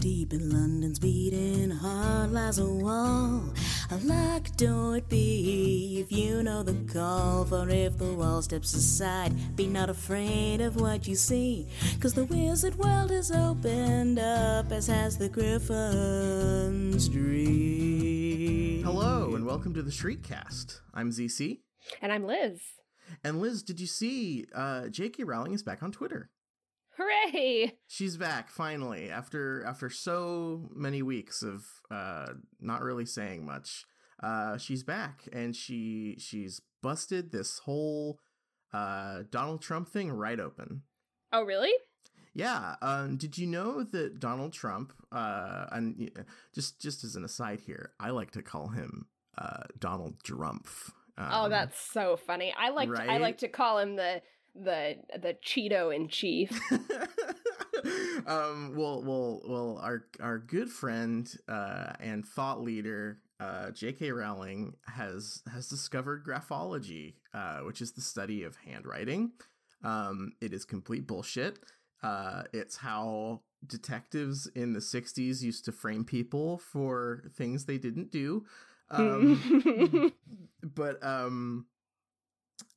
deep 0.00 0.32
in 0.32 0.50
London's 0.50 0.98
beating 0.98 1.70
heart 1.70 2.30
lies 2.30 2.58
a 2.58 2.64
wall. 2.64 3.42
A 3.90 3.96
locked 3.98 4.56
door 4.56 4.96
it 4.96 5.06
be 5.10 6.00
if 6.00 6.10
you 6.10 6.42
know 6.42 6.62
the 6.62 6.72
call. 6.90 7.44
For 7.44 7.68
if 7.68 7.98
the 7.98 8.14
wall 8.14 8.40
steps 8.40 8.72
aside, 8.72 9.34
be 9.56 9.66
not 9.66 9.90
afraid 9.90 10.62
of 10.62 10.80
what 10.80 11.06
you 11.06 11.16
see. 11.16 11.68
Cause 12.00 12.14
the 12.14 12.24
wizard 12.24 12.76
world 12.76 13.10
is 13.10 13.30
opened 13.30 14.18
up, 14.18 14.72
as 14.72 14.86
has 14.86 15.18
the 15.18 15.28
Griffin's 15.28 17.06
dream. 17.06 18.82
Hello, 18.82 19.34
and 19.34 19.44
welcome 19.44 19.74
to 19.74 19.82
the 19.82 19.90
Shriekcast. 19.90 20.80
I'm 20.94 21.10
ZC. 21.10 21.60
And 22.00 22.10
I'm 22.10 22.24
Liz. 22.24 22.62
And 23.22 23.42
Liz, 23.42 23.62
did 23.62 23.78
you 23.78 23.86
see 23.86 24.46
uh, 24.54 24.88
J.K. 24.88 25.24
Rowling 25.24 25.52
is 25.52 25.62
back 25.62 25.82
on 25.82 25.92
Twitter? 25.92 26.30
Hooray! 27.00 27.78
She's 27.86 28.16
back 28.16 28.50
finally 28.50 29.10
after 29.10 29.64
after 29.64 29.88
so 29.88 30.68
many 30.74 31.02
weeks 31.02 31.42
of 31.42 31.64
uh, 31.90 32.34
not 32.60 32.82
really 32.82 33.06
saying 33.06 33.46
much. 33.46 33.84
Uh, 34.22 34.58
she's 34.58 34.82
back 34.82 35.26
and 35.32 35.56
she 35.56 36.16
she's 36.18 36.60
busted 36.82 37.32
this 37.32 37.60
whole 37.60 38.18
uh, 38.74 39.22
Donald 39.30 39.62
Trump 39.62 39.88
thing 39.88 40.12
right 40.12 40.38
open. 40.38 40.82
Oh, 41.32 41.42
really? 41.42 41.72
Yeah. 42.34 42.74
Um, 42.82 43.16
did 43.16 43.38
you 43.38 43.46
know 43.46 43.82
that 43.82 44.20
Donald 44.20 44.52
Trump? 44.52 44.92
Uh, 45.10 45.66
and 45.72 46.10
just 46.54 46.80
just 46.80 47.02
as 47.02 47.16
an 47.16 47.24
aside 47.24 47.60
here, 47.60 47.92
I 47.98 48.10
like 48.10 48.32
to 48.32 48.42
call 48.42 48.68
him 48.68 49.06
uh, 49.38 49.62
Donald 49.78 50.22
Drumpf. 50.22 50.90
Um, 51.16 51.28
oh, 51.32 51.48
that's 51.48 51.80
so 51.80 52.16
funny. 52.16 52.52
I 52.58 52.70
like 52.70 52.90
right? 52.90 53.06
to, 53.06 53.12
I 53.12 53.18
like 53.18 53.38
to 53.38 53.48
call 53.48 53.78
him 53.78 53.96
the 53.96 54.22
the 54.54 54.96
the 55.20 55.36
Cheeto 55.44 55.94
in 55.94 56.08
chief. 56.08 56.58
um, 58.26 58.74
well, 58.76 59.02
well, 59.02 59.42
well. 59.46 59.80
Our 59.82 60.04
our 60.20 60.38
good 60.38 60.70
friend 60.70 61.30
uh, 61.48 61.92
and 62.00 62.24
thought 62.24 62.60
leader 62.62 63.18
uh, 63.40 63.70
J.K. 63.70 64.12
Rowling 64.12 64.74
has 64.86 65.42
has 65.50 65.68
discovered 65.68 66.24
graphology, 66.24 67.14
uh, 67.32 67.60
which 67.60 67.80
is 67.80 67.92
the 67.92 68.02
study 68.02 68.42
of 68.42 68.56
handwriting. 68.56 69.32
Um, 69.82 70.32
it 70.40 70.52
is 70.52 70.64
complete 70.64 71.06
bullshit. 71.06 71.58
Uh, 72.02 72.42
it's 72.52 72.76
how 72.76 73.40
detectives 73.66 74.46
in 74.54 74.74
the 74.74 74.80
'60s 74.80 75.40
used 75.40 75.64
to 75.64 75.72
frame 75.72 76.04
people 76.04 76.58
for 76.58 77.24
things 77.34 77.64
they 77.64 77.78
didn't 77.78 78.12
do. 78.12 78.44
Um, 78.90 80.12
but 80.62 81.02
um, 81.02 81.66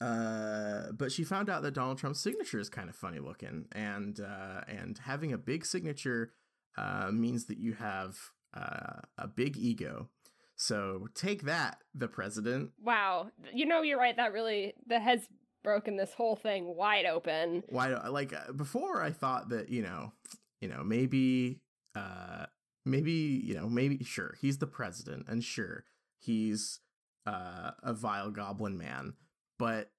uh, 0.02 0.92
but 0.94 1.12
she 1.12 1.24
found 1.24 1.50
out 1.50 1.62
that 1.64 1.74
Donald 1.74 1.98
Trump's 1.98 2.20
signature 2.20 2.60
is 2.60 2.70
kind 2.70 2.90
of 2.90 2.96
funny 2.96 3.20
looking, 3.20 3.66
and 3.72 4.20
uh, 4.20 4.62
and 4.68 4.98
having 4.98 5.34
a 5.34 5.38
big 5.38 5.66
signature 5.66 6.34
uh, 6.78 7.10
means 7.12 7.46
that 7.46 7.58
you 7.58 7.74
have 7.74 8.18
uh, 8.54 9.00
a 9.18 9.28
big 9.28 9.58
ego. 9.58 10.10
So 10.56 11.08
take 11.16 11.44
that, 11.44 11.78
the 11.96 12.08
president. 12.08 12.72
Wow, 12.82 13.32
you 13.54 13.66
know 13.66 13.82
you're 13.82 14.00
right. 14.00 14.16
That 14.16 14.34
really 14.34 14.74
that 14.88 15.02
has 15.02 15.28
broken 15.64 15.96
this 15.96 16.14
whole 16.14 16.36
thing 16.36 16.76
wide 16.76 17.06
open. 17.06 17.64
Wide 17.70 18.10
like 18.10 18.34
uh, 18.34 18.52
before, 18.54 19.02
I 19.02 19.12
thought 19.12 19.50
that 19.50 19.70
you 19.70 19.82
know, 19.82 20.14
you 20.62 20.68
know 20.68 20.84
maybe, 20.84 21.62
uh, 21.96 22.46
maybe 22.86 23.12
you 23.12 23.56
know 23.56 23.68
maybe 23.68 24.04
sure 24.04 24.36
he's 24.40 24.58
the 24.58 24.68
president, 24.68 25.26
and 25.28 25.44
sure 25.44 25.86
he's 26.20 26.80
uh, 27.26 27.72
a 27.82 27.94
vile 27.94 28.32
goblin 28.32 28.78
man 28.78 29.14
but 29.58 29.90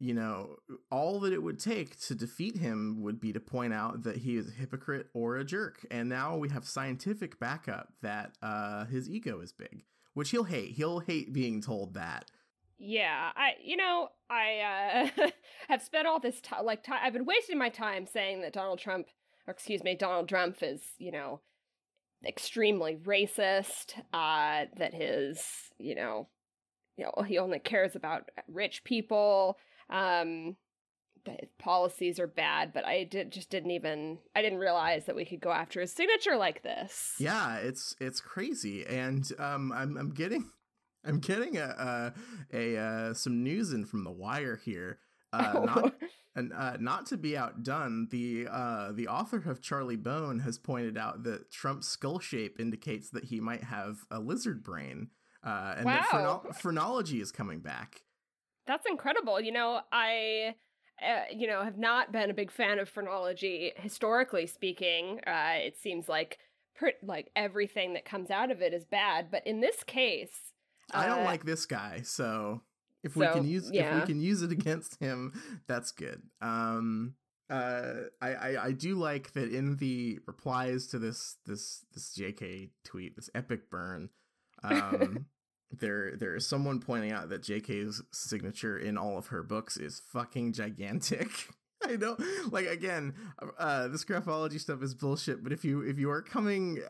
you 0.00 0.12
know, 0.12 0.56
all 0.90 1.20
that 1.20 1.32
it 1.32 1.42
would 1.42 1.58
take 1.58 1.98
to 1.98 2.14
defeat 2.14 2.58
him 2.58 3.00
would 3.02 3.20
be 3.20 3.32
to 3.32 3.40
point 3.40 3.72
out 3.72 4.02
that 4.02 4.18
he 4.18 4.36
is 4.36 4.48
a 4.48 4.52
hypocrite 4.52 5.06
or 5.14 5.36
a 5.36 5.44
jerk. 5.44 5.86
And 5.90 6.08
now 6.08 6.36
we 6.36 6.50
have 6.50 6.66
scientific 6.66 7.38
backup 7.38 7.92
that 8.02 8.32
uh, 8.42 8.84
his 8.86 9.08
ego 9.08 9.40
is 9.40 9.52
big, 9.52 9.84
which 10.12 10.30
he'll 10.30 10.44
hate. 10.44 10.72
He'll 10.72 10.98
hate 10.98 11.32
being 11.32 11.62
told 11.62 11.94
that. 11.94 12.30
Yeah, 12.76 13.30
I 13.36 13.52
you 13.62 13.76
know 13.76 14.08
I 14.28 15.08
uh, 15.16 15.30
have 15.68 15.80
spent 15.80 16.06
all 16.06 16.20
this 16.20 16.40
time 16.40 16.64
like 16.64 16.82
time 16.82 16.98
I've 17.02 17.12
been 17.12 17.24
wasting 17.24 17.56
my 17.56 17.68
time 17.68 18.04
saying 18.04 18.42
that 18.42 18.52
Donald 18.52 18.80
Trump, 18.80 19.06
or 19.46 19.52
excuse 19.52 19.84
me, 19.84 19.94
Donald 19.94 20.28
Trump 20.28 20.58
is 20.60 20.82
you 20.98 21.12
know 21.12 21.40
extremely 22.26 22.96
racist. 22.96 23.94
Uh, 24.12 24.66
that 24.76 24.92
his 24.92 25.40
you 25.78 25.94
know 25.94 26.28
you 26.96 27.04
know 27.04 27.22
he 27.22 27.38
only 27.38 27.58
cares 27.58 27.96
about 27.96 28.30
rich 28.48 28.84
people 28.84 29.58
um 29.90 30.56
the 31.24 31.36
policies 31.58 32.18
are 32.18 32.26
bad 32.26 32.72
but 32.72 32.84
i 32.84 33.04
did 33.04 33.30
just 33.30 33.50
didn't 33.50 33.70
even 33.70 34.18
i 34.34 34.42
didn't 34.42 34.58
realize 34.58 35.06
that 35.06 35.16
we 35.16 35.24
could 35.24 35.40
go 35.40 35.50
after 35.50 35.80
his 35.80 35.92
signature 35.92 36.36
like 36.36 36.62
this. 36.62 37.14
Yeah 37.18 37.58
it's 37.58 37.96
it's 38.00 38.20
crazy. 38.20 38.84
And 38.86 39.28
um 39.38 39.72
i'm 39.72 39.96
i'm 39.96 40.10
getting 40.10 40.50
i'm 41.04 41.20
getting 41.20 41.56
a 41.56 42.12
a, 42.52 42.76
a 42.76 42.80
uh, 42.80 43.14
some 43.14 43.42
news 43.42 43.72
in 43.72 43.84
from 43.84 44.04
the 44.04 44.12
wire 44.12 44.60
here. 44.64 44.98
Uh, 45.32 45.60
not 45.74 45.94
and 46.36 46.52
uh, 46.52 46.76
not 46.80 47.06
to 47.06 47.16
be 47.16 47.36
outdone, 47.36 48.08
the 48.10 48.48
uh, 48.50 48.92
the 48.92 49.08
author 49.08 49.42
of 49.48 49.62
Charlie 49.62 49.96
Bone 49.96 50.40
has 50.40 50.58
pointed 50.58 50.98
out 50.98 51.22
that 51.24 51.50
Trump's 51.50 51.88
skull 51.88 52.18
shape 52.18 52.58
indicates 52.58 53.10
that 53.10 53.24
he 53.24 53.40
might 53.40 53.64
have 53.64 53.98
a 54.10 54.18
lizard 54.18 54.64
brain 54.64 55.10
uh, 55.44 55.74
and 55.76 55.84
wow. 55.84 56.42
that 56.44 56.60
phrenology 56.60 57.20
is 57.20 57.30
coming 57.30 57.60
back. 57.60 58.02
That's 58.66 58.86
incredible. 58.88 59.40
You 59.40 59.52
know, 59.52 59.80
I, 59.92 60.54
uh, 61.02 61.24
you 61.34 61.46
know, 61.46 61.62
have 61.62 61.78
not 61.78 62.12
been 62.12 62.30
a 62.30 62.34
big 62.34 62.50
fan 62.50 62.78
of 62.78 62.88
phrenology 62.88 63.72
historically 63.76 64.46
speaking. 64.46 65.20
Uh, 65.26 65.56
it 65.56 65.76
seems 65.78 66.08
like 66.08 66.38
like 67.02 67.30
everything 67.36 67.94
that 67.94 68.04
comes 68.04 68.30
out 68.30 68.50
of 68.50 68.60
it 68.60 68.74
is 68.74 68.84
bad, 68.84 69.28
but 69.30 69.46
in 69.46 69.60
this 69.60 69.84
case, 69.84 70.52
I 70.92 71.06
don't 71.06 71.20
uh, 71.20 71.24
like 71.24 71.44
this 71.44 71.66
guy. 71.66 72.00
So 72.02 72.62
if 73.02 73.14
so, 73.14 73.20
we 73.20 73.26
can 73.26 73.46
use 73.46 73.70
yeah. 73.72 73.96
if 73.96 74.02
we 74.02 74.06
can 74.06 74.20
use 74.20 74.42
it 74.42 74.50
against 74.60 74.98
him, 75.00 75.32
that's 75.68 75.92
good. 75.92 76.22
Um, 76.40 77.14
uh, 77.50 77.92
I, 78.20 78.34
I 78.34 78.64
I 78.64 78.72
do 78.72 78.94
like 78.94 79.32
that 79.34 79.52
in 79.52 79.76
the 79.76 80.18
replies 80.26 80.86
to 80.88 80.98
this 80.98 81.36
this 81.46 81.84
this 81.92 82.16
JK 82.16 82.70
tweet, 82.84 83.16
this 83.16 83.30
epic 83.34 83.70
burn. 83.70 84.10
Um, 84.62 85.26
there 85.80 86.16
there 86.16 86.34
is 86.34 86.46
someone 86.46 86.80
pointing 86.80 87.12
out 87.12 87.28
that 87.28 87.42
JK's 87.42 88.02
signature 88.12 88.78
in 88.78 88.96
all 88.96 89.18
of 89.18 89.28
her 89.28 89.42
books 89.42 89.76
is 89.76 90.02
fucking 90.12 90.52
gigantic. 90.52 91.28
I 91.84 91.96
know, 91.96 92.16
like 92.50 92.66
again, 92.66 93.14
uh, 93.58 93.88
this 93.88 94.04
graphology 94.04 94.58
stuff 94.58 94.82
is 94.82 94.94
bullshit. 94.94 95.42
But 95.42 95.52
if 95.52 95.64
you 95.64 95.82
if 95.82 95.98
you 95.98 96.10
are 96.10 96.22
coming 96.22 96.80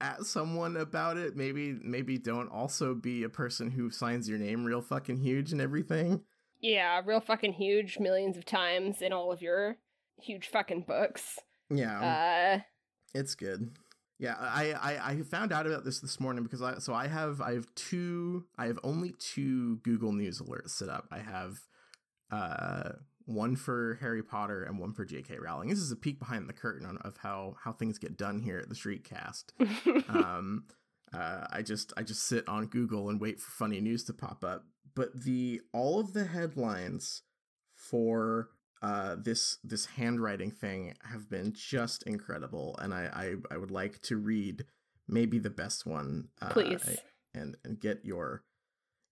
at 0.00 0.24
someone 0.24 0.76
about 0.76 1.16
it, 1.16 1.36
maybe 1.36 1.78
maybe 1.82 2.18
don't 2.18 2.48
also 2.48 2.94
be 2.94 3.22
a 3.22 3.28
person 3.28 3.70
who 3.70 3.90
signs 3.90 4.28
your 4.28 4.38
name 4.38 4.64
real 4.64 4.82
fucking 4.82 5.18
huge 5.18 5.52
and 5.52 5.60
everything. 5.60 6.22
Yeah, 6.60 7.00
real 7.04 7.20
fucking 7.20 7.54
huge, 7.54 7.98
millions 7.98 8.36
of 8.36 8.44
times 8.44 9.02
in 9.02 9.12
all 9.12 9.32
of 9.32 9.42
your 9.42 9.76
huge 10.20 10.48
fucking 10.48 10.82
books. 10.82 11.38
Yeah, 11.70 12.00
uh, 12.00 12.60
it's 13.14 13.34
good. 13.34 13.70
Yeah, 14.18 14.34
I, 14.38 14.72
I, 14.72 15.10
I 15.10 15.22
found 15.22 15.52
out 15.52 15.66
about 15.66 15.84
this 15.84 16.00
this 16.00 16.18
morning 16.18 16.42
because 16.42 16.62
I 16.62 16.78
so 16.78 16.94
I 16.94 17.06
have 17.06 17.40
I 17.40 17.52
have 17.52 17.66
two 17.74 18.46
I 18.56 18.66
have 18.66 18.78
only 18.82 19.14
two 19.18 19.76
Google 19.78 20.12
News 20.12 20.40
alerts 20.40 20.70
set 20.70 20.88
up. 20.88 21.06
I 21.10 21.18
have 21.18 21.58
uh 22.30 22.92
one 23.26 23.56
for 23.56 23.98
Harry 24.00 24.22
Potter 24.22 24.62
and 24.62 24.78
one 24.78 24.92
for 24.92 25.04
J.K. 25.04 25.38
Rowling. 25.38 25.68
This 25.68 25.80
is 25.80 25.90
a 25.90 25.96
peek 25.96 26.18
behind 26.18 26.48
the 26.48 26.52
curtain 26.52 26.86
on, 26.86 26.96
of 26.98 27.18
how 27.18 27.56
how 27.62 27.72
things 27.72 27.98
get 27.98 28.16
done 28.16 28.40
here 28.40 28.58
at 28.58 28.68
the 28.68 28.74
Shriekcast. 28.74 30.08
um, 30.08 30.64
uh, 31.12 31.46
I 31.50 31.62
just 31.62 31.92
I 31.96 32.02
just 32.02 32.22
sit 32.22 32.48
on 32.48 32.66
Google 32.66 33.10
and 33.10 33.20
wait 33.20 33.40
for 33.40 33.50
funny 33.50 33.80
news 33.80 34.04
to 34.04 34.14
pop 34.14 34.44
up. 34.44 34.64
But 34.94 35.24
the 35.24 35.60
all 35.72 36.00
of 36.00 36.14
the 36.14 36.24
headlines 36.24 37.22
for 37.74 38.48
uh, 38.86 39.16
this 39.18 39.58
this 39.64 39.86
handwriting 39.86 40.52
thing 40.52 40.94
have 41.02 41.28
been 41.28 41.52
just 41.52 42.04
incredible, 42.04 42.78
and 42.80 42.94
I 42.94 43.34
I, 43.50 43.54
I 43.54 43.56
would 43.56 43.72
like 43.72 44.00
to 44.02 44.16
read 44.16 44.64
maybe 45.08 45.40
the 45.40 45.50
best 45.50 45.86
one, 45.86 46.28
uh, 46.40 46.50
please, 46.50 47.00
and 47.34 47.56
and 47.64 47.80
get 47.80 48.04
your 48.04 48.44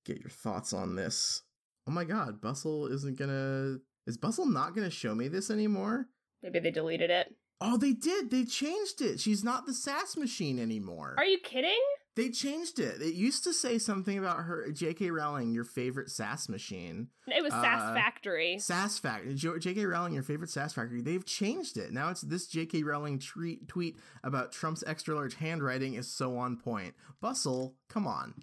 get 0.07 0.21
your 0.21 0.31
thoughts 0.31 0.73
on 0.73 0.95
this. 0.95 1.43
Oh 1.89 1.91
my 1.91 2.05
God, 2.05 2.41
Bustle 2.41 2.87
isn't 2.87 3.19
gonna 3.19 3.79
is 4.07 4.17
Bustle 4.17 4.47
not 4.47 4.77
gonna 4.77 4.91
show 4.91 5.13
me 5.13 5.27
this 5.27 5.51
anymore? 5.51 6.07
Maybe 6.41 6.61
they 6.61 6.71
deleted 6.71 7.11
it. 7.11 7.35
Oh, 7.61 7.77
they 7.77 7.95
did. 7.95 8.31
They 8.31 8.45
changed 8.45 9.01
it. 9.01 9.19
She's 9.19 9.43
not 9.43 9.67
the 9.67 9.75
sass 9.75 10.17
machine 10.17 10.61
anymore. 10.61 11.17
Are 11.19 11.25
you 11.25 11.39
kidding? 11.43 11.81
They 12.17 12.31
changed 12.31 12.79
it. 12.79 13.03
It 13.03 13.15
used 13.15 13.43
to 13.43 13.53
say 13.53 13.77
something 13.79 14.19
about 14.19 14.45
her, 14.45 14.71
J.K. 14.71 15.11
Rowling, 15.11 15.53
your 15.53 15.65
favorite 15.65 16.11
sass 16.11 16.49
machine. 16.49 17.09
It 17.27 17.43
was 17.43 17.53
Sass 17.53 17.83
uh, 17.83 17.95
Factory. 17.95 18.59
Sass 18.61 18.99
Factory. 19.01 19.35
J.K. 19.35 19.85
Rowling, 19.85 20.15
your 20.15 20.23
favorite 20.23 20.51
sass 20.51 20.73
factory. 20.73 21.03
They've 21.03 21.25
changed 21.27 21.77
it. 21.77 21.93
Now 21.93 22.11
it's 22.11 22.21
this 22.21 22.47
J.K. 22.47 22.85
Rowling 22.85 23.19
tweet, 23.19 23.67
tweet 23.67 23.97
about 24.23 24.53
Trump's 24.53 24.85
extra 24.87 25.15
large 25.17 25.35
handwriting 25.35 25.95
is 25.95 26.07
so 26.07 26.37
on 26.39 26.57
point. 26.57 26.95
Bustle, 27.21 27.75
come 27.89 28.07
on, 28.07 28.35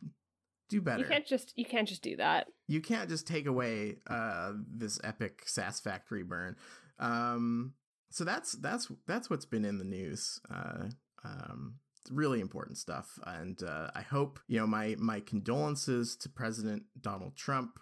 do 0.70 0.82
better. 0.82 1.00
You 1.04 1.06
can't 1.06 1.26
just 1.26 1.54
you 1.56 1.66
can't 1.66 1.88
just 1.88 2.02
do 2.02 2.18
that. 2.18 2.48
You 2.68 2.82
can't 2.82 3.08
just 3.10 3.26
take 3.26 3.46
away 3.46 3.98
uh, 4.08 4.52
this 4.70 5.00
epic 5.04 5.44
sass 5.46 5.80
factory 5.80 6.24
burn. 6.24 6.58
Um, 7.00 7.74
so 8.10 8.26
that's 8.26 8.52
that's 8.54 8.92
that's 9.08 9.30
what's 9.30 9.46
been 9.46 9.64
in 9.64 9.78
the 9.78 9.86
news. 9.86 10.42
Uh, 10.54 10.90
Um, 11.24 11.76
really 12.10 12.40
important 12.40 12.78
stuff, 12.78 13.20
and 13.26 13.62
uh, 13.64 13.92
I 13.96 14.02
hope 14.02 14.40
you 14.48 14.60
know 14.60 14.68
my 14.68 14.96
my 14.98 15.20
condolences 15.20 16.16
to 16.18 16.30
President 16.30 16.84
Donald 17.00 17.36
Trump 17.36 17.80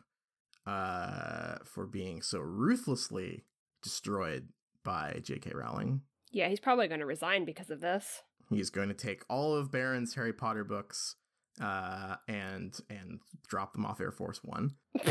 uh, 0.65 1.55
for 1.63 1.85
being 1.85 2.21
so 2.21 2.39
ruthlessly 2.39 3.45
destroyed 3.81 4.49
by 4.83 5.19
J.K. 5.23 5.51
Rowling. 5.53 6.01
Yeah, 6.31 6.49
he's 6.49 6.59
probably 6.59 6.87
going 6.87 6.99
to 6.99 7.05
resign 7.05 7.45
because 7.45 7.69
of 7.69 7.81
this. 7.81 8.21
He's 8.49 8.69
going 8.69 8.89
to 8.89 8.95
take 8.95 9.23
all 9.29 9.55
of 9.55 9.71
Barron's 9.71 10.15
Harry 10.15 10.33
Potter 10.33 10.63
books 10.63 11.15
uh, 11.61 12.15
and 12.27 12.77
and 12.89 13.19
drop 13.47 13.73
them 13.73 13.85
off 13.85 14.01
Air 14.01 14.11
Force 14.11 14.41
One. 14.43 14.75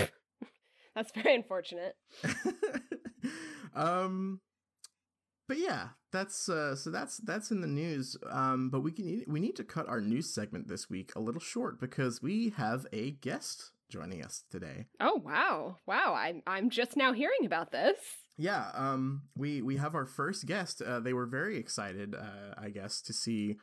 That's 0.95 1.13
very 1.15 1.35
unfortunate. 1.35 1.95
um, 3.75 4.41
but 5.47 5.59
yeah, 5.59 5.89
that's 6.13 6.49
uh, 6.49 6.75
so 6.75 6.91
that's 6.91 7.19
that's 7.19 7.51
in 7.51 7.61
the 7.61 7.67
news. 7.67 8.17
Um, 8.31 8.71
but 8.71 8.81
we 8.81 8.93
can 8.93 9.25
we 9.27 9.41
need 9.41 9.57
to 9.57 9.65
cut 9.65 9.89
our 9.89 10.01
news 10.01 10.33
segment 10.33 10.69
this 10.69 10.89
week 10.89 11.13
a 11.15 11.21
little 11.21 11.41
short 11.41 11.81
because 11.81 12.23
we 12.23 12.51
have 12.57 12.87
a 12.93 13.13
guest 13.13 13.73
joining 13.91 14.25
us 14.25 14.45
today. 14.51 14.87
Oh 15.01 15.21
wow, 15.25 15.77
wow! 15.87 16.15
I'm 16.15 16.43
I'm 16.47 16.71
just 16.71 16.97
now 16.97 17.13
hearing 17.13 17.45
about 17.45 17.73
this. 17.73 17.99
Yeah, 18.37 18.71
um, 18.75 19.23
we 19.37 19.63
we 19.63 19.77
have 19.77 19.95
our 19.95 20.07
first 20.07 20.47
guest. 20.47 20.81
Uh, 20.81 21.01
they 21.01 21.13
were 21.13 21.27
very 21.27 21.59
excited, 21.59 22.15
uh, 22.15 22.55
I 22.57 22.71
guess, 22.71 23.01
to 23.03 23.13
see 23.13 23.57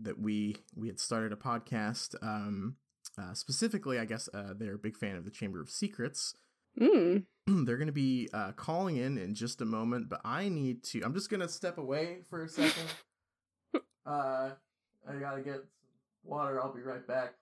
that 0.00 0.18
we 0.18 0.56
we 0.76 0.88
had 0.88 1.00
started 1.00 1.32
a 1.32 1.36
podcast. 1.36 2.14
Um, 2.22 2.76
uh, 3.18 3.34
specifically, 3.34 3.98
I 3.98 4.04
guess 4.04 4.28
uh, 4.32 4.54
they're 4.56 4.74
a 4.74 4.78
big 4.78 4.96
fan 4.96 5.16
of 5.16 5.24
the 5.24 5.30
Chamber 5.30 5.60
of 5.60 5.70
Secrets. 5.70 6.34
Mm. 6.80 7.24
they're 7.46 7.76
going 7.76 7.86
to 7.86 7.92
be 7.92 8.28
uh, 8.32 8.52
calling 8.52 8.96
in 8.96 9.18
in 9.18 9.34
just 9.34 9.60
a 9.60 9.64
moment, 9.64 10.08
but 10.08 10.20
I 10.24 10.48
need 10.48 10.82
to. 10.84 11.02
I'm 11.02 11.14
just 11.14 11.30
going 11.30 11.40
to 11.40 11.48
step 11.48 11.78
away 11.78 12.18
for 12.28 12.44
a 12.44 12.48
second. 12.48 12.88
uh, 14.06 14.50
I 15.08 15.14
gotta 15.20 15.42
get 15.42 15.64
water. 16.22 16.60
I'll 16.60 16.74
be 16.74 16.82
right 16.82 17.06
back. 17.06 17.34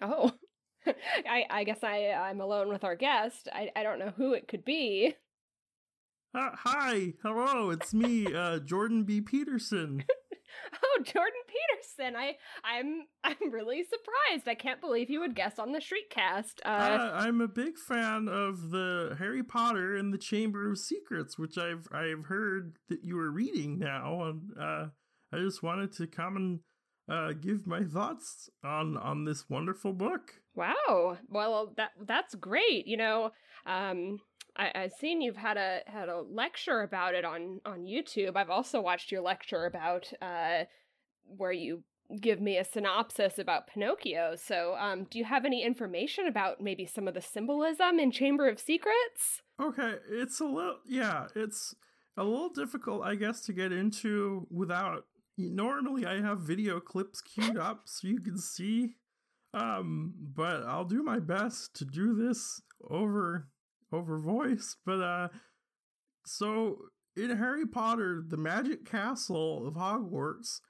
Oh, 0.00 0.32
I 0.86 1.44
I 1.50 1.64
guess 1.64 1.82
I 1.82 2.10
I'm 2.12 2.40
alone 2.40 2.68
with 2.68 2.84
our 2.84 2.96
guest. 2.96 3.48
I 3.52 3.70
I 3.76 3.82
don't 3.82 3.98
know 3.98 4.12
who 4.16 4.32
it 4.32 4.48
could 4.48 4.64
be. 4.64 5.14
Uh, 6.34 6.50
hi, 6.52 7.14
hello, 7.22 7.70
it's 7.70 7.94
me, 7.94 8.26
uh, 8.34 8.58
Jordan 8.58 9.04
B. 9.04 9.22
Peterson. 9.22 10.04
oh, 10.84 11.02
Jordan 11.02 11.32
Peterson. 11.46 12.16
I 12.16 12.36
I'm 12.64 13.06
I'm 13.24 13.50
really 13.50 13.84
surprised. 13.84 14.48
I 14.48 14.54
can't 14.54 14.80
believe 14.80 15.10
you 15.10 15.20
would 15.20 15.34
guess 15.36 15.58
on 15.58 15.72
the 15.72 15.80
Shriekcast. 15.80 16.60
Uh, 16.64 16.68
uh, 16.68 17.10
I'm 17.14 17.40
a 17.40 17.48
big 17.48 17.78
fan 17.78 18.28
of 18.28 18.70
the 18.70 19.16
Harry 19.18 19.42
Potter 19.42 19.96
and 19.96 20.12
the 20.12 20.18
Chamber 20.18 20.70
of 20.70 20.78
Secrets, 20.78 21.38
which 21.38 21.58
I've 21.58 21.88
I've 21.92 22.26
heard 22.26 22.76
that 22.88 23.04
you 23.04 23.18
are 23.18 23.30
reading 23.30 23.78
now, 23.78 24.24
and 24.24 24.50
uh, 24.60 24.86
I 25.32 25.38
just 25.38 25.62
wanted 25.62 25.92
to 25.94 26.06
come 26.06 26.36
and 26.36 26.60
uh, 27.08 27.32
give 27.32 27.66
my 27.66 27.84
thoughts 27.84 28.48
on 28.64 28.96
on 28.96 29.24
this 29.24 29.48
wonderful 29.48 29.92
book. 29.92 30.32
Wow. 30.54 31.18
Well, 31.28 31.72
that 31.76 31.90
that's 32.04 32.34
great. 32.34 32.86
You 32.86 32.96
know, 32.96 33.30
um, 33.66 34.18
I, 34.56 34.70
I've 34.74 34.92
seen 34.92 35.20
you've 35.20 35.36
had 35.36 35.56
a 35.56 35.80
had 35.86 36.08
a 36.08 36.20
lecture 36.20 36.80
about 36.82 37.14
it 37.14 37.24
on 37.24 37.60
on 37.64 37.84
YouTube. 37.84 38.36
I've 38.36 38.50
also 38.50 38.80
watched 38.80 39.12
your 39.12 39.20
lecture 39.20 39.66
about 39.66 40.12
uh, 40.20 40.64
where 41.24 41.52
you 41.52 41.82
give 42.20 42.40
me 42.40 42.56
a 42.56 42.64
synopsis 42.64 43.38
about 43.38 43.66
Pinocchio. 43.66 44.36
So, 44.36 44.76
um, 44.78 45.04
do 45.10 45.18
you 45.18 45.24
have 45.24 45.44
any 45.44 45.64
information 45.64 46.26
about 46.26 46.60
maybe 46.60 46.86
some 46.86 47.08
of 47.08 47.14
the 47.14 47.20
symbolism 47.20 47.98
in 47.98 48.10
Chamber 48.10 48.48
of 48.48 48.60
Secrets? 48.60 49.42
Okay, 49.60 49.94
it's 50.10 50.40
a 50.40 50.44
little 50.44 50.78
yeah, 50.86 51.26
it's 51.34 51.74
a 52.16 52.24
little 52.24 52.50
difficult, 52.50 53.02
I 53.02 53.14
guess, 53.14 53.40
to 53.42 53.52
get 53.52 53.72
into 53.72 54.46
without. 54.50 55.04
Normally, 55.38 56.06
I 56.06 56.22
have 56.22 56.40
video 56.40 56.80
clips 56.80 57.20
queued 57.20 57.58
up 57.60 57.82
so 57.84 58.08
you 58.08 58.20
can 58.20 58.38
see, 58.38 58.94
um, 59.52 60.14
but 60.18 60.62
I'll 60.64 60.86
do 60.86 61.02
my 61.02 61.18
best 61.18 61.74
to 61.76 61.84
do 61.84 62.14
this 62.14 62.62
over 62.88 63.48
over 63.96 64.18
voice. 64.18 64.76
But 64.84 65.00
uh, 65.00 65.28
so 66.24 66.76
in 67.16 67.36
Harry 67.36 67.66
Potter, 67.66 68.22
the 68.26 68.36
Magic 68.36 68.84
Castle 68.84 69.66
of 69.66 69.74
Hogwarts, 69.74 70.60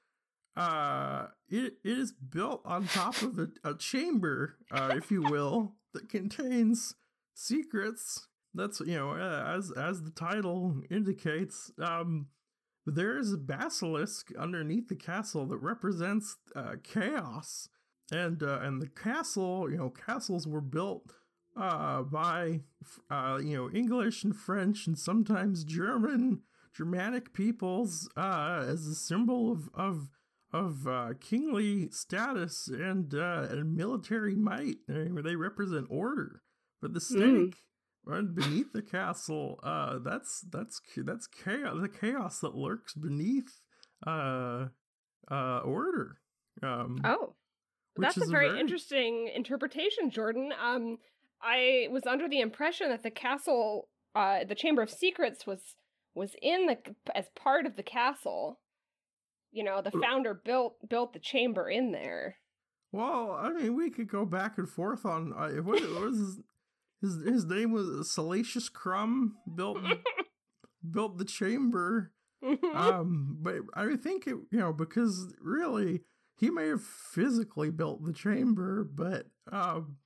uh, 0.57 1.27
it 1.49 1.75
it 1.85 1.99
is 1.99 2.13
built 2.13 2.63
on 2.65 2.87
top 2.87 3.21
of 3.23 3.39
a, 3.39 3.49
a 3.65 3.75
chamber, 3.75 4.57
uh, 4.71 4.95
if 4.97 5.11
you 5.11 5.23
will, 5.23 5.75
that 5.93 6.09
contains 6.09 6.95
secrets. 7.35 8.29
That's 8.55 8.81
you 8.81 8.97
know 8.97 9.15
as 9.15 9.71
as 9.73 10.03
the 10.03 10.11
title 10.11 10.83
indicates. 10.91 11.71
Um, 11.79 12.29
there 12.87 13.19
is 13.19 13.33
a 13.33 13.39
basilisk 13.39 14.31
underneath 14.39 14.89
the 14.89 14.95
castle 14.95 15.45
that 15.47 15.59
represents 15.59 16.37
uh, 16.55 16.77
chaos, 16.83 17.69
and 18.11 18.43
uh, 18.43 18.61
and 18.63 18.81
the 18.81 18.89
castle, 18.89 19.71
you 19.71 19.77
know, 19.77 19.91
castles 19.91 20.47
were 20.47 20.61
built 20.61 21.13
uh, 21.57 22.03
by 22.03 22.61
uh, 23.11 23.39
you 23.43 23.57
know 23.57 23.71
English 23.71 24.25
and 24.25 24.37
French 24.37 24.87
and 24.87 24.99
sometimes 24.99 25.65
German 25.65 26.43
Germanic 26.75 27.33
peoples 27.33 28.09
uh, 28.17 28.65
as 28.67 28.87
a 28.87 28.95
symbol 28.95 29.51
of 29.51 29.69
of 29.75 30.11
of 30.53 30.87
uh, 30.87 31.15
kingly 31.21 31.91
status 31.91 32.69
and 32.69 33.15
uh, 33.15 33.47
and 33.51 33.75
military 33.75 34.35
might. 34.35 34.77
They 34.89 35.37
represent 35.37 35.87
order, 35.91 36.43
but 36.81 36.95
the 36.95 37.01
snake. 37.01 37.23
mm. 37.25 37.53
right 38.05 38.35
beneath 38.35 38.73
the 38.73 38.83
castle 38.83 39.59
uh, 39.63 39.99
that's 40.05 40.45
that's 40.51 40.81
that's 40.97 41.27
chaos. 41.27 41.77
The 41.81 41.89
chaos 41.89 42.41
that 42.41 42.55
lurks 42.55 42.95
beneath 42.95 43.61
uh, 44.07 44.67
uh, 45.31 45.59
order. 45.59 46.19
Um, 46.63 47.01
oh. 47.05 47.35
That's 47.99 48.19
a 48.19 48.27
very, 48.27 48.47
a 48.47 48.51
very, 48.51 48.61
interesting 48.61 49.31
interpretation, 49.35 50.11
Jordan. 50.11 50.53
Um, 50.63 50.99
I 51.43 51.89
was 51.91 52.07
under 52.07 52.29
the 52.29 52.41
impression 52.41 52.89
that 52.91 53.03
the 53.03 53.11
castle, 53.11 53.89
uh, 54.15 54.45
the 54.45 54.55
Chamber 54.55 54.83
of 54.83 54.91
Secrets, 54.91 55.47
was 55.47 55.77
was 56.15 56.35
in 56.41 56.67
the 56.67 56.79
as 57.15 57.27
part 57.37 57.67
of 57.67 57.77
the 57.77 57.83
castle. 57.83 58.61
You 59.53 59.65
know, 59.65 59.81
the 59.81 59.91
founder 59.91 60.35
built 60.35 60.77
built 60.89 61.13
the 61.13 61.19
chamber 61.19 61.69
in 61.69 61.93
there. 61.93 62.37
Well, 62.93 63.33
I 63.33 63.51
mean, 63.51 63.77
we 63.77 63.91
could 63.91 64.09
go 64.09 64.25
back 64.25 64.59
and 64.59 64.69
forth 64.69 65.05
on 65.05 65.33
uh, 65.37 65.49
what 65.63 65.81
was 66.01 66.19
his, 66.19 66.41
his 67.03 67.25
his 67.25 67.45
name 67.47 67.73
was 67.73 68.11
Salacious 68.11 68.69
Crumb 68.69 69.37
built 69.55 69.79
built 70.91 71.19
the 71.19 71.25
chamber. 71.25 72.13
um, 72.75 73.39
but 73.41 73.57
I 73.75 73.97
think 73.97 74.27
it, 74.27 74.37
you 74.51 74.59
know, 74.59 74.73
because 74.73 75.35
really 75.41 76.03
he 76.37 76.51
may 76.51 76.69
have 76.69 76.83
physically 76.83 77.71
built 77.71 78.05
the 78.05 78.13
chamber, 78.13 78.85
but 78.85 79.27
um, 79.51 79.97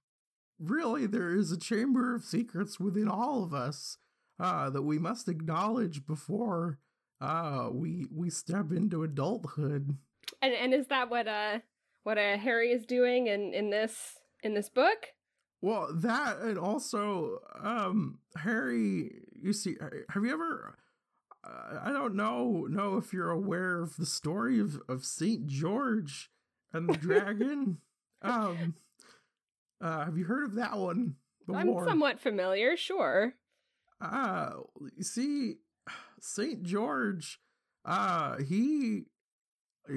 really 0.60 1.06
there 1.06 1.34
is 1.34 1.50
a 1.50 1.58
chamber 1.58 2.14
of 2.14 2.24
secrets 2.24 2.78
within 2.78 3.08
all 3.08 3.42
of 3.42 3.54
us 3.54 3.96
uh, 4.38 4.70
that 4.70 4.82
we 4.82 4.98
must 4.98 5.28
acknowledge 5.28 6.06
before 6.06 6.78
uh, 7.20 7.68
we 7.72 8.06
we 8.14 8.30
step 8.30 8.70
into 8.72 9.02
adulthood. 9.02 9.96
And 10.40 10.54
and 10.54 10.72
is 10.72 10.86
that 10.88 11.10
what 11.10 11.28
uh 11.28 11.58
what 12.02 12.18
uh, 12.18 12.38
Harry 12.38 12.70
is 12.72 12.86
doing 12.86 13.26
in 13.26 13.52
in 13.52 13.70
this 13.70 14.18
in 14.42 14.54
this 14.54 14.68
book? 14.68 15.08
Well, 15.62 15.92
that 15.92 16.38
and 16.38 16.58
also 16.58 17.40
um 17.62 18.18
Harry, 18.36 19.10
you 19.34 19.52
see, 19.52 19.76
have 20.10 20.24
you 20.24 20.32
ever? 20.32 20.76
Uh, 21.44 21.80
I 21.82 21.92
don't 21.92 22.14
know 22.14 22.66
know 22.70 22.96
if 22.96 23.12
you're 23.12 23.30
aware 23.30 23.82
of 23.82 23.96
the 23.96 24.06
story 24.06 24.58
of 24.60 24.80
of 24.88 25.04
Saint 25.04 25.46
George 25.46 26.30
and 26.72 26.88
the 26.88 26.96
dragon. 26.96 27.78
um 28.22 28.74
uh, 29.80 30.04
have 30.04 30.16
you 30.16 30.24
heard 30.24 30.44
of 30.44 30.54
that 30.54 30.76
one 30.76 31.16
before? 31.46 31.60
I'm 31.60 31.88
somewhat 31.88 32.20
familiar, 32.20 32.76
sure. 32.76 33.34
Uh, 34.00 34.50
see, 35.00 35.56
Saint 36.20 36.62
George, 36.62 37.40
uh, 37.84 38.36
he 38.38 39.04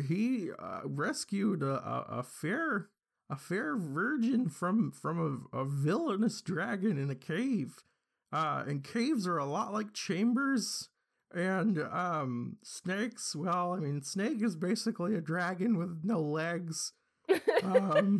he 0.07 0.49
uh, 0.57 0.81
rescued 0.85 1.61
a, 1.61 1.75
a, 1.75 2.05
a, 2.19 2.23
fair 2.23 2.89
a 3.29 3.35
fair 3.35 3.77
virgin 3.77 4.49
from 4.49 4.91
from 4.91 5.49
a, 5.53 5.57
a 5.59 5.65
villainous 5.65 6.41
dragon 6.41 6.97
in 6.97 7.09
a 7.09 7.15
cave. 7.15 7.83
Uh, 8.31 8.63
and 8.67 8.83
caves 8.83 9.27
are 9.27 9.37
a 9.37 9.45
lot 9.45 9.71
like 9.71 9.93
chambers. 9.93 10.89
And 11.35 11.79
um, 11.79 12.57
snakes, 12.63 13.35
well, 13.35 13.73
I 13.73 13.79
mean, 13.79 14.01
snake 14.03 14.41
is 14.41 14.55
basically 14.55 15.15
a 15.15 15.21
dragon 15.21 15.77
with 15.77 16.01
no 16.03 16.21
legs. 16.21 16.93
Um, 17.63 18.19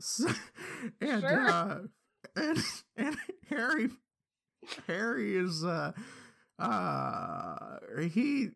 and 1.00 1.22
sure. 1.22 1.48
uh, 1.48 1.78
and 2.34 2.58
and 2.96 3.16
Harry 3.48 3.88
Harry 4.86 5.36
is 5.36 5.64
uh 5.64 5.92
uh 6.58 7.78
he 8.10 8.48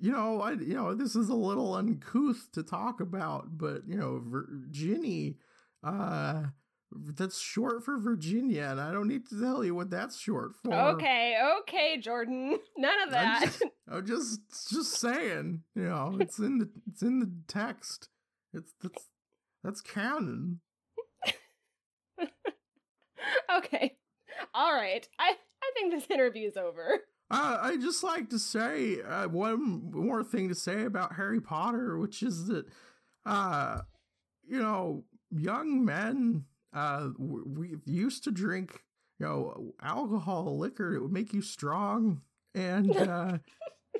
you 0.00 0.12
know 0.12 0.40
I 0.40 0.52
you 0.52 0.74
know 0.74 0.94
this 0.94 1.16
is 1.16 1.28
a 1.28 1.34
little 1.34 1.74
uncouth 1.74 2.48
to 2.52 2.62
talk 2.62 3.00
about 3.00 3.58
but 3.58 3.82
you 3.86 3.96
know 3.96 4.22
Ginny 4.70 5.36
uh 5.82 6.44
that's 6.92 7.40
short 7.40 7.84
for 7.84 7.98
Virginia, 7.98 8.68
and 8.70 8.80
I 8.80 8.92
don't 8.92 9.08
need 9.08 9.28
to 9.28 9.40
tell 9.40 9.64
you 9.64 9.74
what 9.74 9.90
that's 9.90 10.18
short 10.18 10.56
for. 10.56 10.74
Okay, 10.74 11.38
okay, 11.60 11.98
Jordan. 12.00 12.58
None 12.76 13.02
of 13.02 13.10
that. 13.12 13.42
I'm 13.42 13.46
just, 13.46 13.62
I'm 13.88 14.06
just 14.06 14.70
just 14.70 15.00
saying, 15.00 15.62
you 15.74 15.84
know, 15.84 16.16
it's 16.20 16.38
in 16.38 16.58
the 16.58 16.68
it's 16.90 17.02
in 17.02 17.20
the 17.20 17.30
text. 17.46 18.08
It's 18.52 18.72
that's 18.82 19.09
that's 19.62 19.80
canon. 19.80 20.60
okay. 23.56 23.96
All 24.54 24.72
right. 24.74 25.06
I 25.18 25.34
I 25.62 25.70
think 25.74 25.92
this 25.92 26.06
interview's 26.10 26.56
over. 26.56 27.00
Uh, 27.32 27.58
I 27.62 27.76
just 27.76 28.02
like 28.02 28.28
to 28.30 28.40
say 28.40 29.00
uh, 29.02 29.28
one 29.28 29.92
more 29.92 30.24
thing 30.24 30.48
to 30.48 30.54
say 30.56 30.82
about 30.82 31.14
Harry 31.14 31.40
Potter, 31.40 31.96
which 31.96 32.24
is 32.24 32.48
that, 32.48 32.64
uh, 33.24 33.82
you 34.44 34.58
know, 34.58 35.04
young 35.30 35.84
men 35.84 36.46
uh, 36.72 37.10
we 37.18 37.76
used 37.84 38.24
to 38.24 38.32
drink, 38.32 38.82
you 39.20 39.26
know, 39.26 39.74
alcohol, 39.80 40.58
liquor. 40.58 40.92
It 40.94 41.02
would 41.02 41.12
make 41.12 41.32
you 41.32 41.40
strong, 41.40 42.22
and 42.52 42.96
uh, 42.96 43.38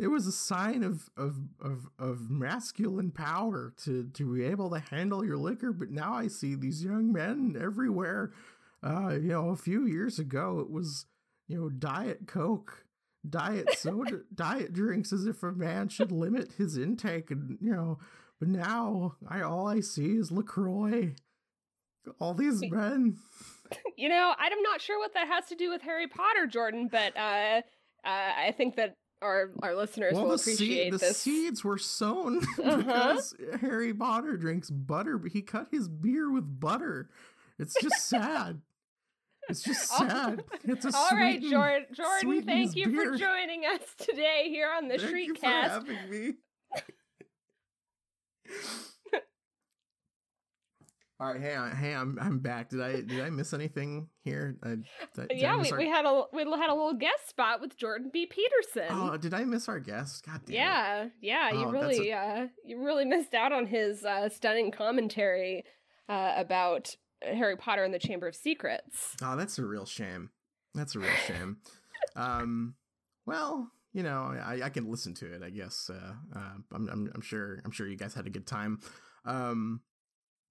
it 0.01 0.09
was 0.09 0.27
a 0.27 0.33
sign 0.33 0.83
of, 0.83 1.11
of 1.17 1.37
of 1.61 1.91
of 1.99 2.31
masculine 2.31 3.11
power 3.11 3.75
to 3.85 4.05
to 4.15 4.35
be 4.35 4.45
able 4.45 4.71
to 4.71 4.79
handle 4.79 5.25
your 5.25 5.37
liquor. 5.37 5.73
But 5.73 5.91
now 5.91 6.15
I 6.15 6.29
see 6.29 6.55
these 6.55 6.83
young 6.83 7.13
men 7.13 7.57
everywhere. 7.61 8.33
Uh, 8.83 9.19
you 9.21 9.29
know, 9.29 9.51
a 9.51 9.57
few 9.57 9.87
years 9.87 10.19
ago 10.19 10.59
it 10.61 10.71
was 10.71 11.05
you 11.49 11.61
know 11.61 11.69
diet 11.69 12.27
coke 12.27 12.85
diet 13.29 13.69
soda 13.77 14.21
diet 14.35 14.73
drinks 14.73 15.13
as 15.13 15.27
if 15.27 15.43
a 15.43 15.53
man 15.53 15.89
should 15.89 16.13
limit 16.13 16.53
his 16.57 16.79
intake 16.79 17.31
and 17.31 17.59
you 17.61 17.73
know 17.73 17.99
but 18.39 18.49
now 18.49 19.17
i 19.29 19.43
all 19.43 19.69
i 19.69 19.81
see 19.81 20.13
is 20.13 20.31
lacroix 20.31 21.13
all 22.21 22.33
these 22.33 22.63
men 22.71 23.17
you 23.97 24.09
know 24.09 24.33
i'm 24.39 24.63
not 24.63 24.81
sure 24.81 24.99
what 24.99 25.13
that 25.13 25.27
has 25.27 25.47
to 25.47 25.57
do 25.57 25.69
with 25.69 25.83
harry 25.83 26.07
potter 26.07 26.47
jordan 26.47 26.89
but 26.91 27.15
uh, 27.17 27.61
uh 28.05 28.33
i 28.47 28.55
think 28.57 28.77
that 28.77 28.95
our 29.23 29.51
our 29.63 29.75
listeners 29.75 30.15
well, 30.15 30.25
will 30.25 30.31
the 30.31 30.37
appreciate 30.43 30.85
seed, 30.85 30.93
the 30.95 30.99
this 30.99 31.17
seeds 31.19 31.65
were 31.65 31.79
sown 31.79 32.39
Uh-huh. 32.59 32.77
because 32.79 33.35
harry 33.61 33.93
potter 33.93 34.37
drinks 34.37 34.71
butter 34.71 35.19
but 35.19 35.33
he 35.33 35.43
cut 35.43 35.69
his 35.71 35.89
beer 35.89 36.31
with 36.31 36.61
butter 36.61 37.11
it's 37.59 37.75
just 37.83 38.07
sad 38.09 38.61
it's 39.49 39.63
just 39.63 39.89
sad 39.89 40.45
it's 40.65 40.85
a 40.85 40.91
all 40.97 41.11
right 41.13 41.41
sweetened- 41.41 41.51
jordan 41.51 41.87
jordan 41.95 42.43
thank 42.45 42.77
you 42.77 42.87
beer. 42.89 43.13
for 43.13 43.19
joining 43.19 43.65
us 43.67 43.81
today 43.99 44.45
here 44.49 44.71
on 44.77 44.89
the 44.89 44.99
Thank 44.99 45.17
you 45.29 45.35
for 45.35 45.41
shriekcast 45.47 45.69
having 45.69 46.11
me. 46.11 46.33
All 51.21 51.27
right, 51.31 51.41
hey, 51.41 51.55
I- 51.55 51.75
hey, 51.75 51.95
I'm 51.95 52.19
I'm 52.21 52.39
back. 52.39 52.71
Did 52.71 52.81
I 52.81 52.93
did 53.03 53.21
I 53.21 53.29
miss 53.29 53.53
anything 53.53 54.09
here? 54.25 54.57
I, 54.63 54.69
did, 54.71 54.85
I- 55.19 55.27
did 55.27 55.39
yeah, 55.39 55.61
we, 55.61 55.71
our- 55.71 55.79
we 55.79 55.87
had 55.89 56.07
a 56.07 56.23
we 56.33 56.41
had 56.43 56.71
a 56.71 56.75
little 56.75 56.95
guest 56.95 57.29
spot 57.29 57.61
with 57.61 57.77
Jordan 57.77 58.11
B. 58.13 58.25
Peterson. 58.27 58.89
Oh, 58.91 59.17
did 59.19 59.35
I 59.35 59.45
miss 59.45 59.69
our 59.69 59.81
guest? 59.81 60.25
God 60.25 60.41
damn 60.47 60.55
it. 60.55 60.57
yeah, 60.59 61.09
yeah, 61.21 61.51
you 61.53 61.67
Oh, 61.67 61.73
that's 61.73 61.85
really 61.99 62.13
uh 62.13 62.47
you 62.65 62.83
really 62.83 63.05
missed 63.05 63.35
out 63.35 63.53
on 63.53 63.67
his 63.67 64.03
uh 64.05 64.31
stunning 64.31 64.71
commentary 64.71 65.65
uh 66.09 66.33
about 66.37 66.97
Harry 67.23 67.57
Potter 67.57 67.85
and 67.85 67.93
the 67.93 67.99
Chamber 67.99 68.27
of 68.29 68.35
Secrets. 68.35 69.15
Oh, 69.23 69.37
that's 69.37 69.59
a 69.59 69.67
real 69.67 69.85
shame. 69.85 70.31
That's 70.75 70.95
a 70.95 71.01
real 71.01 71.11
shame. 71.27 71.59
um, 72.17 72.77
well, 73.27 73.71
you 73.93 74.03
know, 74.03 74.33
I, 74.43 74.63
I 74.65 74.69
can 74.71 74.91
listen 74.91 75.13
to 75.17 75.27
it. 75.35 75.43
I 75.43 75.51
guess. 75.51 75.91
Uh, 75.93 76.13
uh, 76.35 76.53
I'm, 76.73 76.89
I'm 76.89 77.11
I'm 77.15 77.21
sure 77.21 77.61
I'm 77.65 77.73
sure 77.73 77.87
you 77.87 77.97
guys 77.97 78.15
had 78.15 78.27
a 78.27 78.31
good 78.31 78.47
time. 78.47 78.81
Um, 79.27 79.83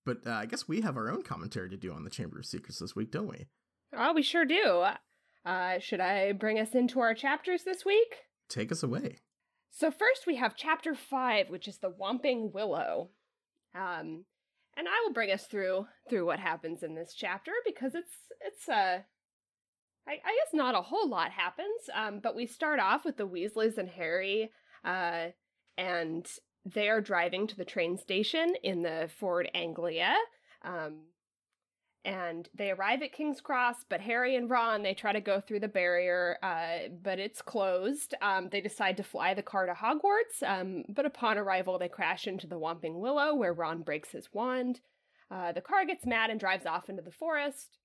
but 0.10 0.30
uh, 0.30 0.36
I 0.36 0.46
guess 0.48 0.68
we 0.68 0.82
have 0.82 0.98
our 0.98 1.12
own 1.12 1.22
commentary 1.22 1.70
to 1.70 1.78
do 1.78 1.94
on 1.94 2.04
the 2.04 2.10
Chamber 2.10 2.40
of 2.40 2.46
Secrets 2.46 2.80
this 2.80 2.96
week, 2.96 3.12
don't 3.12 3.28
we? 3.28 3.46
Oh, 3.96 4.14
we 4.14 4.24
sure 4.24 4.46
do. 4.46 4.86
Uh 5.46 5.80
should 5.80 6.00
I 6.00 6.32
bring 6.34 6.60
us 6.60 6.74
into 6.74 7.00
our 7.00 7.14
chapters 7.14 7.64
this 7.64 7.86
week? 7.86 8.16
Take 8.50 8.72
us 8.72 8.84
away. 8.84 9.20
So 9.70 9.92
first 9.92 10.26
we 10.26 10.36
have 10.36 10.56
chapter 10.56 10.96
5, 10.96 11.50
which 11.50 11.68
is 11.68 11.78
the 11.78 11.92
Whomping 11.92 12.52
Willow. 12.54 13.12
Um 13.76 14.26
and 14.76 14.88
I 14.88 15.04
will 15.06 15.14
bring 15.14 15.32
us 15.32 15.46
through 15.46 15.86
through 16.10 16.26
what 16.26 16.40
happens 16.40 16.84
in 16.84 16.96
this 16.96 17.14
chapter 17.16 17.52
because 17.66 17.94
it's 17.96 18.14
it's 18.42 18.68
uh 18.68 19.00
I, 20.08 20.12
I 20.12 20.16
guess 20.16 20.54
not 20.54 20.76
a 20.76 20.82
whole 20.82 21.08
lot 21.08 21.32
happens, 21.32 21.90
um, 21.94 22.20
but 22.22 22.36
we 22.36 22.48
start 22.48 22.80
off 22.80 23.06
with 23.06 23.18
the 23.18 23.28
Weasleys 23.28 23.78
and 23.78 23.90
Harry, 23.90 24.50
uh, 24.84 25.28
and 25.78 26.26
they 26.66 26.90
are 26.90 27.02
driving 27.02 27.48
to 27.48 27.56
the 27.56 27.66
train 27.66 27.98
station 27.98 28.54
in 28.64 28.82
the 28.82 29.10
Ford 29.20 29.50
Anglia. 29.54 30.16
Um, 30.64 31.02
and 32.06 32.48
they 32.56 32.72
arrive 32.72 33.02
at 33.02 33.12
King's 33.12 33.42
Cross, 33.42 33.86
but 33.90 34.02
Harry 34.02 34.36
and 34.36 34.50
Ron 34.50 34.84
they 34.84 34.94
try 34.94 35.12
to 35.12 35.20
go 35.20 35.42
through 35.42 35.60
the 35.60 35.68
barrier, 35.68 36.38
uh, 36.42 36.90
but 37.04 37.20
it's 37.20 37.42
closed. 37.42 38.16
Um, 38.22 38.50
they 38.50 38.62
decide 38.62 38.98
to 38.98 39.04
fly 39.04 39.34
the 39.34 39.44
car 39.44 39.66
to 39.66 39.74
Hogwarts, 39.74 40.42
um, 40.46 40.84
but 40.88 41.06
upon 41.06 41.38
arrival 41.38 41.78
they 41.78 41.90
crash 41.90 42.26
into 42.26 42.48
the 42.48 42.60
Whomping 42.60 43.00
Willow, 43.00 43.36
where 43.36 43.54
Ron 43.54 43.82
breaks 43.82 44.12
his 44.12 44.30
wand. 44.34 44.80
Uh, 45.30 45.52
the 45.52 45.62
car 45.62 45.86
gets 45.86 46.06
mad 46.06 46.30
and 46.30 46.40
drives 46.40 46.66
off 46.66 46.90
into 46.90 47.02
the 47.02 47.12
forest. 47.12 47.78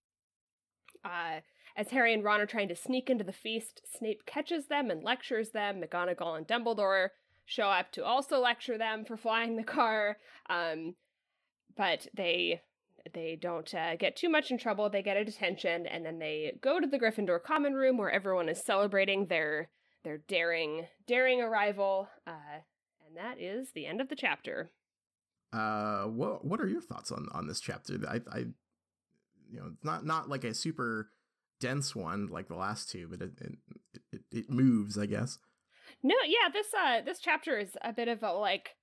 Uh, 1.04 1.40
as 1.76 1.90
Harry 1.90 2.14
and 2.14 2.22
Ron 2.22 2.40
are 2.40 2.46
trying 2.46 2.68
to 2.68 2.76
sneak 2.76 3.10
into 3.10 3.24
the 3.24 3.32
feast, 3.32 3.82
Snape 3.98 4.24
catches 4.26 4.68
them 4.68 4.90
and 4.90 5.02
lectures 5.02 5.50
them. 5.50 5.82
McGonagall 5.82 6.38
and 6.38 6.46
Dumbledore 6.46 7.08
show 7.46 7.68
up 7.68 7.92
to 7.92 8.04
also 8.04 8.40
lecture 8.40 8.78
them 8.78 9.04
for 9.04 9.16
flying 9.16 9.56
the 9.56 9.64
car. 9.64 10.18
Um, 10.48 10.94
but 11.76 12.06
they 12.14 12.62
they 13.12 13.36
don't 13.40 13.72
uh, 13.74 13.96
get 13.96 14.16
too 14.16 14.28
much 14.28 14.50
in 14.50 14.58
trouble. 14.58 14.88
They 14.88 15.02
get 15.02 15.16
a 15.16 15.24
detention, 15.24 15.86
and 15.86 16.04
then 16.06 16.18
they 16.18 16.56
go 16.62 16.80
to 16.80 16.86
the 16.86 16.98
Gryffindor 16.98 17.42
common 17.42 17.74
room 17.74 17.98
where 17.98 18.10
everyone 18.10 18.48
is 18.48 18.64
celebrating 18.64 19.26
their 19.26 19.68
their 20.04 20.18
daring 20.18 20.86
daring 21.06 21.40
arrival. 21.40 22.08
Uh, 22.26 22.60
and 23.06 23.16
that 23.16 23.40
is 23.40 23.72
the 23.72 23.86
end 23.86 24.00
of 24.00 24.08
the 24.08 24.16
chapter. 24.16 24.70
Uh, 25.52 26.04
what 26.04 26.44
what 26.44 26.60
are 26.60 26.68
your 26.68 26.80
thoughts 26.80 27.12
on 27.12 27.28
on 27.32 27.46
this 27.46 27.60
chapter? 27.60 27.98
I, 28.08 28.20
I, 28.32 28.38
you 29.50 29.60
know, 29.60 29.70
it's 29.72 29.84
not 29.84 30.04
not 30.04 30.28
like 30.28 30.44
a 30.44 30.54
super 30.54 31.10
dense 31.60 31.94
one 31.94 32.28
like 32.28 32.48
the 32.48 32.56
last 32.56 32.90
two, 32.90 33.08
but 33.08 33.20
it 33.22 33.32
it, 33.40 33.58
it, 34.12 34.20
it 34.32 34.50
moves, 34.50 34.98
I 34.98 35.06
guess. 35.06 35.38
No, 36.04 36.14
yeah, 36.26 36.48
this 36.52 36.72
uh 36.74 37.00
this 37.00 37.18
chapter 37.18 37.58
is 37.58 37.76
a 37.82 37.92
bit 37.92 38.06
of 38.08 38.22
a 38.22 38.32
like 38.32 38.76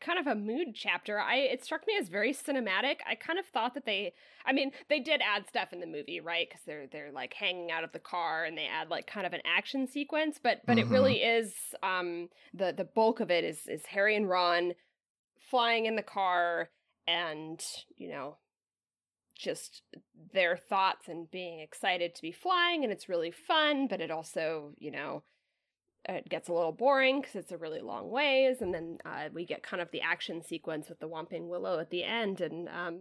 kind 0.00 0.18
of 0.18 0.26
a 0.26 0.34
mood 0.34 0.74
chapter. 0.74 1.20
I 1.20 1.36
it 1.38 1.64
struck 1.64 1.86
me 1.86 1.96
as 1.98 2.08
very 2.08 2.32
cinematic. 2.34 2.98
I 3.08 3.16
kind 3.16 3.38
of 3.38 3.46
thought 3.46 3.74
that 3.74 3.86
they 3.86 4.14
I 4.46 4.52
mean, 4.52 4.72
they 4.88 5.00
did 5.00 5.22
add 5.22 5.48
stuff 5.48 5.72
in 5.72 5.80
the 5.80 5.86
movie, 5.86 6.20
right? 6.20 6.50
Cuz 6.50 6.62
they're 6.66 6.86
they're 6.88 7.12
like 7.12 7.34
hanging 7.34 7.70
out 7.72 7.84
of 7.84 7.92
the 7.92 8.00
car 8.00 8.44
and 8.44 8.58
they 8.58 8.66
add 8.66 8.90
like 8.90 9.06
kind 9.06 9.26
of 9.26 9.34
an 9.34 9.42
action 9.46 9.86
sequence, 9.88 10.38
but 10.42 10.62
but 10.66 10.78
it 10.78 10.88
Mhm. 10.88 10.90
really 10.90 11.22
is 11.22 11.54
um 11.82 12.30
the 12.54 12.72
the 12.72 12.84
bulk 12.84 13.20
of 13.20 13.30
it 13.30 13.44
is 13.44 13.66
is 13.68 13.86
Harry 13.86 14.16
and 14.16 14.28
Ron 14.28 14.74
flying 15.40 15.86
in 15.86 15.96
the 15.96 16.02
car 16.02 16.70
and, 17.08 17.64
you 17.96 18.08
know, 18.08 18.38
just 19.36 19.82
their 20.32 20.56
thoughts 20.56 21.08
and 21.08 21.30
being 21.30 21.60
excited 21.60 22.14
to 22.14 22.22
be 22.22 22.32
flying 22.32 22.84
and 22.84 22.92
it's 22.92 23.08
really 23.08 23.30
fun, 23.30 23.86
but 23.86 24.00
it 24.00 24.10
also, 24.10 24.72
you 24.78 24.90
know, 24.90 25.22
it 26.08 26.28
gets 26.28 26.48
a 26.48 26.52
little 26.52 26.72
boring 26.72 27.20
because 27.20 27.34
it's 27.36 27.52
a 27.52 27.56
really 27.56 27.80
long 27.80 28.10
ways, 28.10 28.60
and 28.62 28.72
then 28.72 28.98
uh, 29.04 29.28
we 29.32 29.44
get 29.44 29.62
kind 29.62 29.80
of 29.82 29.90
the 29.90 30.00
action 30.02 30.42
sequence 30.42 30.88
with 30.88 31.00
the 31.00 31.08
Whomping 31.08 31.48
Willow 31.48 31.78
at 31.78 31.90
the 31.90 32.04
end, 32.04 32.40
and 32.40 32.68
um, 32.68 33.00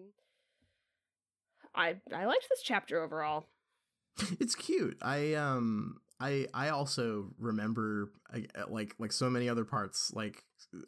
I 1.74 1.96
I 2.14 2.26
liked 2.26 2.48
this 2.50 2.62
chapter 2.64 3.04
overall. 3.04 3.46
It's 4.40 4.56
cute. 4.56 4.98
I 5.02 5.34
um 5.34 5.98
I 6.22 6.48
I 6.54 6.70
also 6.70 7.32
remember 7.38 8.12
I, 8.34 8.46
like 8.70 8.96
like 8.98 9.12
so 9.12 9.30
many 9.30 9.50
other 9.50 9.66
parts 9.66 10.12
like 10.14 10.44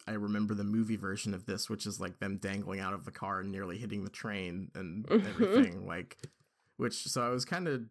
I 0.07 0.13
remember 0.13 0.53
the 0.53 0.63
movie 0.63 0.95
version 0.95 1.33
of 1.33 1.45
this 1.45 1.69
which 1.69 1.85
is 1.85 1.99
like 1.99 2.19
them 2.19 2.37
dangling 2.37 2.79
out 2.79 2.93
of 2.93 3.03
the 3.03 3.11
car 3.11 3.41
and 3.41 3.51
nearly 3.51 3.77
hitting 3.77 4.05
the 4.05 4.09
train 4.09 4.71
and 4.75 5.05
Mhm. 5.05 5.27
everything 5.27 5.85
like 5.85 6.17
which 6.77 7.03
so 7.07 7.21
I 7.21 7.29
was 7.29 7.43
kind 7.43 7.67
of 7.67 7.81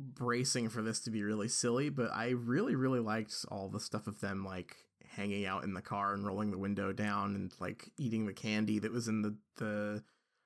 bracing 0.00 0.68
for 0.68 0.82
this 0.82 1.00
to 1.00 1.10
be 1.10 1.22
really 1.22 1.48
silly 1.48 1.88
but 1.88 2.10
I 2.12 2.30
really 2.30 2.74
really 2.74 3.00
liked 3.00 3.34
all 3.50 3.68
the 3.68 3.80
stuff 3.80 4.06
of 4.06 4.20
them 4.20 4.44
like 4.44 4.76
hanging 5.16 5.44
out 5.44 5.64
in 5.64 5.74
the 5.74 5.82
car 5.82 6.14
and 6.14 6.24
rolling 6.24 6.50
the 6.50 6.58
window 6.58 6.92
down 6.92 7.34
and 7.34 7.52
like 7.60 7.90
eating 7.98 8.26
the 8.26 8.32
candy 8.32 8.78
that 8.78 8.92
was 8.92 9.08
in 9.08 9.22
the 9.22 9.36
the 9.56 10.02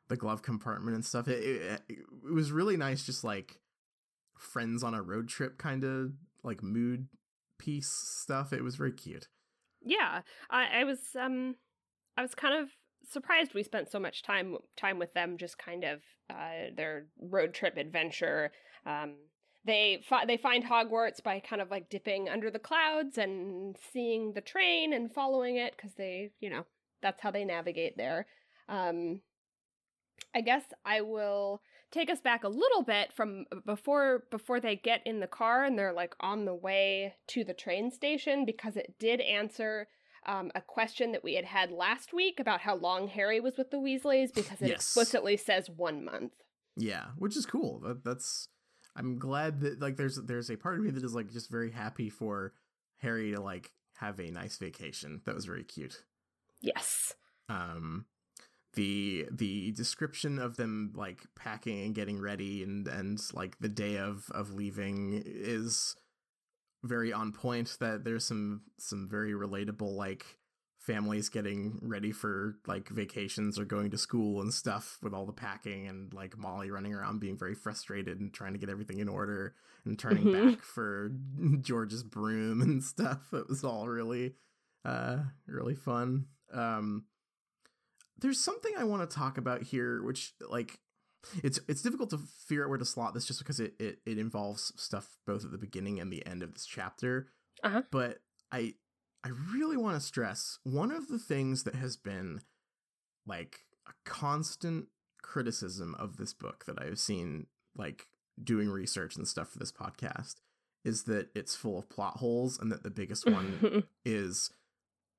the 0.08 0.16
glove 0.16 0.42
compartment 0.42 0.94
and 0.94 1.04
stuff 1.04 1.28
it, 1.28 1.42
it, 1.42 1.82
it 1.88 2.32
was 2.32 2.52
really 2.52 2.76
nice 2.76 3.04
just 3.04 3.25
like 3.25 3.61
friends 4.38 4.82
on 4.82 4.94
a 4.94 5.02
road 5.02 5.28
trip 5.28 5.58
kind 5.58 5.84
of 5.84 6.12
like 6.42 6.62
mood 6.62 7.08
piece 7.58 7.88
stuff. 7.88 8.52
It 8.52 8.62
was 8.62 8.76
very 8.76 8.92
cute. 8.92 9.28
Yeah, 9.82 10.20
I, 10.50 10.80
I 10.80 10.84
was 10.84 10.99
um 11.18 11.56
I 12.16 12.23
was 12.23 12.34
kind 12.34 12.54
of 12.54 12.70
surprised 13.08 13.54
we 13.54 13.62
spent 13.62 13.90
so 13.90 13.99
much 13.99 14.23
time 14.23 14.56
time 14.76 14.99
with 14.99 15.12
them, 15.14 15.37
just 15.38 15.58
kind 15.58 15.84
of 15.84 16.00
uh, 16.30 16.70
their 16.76 17.06
road 17.20 17.54
trip 17.54 17.76
adventure. 17.76 18.50
Um, 18.87 19.16
they 19.64 20.02
fi- 20.09 20.26
they 20.26 20.37
find 20.37 20.64
Hogwarts 20.64 21.23
by 21.23 21.40
kind 21.40 21.62
of 21.62 21.71
like 21.71 21.88
dipping 21.88 22.28
under 22.28 22.50
the 22.50 22.59
clouds 22.59 23.16
and 23.18 23.76
seeing 23.92 24.33
the 24.33 24.40
train 24.40 24.92
and 24.92 25.12
following 25.12 25.56
it 25.56 25.75
because 25.76 25.94
they 25.94 26.30
you 26.40 26.50
know 26.50 26.64
that's 27.02 27.21
how 27.23 27.30
they 27.30 27.44
navigate 27.44 27.97
there. 27.97 28.26
Um, 28.68 29.21
I 30.35 30.40
guess 30.40 30.62
I 30.85 31.00
will 31.02 31.61
take 31.92 32.11
us 32.11 32.21
back 32.21 32.42
a 32.44 32.49
little 32.49 32.83
bit 32.83 33.12
from 33.12 33.44
before 33.64 34.25
before 34.30 34.59
they 34.61 34.76
get 34.76 35.00
in 35.06 35.21
the 35.21 35.26
car 35.26 35.64
and 35.64 35.78
they're 35.78 35.92
like 35.92 36.14
on 36.21 36.44
the 36.44 36.54
way 36.54 37.14
to 37.28 37.44
the 37.44 37.54
train 37.54 37.90
station 37.90 38.44
because 38.44 38.76
it 38.76 38.94
did 38.99 39.21
answer 39.21 39.87
um, 40.26 40.50
a 40.54 40.61
question 40.61 41.12
that 41.12 41.23
we 41.23 41.35
had 41.35 41.44
had 41.44 41.71
last 41.71 42.12
week 42.12 42.40
about 42.40 42.61
how 42.62 42.75
long 42.75 43.09
Harry 43.09 43.38
was 43.40 43.56
with 43.59 43.71
the 43.71 43.76
Weasleys 43.76 44.35
because 44.35 44.61
it 44.62 44.68
Yes. 44.68 44.76
explicitly 44.76 45.37
says 45.37 45.68
one 45.71 46.04
month. 46.04 46.33
Yeah, 46.76 47.09
which 47.18 47.37
is 47.37 47.47
cool. 47.47 47.80
That, 47.80 48.02
that's 48.04 48.49
I'm 48.97 49.19
glad 49.19 49.61
that 49.61 49.81
like 49.81 49.97
there's 49.97 50.17
there's 50.17 50.51
a 50.51 50.57
part 50.57 50.79
of 50.79 50.85
me 50.85 50.91
that 50.91 51.05
is 51.05 51.15
like 51.15 51.33
just 51.33 51.51
very 51.51 51.71
happy 51.71 52.11
for 52.11 52.53
Harry 52.99 53.33
to 53.33 53.41
like 53.41 53.73
have 53.95 54.19
a 54.21 54.31
nice 54.31 54.57
vacation. 54.59 55.21
That 55.25 55.35
was 55.35 55.47
very 55.47 55.65
cute. 55.65 56.05
Yes. 56.61 57.15
Um 57.49 58.07
the 58.75 59.27
the 59.31 59.73
description 59.73 60.39
of 60.39 60.57
them 60.57 60.93
like 60.95 61.23
packing 61.37 61.85
and 61.85 61.95
getting 61.95 62.21
ready 62.21 62.63
and 62.63 62.87
and 62.89 63.21
like 63.33 63.59
the 63.59 63.69
day 63.69 63.99
of 63.99 64.27
of 64.33 64.53
leaving 64.53 65.23
is 65.25 65.95
very 66.83 67.13
on 67.13 67.33
point 67.33 67.77
that 67.81 68.05
there's 68.05 68.25
some 68.25 68.63
some 68.79 69.09
very 69.09 69.33
relatable 69.33 69.95
like 69.95 70.39
families 70.87 71.29
getting 71.31 71.79
ready 71.81 72.12
for 72.12 72.57
like 72.67 72.88
vacations 72.88 73.59
or 73.59 73.64
going 73.64 73.91
to 73.91 73.97
school 73.99 74.41
and 74.43 74.53
stuff 74.53 74.99
with 75.03 75.14
all 75.14 75.25
the 75.25 75.33
packing 75.33 75.87
and 75.88 76.12
like 76.12 76.37
Molly 76.37 76.71
running 76.71 76.93
around 76.95 77.21
being 77.21 77.38
very 77.38 77.55
frustrated 77.55 78.21
and 78.21 78.35
trying 78.35 78.53
to 78.53 78.59
get 78.59 78.69
everything 78.69 78.99
in 78.99 79.09
order 79.09 79.55
and 79.87 79.99
turning 79.99 80.25
Mhm. 80.25 80.50
back 80.57 80.62
for 80.62 81.11
George's 81.62 82.03
broom 82.03 82.61
and 82.61 82.83
stuff. 82.85 83.33
It 83.33 83.49
was 83.49 83.64
all 83.64 83.88
really 83.88 84.35
uh 84.85 85.19
really 85.47 85.75
fun. 85.75 86.26
Um 86.53 87.07
there's 88.21 88.43
something 88.43 88.73
I 88.79 88.85
want 88.85 89.09
to 89.09 89.17
talk 89.17 89.38
about 89.38 89.62
here 89.62 90.03
which 90.03 90.35
like 90.49 90.79
it's 91.43 91.59
it's 91.69 91.83
difficult 91.83 92.11
to 92.11 92.19
figure 92.47 92.64
out 92.64 92.69
where 92.69 92.79
to 92.79 92.85
slot 92.85 93.14
this 93.14 93.26
just 93.26 93.38
because 93.38 93.59
it 93.59 93.75
it, 93.81 93.99
it 94.05 94.19
involves 94.19 94.73
stuff 94.76 95.17
both 95.26 95.45
at 95.45 95.50
the 95.50 95.59
beginning 95.59 95.99
and 95.99 96.12
the 96.12 96.25
end 96.26 96.43
of 96.43 96.53
this 96.53 96.67
chapter. 96.67 97.29
Uh-huh. 97.62 97.83
But 97.91 98.19
I 98.53 98.75
I 99.25 99.31
really 99.54 99.76
want 99.76 99.97
to 99.97 100.07
stress 100.07 100.59
one 100.64 100.90
of 100.90 101.09
the 101.09 101.19
things 101.19 101.62
that 101.64 101.75
has 101.76 101.97
been 101.97 102.40
like 103.26 103.61
a 103.88 103.93
constant 104.04 104.88
criticism 105.23 105.95
of 105.99 106.16
this 106.19 106.35
book 106.35 106.64
that 106.66 106.78
I've 106.81 106.99
seen 106.99 107.47
like 107.76 108.07
doing 108.43 108.69
research 108.69 109.16
and 109.16 109.26
stuff 109.26 109.49
for 109.49 109.59
this 109.59 109.73
podcast 109.73 110.35
is 110.85 111.04
that 111.04 111.28
it's 111.35 111.57
full 111.57 111.78
of 111.78 111.88
plot 111.88 112.19
holes 112.19 112.59
and 112.59 112.71
that 112.71 112.83
the 112.83 112.90
biggest 112.90 113.25
one 113.31 113.85
is 114.04 114.50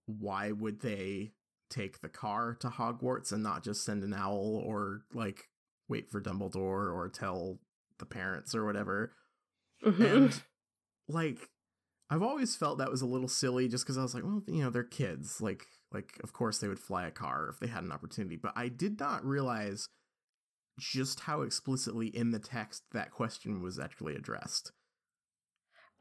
why 0.06 0.52
would 0.52 0.82
they 0.82 1.32
take 1.72 2.02
the 2.02 2.10
car 2.10 2.54
to 2.60 2.68
Hogwarts 2.68 3.32
and 3.32 3.42
not 3.42 3.64
just 3.64 3.84
send 3.84 4.04
an 4.04 4.14
owl 4.14 4.62
or 4.64 5.02
like 5.14 5.50
wait 5.90 6.12
for 6.12 6.22
Dumbledore 6.22 6.94
or 6.94 7.10
tell 7.12 7.58
the 7.98 8.06
parents 8.06 8.54
or 8.54 8.66
whatever 8.66 9.14
Mhm. 9.84 10.16
and 10.16 10.42
like 11.08 11.50
I've 12.10 12.22
always 12.22 12.56
felt 12.56 12.78
that 12.78 12.92
was 12.92 13.02
a 13.02 13.08
little 13.08 13.28
silly 13.28 13.68
just 13.68 13.84
because 13.84 13.98
I 13.98 14.04
was 14.04 14.14
like, 14.14 14.24
well, 14.24 14.44
you 14.48 14.64
know, 14.64 14.70
they're 14.70 14.84
kids. 14.84 15.42
Like, 15.42 15.66
like 15.92 16.20
of 16.24 16.34
course 16.34 16.60
they 16.60 16.68
would 16.68 16.80
fly 16.80 17.08
a 17.08 17.12
car 17.12 17.50
if 17.50 17.60
they 17.60 17.68
had 17.68 17.84
an 17.84 17.92
opportunity. 17.92 18.36
But 18.36 18.54
I 18.56 18.68
did 18.68 19.00
not 19.00 19.26
realize 19.26 19.88
just 20.80 21.22
how 21.22 21.42
explicitly 21.42 22.08
in 22.08 22.32
the 22.32 22.40
text 22.40 22.84
that 22.92 23.12
question 23.12 23.62
was 23.62 23.80
actually 23.80 24.16
addressed. 24.16 24.72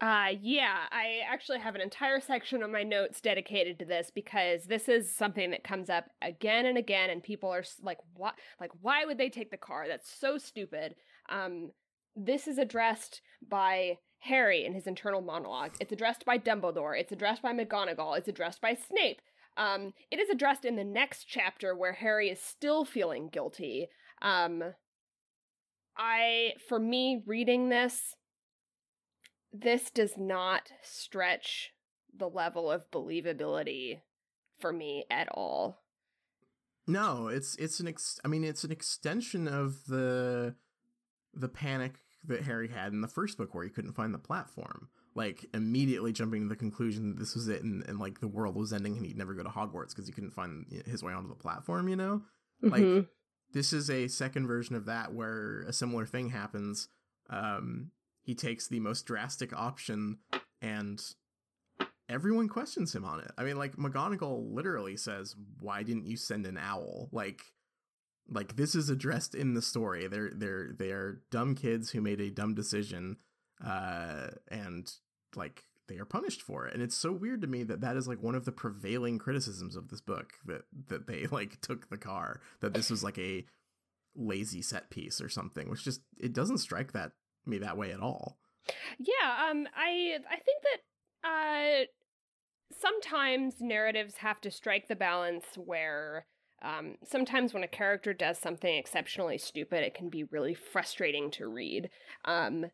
Uh, 0.00 0.32
yeah, 0.42 0.80
I 0.90 1.20
actually 1.26 1.61
have 1.61 1.76
an 1.76 1.80
entire 1.80 2.20
section 2.20 2.62
of 2.62 2.70
my 2.70 2.82
notes 2.82 3.20
dedicated 3.20 3.78
to 3.78 3.84
this 3.84 4.11
because 4.12 4.64
this 4.64 4.88
is 4.88 5.14
something 5.14 5.52
that 5.52 5.64
comes 5.64 5.88
up 5.88 6.06
again 6.20 6.66
and 6.66 6.76
again, 6.76 7.11
and 7.11 7.23
people 7.23 7.49
are 7.49 7.64
like, 7.80 7.99
"What? 8.14 8.34
Like, 8.61 8.73
why 8.82 9.04
would 9.04 9.18
they 9.18 9.30
take 9.30 9.50
the 9.50 9.56
car? 9.56 9.87
That's 9.87 10.11
so 10.12 10.37
stupid." 10.37 10.96
Um, 11.28 11.70
this 12.16 12.49
is 12.49 12.58
addressed 12.58 13.23
by 13.49 13.99
Harry 14.25 14.65
in 14.65 14.73
his 14.73 14.87
internal 14.87 15.21
monologue. 15.21 15.73
It's 15.80 15.93
addressed 15.93 16.25
by 16.25 16.39
Dumbledore. 16.39 16.99
It's 16.99 17.13
addressed 17.13 17.43
by 17.43 17.52
McGonagall. 17.52 18.17
It's 18.17 18.28
addressed 18.28 18.60
by 18.60 18.75
Snape. 18.75 19.21
Um, 19.56 19.93
it 20.10 20.19
is 20.19 20.30
addressed 20.30 20.65
in 20.65 20.76
the 20.76 20.84
next 20.84 21.25
chapter 21.25 21.75
where 21.75 21.93
Harry 21.93 22.30
is 22.30 22.41
still 22.41 22.84
feeling 22.84 23.28
guilty. 23.28 23.89
Um, 24.23 24.63
I, 25.97 26.54
for 26.69 26.78
me, 26.78 27.23
reading 27.26 27.69
this, 27.69 28.17
this 29.52 29.91
does 29.91 30.17
not 30.17 30.73
stretch 30.82 31.73
the 32.17 32.28
level 32.28 32.71
of 32.71 32.91
believability 32.91 34.00
for 34.58 34.73
me 34.73 35.04
at 35.10 35.28
all. 35.28 35.82
No, 36.87 37.28
it's 37.28 37.56
it's 37.56 37.80
an 37.80 37.89
ex- 37.89 38.21
I 38.25 38.28
mean, 38.28 38.45
it's 38.45 38.65
an 38.65 38.73
extension 38.73 39.49
of 39.49 39.87
the 39.87 40.54
the 41.32 41.49
panic 41.49 42.03
that 42.26 42.43
Harry 42.43 42.69
had 42.69 42.93
in 42.93 43.00
the 43.00 43.08
first 43.08 43.37
book 43.39 43.54
where 43.54 43.65
he 43.65 43.71
couldn't 43.71 43.93
find 43.93 44.15
the 44.15 44.19
platform. 44.19 44.89
Like 45.15 45.47
immediately 45.54 46.13
jumping 46.13 46.43
to 46.43 46.49
the 46.49 46.56
conclusion 46.56 47.10
that 47.10 47.19
this 47.21 47.34
was 47.34 47.49
it 47.49 47.63
and, 47.63 47.84
and 47.89 47.99
like 48.00 48.21
the 48.21 48.26
world 48.28 48.56
was 48.56 48.73
ending 48.73 48.97
and 48.97 49.06
he'd 49.06 49.17
never 49.17 49.34
go 49.34 49.43
to 49.45 49.49
Hogwarts 49.49 49.91
because 49.91 50.06
he 50.06 50.13
couldn't 50.13 50.32
find 50.32 50.67
his 50.87 51.02
way 51.02 51.13
onto 51.13 51.28
the 51.28 51.34
platform, 51.37 51.89
you 51.89 51.97
know? 51.97 52.23
Like 52.63 52.82
Mhm. 52.82 53.08
this 53.52 53.73
is 53.73 53.89
a 53.91 54.08
second 54.08 54.47
version 54.49 54.75
of 54.75 54.87
that 54.87 55.13
where 55.15 55.60
a 55.63 55.73
similar 55.73 56.04
thing 56.06 56.30
happens. 56.30 56.89
Um, 57.30 57.93
he 58.23 58.34
takes 58.34 58.67
the 58.67 58.80
most 58.80 59.06
drastic 59.06 59.52
option 59.56 60.19
and 60.60 61.00
everyone 62.08 62.49
questions 62.49 62.95
him 62.95 63.04
on 63.04 63.21
it. 63.21 63.30
I 63.39 63.45
mean, 63.45 63.56
like 63.56 63.76
McGonagall 63.76 64.52
literally 64.52 64.97
says, 64.97 65.37
"Why 65.60 65.82
didn't 65.82 66.06
you 66.06 66.17
send 66.17 66.47
an 66.47 66.58
owl?" 66.58 67.08
Like, 67.13 67.53
like 68.28 68.56
this 68.56 68.75
is 68.75 68.89
addressed 68.89 69.34
in 69.34 69.54
the 69.54 69.63
story. 69.63 70.06
They're 70.06 70.30
they're 70.34 70.71
they're 70.76 71.21
dumb 71.30 71.54
kids 71.54 71.91
who 71.91 72.00
made 72.00 72.21
a 72.21 72.30
dumb 72.30 72.54
decision, 72.54 73.17
uh, 73.65 74.28
and 74.49 74.91
like 75.37 75.65
they 75.89 75.99
are 75.99 76.06
punished 76.06 76.43
for 76.43 76.67
it. 76.67 76.75
And 76.75 76.82
it's 76.82 76.97
so 76.97 77.13
weird 77.13 77.43
to 77.43 77.47
me 77.47 77.63
that 77.65 77.82
that 77.82 77.97
is 77.97 78.08
like 78.08 78.23
one 78.23 78.34
of 78.34 78.45
the 78.45 78.52
prevailing 78.52 79.19
criticisms 79.19 79.76
of 79.76 79.89
this 79.89 80.00
book 80.00 80.32
that 80.47 80.63
that 80.89 81.06
they 81.06 81.26
like 81.30 81.60
took 81.60 81.91
the 81.91 81.99
car 81.99 82.41
that 82.60 82.75
this 82.75 82.91
was 82.91 83.04
like 83.04 83.19
a 83.19 83.45
lazy 84.17 84.63
set 84.63 84.91
piece 84.91 85.21
or 85.21 85.28
something, 85.28 85.69
which 85.69 85.84
just 85.84 86.00
it 86.19 86.32
doesn't 86.32 86.58
strike 86.58 86.93
that 86.93 87.13
me 87.47 87.58
that 87.58 87.76
way 87.76 87.93
at 87.93 88.00
all. 88.00 88.39
Yeah, 88.99 89.50
um 89.50 89.67
I 89.76 90.19
I 90.30 90.37
think 90.37 90.63
that 90.63 91.28
uh 91.28 91.84
sometimes 92.73 93.56
narratives 93.60 94.17
have 94.17 94.41
to 94.41 94.50
strike 94.50 94.89
the 94.89 94.97
balance 94.97 95.45
where 95.56 96.26
um 96.64 96.96
sometimes 97.04 97.52
when 97.54 97.62
a 97.62 97.68
character 97.68 98.12
does 98.12 98.38
something 98.38 98.74
exceptionally 98.74 99.38
stupid, 99.38 99.84
it 99.84 99.94
can 99.94 100.08
be 100.08 100.24
really 100.24 100.54
frustrating 100.54 101.30
to 101.32 101.46
read. 101.46 101.90
Um 102.24 102.66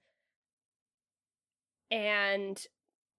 and 1.90 2.64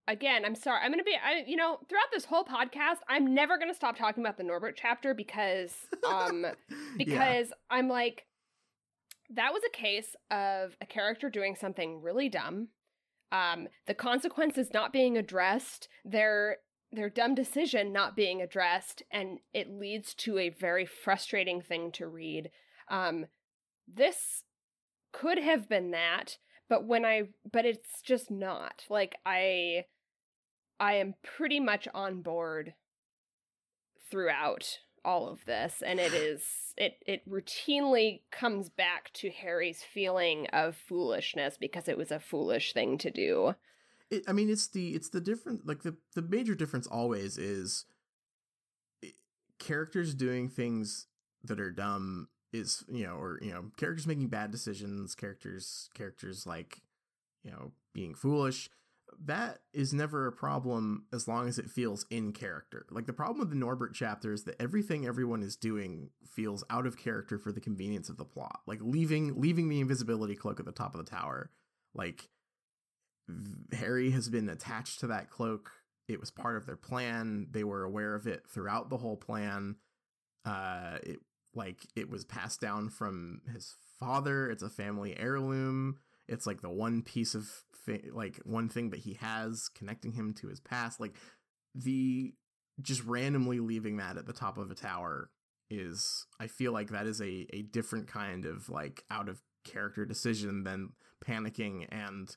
again, 0.07 0.45
I'm 0.45 0.55
sorry. 0.55 0.79
I'm 0.81 0.91
going 0.91 0.99
to 0.99 1.03
be 1.03 1.15
I 1.15 1.43
you 1.45 1.55
know, 1.57 1.79
throughout 1.89 2.11
this 2.13 2.25
whole 2.25 2.43
podcast, 2.45 2.97
I'm 3.09 3.33
never 3.33 3.57
going 3.57 3.69
to 3.69 3.75
stop 3.75 3.97
talking 3.97 4.23
about 4.23 4.37
the 4.37 4.43
Norbert 4.43 4.77
chapter 4.81 5.13
because 5.13 5.75
um 6.09 6.45
Yeah. 6.45 6.55
because 6.97 7.53
I'm 7.69 7.87
like, 7.87 8.25
that 9.33 9.53
was 9.53 9.61
a 9.65 9.75
case 9.77 10.15
of 10.29 10.75
a 10.81 10.85
character 10.85 11.29
doing 11.29 11.55
something 11.55 12.01
really 12.01 12.29
dumb. 12.29 12.69
Um, 13.31 13.69
the 13.87 13.93
consequences 13.93 14.73
not 14.73 14.91
being 14.91 15.17
addressed, 15.17 15.87
their 16.03 16.57
their 16.91 17.09
dumb 17.09 17.35
decision 17.35 17.93
not 17.93 18.15
being 18.15 18.41
addressed, 18.41 19.03
and 19.11 19.39
it 19.53 19.69
leads 19.69 20.13
to 20.15 20.37
a 20.37 20.49
very 20.49 20.85
frustrating 20.85 21.61
thing 21.61 21.91
to 21.93 22.07
read. 22.07 22.51
Um, 22.89 23.25
this 23.87 24.43
could 25.11 25.37
have 25.39 25.69
been 25.69 25.91
that, 25.91 26.37
but 26.69 26.85
when 26.85 27.05
I 27.05 27.29
but 27.49 27.65
it's 27.65 28.01
just 28.01 28.31
not. 28.31 28.85
Like 28.89 29.15
I 29.25 29.85
I 30.79 30.93
am 30.95 31.15
pretty 31.23 31.59
much 31.59 31.87
on 31.93 32.21
board 32.21 32.73
throughout 34.09 34.79
all 35.03 35.29
of 35.29 35.45
this 35.45 35.81
and 35.85 35.99
it 35.99 36.13
is 36.13 36.43
it 36.77 36.97
it 37.05 37.27
routinely 37.29 38.21
comes 38.31 38.69
back 38.69 39.11
to 39.13 39.29
Harry's 39.29 39.83
feeling 39.83 40.47
of 40.47 40.75
foolishness 40.75 41.57
because 41.59 41.87
it 41.87 41.97
was 41.97 42.11
a 42.11 42.19
foolish 42.19 42.73
thing 42.73 42.97
to 42.99 43.11
do. 43.11 43.55
It, 44.11 44.23
I 44.27 44.33
mean, 44.33 44.49
it's 44.49 44.67
the 44.67 44.89
it's 44.89 45.09
the 45.09 45.21
different 45.21 45.65
like 45.65 45.83
the 45.83 45.95
the 46.15 46.21
major 46.21 46.53
difference 46.53 46.85
always 46.85 47.37
is 47.37 47.85
characters 49.57 50.13
doing 50.13 50.49
things 50.49 51.07
that 51.43 51.59
are 51.59 51.71
dumb 51.71 52.27
is 52.51 52.83
you 52.91 53.05
know 53.05 53.15
or 53.15 53.39
you 53.41 53.51
know 53.51 53.65
characters 53.77 54.05
making 54.05 54.27
bad 54.27 54.51
decisions 54.51 55.15
characters 55.15 55.89
characters 55.93 56.45
like 56.45 56.81
you 57.43 57.51
know 57.51 57.71
being 57.93 58.13
foolish 58.13 58.69
that 59.23 59.59
is 59.73 59.93
never 59.93 60.27
a 60.27 60.31
problem 60.31 61.05
as 61.13 61.27
long 61.27 61.47
as 61.47 61.59
it 61.59 61.69
feels 61.69 62.05
in 62.09 62.31
character. 62.31 62.85
Like 62.89 63.05
the 63.05 63.13
problem 63.13 63.39
with 63.39 63.49
the 63.49 63.57
norbert 63.57 63.93
chapter 63.93 64.31
is 64.31 64.45
that 64.45 64.55
everything 64.59 65.05
everyone 65.05 65.43
is 65.43 65.57
doing 65.57 66.09
feels 66.25 66.63
out 66.69 66.87
of 66.87 66.97
character 66.97 67.37
for 67.37 67.51
the 67.51 67.59
convenience 67.59 68.07
of 68.07 68.15
the 68.17 68.25
plot. 68.25 68.61
Like 68.65 68.79
leaving 68.81 69.39
leaving 69.39 69.69
the 69.69 69.81
invisibility 69.81 70.35
cloak 70.35 70.59
at 70.59 70.65
the 70.65 70.71
top 70.71 70.95
of 70.95 71.03
the 71.03 71.09
tower 71.11 71.51
like 71.93 72.29
Harry 73.73 74.11
has 74.11 74.29
been 74.29 74.49
attached 74.49 74.99
to 74.99 75.07
that 75.07 75.29
cloak. 75.29 75.71
It 76.07 76.19
was 76.19 76.31
part 76.31 76.57
of 76.57 76.65
their 76.65 76.75
plan. 76.75 77.47
They 77.51 77.63
were 77.63 77.83
aware 77.83 78.15
of 78.15 78.27
it 78.27 78.43
throughout 78.49 78.89
the 78.89 78.97
whole 78.97 79.17
plan. 79.17 79.75
Uh, 80.45 80.97
it 81.03 81.19
like 81.53 81.85
it 81.95 82.09
was 82.09 82.25
passed 82.25 82.61
down 82.61 82.89
from 82.89 83.41
his 83.53 83.75
father. 83.99 84.49
It's 84.49 84.63
a 84.63 84.69
family 84.69 85.17
heirloom. 85.17 85.97
It's 86.27 86.47
like 86.47 86.61
the 86.61 86.69
one 86.69 87.01
piece 87.01 87.35
of 87.35 87.49
like 88.13 88.39
one 88.43 88.69
thing 88.69 88.91
that 88.91 89.01
he 89.01 89.13
has 89.15 89.69
connecting 89.75 90.13
him 90.13 90.33
to 90.35 90.47
his 90.47 90.59
past. 90.59 90.99
Like 90.99 91.15
the 91.75 92.33
just 92.81 93.03
randomly 93.03 93.59
leaving 93.59 93.97
that 93.97 94.17
at 94.17 94.25
the 94.25 94.33
top 94.33 94.57
of 94.57 94.71
a 94.71 94.75
tower 94.75 95.29
is 95.69 96.25
I 96.39 96.47
feel 96.47 96.71
like 96.73 96.89
that 96.89 97.07
is 97.07 97.21
a 97.21 97.47
a 97.53 97.61
different 97.61 98.07
kind 98.07 98.45
of 98.45 98.69
like 98.69 99.03
out 99.09 99.29
of 99.29 99.41
character 99.63 100.05
decision 100.05 100.63
than 100.63 100.89
panicking 101.25 101.85
and 101.89 102.35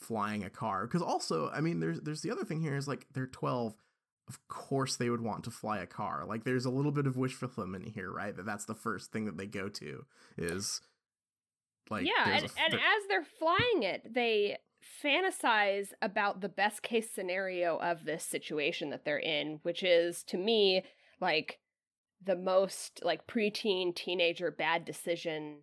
flying 0.00 0.44
a 0.44 0.50
car. 0.50 0.86
Because 0.86 1.02
also 1.02 1.50
I 1.50 1.60
mean 1.60 1.80
there's 1.80 2.00
there's 2.00 2.22
the 2.22 2.30
other 2.30 2.44
thing 2.44 2.60
here 2.60 2.76
is 2.76 2.88
like 2.88 3.06
they're 3.12 3.26
12 3.26 3.74
of 4.28 4.48
course 4.48 4.96
they 4.96 5.08
would 5.08 5.22
want 5.22 5.44
to 5.44 5.50
fly 5.50 5.78
a 5.78 5.86
car. 5.86 6.24
Like 6.26 6.44
there's 6.44 6.66
a 6.66 6.70
little 6.70 6.92
bit 6.92 7.06
of 7.06 7.16
wish 7.16 7.34
fulfillment 7.34 7.88
here 7.88 8.10
right? 8.10 8.36
That 8.36 8.46
that's 8.46 8.64
the 8.64 8.74
first 8.74 9.12
thing 9.12 9.24
that 9.26 9.36
they 9.36 9.46
go 9.46 9.68
to 9.68 10.04
is 10.36 10.80
like 11.90 12.06
yeah 12.06 12.28
and, 12.28 12.44
a, 12.44 12.48
and 12.64 12.74
as 12.74 12.80
they're 13.08 13.26
flying 13.38 13.82
it 13.82 14.02
they 14.12 14.56
fantasize 15.02 15.88
about 16.02 16.40
the 16.40 16.48
best 16.48 16.82
case 16.82 17.10
scenario 17.10 17.78
of 17.78 18.04
this 18.04 18.24
situation 18.24 18.90
that 18.90 19.04
they're 19.04 19.18
in 19.18 19.58
which 19.62 19.82
is 19.82 20.22
to 20.22 20.36
me 20.36 20.82
like 21.20 21.58
the 22.24 22.36
most 22.36 23.00
like 23.02 23.26
preteen 23.26 23.94
teenager 23.94 24.50
bad 24.50 24.84
decision 24.84 25.58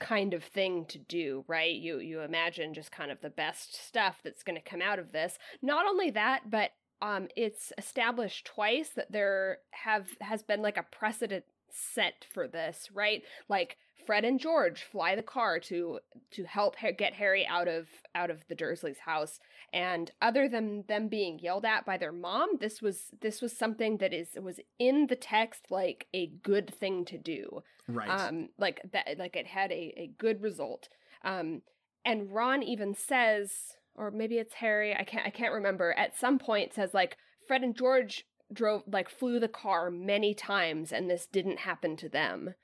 kind 0.00 0.34
of 0.34 0.44
thing 0.44 0.84
to 0.86 0.98
do 0.98 1.44
right? 1.48 1.74
You 1.74 1.98
you 1.98 2.20
imagine 2.20 2.74
just 2.74 2.92
kind 2.92 3.10
of 3.10 3.20
the 3.20 3.30
best 3.30 3.74
stuff 3.74 4.20
that's 4.24 4.42
going 4.42 4.56
to 4.60 4.70
come 4.70 4.82
out 4.82 4.98
of 4.98 5.12
this. 5.12 5.38
Not 5.62 5.86
only 5.86 6.10
that 6.10 6.50
but 6.50 6.70
um 7.02 7.28
it's 7.36 7.72
established 7.78 8.46
twice 8.46 8.90
that 8.90 9.10
there 9.10 9.58
have 9.70 10.08
has 10.20 10.42
been 10.42 10.62
like 10.62 10.76
a 10.76 10.86
precedent 10.90 11.44
set 11.74 12.24
for 12.32 12.46
this 12.46 12.88
right 12.92 13.22
like 13.48 13.76
Fred 14.04 14.24
and 14.24 14.38
George 14.38 14.82
fly 14.82 15.14
the 15.14 15.22
car 15.22 15.58
to 15.60 16.00
to 16.32 16.44
help 16.44 16.76
get 16.98 17.14
Harry 17.14 17.46
out 17.46 17.68
of 17.68 17.88
out 18.14 18.30
of 18.30 18.46
the 18.48 18.54
Dursleys' 18.54 18.98
house. 18.98 19.40
And 19.72 20.10
other 20.20 20.48
than 20.48 20.84
them 20.88 21.08
being 21.08 21.38
yelled 21.38 21.64
at 21.64 21.86
by 21.86 21.96
their 21.96 22.12
mom, 22.12 22.58
this 22.60 22.82
was 22.82 23.10
this 23.20 23.40
was 23.40 23.56
something 23.56 23.98
that 23.98 24.12
is 24.12 24.36
was 24.40 24.60
in 24.78 25.06
the 25.06 25.16
text 25.16 25.66
like 25.70 26.06
a 26.14 26.26
good 26.26 26.72
thing 26.72 27.04
to 27.06 27.18
do. 27.18 27.62
Right. 27.88 28.08
Um, 28.08 28.50
like 28.58 28.80
that, 28.92 29.18
like 29.18 29.36
it 29.36 29.46
had 29.46 29.72
a 29.72 29.94
a 29.96 30.10
good 30.18 30.42
result. 30.42 30.88
Um, 31.22 31.62
and 32.04 32.30
Ron 32.30 32.62
even 32.62 32.94
says, 32.94 33.76
or 33.94 34.10
maybe 34.10 34.36
it's 34.36 34.54
Harry, 34.54 34.94
I 34.94 35.04
can't 35.04 35.26
I 35.26 35.30
can't 35.30 35.54
remember. 35.54 35.92
At 35.96 36.16
some 36.16 36.38
point, 36.38 36.74
says 36.74 36.94
like 36.94 37.16
Fred 37.46 37.62
and 37.62 37.76
George 37.76 38.24
drove 38.52 38.82
like 38.86 39.08
flew 39.08 39.40
the 39.40 39.48
car 39.48 39.90
many 39.90 40.34
times, 40.34 40.92
and 40.92 41.10
this 41.10 41.26
didn't 41.26 41.60
happen 41.60 41.96
to 41.96 42.08
them. 42.08 42.54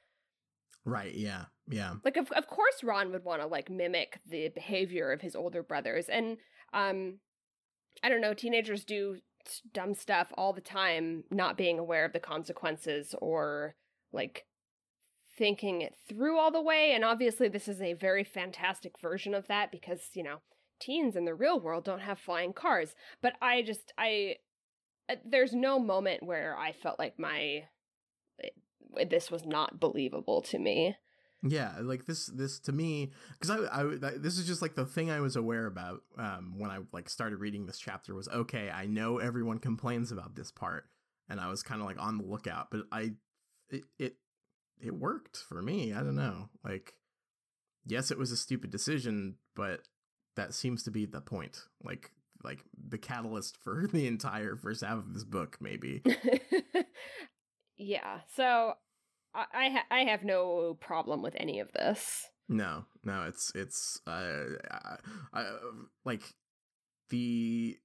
Right, 0.84 1.14
yeah. 1.14 1.46
Yeah. 1.68 1.94
Like 2.04 2.16
of 2.16 2.30
of 2.32 2.46
course 2.46 2.82
Ron 2.82 3.12
would 3.12 3.24
want 3.24 3.42
to 3.42 3.46
like 3.46 3.70
mimic 3.70 4.20
the 4.26 4.48
behavior 4.48 5.12
of 5.12 5.20
his 5.20 5.36
older 5.36 5.62
brothers 5.62 6.08
and 6.08 6.38
um 6.72 7.18
I 8.02 8.08
don't 8.08 8.20
know, 8.20 8.34
teenagers 8.34 8.84
do 8.84 9.18
dumb 9.72 9.94
stuff 9.94 10.32
all 10.36 10.52
the 10.52 10.60
time 10.60 11.24
not 11.30 11.56
being 11.56 11.78
aware 11.78 12.04
of 12.04 12.12
the 12.12 12.20
consequences 12.20 13.14
or 13.20 13.74
like 14.12 14.46
thinking 15.36 15.80
it 15.80 15.94
through 16.08 16.38
all 16.38 16.50
the 16.50 16.60
way 16.60 16.92
and 16.92 17.04
obviously 17.04 17.48
this 17.48 17.68
is 17.68 17.80
a 17.80 17.94
very 17.94 18.24
fantastic 18.24 18.98
version 19.00 19.34
of 19.34 19.46
that 19.46 19.70
because, 19.70 20.10
you 20.14 20.22
know, 20.22 20.38
teens 20.80 21.14
in 21.14 21.24
the 21.24 21.34
real 21.34 21.60
world 21.60 21.84
don't 21.84 22.00
have 22.00 22.18
flying 22.18 22.52
cars. 22.52 22.94
But 23.22 23.34
I 23.40 23.62
just 23.62 23.92
I 23.96 24.36
there's 25.24 25.52
no 25.52 25.78
moment 25.78 26.22
where 26.22 26.56
I 26.58 26.72
felt 26.72 26.98
like 26.98 27.18
my 27.18 27.64
this 29.08 29.30
was 29.30 29.44
not 29.44 29.80
believable 29.80 30.42
to 30.42 30.58
me. 30.58 30.96
Yeah, 31.42 31.72
like 31.80 32.04
this 32.04 32.26
this 32.26 32.58
to 32.60 32.72
me 32.72 33.12
because 33.38 33.50
I, 33.50 33.78
I 33.80 34.10
this 34.18 34.38
is 34.38 34.46
just 34.46 34.60
like 34.60 34.74
the 34.74 34.84
thing 34.84 35.10
I 35.10 35.20
was 35.20 35.36
aware 35.36 35.66
about 35.66 36.02
um 36.18 36.54
when 36.58 36.70
I 36.70 36.80
like 36.92 37.08
started 37.08 37.38
reading 37.38 37.66
this 37.66 37.78
chapter 37.78 38.14
was 38.14 38.28
okay, 38.28 38.70
I 38.70 38.86
know 38.86 39.18
everyone 39.18 39.58
complains 39.58 40.12
about 40.12 40.34
this 40.34 40.50
part 40.50 40.84
and 41.30 41.40
I 41.40 41.48
was 41.48 41.62
kind 41.62 41.80
of 41.80 41.86
like 41.86 42.00
on 42.00 42.18
the 42.18 42.24
lookout, 42.24 42.68
but 42.70 42.82
I 42.92 43.12
it 43.70 43.84
it 43.98 44.16
it 44.82 44.94
worked 44.94 45.38
for 45.38 45.62
me. 45.62 45.94
I 45.94 45.98
don't 46.02 46.16
know. 46.16 46.50
Like 46.62 46.94
yes, 47.86 48.10
it 48.10 48.18
was 48.18 48.32
a 48.32 48.36
stupid 48.36 48.70
decision, 48.70 49.36
but 49.56 49.80
that 50.36 50.52
seems 50.52 50.82
to 50.82 50.90
be 50.90 51.06
the 51.06 51.22
point. 51.22 51.64
Like 51.82 52.12
like 52.42 52.64
the 52.88 52.98
catalyst 52.98 53.58
for 53.62 53.86
the 53.92 54.06
entire 54.06 54.56
first 54.56 54.82
half 54.82 54.98
of 54.98 55.14
this 55.14 55.24
book 55.24 55.58
maybe. 55.60 56.02
yeah. 57.76 58.20
So 58.34 58.74
I 59.34 59.44
I, 59.54 59.68
ha- 59.70 59.86
I 59.90 60.00
have 60.04 60.24
no 60.24 60.76
problem 60.80 61.22
with 61.22 61.34
any 61.36 61.60
of 61.60 61.72
this. 61.72 62.26
No, 62.48 62.84
no, 63.04 63.24
it's 63.28 63.52
it's 63.54 64.00
uh, 64.06 64.44
I, 64.70 64.96
I 65.32 65.50
like 66.04 66.22
the 67.10 67.76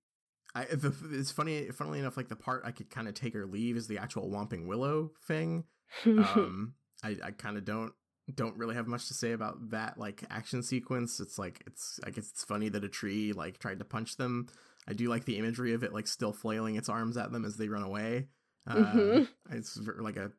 I 0.56 0.66
the, 0.66 0.94
it's 1.12 1.32
funny 1.32 1.70
funnily 1.70 2.00
enough 2.00 2.18
like 2.18 2.30
the 2.30 2.36
part 2.36 2.64
I 2.66 2.72
could 2.72 2.90
kind 2.90 3.08
of 3.08 3.14
take 3.14 3.36
or 3.36 3.46
leave 3.46 3.78
is 3.78 3.88
the 3.88 4.00
actual 4.00 4.30
Whomping 4.30 4.66
Willow 4.66 5.12
thing. 5.28 5.66
um 6.06 6.74
I 7.04 7.18
I 7.24 7.32
kind 7.32 7.58
of 7.58 7.66
don't 7.66 7.94
don't 8.34 8.58
really 8.58 8.76
have 8.76 8.88
much 8.88 9.08
to 9.08 9.14
say 9.14 9.34
about 9.34 9.70
that 9.70 9.98
like 10.00 10.24
action 10.30 10.64
sequence. 10.64 11.20
It's 11.20 11.38
like 11.38 11.62
it's 11.68 12.00
I 12.04 12.10
guess 12.10 12.30
it's 12.32 12.44
funny 12.44 12.70
that 12.70 12.84
a 12.84 12.90
tree 12.90 13.34
like 13.34 13.60
tried 13.60 13.80
to 13.80 13.86
punch 13.86 14.18
them. 14.18 14.48
I 14.88 14.94
do 14.94 15.08
like 15.08 15.26
the 15.26 15.38
imagery 15.38 15.74
of 15.74 15.84
it 15.84 15.94
like 15.94 16.08
still 16.08 16.34
flailing 16.34 16.76
its 16.76 16.90
arms 16.90 17.18
at 17.18 17.32
them 17.32 17.46
as 17.46 17.58
they 17.58 17.68
run 17.68 17.84
away. 17.84 18.28
Mm-hmm. 18.68 19.22
Uh, 19.22 19.56
it's 19.56 19.78
like 20.00 20.18
a, 20.18 20.32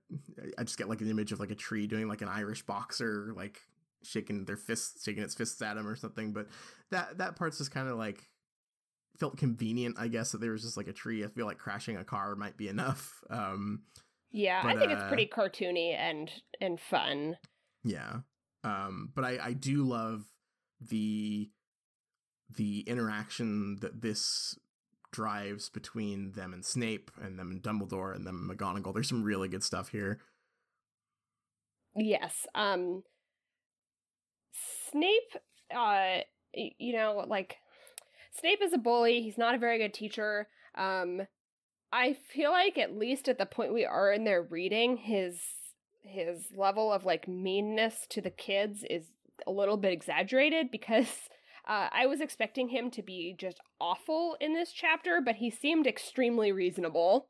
I 0.59 0.64
just 0.64 0.79
get 0.79 0.88
like 0.88 1.01
an 1.01 1.11
image 1.11 1.31
of 1.31 1.38
like 1.38 1.53
a 1.53 1.57
tree 1.57 1.87
doing 1.87 2.09
like 2.09 2.22
an 2.22 2.29
Irish 2.29 2.62
boxer, 2.62 3.33
like 3.37 3.61
shaking 4.03 4.44
their 4.44 4.57
fists, 4.57 5.05
shaking 5.05 5.22
its 5.22 5.35
fists 5.35 5.62
at 5.62 5.77
him 5.77 5.87
or 5.87 5.94
something. 5.94 6.33
But 6.33 6.49
that 6.90 7.18
that 7.18 7.37
part's 7.37 7.59
just 7.59 7.70
kind 7.70 7.88
of 7.88 7.96
like 7.96 8.29
felt 9.18 9.37
convenient, 9.37 9.96
I 9.99 10.09
guess, 10.09 10.33
that 10.33 10.40
there 10.40 10.53
was 10.53 10.62
just 10.62 10.77
like 10.77 10.88
a 10.88 10.92
tree. 10.92 11.25
I 11.25 11.29
feel 11.29 11.46
like 11.46 11.59
crashing 11.59 11.96
a 11.96 12.05
car 12.05 12.35
might 12.35 12.57
be 12.57 12.68
enough. 12.68 13.22
Um, 13.31 13.83
yeah, 14.31 14.62
but, 14.62 14.77
I 14.77 14.79
think 14.79 14.92
uh, 14.92 14.94
it's 14.94 15.09
pretty 15.09 15.27
cartoony 15.27 15.94
and 15.96 16.31
and 16.61 16.79
fun. 16.79 17.37
Yeah, 17.87 18.18
um, 18.64 19.12
but 19.14 19.25
I 19.25 19.38
I 19.40 19.53
do 19.53 19.85
love 19.85 20.25
the 20.81 21.49
the 22.55 22.81
interaction 22.81 23.79
that 23.81 24.03
this 24.03 24.59
drives 25.12 25.68
between 25.68 26.33
them 26.33 26.53
and 26.53 26.64
Snape 26.64 27.11
and 27.22 27.38
them 27.38 27.51
and 27.51 27.62
Dumbledore 27.62 28.14
and 28.14 28.27
them 28.27 28.51
and 28.51 28.59
McGonagall. 28.59 28.92
There's 28.92 29.09
some 29.09 29.22
really 29.22 29.49
good 29.49 29.62
stuff 29.62 29.90
here. 29.90 30.20
Yes. 31.94 32.46
Um 32.55 33.05
Snape 34.90 35.42
uh 35.75 36.18
you 36.53 36.92
know 36.92 37.25
like 37.27 37.57
Snape 38.38 38.61
is 38.62 38.72
a 38.72 38.79
bully. 38.79 39.22
He's 39.22 39.38
not 39.38 39.55
a 39.55 39.59
very 39.59 39.79
good 39.79 39.94
teacher. 39.94 40.49
Um 40.75 41.22
I 41.92 42.12
feel 42.12 42.51
like 42.51 42.77
at 42.77 42.99
least 42.99 43.29
at 43.29 43.38
the 43.38 43.46
point 43.46 43.72
we 43.72 43.85
are 43.85 44.12
in 44.12 44.25
their 44.25 44.42
reading 44.42 44.99
his 44.99 45.40
his 46.09 46.49
level 46.55 46.92
of 46.92 47.05
like 47.05 47.29
meanness 47.29 48.07
to 48.11 48.21
the 48.21 48.31
kids 48.31 48.85
is 48.88 49.11
a 49.47 49.51
little 49.51 49.77
bit 49.77 49.92
exaggerated 49.92 50.71
because 50.71 51.07
uh, 51.69 51.88
I 51.92 52.07
was 52.07 52.21
expecting 52.21 52.69
him 52.69 52.90
to 52.92 53.03
be 53.03 53.35
just 53.38 53.61
awful 53.81 54.37
in 54.40 54.55
this 54.55 54.73
chapter, 54.73 55.21
but 55.25 55.37
he 55.37 55.51
seemed 55.51 55.87
extremely 55.87 56.53
reasonable. 56.53 57.29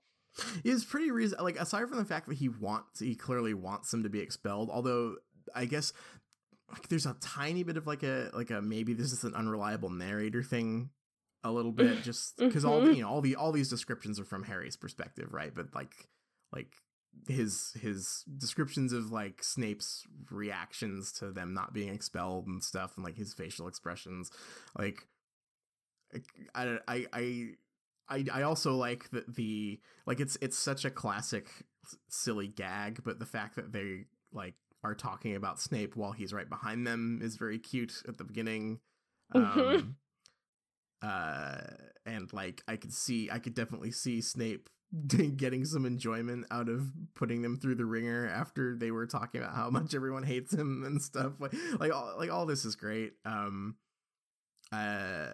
He's 0.63 0.85
pretty 0.85 1.11
reason 1.11 1.39
like 1.43 1.59
aside 1.59 1.89
from 1.89 1.99
the 1.99 2.05
fact 2.05 2.29
that 2.29 2.37
he 2.37 2.51
wants 2.51 3.01
he 3.01 3.15
clearly 3.15 3.55
wants 3.55 3.91
them 3.91 4.03
to 4.03 4.11
be 4.11 4.21
expelled, 4.21 4.69
although 4.71 5.17
I 5.55 5.65
guess 5.65 5.95
like 6.71 6.89
there's 6.89 7.07
a 7.07 7.17
tiny 7.21 7.63
bit 7.63 7.77
of 7.77 7.87
like 7.87 8.03
a 8.03 8.31
like 8.35 8.51
a 8.51 8.61
maybe 8.61 8.93
this 8.93 9.13
is 9.13 9.25
an 9.25 9.35
unreliable 9.35 9.89
narrator 9.89 10.43
thing 10.43 10.91
a 11.43 11.51
little 11.51 11.73
bit 11.73 12.03
just 12.03 12.37
because 12.37 12.65
mm-hmm. 12.65 12.73
all 12.73 12.81
the, 12.83 12.95
you 12.95 13.03
know 13.03 13.09
all 13.09 13.21
the 13.23 13.37
all 13.37 13.53
these 13.53 13.71
descriptions 13.71 14.21
are 14.21 14.25
from 14.25 14.43
Harry's 14.43 14.77
perspective, 14.77 15.33
right? 15.33 15.55
But 15.55 15.75
like 15.75 15.95
like 16.53 16.75
his 17.29 17.73
his 17.81 18.25
descriptions 18.39 18.93
of 18.93 19.11
like 19.11 19.43
Snape's 19.43 20.05
reactions 20.31 21.13
to 21.13 21.33
them 21.33 21.55
not 21.55 21.73
being 21.73 21.93
expelled 21.93 22.47
and 22.47 22.63
stuff 22.63 22.93
and 22.97 23.05
like 23.05 23.17
his 23.17 23.35
facial 23.35 23.69
expressions 23.69 24.31
like 24.79 25.07
I 26.55 26.79
I 26.87 27.07
I 27.13 27.47
I, 28.09 28.25
I 28.33 28.43
also 28.43 28.75
like 28.75 29.11
that 29.11 29.35
the 29.35 29.81
like 30.07 30.21
it's 30.21 30.37
it's 30.41 30.59
such 30.59 30.85
a 30.85 30.91
classic 30.91 31.49
silly 32.09 32.49
gag 32.49 33.03
but 33.05 33.19
the 33.19 33.27
fact 33.27 33.57
that 33.57 33.73
they 33.73 34.05
like 34.33 34.55
are 34.85 34.95
talking 34.95 35.35
about 35.35 35.61
Snape 35.61 35.97
while 35.97 36.13
he's 36.13 36.33
right 36.33 36.49
behind 36.49 36.87
them 36.87 37.21
is 37.23 37.37
very 37.37 37.59
cute 37.59 38.03
at 38.07 38.19
the 38.19 38.25
beginning 38.25 38.79
mm-hmm. 39.35 39.61
um 39.61 39.97
uh 41.03 41.59
and 42.05 42.33
like 42.33 42.63
I 42.69 42.77
could 42.77 42.93
see 42.93 43.29
I 43.31 43.39
could 43.39 43.55
definitely 43.55 43.91
see 43.91 44.21
Snape 44.21 44.69
getting 45.37 45.65
some 45.65 45.85
enjoyment 45.85 46.47
out 46.51 46.69
of 46.69 46.91
putting 47.15 47.43
them 47.43 47.59
through 47.59 47.75
the 47.75 47.85
ringer 47.85 48.29
after 48.29 48.77
they 48.77 48.91
were 48.91 49.07
talking 49.07 49.41
about 49.41 49.55
how 49.55 49.71
much 49.71 49.95
everyone 49.95 50.23
hates 50.23 50.53
him 50.53 50.85
and 50.85 51.03
stuff 51.03 51.33
like 51.41 51.53
like 51.79 51.93
all, 51.93 52.15
like 52.17 52.31
all 52.31 52.47
this 52.47 52.65
is 52.65 52.77
great 52.77 53.13
um 53.25 53.77
uh 54.73 55.29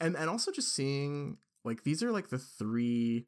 and 0.00 0.16
and 0.16 0.30
also 0.30 0.50
just 0.50 0.74
seeing 0.74 1.36
like 1.64 1.84
these 1.84 2.02
are 2.02 2.12
like 2.12 2.28
the 2.28 2.38
three 2.38 3.26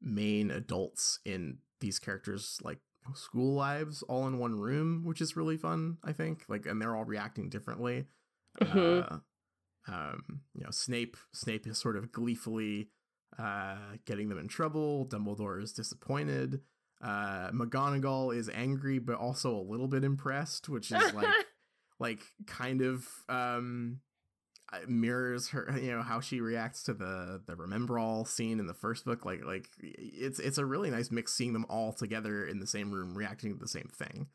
main 0.00 0.50
adults 0.50 1.18
in 1.24 1.58
these 1.80 1.98
characters 1.98 2.58
like 2.62 2.78
school 3.12 3.54
lives 3.54 4.02
all 4.04 4.26
in 4.26 4.38
one 4.38 4.54
room, 4.54 5.02
which 5.04 5.20
is 5.20 5.36
really 5.36 5.56
fun. 5.56 5.98
I 6.02 6.12
think 6.12 6.44
like, 6.48 6.66
and 6.66 6.80
they're 6.80 6.96
all 6.96 7.04
reacting 7.04 7.50
differently. 7.50 8.06
Mhm. 8.60 9.12
Uh, 9.12 9.18
um, 9.92 10.40
you 10.54 10.64
know, 10.64 10.70
Snape 10.70 11.16
Snape 11.32 11.66
is 11.66 11.78
sort 11.78 11.96
of 11.96 12.12
gleefully 12.12 12.88
uh, 13.38 13.76
getting 14.04 14.28
them 14.28 14.38
in 14.38 14.48
trouble. 14.48 15.06
Dumbledore 15.06 15.62
is 15.62 15.72
disappointed. 15.72 16.60
Uh, 17.02 17.50
McGonagall 17.50 18.34
is 18.34 18.48
angry, 18.48 18.98
but 18.98 19.16
also 19.16 19.54
a 19.54 19.60
little 19.60 19.88
bit 19.88 20.04
impressed, 20.04 20.68
which 20.68 20.90
is 20.90 21.12
like 21.14 21.28
like 21.98 22.20
kind 22.46 22.82
of 22.82 23.06
um 23.28 24.00
uh, 24.72 24.78
mirrors 24.88 25.48
her 25.48 25.78
you 25.80 25.92
know 25.92 26.02
how 26.02 26.20
she 26.20 26.40
reacts 26.40 26.82
to 26.82 26.94
the 26.94 27.40
the 27.46 27.54
Remembrall 27.54 28.26
scene 28.26 28.58
in 28.58 28.66
the 28.66 28.74
first 28.74 29.04
book 29.04 29.24
like 29.24 29.44
like 29.44 29.68
it's 29.80 30.38
it's 30.38 30.58
a 30.58 30.64
really 30.64 30.90
nice 30.90 31.10
mix 31.10 31.34
seeing 31.34 31.52
them 31.52 31.66
all 31.68 31.92
together 31.92 32.46
in 32.46 32.60
the 32.60 32.66
same 32.66 32.90
room 32.90 33.16
reacting 33.16 33.52
to 33.52 33.58
the 33.58 33.68
same 33.68 33.90
thing 33.94 34.28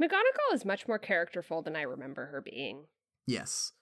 McGonagall 0.00 0.54
is 0.54 0.64
much 0.64 0.86
more 0.86 0.98
characterful 0.98 1.62
than 1.62 1.74
I 1.74 1.82
remember 1.82 2.26
her 2.26 2.40
being. 2.40 2.84
yes 3.26 3.72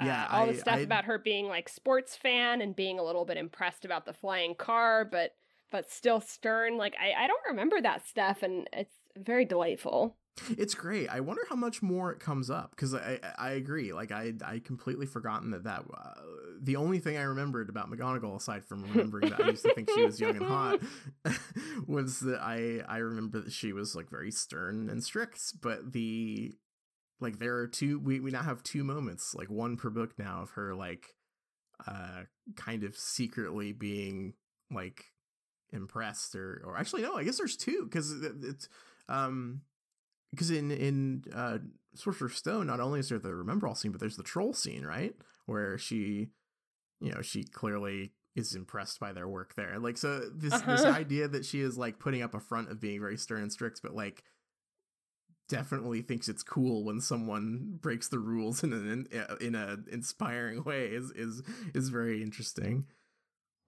Uh, 0.00 0.04
Yeah, 0.06 0.26
all 0.30 0.46
the 0.46 0.54
stuff 0.58 0.76
I- 0.76 0.80
about 0.80 1.04
her 1.04 1.18
being 1.18 1.46
like 1.48 1.68
sports 1.68 2.16
fan 2.16 2.60
and 2.60 2.74
being 2.74 2.98
a 2.98 3.02
little 3.04 3.24
bit 3.24 3.36
impressed 3.36 3.84
about 3.84 4.06
the 4.06 4.12
flying 4.12 4.54
car, 4.54 5.04
but 5.04 5.34
but 5.70 5.90
still 5.90 6.20
stern. 6.20 6.76
Like 6.76 6.94
I, 7.00 7.24
I 7.24 7.26
don't 7.26 7.46
remember 7.48 7.80
that 7.80 8.06
stuff, 8.06 8.42
and 8.42 8.68
it's 8.72 8.94
very 9.16 9.44
delightful. 9.44 10.16
it's 10.58 10.74
great 10.74 11.08
i 11.10 11.20
wonder 11.20 11.42
how 11.48 11.54
much 11.54 11.80
more 11.80 12.10
it 12.10 12.18
comes 12.18 12.50
up 12.50 12.70
because 12.70 12.92
i 12.92 13.20
i 13.38 13.50
agree 13.50 13.92
like 13.92 14.10
i 14.10 14.32
i 14.44 14.58
completely 14.58 15.06
forgotten 15.06 15.52
that 15.52 15.62
that 15.62 15.84
uh, 15.96 16.10
the 16.60 16.74
only 16.74 16.98
thing 16.98 17.16
i 17.16 17.22
remembered 17.22 17.68
about 17.68 17.88
mcgonagall 17.88 18.34
aside 18.34 18.64
from 18.64 18.82
remembering 18.82 19.30
that 19.30 19.40
i 19.40 19.50
used 19.50 19.62
to 19.64 19.72
think 19.74 19.88
she 19.94 20.02
was 20.02 20.18
young 20.18 20.34
and 20.36 20.44
hot 20.44 20.80
was 21.86 22.18
that 22.18 22.40
i 22.42 22.82
i 22.88 22.96
remember 22.96 23.40
that 23.42 23.52
she 23.52 23.72
was 23.72 23.94
like 23.94 24.10
very 24.10 24.32
stern 24.32 24.88
and 24.90 25.04
strict 25.04 25.60
but 25.60 25.92
the 25.92 26.52
like 27.20 27.38
there 27.38 27.56
are 27.56 27.66
two 27.66 27.98
we, 27.98 28.20
we 28.20 28.30
now 28.30 28.42
have 28.42 28.62
two 28.62 28.84
moments 28.84 29.34
like 29.34 29.48
one 29.50 29.76
per 29.76 29.90
book 29.90 30.18
now 30.18 30.42
of 30.42 30.50
her 30.50 30.74
like 30.74 31.14
uh 31.86 32.22
kind 32.56 32.84
of 32.84 32.96
secretly 32.96 33.72
being 33.72 34.34
like 34.70 35.04
impressed 35.72 36.34
or 36.36 36.62
or 36.64 36.76
actually 36.76 37.02
no 37.02 37.16
i 37.16 37.24
guess 37.24 37.38
there's 37.38 37.56
two 37.56 37.84
because 37.84 38.12
it's 38.42 38.68
um 39.08 39.60
because 40.30 40.50
in 40.50 40.70
in 40.70 41.24
uh 41.34 41.58
sorcerer's 41.94 42.36
stone 42.36 42.66
not 42.66 42.80
only 42.80 43.00
is 43.00 43.08
there 43.08 43.18
the 43.18 43.30
Remembrall 43.30 43.76
scene 43.76 43.92
but 43.92 44.00
there's 44.00 44.16
the 44.16 44.22
troll 44.22 44.52
scene 44.52 44.84
right 44.84 45.14
where 45.46 45.78
she 45.78 46.28
you 47.00 47.12
know 47.12 47.22
she 47.22 47.44
clearly 47.44 48.12
is 48.36 48.54
impressed 48.54 48.98
by 49.00 49.12
their 49.12 49.28
work 49.28 49.54
there 49.54 49.78
like 49.78 49.96
so 49.96 50.20
this 50.34 50.60
this 50.62 50.84
Uh-huh. 50.84 50.92
idea 50.92 51.28
that 51.28 51.44
she 51.44 51.60
is 51.60 51.78
like 51.78 51.98
putting 51.98 52.22
up 52.22 52.34
a 52.34 52.40
front 52.40 52.70
of 52.70 52.80
being 52.80 53.00
very 53.00 53.16
stern 53.16 53.42
and 53.42 53.52
strict 53.52 53.80
but 53.82 53.94
like 53.94 54.24
definitely 55.48 56.00
thinks 56.02 56.28
it's 56.28 56.42
cool 56.42 56.84
when 56.84 57.00
someone 57.00 57.78
breaks 57.80 58.08
the 58.08 58.18
rules 58.18 58.62
in 58.64 58.72
an 58.72 59.06
in 59.40 59.54
a 59.54 59.76
inspiring 59.92 60.64
way 60.64 60.86
is 60.86 61.10
is 61.12 61.42
is 61.74 61.90
very 61.90 62.22
interesting 62.22 62.86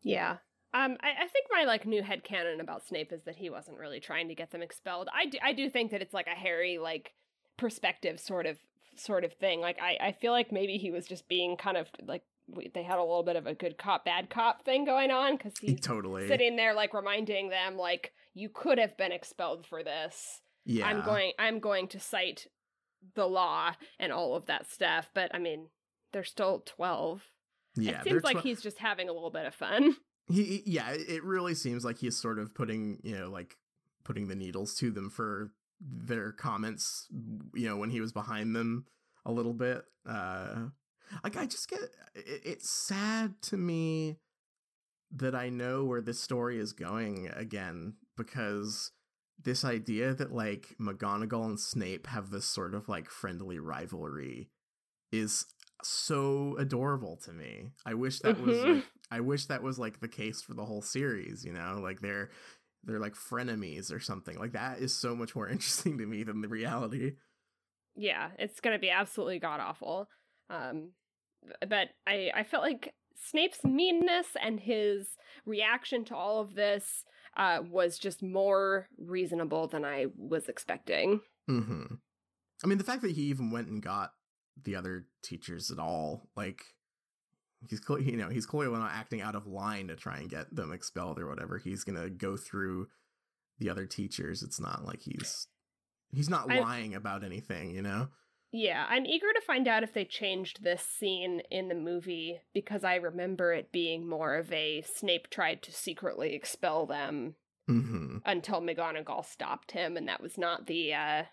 Yeah. 0.03 0.37
Um, 0.73 0.97
I, 1.01 1.25
I 1.25 1.27
think 1.29 1.47
my 1.51 1.65
like 1.65 1.87
new 1.87 2.03
headcanon 2.03 2.61
about 2.61 2.87
Snape 2.87 3.13
is 3.13 3.23
that 3.25 3.37
he 3.37 3.51
wasn't 3.51 3.79
really 3.79 3.99
trying 3.99 4.29
to 4.29 4.35
get 4.35 4.51
them 4.51 4.63
expelled. 4.63 5.09
I 5.13 5.27
do, 5.27 5.39
I 5.43 5.53
do 5.53 5.69
think 5.69 5.91
that 5.91 6.03
it's 6.03 6.15
like 6.15 6.29
a 6.29 6.39
Harry 6.39 6.79
like 6.79 7.13
perspective 7.57 8.21
sort 8.21 8.47
of 8.47 8.59
sort 8.95 9.25
of 9.25 9.33
thing. 9.33 9.61
Like 9.61 9.79
I, 9.83 10.09
I 10.09 10.13
feel 10.13 10.33
like 10.33 10.53
maybe 10.53 10.77
he 10.77 10.91
was 10.91 11.07
just 11.07 11.29
being 11.29 11.57
kind 11.57 11.77
of 11.77 11.89
like 12.07 12.23
we, 12.47 12.71
they 12.73 12.83
had 12.85 12.99
a 12.99 13.03
little 13.03 13.25
bit 13.25 13.37
of 13.37 13.47
a 13.47 13.55
good 13.55 13.79
cop 13.79 14.05
bad 14.05 14.31
cop 14.31 14.65
thing 14.65 14.85
going 14.85 15.11
on 15.11 15.37
because 15.37 15.55
he's 15.59 15.81
totally 15.81 16.29
sitting 16.29 16.55
there 16.57 16.75
like 16.75 16.95
reminding 16.95 17.49
them 17.49 17.77
like 17.77 18.13
you 18.35 18.49
could 18.49 18.79
have 18.79 18.97
been 18.97 19.13
expelled 19.13 19.67
for 19.67 19.83
this. 19.83 20.43
Yeah 20.67 20.87
I'm 20.87 21.01
going 21.03 21.33
I'm 21.39 21.59
going 21.61 21.89
to 21.89 22.01
cite 22.01 22.47
the 23.15 23.27
law 23.27 23.73
and 23.99 24.13
all 24.13 24.35
of 24.35 24.47
that 24.47 24.71
stuff. 24.71 25.09
But 25.15 25.35
I 25.35 25.39
mean, 25.39 25.69
they're 26.13 26.25
still 26.25 26.63
twelve. 26.67 27.23
yeah 27.77 28.01
it 28.01 28.05
seems 28.05 28.25
like 28.25 28.41
tw- 28.41 28.43
he's 28.45 28.61
just 28.61 28.79
having 28.79 29.09
a 29.09 29.13
little 29.13 29.31
bit 29.31 29.47
of 29.47 29.55
fun. 29.55 29.97
he 30.29 30.43
he- 30.45 30.63
yeah 30.67 30.91
it 30.91 31.09
it 31.09 31.25
really 31.25 31.55
seems 31.55 31.85
like 31.85 31.99
he's 31.99 32.17
sort 32.17 32.39
of 32.39 32.55
putting 32.55 32.99
you 33.05 33.17
know 33.17 33.31
like 33.31 33.57
putting 34.05 34.29
the 34.29 34.35
needles 34.35 34.75
to 34.77 34.91
them 34.91 35.09
for 35.11 35.53
their 35.81 36.33
comments 36.33 37.07
you 37.55 37.69
know 37.69 37.77
when 37.77 37.91
he 37.91 38.01
was 38.01 38.13
behind 38.13 38.57
them 38.57 38.87
a 39.25 39.31
little 39.33 39.53
bit 39.53 39.83
uh 40.09 40.67
like 41.23 41.37
i 41.37 41.45
just 41.45 41.69
get 41.69 41.81
it, 42.15 42.41
it's 42.45 42.71
sad 42.71 43.35
to 43.43 43.57
me 43.59 44.17
that 45.15 45.35
i 45.35 45.49
know 45.51 45.85
where 45.85 46.01
this 46.01 46.19
story 46.21 46.59
is 46.59 46.73
going 46.73 47.29
again 47.37 47.95
because 48.17 48.93
this 49.43 49.65
idea 49.65 50.15
that 50.15 50.33
like 50.33 50.75
McGonagall 50.81 51.45
and 51.47 51.61
Snape 51.61 52.07
have 52.09 52.31
this 52.31 52.47
sort 52.47 52.75
of 52.75 52.89
like 52.89 53.11
friendly 53.11 53.59
rivalry 53.59 54.51
is 55.13 55.45
so 55.83 56.57
adorable 56.59 57.17
to 57.25 57.33
me. 57.33 57.71
I 57.85 57.95
wish 57.95 58.21
that 58.21 58.41
was 58.41 58.57
Mhm. 58.59 58.77
like, 58.77 58.85
I 59.11 59.21
wish 59.21 59.47
that 59.47 59.63
was 59.63 59.79
like 59.79 60.01
the 60.01 60.09
case 60.09 60.43
for 60.43 60.55
the 60.55 60.65
whole 60.65 60.83
series, 60.83 61.45
you 61.45 61.53
know? 61.53 61.79
Like 61.83 62.01
they're 62.01 62.31
they're 62.83 63.01
like 63.01 63.15
frenemies 63.15 63.93
or 63.93 64.01
something. 64.01 64.39
Like 64.39 64.53
that 64.53 64.79
is 64.79 64.95
so 64.97 65.15
much 65.15 65.35
more 65.35 65.49
interesting 65.55 65.99
to 65.99 66.07
me 66.07 66.23
than 66.25 66.41
the 66.41 66.49
reality. 66.49 67.13
yeah, 67.95 68.31
it's 68.39 68.61
gonna 68.61 68.79
be 68.79 68.91
absolutely 68.91 69.39
god 69.39 69.61
awful. 69.61 70.09
Um, 70.51 70.91
but 71.69 71.89
I 72.07 72.31
I 72.35 72.43
felt 72.45 72.63
like 72.63 72.95
Snape's 73.15 73.65
meanness 73.65 74.29
and 74.41 74.61
his 74.61 75.09
reaction 75.47 76.05
to 76.07 76.17
all 76.17 76.41
of 76.41 76.55
this 76.55 77.05
uh, 77.37 77.61
was 77.71 77.99
just 77.99 78.23
more 78.23 78.89
reasonable 78.99 79.69
than 79.69 79.85
I 79.85 80.07
was 80.17 80.49
expecting. 80.49 81.21
Mm-hmm. 81.49 81.95
I 82.65 82.67
mean, 82.67 82.79
the 82.79 82.85
fact 82.85 83.03
that 83.03 83.13
he 83.13 83.23
even 83.23 83.51
went 83.51 83.69
and 83.69 83.83
got 83.83 84.13
the 84.63 84.77
other 84.77 85.07
teachers 85.23 85.71
at 85.71 85.79
all, 85.79 86.29
like 86.37 86.63
he's 87.69 87.81
you 88.01 88.17
know 88.17 88.29
he's 88.29 88.47
clearly 88.47 88.79
not 88.79 88.93
acting 88.93 89.21
out 89.21 89.35
of 89.35 89.47
line 89.47 89.89
to 89.89 89.97
try 89.97 90.19
and 90.19 90.31
get 90.31 90.55
them 90.55 90.73
expelled 90.73 91.19
or 91.19 91.29
whatever. 91.29 91.59
He's 91.59 91.85
gonna 91.85 92.09
go 92.09 92.37
through 92.37 92.89
the 93.59 93.71
other 93.71 93.87
teachers. 93.87 94.43
It's 94.43 94.61
not 94.61 94.85
like 94.85 95.03
he's 95.03 95.47
he's 96.13 96.31
not 96.31 96.51
I- 96.51 96.61
lying 96.61 96.95
about 96.95 97.25
anything, 97.25 97.71
you 97.75 97.83
know. 97.83 98.09
Yeah, 98.53 98.87
I'm 98.89 99.07
eager 99.07 99.33
to 99.35 99.47
find 99.47 99.69
out 99.69 99.83
if 99.83 99.93
they 99.93 100.05
changed 100.05 100.63
this 100.63 100.83
scene 100.83 101.43
in 101.51 101.69
the 101.69 101.75
movie 101.75 102.41
because 102.55 102.85
I 102.85 102.95
remember 102.95 103.53
it 103.53 103.73
being 103.73 104.09
more 104.09 104.37
of 104.37 104.53
a 104.53 104.83
Snape 104.83 105.29
tried 105.31 105.63
to 105.65 105.73
secretly 105.73 106.35
expel 106.35 106.87
them 106.87 107.35
Mm-hmm. 107.69 108.19
until 108.25 108.61
McGonagall 108.63 109.25
stopped 109.25 109.73
him, 109.73 109.97
and 109.97 110.07
that 110.07 110.23
was 110.23 110.39
not 110.39 110.69
the 110.69 110.95
uh, 110.95 111.25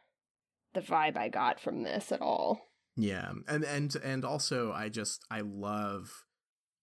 the 0.73 0.82
vibe 0.82 1.15
I 1.15 1.30
got 1.30 1.60
from 1.60 1.84
this 1.84 2.12
at 2.12 2.21
all. 2.21 2.71
Yeah, 2.95 3.32
and 3.47 3.63
and 3.63 3.95
and 4.04 4.26
also 4.26 4.71
I 4.71 4.89
just 4.89 5.23
I 5.30 5.41
love 5.41 6.26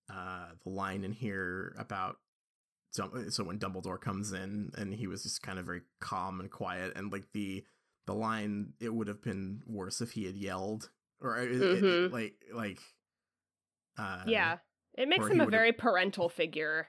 uh 0.09 0.51
the 0.63 0.71
line 0.71 1.03
in 1.03 1.11
here 1.13 1.75
about 1.79 2.19
so 2.93 3.09
when 3.43 3.59
Dumbledore 3.59 4.01
comes 4.01 4.33
in 4.33 4.71
and 4.77 4.95
he 4.95 5.07
was 5.09 5.25
just 5.25 5.43
kind 5.43 5.59
of 5.59 5.67
very 5.67 5.83
calm 6.01 6.41
and 6.41 6.51
quiet 6.51 6.93
and 6.97 7.13
like 7.13 7.27
the 7.33 7.65
the 8.11 8.19
line 8.19 8.73
it 8.81 8.93
would 8.93 9.07
have 9.07 9.23
been 9.23 9.63
worse 9.67 10.01
if 10.01 10.11
he 10.13 10.25
had 10.27 10.37
yelled 10.37 10.91
or 11.21 11.37
it- 11.39 11.53
it- 11.53 11.85
it- 11.85 12.13
like 12.13 12.35
like 12.53 12.81
uh 13.99 14.23
yeah, 14.27 14.59
it 14.99 15.09
makes 15.09 15.29
him 15.29 15.41
a 15.41 15.47
very 15.47 15.73
parental 15.73 16.29
figure. 16.29 16.89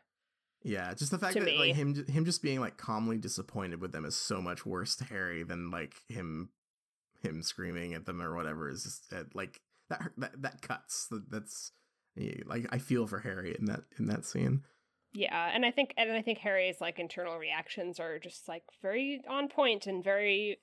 yeah 0.64 0.94
just 0.96 1.12
the 1.12 1.18
fact 1.20 1.34
that 1.36 1.56
like 1.58 1.76
him 1.76 2.06
him 2.08 2.26
just 2.26 2.42
being 2.42 2.60
like 2.60 2.78
calmly 2.78 3.18
disappointed 3.18 3.82
with 3.82 3.92
them 3.92 4.06
is 4.06 4.16
so 4.16 4.42
much 4.42 4.66
worse 4.66 4.96
to 4.96 5.04
Harry 5.06 5.44
than 5.44 5.70
like 5.72 5.94
him 6.08 6.50
him 7.22 7.44
screaming 7.44 7.94
at 7.94 8.06
them 8.06 8.20
or 8.22 8.36
whatever 8.36 8.68
is 8.70 8.84
just 8.84 9.14
uh, 9.14 9.24
like 9.36 9.62
that 9.90 10.12
that 10.18 10.42
that 10.42 10.62
cuts 10.62 11.08
That- 11.12 11.30
that's 11.30 11.72
like 12.46 12.66
I 12.72 12.78
feel 12.80 13.06
for 13.08 13.20
Harry 13.20 13.56
in 13.58 13.66
that 13.66 13.82
in 14.00 14.08
that 14.08 14.26
scene. 14.26 14.64
Yeah, 15.14 15.52
and 15.54 15.66
I 15.66 15.72
think 15.72 15.94
and 15.98 16.12
I 16.12 16.22
think 16.22 16.38
Harry's 16.40 16.80
like 16.80 16.98
internal 17.00 17.38
reactions 17.38 18.00
are 18.00 18.18
just 18.20 18.48
like 18.48 18.64
very 18.82 19.22
on 19.30 19.50
point 19.50 19.86
and 19.88 20.02
very 20.04 20.58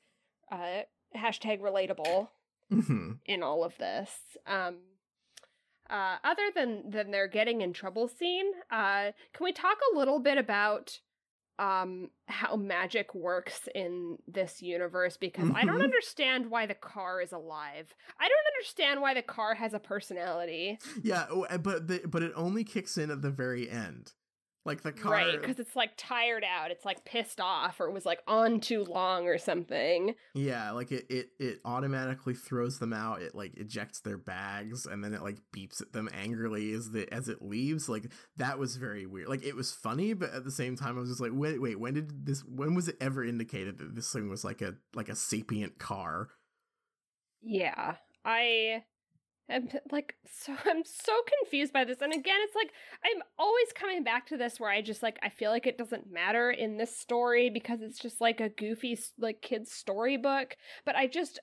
uh 0.51 0.83
hashtag 1.17 1.61
relatable 1.61 2.29
hmm 2.71 3.13
in 3.27 3.43
all 3.43 3.65
of 3.65 3.77
this. 3.79 4.11
Um 4.47 4.77
uh 5.91 6.17
other 6.23 6.51
than 6.55 6.91
than 6.91 7.11
their 7.11 7.29
getting 7.29 7.61
in 7.61 7.73
trouble 7.73 8.09
scene, 8.09 8.51
uh 8.71 9.13
can 9.33 9.45
we 9.45 9.53
talk 9.53 9.79
a 9.93 9.97
little 9.99 10.21
bit 10.21 10.39
about 10.39 11.01
um 11.59 12.11
how 12.27 12.57
magic 12.57 13.15
works 13.15 13.69
in 13.75 14.17
this 14.29 14.63
universe 14.63 15.17
because 15.17 15.51
I 15.55 15.65
don't 15.65 15.81
Mhm. 15.81 15.85
understand 15.85 16.51
why 16.51 16.67
the 16.67 16.75
car 16.75 17.21
is 17.21 17.33
alive. 17.33 17.93
I 18.21 18.29
don't 18.29 18.47
understand 18.55 19.01
why 19.01 19.15
the 19.15 19.23
car 19.23 19.55
has 19.55 19.75
a 19.75 19.81
personality. 19.81 20.79
Yeah, 21.03 21.27
oh, 21.31 21.45
uh, 21.47 21.59
but 21.59 21.89
the, 21.89 22.03
but 22.07 22.23
it 22.23 22.33
only 22.37 22.63
kicks 22.65 22.97
in 22.97 23.11
at 23.11 23.23
the 23.23 23.31
very 23.31 23.69
end. 23.69 24.13
Like 24.69 24.83
the 24.83 24.93
car, 24.93 25.13
Right, 25.13 25.41
because 25.41 25.59
it's 25.59 25.75
like 25.75 25.93
tired 25.97 26.45
out. 26.45 26.71
It's 26.71 26.85
like 26.85 27.07
pissed 27.07 27.41
off, 27.41 27.81
or 27.81 27.89
it 27.89 27.93
was 27.93 28.05
like 28.05 28.21
on 28.27 28.61
too 28.61 28.85
long, 28.85 29.27
or 29.27 29.39
something. 29.39 30.15
Yeah, 30.35 30.73
like 30.73 30.93
it, 30.93 31.07
it 31.09 31.31
it 31.39 31.61
automatically 31.65 32.35
throws 32.35 32.79
them 32.79 32.93
out. 32.93 33.23
It 33.23 33.35
like 33.35 33.57
ejects 33.57 34.01
their 34.01 34.19
bags 34.19 34.85
and 34.85 35.03
then 35.03 35.15
it 35.15 35.23
like 35.23 35.39
beeps 35.57 35.81
at 35.81 35.95
them 35.95 36.11
angrily 36.13 36.73
as 36.75 36.91
the 36.91 37.11
as 37.11 37.31
it 37.31 37.41
leaves. 37.41 37.89
Like 37.89 38.13
that 38.37 38.59
was 38.59 38.77
very 38.77 39.07
weird. 39.07 39.29
Like 39.29 39.43
it 39.43 39.57
was 39.57 39.73
funny, 39.73 40.13
but 40.13 40.35
at 40.35 40.45
the 40.45 40.51
same 40.51 40.77
time 40.77 40.99
I 40.99 41.01
was 41.01 41.09
just 41.09 41.21
like, 41.23 41.33
wait, 41.33 41.63
wait, 41.63 41.81
when 41.81 41.95
did 41.95 42.27
this 42.27 42.45
when 42.45 42.75
was 42.75 42.89
it 42.89 42.99
ever 43.01 43.25
indicated 43.25 43.79
that 43.79 43.95
this 43.95 44.13
thing 44.13 44.29
was 44.29 44.45
like 44.45 44.61
a 44.61 44.75
like 44.95 45.09
a 45.09 45.17
sapient 45.17 45.79
car? 45.79 46.29
Yeah, 47.41 47.95
I 48.23 48.85
am 49.49 49.69
like 49.91 50.15
so. 50.31 50.55
I'm 50.65 50.85
so 50.85 51.13
confused 51.41 51.73
by 51.73 51.85
this, 51.85 51.99
and 52.01 52.13
again, 52.13 52.39
it's 52.43 52.55
like 52.55 52.71
I'm 53.05 53.23
always 53.39 53.73
coming 53.75 54.05
back 54.05 54.27
to 54.29 54.37
this 54.37 54.59
where 54.61 54.71
I 54.71 54.83
just 54.83 55.03
like 55.03 55.19
I 55.23 55.29
feel 55.29 55.51
like 55.51 55.67
it 55.67 55.79
doesn't 55.79 56.13
matter 56.13 56.51
in 56.51 56.77
this 56.77 56.97
story 56.97 57.51
because 57.51 57.81
it's 57.83 57.99
just 57.99 58.21
like 58.21 58.41
a 58.41 58.49
goofy 58.49 58.99
like 59.19 59.43
kids 59.43 59.73
storybook. 59.73 60.57
But 60.85 60.97
I 60.97 61.07
just 61.07 61.41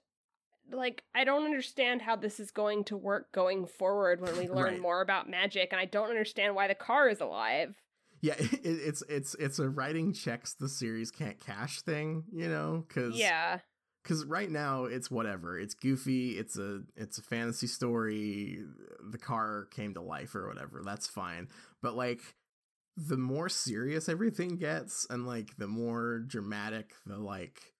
like 0.71 1.03
I 1.13 1.23
don't 1.23 1.45
understand 1.45 2.01
how 2.01 2.15
this 2.15 2.39
is 2.39 2.51
going 2.51 2.83
to 2.85 2.97
work 2.97 3.31
going 3.31 3.65
forward 3.67 4.21
when 4.21 4.37
we 4.37 4.47
learn 4.49 4.73
Right. 4.73 4.79
more 4.81 5.01
about 5.01 5.29
magic, 5.29 5.69
and 5.71 5.79
I 5.79 5.85
don't 5.85 6.09
understand 6.09 6.55
why 6.55 6.67
the 6.67 6.75
car 6.75 7.09
is 7.09 7.21
alive. 7.21 7.75
Yeah, 8.21 8.35
it, 8.39 8.59
it's 8.63 9.03
it's 9.09 9.35
it's 9.35 9.59
a 9.59 9.69
writing 9.69 10.13
checks 10.13 10.53
the 10.53 10.69
series 10.69 11.11
can't 11.11 11.39
cash 11.39 11.81
thing, 11.81 12.23
you 12.33 12.47
know, 12.49 12.85
because 12.87 13.15
Yeah, 13.15 13.59
because 14.05 14.23
right 14.25 14.51
now 14.51 14.85
it's 14.85 15.09
whatever. 15.09 15.59
It's 15.59 15.73
goofy 15.73 16.37
it's 16.37 16.57
a 16.57 16.81
it's 16.95 17.17
a 17.17 17.23
fantasy 17.23 17.67
story 17.67 18.59
the 19.09 19.17
car 19.17 19.67
came 19.71 19.95
to 19.95 20.01
life 20.01 20.35
or 20.35 20.47
whatever 20.47 20.83
that's 20.85 21.07
fine. 21.07 21.47
But 21.81 21.95
like 21.95 22.21
the 22.95 23.17
more 23.17 23.49
serious 23.49 24.07
everything 24.07 24.57
gets 24.57 25.07
and 25.09 25.25
like 25.25 25.57
the 25.57 25.67
more 25.67 26.19
dramatic 26.19 26.93
the 27.05 27.17
like 27.17 27.73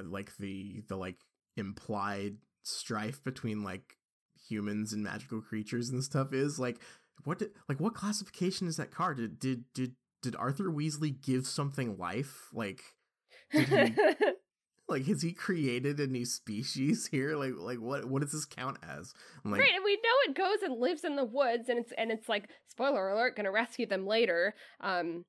like 0.00 0.36
the 0.38 0.82
the 0.88 0.96
like 0.96 1.16
implied 1.56 2.36
strife 2.62 3.22
between 3.24 3.64
like 3.64 3.96
humans 4.48 4.92
and 4.92 5.02
magical 5.02 5.40
creatures 5.40 5.90
and 5.90 6.04
stuff 6.04 6.32
is 6.32 6.58
like 6.58 6.78
what 7.24 7.40
did 7.40 7.50
like 7.68 7.80
what 7.80 7.94
classification 7.94 8.68
is 8.68 8.76
that 8.76 8.92
car? 8.92 9.12
Did 9.14 9.40
did 9.40 9.64
did 9.74 9.92
did 10.22 10.36
arthur 10.36 10.70
weasley 10.70 11.20
give 11.20 11.46
something 11.48 11.98
life? 11.98 12.48
Like 12.52 12.82
did 13.52 13.68
he 13.68 13.94
like 14.90 15.06
has 15.06 15.22
he 15.22 15.32
created 15.32 15.98
a 16.00 16.06
new 16.06 16.24
species 16.24 17.06
here 17.06 17.36
like 17.36 17.52
like 17.56 17.78
what 17.78 18.04
what 18.06 18.22
does 18.22 18.32
this 18.32 18.44
count 18.44 18.76
as 18.82 19.12
i'm 19.44 19.50
like 19.50 19.60
right, 19.60 19.74
and 19.74 19.84
we 19.84 19.94
know 19.94 20.30
it 20.30 20.36
goes 20.36 20.62
and 20.62 20.80
lives 20.80 21.04
in 21.04 21.16
the 21.16 21.24
woods, 21.24 21.68
and 21.68 21.78
it's 21.78 21.92
and 21.96 22.10
it's 22.10 22.28
like 22.28 22.48
spoiler 22.68 23.10
alert, 23.10 23.36
going 23.36 23.44
to 23.44 23.50
rescue 23.50 23.86
them 23.86 24.06
later. 24.06 24.54
Um, 24.80 25.24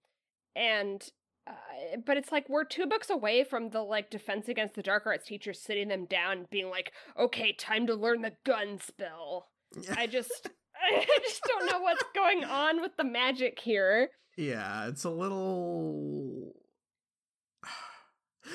and 0.56 1.02
uh, 1.48 1.98
but 2.06 2.18
it's 2.18 2.32
like 2.32 2.48
we're 2.50 2.64
two 2.64 2.86
books 2.86 3.10
away 3.10 3.44
from 3.44 3.70
the 3.70 3.82
like 3.82 4.10
defense 4.10 4.48
against 4.48 4.76
the 4.76 4.84
dark 4.84 5.06
arts 5.06 5.28
teacher 5.28 5.54
sitting 5.54 5.88
them 5.88 6.06
down, 6.06 6.46
being 6.52 6.70
like, 6.70 6.92
"Okay, 7.20 7.54
time 7.54 7.88
to 7.88 7.96
learn 7.96 8.22
the 8.22 8.34
gun 8.46 8.80
spell." 8.80 9.48
I 9.98 10.08
just, 10.08 10.50
I 10.76 11.06
just 11.24 11.44
don't 11.44 11.66
know 11.66 11.82
what's 11.82 12.04
going 12.14 12.44
on 12.44 12.82
with 12.82 12.96
the 12.98 13.04
magic 13.04 13.60
here. 13.60 14.10
yeah 14.38 14.88
it's 14.88 15.04
a 15.04 15.10
little 15.10 16.41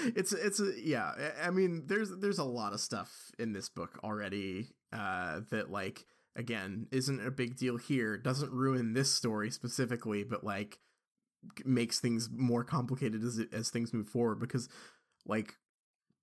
it's 0.04 0.32
it's 0.32 0.60
a 0.60 0.72
yeah 0.82 1.12
I- 1.44 1.50
mean 1.50 1.84
there's 1.86 2.10
there's 2.18 2.38
a 2.38 2.44
lot 2.44 2.72
of 2.72 2.80
stuff 2.80 3.30
in 3.38 3.52
this 3.52 3.68
book 3.68 3.98
already 4.04 4.68
uh 4.92 5.40
that 5.50 5.70
like 5.70 6.04
again 6.36 6.86
isn't 6.92 7.26
a 7.26 7.30
big 7.30 7.56
deal 7.56 7.76
here. 7.76 8.16
Doesn't 8.18 8.52
ruin 8.52 8.92
this 8.92 9.12
story 9.12 9.50
specifically 9.50 10.24
but 10.24 10.44
like 10.44 10.78
makes 11.64 12.00
things 12.00 12.28
more 12.30 12.64
complicated 12.64 13.22
as 13.24 13.40
as 13.52 13.70
things 13.70 13.92
move 13.94 14.08
forward 14.08 14.40
because 14.40 14.68
like 15.26 15.54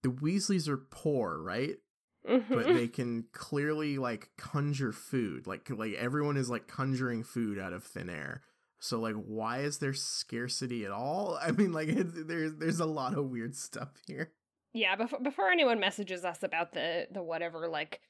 the 0.04 0.10
weasleys 0.10 0.68
are 0.68 0.78
poor 0.78 1.42
right? 1.42 1.78
But 2.26 2.38
Mhm. 2.68 2.74
they 2.76 2.88
can 2.88 3.26
clearly 3.34 3.98
like 3.98 4.30
conjure 4.38 4.92
food. 4.94 5.46
Like 5.48 5.70
like 5.70 5.94
everyone 5.94 6.38
is 6.38 6.50
like 6.50 6.68
conjuring 6.68 7.24
food 7.24 7.60
out 7.60 7.74
of 7.74 7.84
thin 7.84 8.10
air 8.10 8.42
so 8.84 9.00
like 9.00 9.16
why 9.16 9.60
is 9.60 9.78
there 9.78 9.94
scarcity 9.94 10.84
at 10.84 10.92
all 10.92 11.40
i 11.42 11.52
mean 11.52 11.72
like 11.72 11.88
it's, 11.88 12.12
there's 12.28 12.54
there's 12.56 12.80
a 12.82 12.86
lot 12.86 13.18
of 13.18 13.30
weird 13.30 13.56
stuff 13.56 13.90
here 14.08 14.32
yeah, 14.76 14.96
before 14.96 15.20
before 15.20 15.52
anyone 15.52 15.80
messages 15.80 16.26
us 16.26 16.42
about 16.42 16.74
the 16.74 17.06
the 17.14 17.22
whatever 17.22 17.68
like 17.70 18.02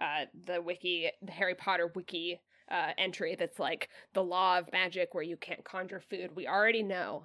uh 0.00 0.26
the 0.46 0.62
wiki 0.62 1.10
the 1.20 1.32
Harry 1.32 1.56
Potter 1.56 1.90
wiki 1.96 2.40
uh 2.70 2.92
entry 2.96 3.34
that's 3.36 3.58
like 3.58 3.88
the 4.14 4.22
law 4.22 4.58
of 4.58 4.70
magic 4.72 5.14
where 5.14 5.24
you 5.24 5.36
can't 5.36 5.64
conjure 5.64 5.98
food, 5.98 6.30
we 6.36 6.46
already 6.46 6.84
know. 6.84 7.24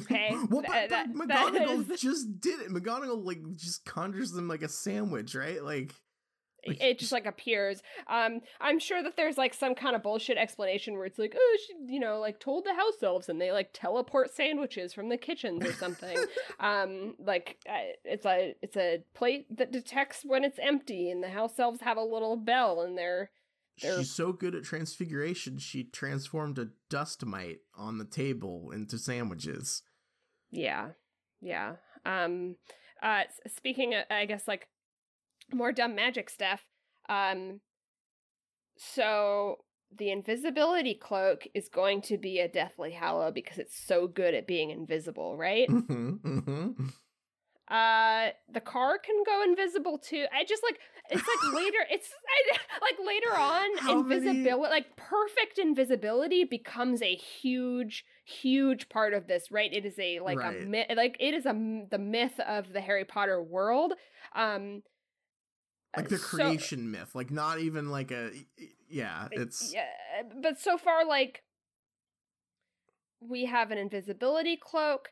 Okay. 0.00 0.30
well 0.50 0.62
but, 0.66 0.88
that- 0.88 1.08
but 1.14 1.28
that 1.28 1.52
McGonagall 1.52 1.90
is- 1.92 2.00
just 2.00 2.40
did 2.40 2.60
it 2.60 2.70
McGonagall 2.70 3.26
like 3.26 3.42
just 3.56 3.84
conjures 3.84 4.30
them 4.32 4.48
like 4.48 4.62
a 4.62 4.68
sandwich 4.70 5.34
right 5.34 5.62
like 5.62 5.94
Like, 6.66 6.80
it 6.82 6.98
just 6.98 7.12
like 7.12 7.26
appears. 7.26 7.82
Um, 8.08 8.40
I'm 8.60 8.78
sure 8.78 9.02
that 9.02 9.16
there's 9.16 9.38
like 9.38 9.54
some 9.54 9.74
kind 9.74 9.94
of 9.94 10.02
bullshit 10.02 10.36
explanation 10.36 10.94
where 10.94 11.04
it's 11.04 11.18
like, 11.18 11.34
oh, 11.36 11.58
she, 11.66 11.92
you 11.94 12.00
know, 12.00 12.18
like 12.20 12.40
told 12.40 12.64
the 12.64 12.74
house 12.74 13.02
elves 13.02 13.28
and 13.28 13.40
they 13.40 13.52
like 13.52 13.70
teleport 13.72 14.34
sandwiches 14.34 14.92
from 14.92 15.08
the 15.08 15.16
kitchens 15.16 15.64
or 15.64 15.72
something. 15.72 16.18
um, 16.60 17.14
like 17.18 17.58
uh, 17.68 17.94
it's 18.04 18.26
a 18.26 18.54
it's 18.60 18.76
a 18.76 19.02
plate 19.14 19.46
that 19.56 19.70
detects 19.72 20.22
when 20.24 20.44
it's 20.44 20.58
empty, 20.60 21.10
and 21.10 21.22
the 21.22 21.28
house 21.30 21.58
elves 21.58 21.80
have 21.82 21.96
a 21.96 22.02
little 22.02 22.36
bell 22.36 22.82
in 22.82 22.96
their 22.96 23.30
They're- 23.80 23.98
she's 23.98 24.10
so 24.14 24.32
good 24.32 24.54
at 24.56 24.64
transfiguration 24.64 25.58
she 25.58 25.84
transformed 25.84 26.58
a 26.58 26.68
dust 26.90 27.24
mite 27.24 27.60
on 27.76 27.98
the 27.98 28.04
table 28.04 28.70
into 28.72 28.98
sandwiches 28.98 29.82
Yeah. 30.50 30.88
Yeah. 31.40 31.76
Um 32.04 32.56
uh 33.02 33.22
speaking 33.46 33.94
of, 33.94 34.04
I 34.10 34.24
guess 34.26 34.48
like 34.48 34.66
more 35.52 35.72
dumb 35.72 35.94
magic 35.94 36.30
stuff. 36.30 36.66
Um 37.08 37.60
so 38.76 39.58
the 39.96 40.10
invisibility 40.10 40.94
cloak 40.94 41.46
is 41.54 41.68
going 41.68 42.02
to 42.02 42.18
be 42.18 42.38
a 42.40 42.48
deathly 42.48 42.92
hallow 42.92 43.30
because 43.32 43.58
it's 43.58 43.76
so 43.76 44.06
good 44.06 44.34
at 44.34 44.46
being 44.46 44.70
invisible, 44.70 45.36
right? 45.36 45.68
Mhm, 45.68 46.20
mhm. 46.20 46.92
Uh 47.68 48.30
the 48.50 48.60
car 48.60 48.98
can 48.98 49.22
go 49.26 49.42
invisible 49.42 49.98
too. 49.98 50.24
I 50.32 50.44
just 50.44 50.62
like 50.62 50.78
it's 51.10 51.22
like 51.26 51.52
later 51.54 51.78
it's 51.90 52.08
I, 52.28 52.58
like 52.82 53.06
later 53.06 53.30
on 53.36 53.76
How 53.78 54.02
many- 54.02 54.28
invisibility 54.28 54.70
like 54.70 54.96
perfect 54.96 55.58
invisibility 55.58 56.44
becomes 56.44 57.02
a 57.02 57.14
huge 57.14 58.04
huge 58.24 58.88
part 58.88 59.12
of 59.14 59.26
this, 59.26 59.50
right? 59.50 59.72
It 59.72 59.84
is 59.84 59.98
a 59.98 60.20
like 60.20 60.38
a 60.38 60.52
myth 60.66 60.86
like 60.96 61.16
it 61.20 61.34
is 61.34 61.44
a 61.46 61.52
the 61.90 61.98
myth 61.98 62.38
of 62.46 62.72
the 62.72 62.80
Harry 62.80 63.04
Potter 63.04 63.42
world. 63.42 63.94
Um 64.34 64.82
like 65.96 66.08
the 66.08 66.18
so- 66.18 66.26
creation 66.26 66.90
myth 66.90 67.14
like 67.14 67.30
not 67.30 67.58
even 67.58 67.90
like 67.90 68.10
a 68.10 68.30
yeah 68.88 69.28
it's 69.32 69.72
yeah, 69.72 69.84
but 70.42 70.60
so 70.60 70.76
far 70.76 71.04
like 71.04 71.42
we 73.20 73.46
have 73.46 73.70
an 73.70 73.78
invisibility 73.78 74.56
cloak. 74.56 75.08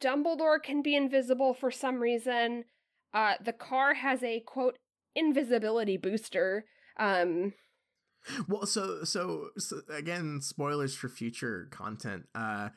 Dumbledore 0.00 0.62
can 0.62 0.82
be 0.82 0.94
invisible 0.96 1.54
for 1.54 1.70
some 1.70 2.00
reason. 2.00 2.64
Uh 3.12 3.34
the 3.42 3.52
car 3.52 3.94
has 3.94 4.22
a 4.22 4.40
quote 4.40 4.76
invisibility 5.14 5.96
booster. 5.96 6.64
Um 6.98 7.54
well 8.48 8.66
so, 8.66 9.04
so 9.04 9.48
so 9.58 9.80
again 9.90 10.40
spoilers 10.40 10.94
for 10.94 11.08
future 11.08 11.68
content 11.72 12.28
uh 12.36 12.68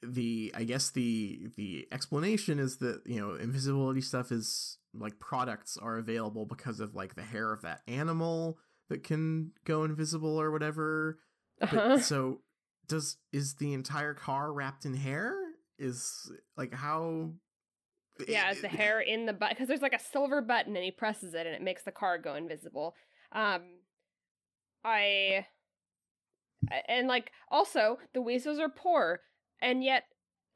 the 0.00 0.52
i 0.54 0.62
guess 0.62 0.90
the 0.90 1.48
the 1.56 1.88
explanation 1.90 2.60
is 2.60 2.78
that 2.78 3.02
you 3.04 3.20
know 3.20 3.34
invisibility 3.34 4.00
stuff 4.00 4.30
is 4.30 4.78
like 4.94 5.18
products 5.18 5.76
are 5.76 5.98
available 5.98 6.46
because 6.46 6.80
of 6.80 6.94
like 6.94 7.14
the 7.14 7.22
hair 7.22 7.52
of 7.52 7.62
that 7.62 7.82
animal 7.86 8.58
that 8.88 9.04
can 9.04 9.52
go 9.64 9.84
invisible 9.84 10.40
or 10.40 10.50
whatever 10.50 11.18
uh-huh. 11.60 11.98
so 11.98 12.40
does 12.88 13.16
is 13.32 13.54
the 13.54 13.72
entire 13.72 14.14
car 14.14 14.52
wrapped 14.52 14.84
in 14.84 14.94
hair 14.94 15.34
is 15.78 16.30
like 16.56 16.74
how 16.74 17.30
Yeah, 18.28 18.50
is 18.50 18.60
the 18.60 18.68
hair 18.68 19.00
in 19.00 19.26
the 19.26 19.32
button 19.32 19.54
because 19.54 19.68
there's 19.68 19.80
like 19.80 19.94
a 19.94 19.98
silver 20.12 20.42
button 20.42 20.76
and 20.76 20.84
he 20.84 20.90
presses 20.90 21.34
it 21.34 21.46
and 21.46 21.54
it 21.54 21.62
makes 21.62 21.84
the 21.84 21.92
car 21.92 22.18
go 22.18 22.34
invisible. 22.34 22.94
Um, 23.32 23.62
I 24.84 25.46
and 26.88 27.08
like 27.08 27.32
also 27.50 27.98
the 28.12 28.20
Weasleys 28.20 28.58
are 28.58 28.68
poor 28.68 29.20
and 29.62 29.82
yet 29.82 30.04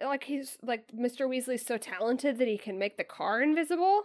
like 0.04 0.24
he's 0.24 0.58
like 0.62 0.88
Mr. 0.94 1.28
Weasley's 1.28 1.64
so 1.64 1.78
talented 1.78 2.38
that 2.38 2.48
he 2.48 2.58
can 2.58 2.78
make 2.78 2.96
the 2.96 3.04
car 3.04 3.40
invisible. 3.42 4.02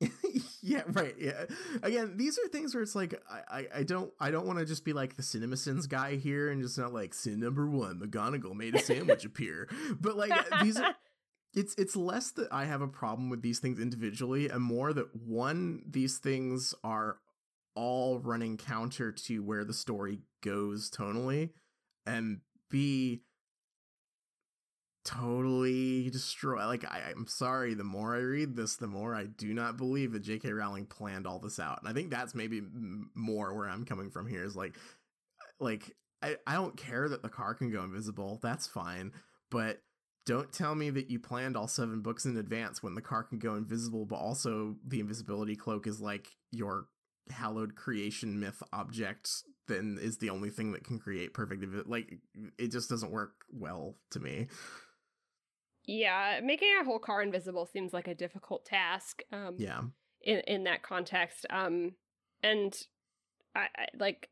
yeah 0.62 0.82
right 0.88 1.14
yeah. 1.18 1.44
Again 1.82 2.16
these 2.16 2.38
are 2.38 2.48
things 2.48 2.74
where 2.74 2.82
it's 2.82 2.94
like 2.94 3.20
i 3.30 3.58
i, 3.58 3.66
I 3.78 3.82
don't 3.82 4.12
i 4.20 4.30
don't 4.30 4.46
want 4.46 4.58
to 4.60 4.64
just 4.64 4.84
be 4.84 4.92
like 4.92 5.16
the 5.16 5.22
cinemasins 5.22 5.88
guy 5.88 6.16
here 6.16 6.50
and 6.50 6.62
just 6.62 6.78
not 6.78 6.92
like 6.92 7.14
sin 7.14 7.40
number 7.40 7.68
one 7.68 8.00
mcgonagall 8.00 8.54
made 8.54 8.74
a 8.74 8.78
sandwich 8.80 9.24
appear. 9.24 9.68
But 10.00 10.16
like 10.16 10.30
uh, 10.30 10.62
these 10.62 10.76
are 10.76 10.94
it's 11.54 11.74
it's 11.76 11.96
less 11.96 12.30
that 12.32 12.48
i 12.52 12.66
have 12.66 12.82
a 12.82 12.88
problem 12.88 13.30
with 13.30 13.42
these 13.42 13.58
things 13.58 13.80
individually 13.80 14.48
and 14.48 14.62
more 14.62 14.92
that 14.92 15.14
one 15.16 15.82
these 15.88 16.18
things 16.18 16.74
are 16.84 17.18
all 17.74 18.18
running 18.18 18.56
counter 18.56 19.10
to 19.12 19.42
where 19.42 19.64
the 19.64 19.72
story 19.72 20.18
goes 20.42 20.90
tonally 20.90 21.50
and 22.06 22.40
be 22.70 23.22
totally 25.08 26.10
destroy 26.10 26.66
like 26.66 26.84
I, 26.84 27.00
i'm 27.16 27.26
sorry 27.26 27.72
the 27.72 27.82
more 27.82 28.14
i 28.14 28.18
read 28.18 28.54
this 28.54 28.76
the 28.76 28.86
more 28.86 29.14
i 29.14 29.24
do 29.24 29.54
not 29.54 29.78
believe 29.78 30.12
that 30.12 30.22
jk 30.22 30.54
rowling 30.54 30.84
planned 30.84 31.26
all 31.26 31.38
this 31.38 31.58
out. 31.58 31.78
And 31.80 31.88
i 31.88 31.94
think 31.94 32.10
that's 32.10 32.34
maybe 32.34 32.58
m- 32.58 33.10
more 33.14 33.54
where 33.54 33.70
i'm 33.70 33.86
coming 33.86 34.10
from 34.10 34.26
here 34.26 34.44
is 34.44 34.54
like 34.54 34.76
like 35.60 35.96
I, 36.20 36.36
I 36.46 36.54
don't 36.54 36.76
care 36.76 37.08
that 37.08 37.22
the 37.22 37.30
car 37.30 37.54
can 37.54 37.70
go 37.70 37.84
invisible 37.84 38.38
that's 38.42 38.66
fine 38.66 39.12
but 39.50 39.80
don't 40.26 40.52
tell 40.52 40.74
me 40.74 40.90
that 40.90 41.10
you 41.10 41.18
planned 41.18 41.56
all 41.56 41.68
seven 41.68 42.02
books 42.02 42.26
in 42.26 42.36
advance 42.36 42.82
when 42.82 42.94
the 42.94 43.00
car 43.00 43.22
can 43.22 43.38
go 43.38 43.54
invisible 43.54 44.04
but 44.04 44.16
also 44.16 44.76
the 44.86 45.00
invisibility 45.00 45.56
cloak 45.56 45.86
is 45.86 46.02
like 46.02 46.26
your 46.52 46.84
hallowed 47.30 47.76
creation 47.76 48.38
myth 48.38 48.62
object 48.74 49.30
then 49.68 49.98
is 50.02 50.18
the 50.18 50.28
only 50.28 50.50
thing 50.50 50.72
that 50.72 50.84
can 50.84 50.98
create 50.98 51.32
perfect 51.32 51.64
like 51.86 52.18
it 52.58 52.70
just 52.70 52.90
doesn't 52.90 53.10
work 53.10 53.32
well 53.50 53.96
to 54.10 54.20
me 54.20 54.48
yeah, 55.88 56.40
making 56.44 56.68
a 56.78 56.84
whole 56.84 56.98
car 56.98 57.22
invisible 57.22 57.64
seems 57.64 57.94
like 57.94 58.06
a 58.06 58.14
difficult 58.14 58.66
task. 58.66 59.22
Um, 59.32 59.54
yeah. 59.56 59.80
In 60.22 60.40
in 60.40 60.64
that 60.64 60.82
context, 60.82 61.46
um, 61.48 61.92
and 62.42 62.76
I, 63.56 63.68
I 63.74 63.86
like 63.98 64.28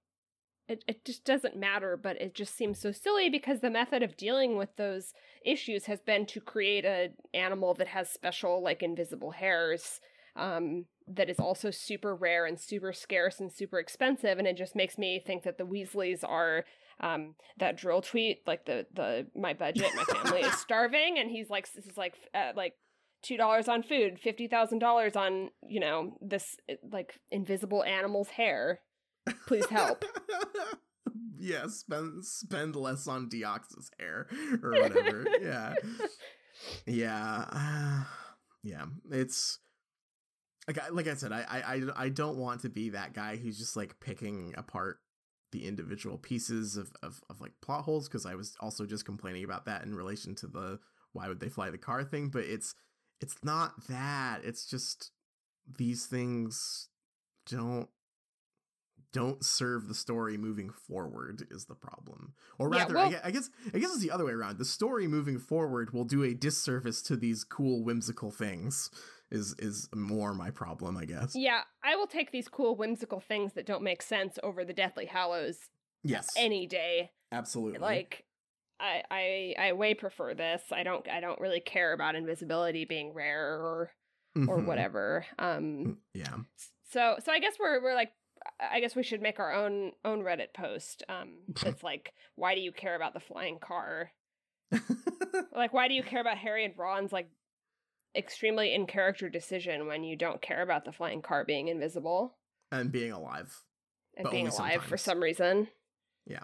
it. 0.68 0.84
It 0.86 1.06
just 1.06 1.24
doesn't 1.24 1.56
matter, 1.56 1.96
but 1.96 2.20
it 2.20 2.34
just 2.34 2.54
seems 2.54 2.78
so 2.78 2.92
silly 2.92 3.30
because 3.30 3.60
the 3.60 3.70
method 3.70 4.02
of 4.02 4.18
dealing 4.18 4.58
with 4.58 4.76
those 4.76 5.14
issues 5.46 5.86
has 5.86 6.00
been 6.00 6.26
to 6.26 6.40
create 6.40 6.84
an 6.84 7.14
animal 7.32 7.72
that 7.74 7.88
has 7.88 8.10
special 8.10 8.62
like 8.62 8.82
invisible 8.82 9.30
hairs. 9.30 10.00
Um, 10.34 10.84
that 11.08 11.30
is 11.30 11.38
also 11.38 11.70
super 11.70 12.14
rare 12.14 12.44
and 12.44 12.60
super 12.60 12.92
scarce 12.92 13.40
and 13.40 13.50
super 13.50 13.78
expensive, 13.78 14.38
and 14.38 14.46
it 14.46 14.58
just 14.58 14.76
makes 14.76 14.98
me 14.98 15.22
think 15.24 15.44
that 15.44 15.56
the 15.56 15.64
Weasleys 15.64 16.22
are 16.22 16.66
um 17.00 17.34
that 17.58 17.76
drill 17.76 18.00
tweet 18.00 18.38
like 18.46 18.64
the 18.64 18.86
the 18.94 19.26
my 19.34 19.52
budget 19.52 19.90
my 19.94 20.04
family 20.04 20.40
is 20.40 20.54
starving 20.58 21.18
and 21.18 21.30
he's 21.30 21.50
like 21.50 21.70
this 21.74 21.86
is 21.86 21.96
like 21.96 22.14
uh, 22.34 22.52
like 22.56 22.74
two 23.22 23.36
dollars 23.36 23.68
on 23.68 23.82
food 23.82 24.18
fifty 24.18 24.46
thousand 24.46 24.78
dollars 24.78 25.16
on 25.16 25.50
you 25.66 25.80
know 25.80 26.16
this 26.20 26.56
like 26.90 27.14
invisible 27.30 27.82
animal's 27.84 28.28
hair. 28.28 28.80
Please 29.46 29.66
help. 29.66 30.04
Yeah 31.38 31.66
spend 31.68 32.24
spend 32.24 32.74
less 32.76 33.06
on 33.06 33.28
demiguise 33.28 33.90
hair 34.00 34.26
or 34.62 34.70
whatever. 34.70 35.26
Yeah. 35.40 35.74
Yeah 36.86 37.44
uh, 37.50 38.04
yeah 38.62 38.86
it's 39.10 39.58
like 40.66 40.78
I, 40.78 40.88
like 40.88 41.06
I 41.06 41.14
said 41.14 41.32
I, 41.32 41.44
I 41.46 42.04
I 42.04 42.08
don't 42.08 42.38
want 42.38 42.62
to 42.62 42.70
be 42.70 42.88
that 42.90 43.12
guy 43.12 43.36
who's 43.36 43.58
just 43.58 43.76
like 43.76 44.00
picking 44.00 44.54
apart 44.56 44.98
the 45.56 45.66
individual 45.66 46.18
pieces 46.18 46.76
of, 46.76 46.92
of, 47.02 47.22
of 47.30 47.40
like 47.40 47.52
plot 47.62 47.84
holes 47.84 48.08
because 48.08 48.26
I 48.26 48.34
was 48.34 48.54
also 48.60 48.84
just 48.84 49.06
complaining 49.06 49.44
about 49.44 49.64
that 49.64 49.84
in 49.84 49.94
relation 49.94 50.34
to 50.36 50.46
the 50.46 50.78
why 51.12 51.28
would 51.28 51.40
they 51.40 51.48
fly 51.48 51.70
the 51.70 51.78
car 51.78 52.04
thing, 52.04 52.28
but 52.28 52.44
it's 52.44 52.74
it's 53.20 53.36
not 53.42 53.86
that. 53.88 54.40
It's 54.44 54.66
just 54.66 55.12
these 55.78 56.04
things 56.04 56.88
don't 57.46 57.88
don't 59.12 59.42
serve 59.42 59.88
the 59.88 59.94
story 59.94 60.36
moving 60.36 60.68
forward 60.68 61.46
is 61.50 61.64
the 61.64 61.74
problem. 61.74 62.34
Or 62.58 62.68
rather, 62.68 62.94
yeah, 62.94 63.08
well, 63.08 63.20
I, 63.24 63.28
I 63.28 63.30
guess 63.30 63.48
I 63.72 63.78
guess 63.78 63.90
it's 63.92 64.02
the 64.02 64.10
other 64.10 64.26
way 64.26 64.32
around. 64.32 64.58
The 64.58 64.66
story 64.66 65.08
moving 65.08 65.38
forward 65.38 65.94
will 65.94 66.04
do 66.04 66.22
a 66.22 66.34
disservice 66.34 67.00
to 67.02 67.16
these 67.16 67.44
cool 67.44 67.82
whimsical 67.82 68.30
things 68.30 68.90
is 69.30 69.54
is 69.58 69.88
more 69.94 70.34
my 70.34 70.50
problem, 70.50 70.96
I 70.96 71.04
guess. 71.04 71.34
Yeah, 71.34 71.62
I 71.84 71.96
will 71.96 72.06
take 72.06 72.30
these 72.30 72.48
cool 72.48 72.76
whimsical 72.76 73.20
things 73.20 73.54
that 73.54 73.66
don't 73.66 73.82
make 73.82 74.02
sense 74.02 74.38
over 74.42 74.64
the 74.64 74.72
Deathly 74.72 75.06
Hallows. 75.06 75.58
Yes. 76.04 76.28
Any 76.36 76.66
day. 76.66 77.10
Absolutely. 77.32 77.80
Like 77.80 78.24
I 78.78 79.02
I 79.10 79.54
I 79.58 79.72
way 79.72 79.94
prefer 79.94 80.34
this. 80.34 80.62
I 80.70 80.82
don't 80.82 81.08
I 81.08 81.20
don't 81.20 81.40
really 81.40 81.60
care 81.60 81.92
about 81.92 82.14
invisibility 82.14 82.84
being 82.84 83.12
rare 83.12 83.54
or 83.54 83.92
mm-hmm. 84.36 84.48
or 84.48 84.58
whatever. 84.58 85.26
Um 85.38 85.62
mm, 85.62 85.96
yeah. 86.14 86.36
So 86.90 87.16
so 87.24 87.32
I 87.32 87.40
guess 87.40 87.54
we're 87.58 87.82
we're 87.82 87.94
like 87.94 88.12
I 88.60 88.80
guess 88.80 88.94
we 88.94 89.02
should 89.02 89.22
make 89.22 89.40
our 89.40 89.52
own 89.52 89.92
own 90.04 90.22
Reddit 90.22 90.54
post. 90.54 91.02
Um 91.08 91.38
that's 91.62 91.82
like 91.82 92.12
why 92.36 92.54
do 92.54 92.60
you 92.60 92.72
care 92.72 92.94
about 92.94 93.14
the 93.14 93.20
flying 93.20 93.58
car? 93.58 94.12
like 95.54 95.72
why 95.72 95.88
do 95.88 95.94
you 95.94 96.02
care 96.02 96.20
about 96.20 96.38
Harry 96.38 96.64
and 96.64 96.74
Ron's 96.76 97.12
like 97.12 97.28
extremely 98.16 98.74
in 98.74 98.86
character 98.86 99.28
decision 99.28 99.86
when 99.86 100.04
you 100.04 100.16
don't 100.16 100.42
care 100.42 100.62
about 100.62 100.84
the 100.84 100.92
flying 100.92 101.22
car 101.22 101.44
being 101.44 101.68
invisible 101.68 102.36
and 102.72 102.90
being 102.90 103.12
alive 103.12 103.62
and 104.16 104.30
being 104.30 104.48
alive 104.48 104.72
sometimes. 104.72 104.88
for 104.88 104.96
some 104.96 105.22
reason. 105.22 105.68
Yeah. 106.26 106.42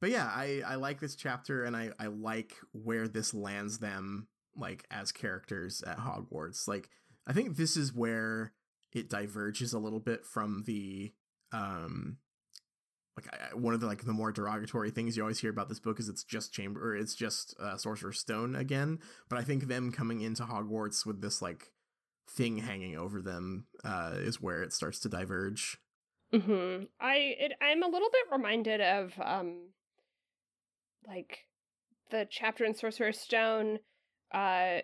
But 0.00 0.10
yeah, 0.10 0.26
I 0.26 0.62
I 0.66 0.74
like 0.76 1.00
this 1.00 1.16
chapter 1.16 1.64
and 1.64 1.76
I 1.76 1.90
I 1.98 2.06
like 2.06 2.54
where 2.72 3.08
this 3.08 3.32
lands 3.32 3.78
them 3.78 4.28
like 4.54 4.84
as 4.90 5.12
characters 5.12 5.82
at 5.86 5.98
Hogwarts. 5.98 6.68
Like 6.68 6.90
I 7.26 7.32
think 7.32 7.56
this 7.56 7.76
is 7.76 7.94
where 7.94 8.52
it 8.92 9.08
diverges 9.08 9.72
a 9.72 9.78
little 9.78 10.00
bit 10.00 10.24
from 10.24 10.64
the 10.66 11.12
um 11.52 12.18
like 13.16 13.32
I, 13.32 13.54
one 13.54 13.74
of 13.74 13.80
the 13.80 13.86
like 13.86 14.04
the 14.04 14.12
more 14.12 14.30
derogatory 14.30 14.90
things 14.90 15.16
you 15.16 15.22
always 15.22 15.38
hear 15.38 15.50
about 15.50 15.68
this 15.68 15.80
book 15.80 15.98
is 15.98 16.08
it's 16.08 16.24
just 16.24 16.52
chamber 16.52 16.90
or 16.90 16.96
it's 16.96 17.14
just 17.14 17.54
uh, 17.60 17.76
sorcerer's 17.76 18.18
stone 18.18 18.54
again. 18.54 18.98
But 19.28 19.38
i 19.38 19.42
think 19.42 19.68
them 19.68 19.90
coming 19.90 20.20
into 20.20 20.44
hogwarts 20.44 21.06
with 21.06 21.22
this 21.22 21.40
like 21.40 21.72
thing 22.28 22.58
hanging 22.58 22.96
over 22.96 23.22
them 23.22 23.66
uh 23.84 24.14
is 24.16 24.40
where 24.40 24.62
it 24.62 24.72
starts 24.72 24.98
to 25.00 25.08
diverge. 25.08 25.78
Mm-hmm. 26.32 26.84
i 27.00 27.16
it, 27.38 27.52
i'm 27.62 27.84
a 27.84 27.88
little 27.88 28.10
bit 28.10 28.32
reminded 28.32 28.80
of 28.80 29.12
um 29.22 29.68
like 31.06 31.44
the 32.10 32.26
chapter 32.28 32.64
in 32.64 32.74
sorcerer's 32.74 33.20
stone 33.20 33.78
uh 34.34 34.78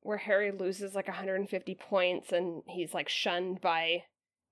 where 0.00 0.16
harry 0.16 0.52
loses 0.52 0.94
like 0.94 1.06
150 1.06 1.74
points 1.74 2.32
and 2.32 2.62
he's 2.66 2.94
like 2.94 3.10
shunned 3.10 3.60
by 3.60 4.04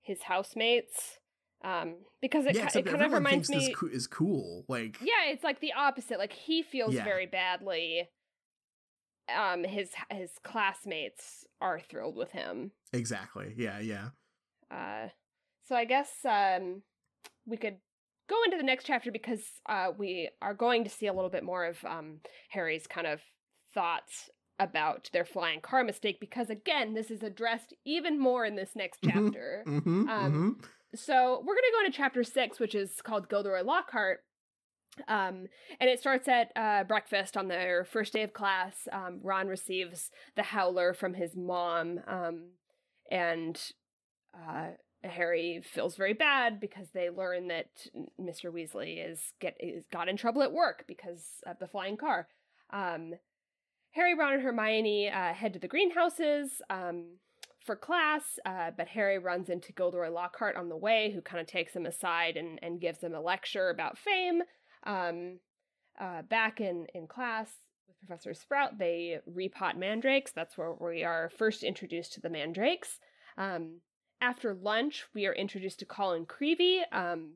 his 0.03 0.21
housemates 0.21 1.17
um 1.65 1.95
because 2.21 2.45
it, 2.45 2.55
yeah, 2.55 2.69
it 2.73 2.85
kind 2.85 3.01
of 3.01 3.11
reminds 3.11 3.49
me 3.49 3.73
co- 3.73 3.87
is 3.87 4.07
cool 4.07 4.63
like 4.67 4.97
yeah 5.01 5.29
it's 5.31 5.43
like 5.43 5.59
the 5.59 5.73
opposite 5.73 6.19
like 6.19 6.31
he 6.31 6.61
feels 6.61 6.93
yeah. 6.93 7.03
very 7.03 7.25
badly 7.25 8.07
um 9.35 9.63
his 9.63 9.89
his 10.11 10.31
classmates 10.43 11.45
are 11.59 11.79
thrilled 11.79 12.15
with 12.15 12.31
him 12.31 12.71
exactly 12.93 13.53
yeah 13.57 13.79
yeah 13.79 14.09
uh 14.71 15.07
so 15.67 15.75
i 15.75 15.85
guess 15.85 16.11
um 16.25 16.83
we 17.47 17.57
could 17.57 17.77
go 18.29 18.35
into 18.43 18.57
the 18.57 18.63
next 18.63 18.85
chapter 18.85 19.11
because 19.11 19.41
uh 19.67 19.87
we 19.97 20.29
are 20.41 20.53
going 20.53 20.83
to 20.83 20.89
see 20.89 21.07
a 21.07 21.13
little 21.13 21.29
bit 21.29 21.43
more 21.43 21.65
of 21.65 21.83
um 21.85 22.19
harry's 22.49 22.85
kind 22.85 23.07
of 23.07 23.21
thoughts 23.73 24.29
about 24.59 25.09
their 25.11 25.25
flying 25.25 25.59
car 25.59 25.83
mistake 25.83 26.17
because 26.19 26.49
again 26.49 26.93
this 26.93 27.11
is 27.11 27.23
addressed 27.23 27.73
even 27.85 28.19
more 28.19 28.45
in 28.45 28.55
this 28.55 28.71
next 28.75 29.01
mm-hmm. 29.01 29.25
chapter 29.25 29.63
mm-hmm, 29.67 30.09
um 30.09 30.31
mm-hmm. 30.31 30.65
So 30.95 31.43
we're 31.45 31.55
gonna 31.55 31.73
go 31.73 31.85
into 31.85 31.97
chapter 31.97 32.23
six, 32.23 32.59
which 32.59 32.75
is 32.75 33.01
called 33.01 33.29
Gilderoy 33.29 33.63
Lockhart. 33.63 34.23
Um, 35.07 35.47
and 35.79 35.89
it 35.89 35.99
starts 35.99 36.27
at 36.27 36.51
uh, 36.55 36.85
breakfast 36.85 37.35
on 37.35 37.47
their 37.49 37.83
first 37.83 38.13
day 38.13 38.23
of 38.23 38.33
class. 38.33 38.87
Um, 38.91 39.19
Ron 39.21 39.47
receives 39.47 40.09
the 40.35 40.43
howler 40.43 40.93
from 40.93 41.13
his 41.13 41.35
mom, 41.35 41.99
um, 42.07 42.51
and 43.11 43.59
uh, 44.33 44.67
Harry 45.03 45.61
feels 45.63 45.97
very 45.97 46.13
bad 46.13 46.59
because 46.59 46.87
they 46.93 47.09
learn 47.09 47.49
that 47.49 47.67
Mr. 48.19 48.45
Weasley 48.51 49.05
is 49.05 49.33
get 49.41 49.57
is 49.59 49.85
got 49.91 50.07
in 50.07 50.17
trouble 50.17 50.43
at 50.43 50.53
work 50.53 50.85
because 50.87 51.41
of 51.45 51.59
the 51.59 51.67
flying 51.67 51.97
car. 51.97 52.27
Um, 52.71 53.15
Harry, 53.91 54.13
Ron, 54.13 54.33
and 54.33 54.41
Hermione 54.43 55.09
uh, 55.09 55.33
head 55.33 55.53
to 55.53 55.59
the 55.59 55.67
greenhouses. 55.67 56.61
Um, 56.69 57.17
for 57.65 57.75
class, 57.75 58.39
uh, 58.45 58.71
but 58.77 58.87
Harry 58.89 59.17
runs 59.17 59.49
into 59.49 59.73
Gilderoy 59.73 60.09
Lockhart 60.09 60.55
on 60.55 60.69
the 60.69 60.77
way, 60.77 61.11
who 61.13 61.21
kind 61.21 61.41
of 61.41 61.47
takes 61.47 61.75
him 61.75 61.85
aside 61.85 62.37
and, 62.37 62.59
and 62.61 62.79
gives 62.79 63.01
him 63.01 63.13
a 63.13 63.21
lecture 63.21 63.69
about 63.69 63.97
fame. 63.97 64.43
Um, 64.85 65.39
uh, 65.99 66.21
back 66.23 66.61
in, 66.61 66.85
in 66.93 67.07
class 67.07 67.49
with 67.87 67.97
Professor 67.99 68.33
Sprout, 68.33 68.77
they 68.77 69.19
repot 69.29 69.77
mandrakes. 69.77 70.31
That's 70.31 70.57
where 70.57 70.73
we 70.73 71.03
are 71.03 71.31
first 71.37 71.63
introduced 71.63 72.13
to 72.13 72.21
the 72.21 72.29
mandrakes. 72.29 72.99
Um, 73.37 73.81
after 74.21 74.53
lunch, 74.53 75.05
we 75.13 75.25
are 75.25 75.33
introduced 75.33 75.79
to 75.79 75.85
Colin 75.85 76.25
Creevey, 76.25 76.81
um, 76.91 77.33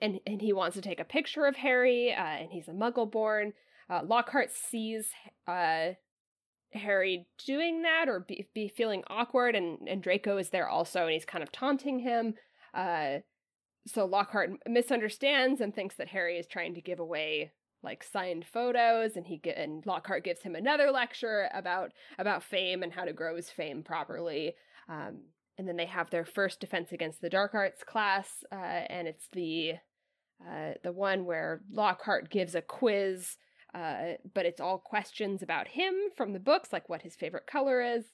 and, 0.00 0.20
and 0.26 0.40
he 0.40 0.52
wants 0.52 0.74
to 0.76 0.82
take 0.82 1.00
a 1.00 1.04
picture 1.04 1.46
of 1.46 1.56
Harry, 1.56 2.12
uh, 2.12 2.22
and 2.22 2.52
he's 2.52 2.68
a 2.68 2.72
muggle 2.72 3.10
born. 3.10 3.52
Uh, 3.88 4.02
Lockhart 4.04 4.50
sees 4.50 5.10
uh, 5.46 5.90
Harry 6.72 7.26
doing 7.46 7.82
that 7.82 8.08
or 8.08 8.20
be, 8.20 8.46
be 8.54 8.68
feeling 8.68 9.02
awkward, 9.08 9.54
and, 9.54 9.88
and 9.88 10.02
Draco 10.02 10.36
is 10.36 10.50
there 10.50 10.68
also, 10.68 11.02
and 11.04 11.12
he's 11.12 11.24
kind 11.24 11.42
of 11.42 11.52
taunting 11.52 12.00
him. 12.00 12.34
Uh, 12.74 13.18
so 13.86 14.04
Lockhart 14.04 14.50
misunderstands 14.68 15.60
and 15.60 15.74
thinks 15.74 15.96
that 15.96 16.08
Harry 16.08 16.38
is 16.38 16.46
trying 16.46 16.74
to 16.74 16.80
give 16.80 16.98
away 16.98 17.52
like 17.82 18.02
signed 18.02 18.44
photos, 18.44 19.16
and 19.16 19.26
he 19.26 19.38
get, 19.38 19.56
and 19.56 19.86
Lockhart 19.86 20.24
gives 20.24 20.42
him 20.42 20.56
another 20.56 20.90
lecture 20.90 21.48
about 21.54 21.92
about 22.18 22.42
fame 22.42 22.82
and 22.82 22.92
how 22.92 23.04
to 23.04 23.12
grow 23.12 23.36
his 23.36 23.48
fame 23.48 23.82
properly. 23.82 24.54
Um, 24.88 25.20
and 25.58 25.66
then 25.66 25.76
they 25.76 25.86
have 25.86 26.10
their 26.10 26.24
first 26.24 26.60
defense 26.60 26.92
against 26.92 27.20
the 27.20 27.30
dark 27.30 27.54
arts 27.54 27.84
class, 27.84 28.44
uh, 28.50 28.54
and 28.54 29.06
it's 29.06 29.28
the 29.32 29.74
uh, 30.44 30.72
the 30.82 30.92
one 30.92 31.24
where 31.24 31.62
Lockhart 31.70 32.28
gives 32.28 32.54
a 32.54 32.62
quiz, 32.62 33.36
uh, 33.76 34.14
but 34.34 34.46
it's 34.46 34.60
all 34.60 34.78
questions 34.78 35.42
about 35.42 35.68
him 35.68 35.94
from 36.16 36.32
the 36.32 36.40
books, 36.40 36.72
like 36.72 36.88
what 36.88 37.02
his 37.02 37.14
favorite 37.14 37.46
color 37.46 37.82
is. 37.82 38.04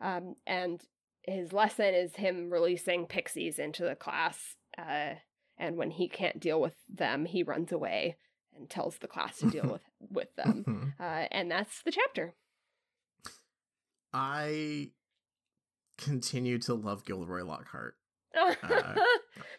Um, 0.00 0.36
and 0.46 0.80
his 1.22 1.52
lesson 1.52 1.94
is 1.94 2.16
him 2.16 2.50
releasing 2.50 3.06
pixies 3.06 3.58
into 3.58 3.84
the 3.84 3.94
class. 3.94 4.56
Uh, 4.78 5.14
and 5.58 5.76
when 5.76 5.90
he 5.90 6.08
can't 6.08 6.40
deal 6.40 6.58
with 6.58 6.74
them, 6.88 7.26
he 7.26 7.42
runs 7.42 7.70
away 7.70 8.16
and 8.56 8.70
tells 8.70 8.96
the 8.98 9.08
class 9.08 9.38
to 9.38 9.50
deal 9.50 9.68
with 9.70 9.82
with 10.10 10.34
them. 10.36 10.94
Uh, 10.98 11.26
and 11.30 11.50
that's 11.50 11.82
the 11.82 11.92
chapter. 11.92 12.34
I 14.14 14.90
continue 15.98 16.58
to 16.60 16.74
love 16.74 17.04
Gilderoy 17.04 17.44
Lockhart. 17.44 17.96
Uh, 18.62 18.94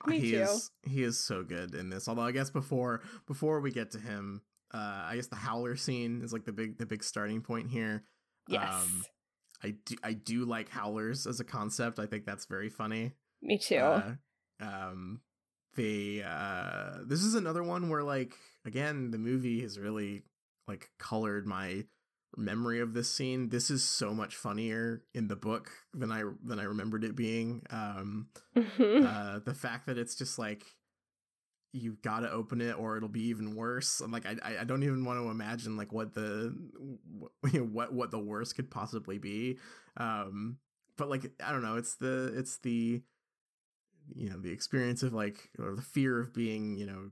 Me 0.08 0.20
he 0.20 0.32
too. 0.32 0.42
is 0.42 0.72
he 0.84 1.04
is 1.04 1.20
so 1.20 1.44
good 1.44 1.76
in 1.76 1.90
this. 1.90 2.08
Although 2.08 2.22
I 2.24 2.32
guess 2.32 2.50
before 2.50 3.02
before 3.28 3.60
we 3.60 3.70
get 3.72 3.92
to 3.92 4.00
him, 4.00 4.42
uh 4.74 5.04
I 5.10 5.16
guess 5.16 5.28
the 5.28 5.36
howler 5.36 5.76
scene 5.76 6.22
is 6.24 6.32
like 6.34 6.46
the 6.46 6.52
big 6.54 6.78
the 6.78 6.86
big 6.86 7.04
starting 7.04 7.42
point 7.42 7.70
here. 7.70 8.04
yes. 8.48 8.74
Um, 8.84 9.04
I 9.64 9.76
do 9.86 9.96
I 10.04 10.14
do 10.14 10.46
like 10.46 10.70
howlers 10.70 11.28
as 11.28 11.40
a 11.40 11.44
concept. 11.44 12.00
I 12.00 12.06
think 12.06 12.26
that's 12.26 12.46
very 12.46 12.70
funny. 12.70 13.14
Me 13.42 13.58
too. 13.58 13.78
Uh, 13.78 14.14
um 14.60 15.22
the 15.76 16.24
uh 16.26 16.98
this 17.08 17.24
is 17.24 17.34
another 17.36 17.64
one 17.64 17.90
where 17.90 18.04
like 18.04 18.34
again 18.66 19.12
the 19.12 19.18
movie 19.18 19.62
has 19.62 19.80
really 19.80 20.24
like 20.68 20.90
colored 21.00 21.46
my 21.48 21.86
memory 22.38 22.80
of 22.80 22.94
this 22.94 23.14
scene. 23.14 23.50
This 23.50 23.70
is 23.70 23.84
so 23.84 24.14
much 24.14 24.36
funnier 24.36 25.04
in 25.14 25.28
the 25.28 25.36
book 25.36 25.70
than 25.94 26.12
I 26.12 26.24
than 26.44 26.60
I 26.60 26.64
remembered 26.64 27.04
it 27.04 27.16
being. 27.16 27.64
Um 27.70 28.28
Mhm. 28.56 29.06
uh 29.06 29.40
the 29.40 29.54
fact 29.54 29.86
that 29.86 29.98
it's 29.98 30.16
just 30.16 30.38
like 30.40 30.64
you've 31.74 32.02
got 32.02 32.22
to 32.22 32.32
open 32.32 32.60
it 32.62 32.78
or 32.78 32.98
it'll 32.98 33.10
be 33.10 33.28
even 33.28 33.56
worse 33.56 34.02
i'm 34.02 34.12
like 34.12 34.26
i 34.26 34.60
i 34.60 34.64
don't 34.64 34.84
even 34.84 35.06
want 35.06 35.20
to 35.20 35.30
imagine 35.30 35.78
like 35.78 35.94
what 35.94 36.14
the 36.14 36.54
you 37.52 37.60
know, 37.60 37.66
what 37.66 37.94
what 37.94 38.12
the 38.12 38.20
worst 38.20 38.56
could 38.56 38.70
possibly 38.70 39.18
be 39.18 39.58
um 39.98 40.58
but 40.98 41.10
like 41.10 41.32
i 41.44 41.52
don't 41.52 41.64
know 41.64 41.78
it's 41.78 41.96
the 41.96 42.34
it's 42.36 42.58
the 42.58 43.02
you 44.14 44.30
know 44.30 44.38
the 44.38 44.52
experience 44.52 45.04
of 45.04 45.14
like 45.14 45.50
or 45.60 45.76
the 45.76 45.82
fear 45.82 46.20
of 46.20 46.34
being 46.34 46.76
you 46.76 46.86
know 46.86 47.12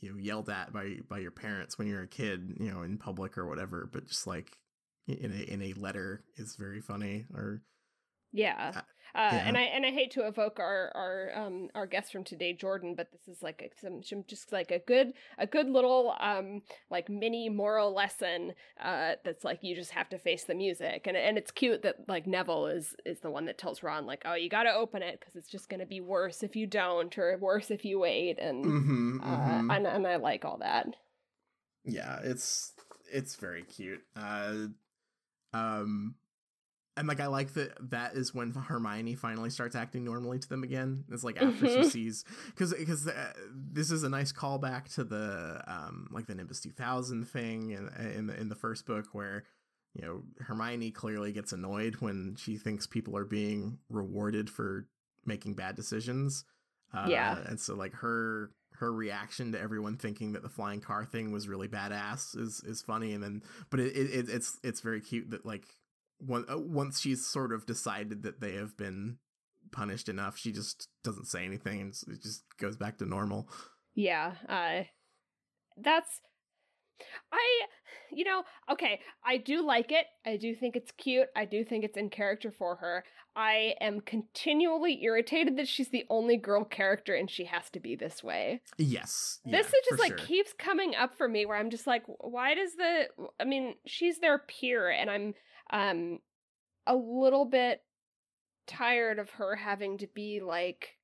you 0.00 0.10
know 0.10 0.18
yelled 0.18 0.48
at 0.48 0.72
by 0.72 0.96
by 1.08 1.18
your 1.18 1.32
parents 1.32 1.76
when 1.76 1.88
you're 1.88 2.02
a 2.02 2.08
kid 2.08 2.56
you 2.60 2.70
know 2.70 2.82
in 2.82 2.98
public 2.98 3.36
or 3.36 3.46
whatever 3.48 3.88
but 3.92 4.06
just 4.06 4.26
like 4.26 4.58
in 5.08 5.32
a 5.32 5.52
in 5.52 5.62
a 5.62 5.72
letter 5.72 6.22
is 6.36 6.54
very 6.54 6.80
funny 6.80 7.24
or 7.34 7.62
yeah. 8.32 8.82
Uh, 9.14 9.30
yeah. 9.32 9.44
and 9.46 9.56
I 9.56 9.62
and 9.62 9.86
I 9.86 9.90
hate 9.90 10.10
to 10.12 10.26
evoke 10.26 10.58
our 10.60 10.92
our 10.94 11.32
um 11.34 11.68
our 11.74 11.86
guest 11.86 12.12
from 12.12 12.24
today, 12.24 12.52
Jordan, 12.52 12.94
but 12.94 13.10
this 13.12 13.26
is 13.28 13.42
like 13.42 13.62
a, 13.62 13.80
some, 13.80 14.02
some 14.02 14.24
just 14.26 14.52
like 14.52 14.70
a 14.70 14.78
good 14.78 15.12
a 15.38 15.46
good 15.46 15.68
little 15.68 16.14
um 16.20 16.62
like 16.90 17.08
mini 17.08 17.48
moral 17.48 17.94
lesson 17.94 18.52
uh 18.82 19.14
that's 19.24 19.44
like 19.44 19.60
you 19.62 19.74
just 19.74 19.92
have 19.92 20.08
to 20.10 20.18
face 20.18 20.44
the 20.44 20.54
music 20.54 21.06
and 21.06 21.16
and 21.16 21.38
it's 21.38 21.50
cute 21.50 21.82
that 21.82 21.96
like 22.08 22.26
Neville 22.26 22.66
is 22.66 22.94
is 23.06 23.20
the 23.20 23.30
one 23.30 23.46
that 23.46 23.58
tells 23.58 23.82
Ron 23.82 24.06
like 24.06 24.22
oh 24.24 24.34
you 24.34 24.48
got 24.48 24.64
to 24.64 24.72
open 24.72 25.02
it 25.02 25.18
because 25.20 25.36
it's 25.36 25.48
just 25.48 25.68
gonna 25.68 25.86
be 25.86 26.00
worse 26.00 26.42
if 26.42 26.54
you 26.56 26.66
don't 26.66 27.16
or 27.18 27.36
worse 27.38 27.70
if 27.70 27.84
you 27.84 27.98
wait 27.98 28.38
and 28.38 28.64
mhm, 28.64 29.20
uh 29.22 29.62
mhm. 29.62 29.76
and 29.76 29.86
and 29.86 30.06
I 30.06 30.16
like 30.16 30.44
all 30.44 30.58
that 30.58 30.86
yeah 31.84 32.20
it's 32.22 32.72
it's 33.10 33.36
very 33.36 33.62
cute 33.62 34.02
uh 34.16 34.66
um 35.52 36.14
and 36.98 37.08
like 37.08 37.20
i 37.20 37.26
like 37.26 37.54
that 37.54 37.70
that 37.90 38.14
is 38.14 38.34
when 38.34 38.50
hermione 38.52 39.14
finally 39.14 39.50
starts 39.50 39.74
acting 39.76 40.04
normally 40.04 40.38
to 40.38 40.48
them 40.48 40.62
again 40.62 41.04
it's 41.10 41.24
like 41.24 41.40
after 41.40 41.66
she 41.66 41.78
Mhm. 41.78 41.84
sees 41.90 42.24
because 42.48 42.74
because 42.74 43.06
uh, 43.08 43.32
this 43.50 43.90
is 43.90 44.02
a 44.02 44.08
nice 44.08 44.32
callback 44.32 44.92
to 44.94 45.04
the 45.04 45.62
um 45.66 46.08
like 46.10 46.26
the 46.26 46.34
nimbus 46.34 46.60
2000 46.60 47.24
thing 47.24 47.70
in 47.70 47.88
in 48.16 48.26
the 48.26 48.38
in 48.40 48.48
the 48.48 48.54
first 48.54 48.84
book 48.86 49.06
where 49.12 49.44
you 49.94 50.02
know 50.02 50.22
hermione 50.40 50.90
clearly 50.90 51.32
gets 51.32 51.52
annoyed 51.52 51.96
when 52.00 52.36
she 52.38 52.56
thinks 52.56 52.86
people 52.86 53.16
are 53.16 53.24
being 53.24 53.78
rewarded 53.88 54.50
for 54.50 54.86
making 55.24 55.54
bad 55.54 55.74
decisions 55.76 56.44
uh, 56.94 57.06
Yeah. 57.08 57.38
and 57.46 57.58
so 57.60 57.74
like 57.74 57.92
her 57.94 58.50
her 58.74 58.92
reaction 58.92 59.50
to 59.52 59.60
everyone 59.60 59.96
thinking 59.96 60.32
that 60.34 60.42
the 60.42 60.48
flying 60.48 60.80
car 60.80 61.04
thing 61.04 61.32
was 61.32 61.48
really 61.48 61.66
badass 61.68 62.36
is 62.38 62.62
is 62.64 62.80
funny 62.80 63.12
and 63.12 63.22
then 63.24 63.42
but 63.70 63.80
it, 63.80 63.96
it 63.96 64.10
it- 64.20 64.28
it's 64.28 64.58
it's 64.62 64.80
very 64.80 65.00
cute 65.00 65.30
that 65.30 65.44
like 65.44 65.66
once 66.20 67.00
she's 67.00 67.26
sort 67.26 67.52
of 67.52 67.66
decided 67.66 68.22
that 68.22 68.40
they 68.40 68.54
have 68.54 68.76
been 68.76 69.18
punished 69.70 70.08
enough 70.08 70.38
she 70.38 70.50
just 70.50 70.88
doesn't 71.04 71.26
say 71.26 71.44
anything 71.44 71.80
and 71.80 71.94
it 72.08 72.22
just 72.22 72.42
goes 72.58 72.76
back 72.76 72.98
to 72.98 73.04
normal. 73.04 73.48
Yeah, 73.94 74.34
uh 74.48 74.84
that's 75.76 76.20
I 77.32 77.66
you 78.10 78.24
know, 78.24 78.44
okay, 78.70 79.00
I 79.24 79.36
do 79.36 79.64
like 79.64 79.92
it. 79.92 80.06
I 80.24 80.36
do 80.36 80.54
think 80.54 80.76
it's 80.76 80.90
cute. 80.92 81.28
I 81.36 81.44
do 81.44 81.64
think 81.64 81.84
it's 81.84 81.96
in 81.96 82.08
character 82.08 82.50
for 82.50 82.76
her. 82.76 83.04
I 83.36 83.74
am 83.80 84.00
continually 84.00 85.04
irritated 85.04 85.56
that 85.58 85.68
she's 85.68 85.90
the 85.90 86.04
only 86.10 86.36
girl 86.36 86.64
character 86.64 87.14
and 87.14 87.30
she 87.30 87.44
has 87.44 87.70
to 87.70 87.80
be 87.80 87.94
this 87.94 88.24
way. 88.24 88.62
yes 88.78 89.38
this 89.44 89.52
yeah, 89.72 89.78
is 89.78 89.86
just 89.88 90.00
like 90.00 90.18
sure. 90.18 90.26
keeps 90.26 90.52
coming 90.52 90.94
up 90.96 91.16
for 91.16 91.28
me 91.28 91.46
where 91.46 91.56
I'm 91.56 91.70
just 91.70 91.86
like 91.86 92.02
why 92.06 92.54
does 92.54 92.74
the 92.74 93.08
I 93.38 93.44
mean, 93.44 93.74
she's 93.86 94.18
their 94.18 94.38
peer 94.38 94.90
and 94.90 95.10
I'm 95.10 95.34
um 95.70 96.18
a 96.86 96.96
little 96.96 97.44
bit 97.44 97.82
tired 98.66 99.18
of 99.18 99.30
her 99.30 99.56
having 99.56 99.98
to 99.98 100.06
be 100.06 100.40
like 100.40 100.96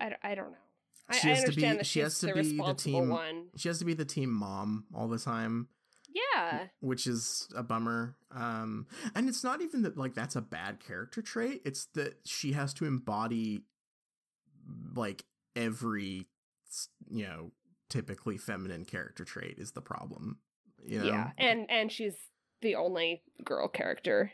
I, 0.00 0.14
I 0.22 0.34
don't 0.34 0.52
know. 0.52 0.69
I, 1.10 1.16
She 1.18 1.30
I 1.30 1.34
has 1.34 1.44
to 1.44 1.52
be- 1.52 1.84
she 1.84 2.00
has 2.00 2.18
to 2.20 2.26
the 2.26 2.32
be 2.34 2.56
the 2.56 2.74
team- 2.74 3.08
one. 3.08 3.48
she 3.56 3.68
has 3.68 3.78
to 3.80 3.84
be 3.84 3.94
the 3.94 4.04
team 4.04 4.30
mom 4.30 4.84
all 4.94 5.08
the 5.08 5.18
time 5.18 5.68
Yeah. 6.14 6.66
which 6.80 7.06
is 7.06 7.48
a 7.54 7.62
bummer 7.62 8.16
um 8.30 8.86
and 9.14 9.28
it's 9.28 9.42
not 9.44 9.60
even 9.60 9.82
that 9.82 9.96
like 9.96 10.14
that's 10.14 10.36
a 10.36 10.40
bad 10.40 10.78
character 10.80 11.20
trait 11.22 11.62
it's 11.64 11.86
that 11.94 12.20
she 12.24 12.52
has 12.52 12.72
to 12.74 12.84
embody 12.84 13.62
like 14.94 15.24
every 15.56 16.26
you 17.10 17.24
know 17.24 17.50
typically 17.88 18.38
feminine 18.38 18.84
character 18.84 19.24
trait 19.24 19.56
is 19.58 19.72
the 19.72 19.80
problem 19.80 20.38
you 20.86 20.98
know 21.00 21.04
Yeah. 21.06 21.30
And 21.38 21.68
and 21.70 21.90
she's 21.90 22.14
the 22.62 22.76
only 22.76 23.22
girl 23.44 23.68
character. 23.68 24.32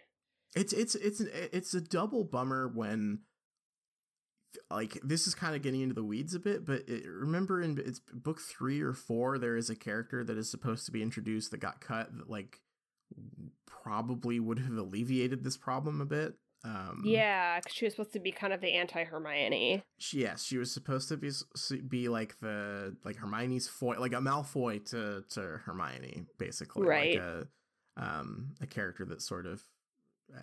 it's 0.55 0.72
it's 0.72 0.95
it's 0.95 1.20
it's 1.20 1.74
a 1.74 1.81
double 1.81 2.24
bummer 2.24 2.68
when 2.68 3.20
like 4.71 4.99
this 5.03 5.27
is 5.27 5.35
kind 5.35 5.55
of 5.57 5.63
getting 5.63 5.81
into 5.81 5.95
the 5.95 6.05
weeds 6.05 6.35
a 6.35 6.39
bit 6.41 6.65
but 6.65 6.83
it, 6.89 7.07
remember 7.07 7.61
in 7.63 7.79
it's 7.85 8.01
book 8.13 8.41
3 8.41 8.81
or 8.83 8.93
4 8.93 9.39
there 9.39 9.57
is 9.57 9.71
a 9.71 9.77
character 9.77 10.25
that 10.25 10.37
is 10.37 10.51
supposed 10.51 10.87
to 10.87 10.93
be 10.93 11.03
introduced 11.03 11.51
that 11.51 11.59
got 11.59 11.81
cut 11.81 12.09
that 12.17 12.29
like 12.31 12.61
probably 13.67 14.41
would 14.41 14.59
have 14.59 14.77
alleviated 14.77 15.45
this 15.45 15.57
problem 15.57 16.01
a 16.01 16.07
bit 16.07 16.35
um 16.65 17.03
yeah, 17.05 17.61
because 17.61 17.75
she 17.75 17.85
was 17.85 17.93
supposed 17.95 18.13
to 18.15 18.19
be 18.19 18.33
kind 18.33 18.53
of 18.53 18.61
the 18.61 18.73
anti 18.73 19.05
Hermione. 19.05 19.83
she, 19.99 20.23
yes 20.23 20.43
she 20.43 20.59
was 20.59 20.73
supposed 20.73 21.09
to 21.11 21.17
be 21.17 21.31
be 21.89 22.09
like 22.09 22.39
the 22.41 22.97
like 23.05 23.17
hermione's 23.17 23.69
foil 23.69 24.01
like 24.01 24.13
a 24.13 24.17
malfoy 24.17 24.85
to 24.91 25.23
to 25.31 25.61
hermione 25.65 26.27
basically 26.39 26.87
Right. 26.87 27.15
like 27.15 27.23
a 27.23 27.47
um 27.97 28.55
a 28.61 28.67
character 28.67 29.05
that 29.05 29.23
sort 29.23 29.47
of 29.47 29.63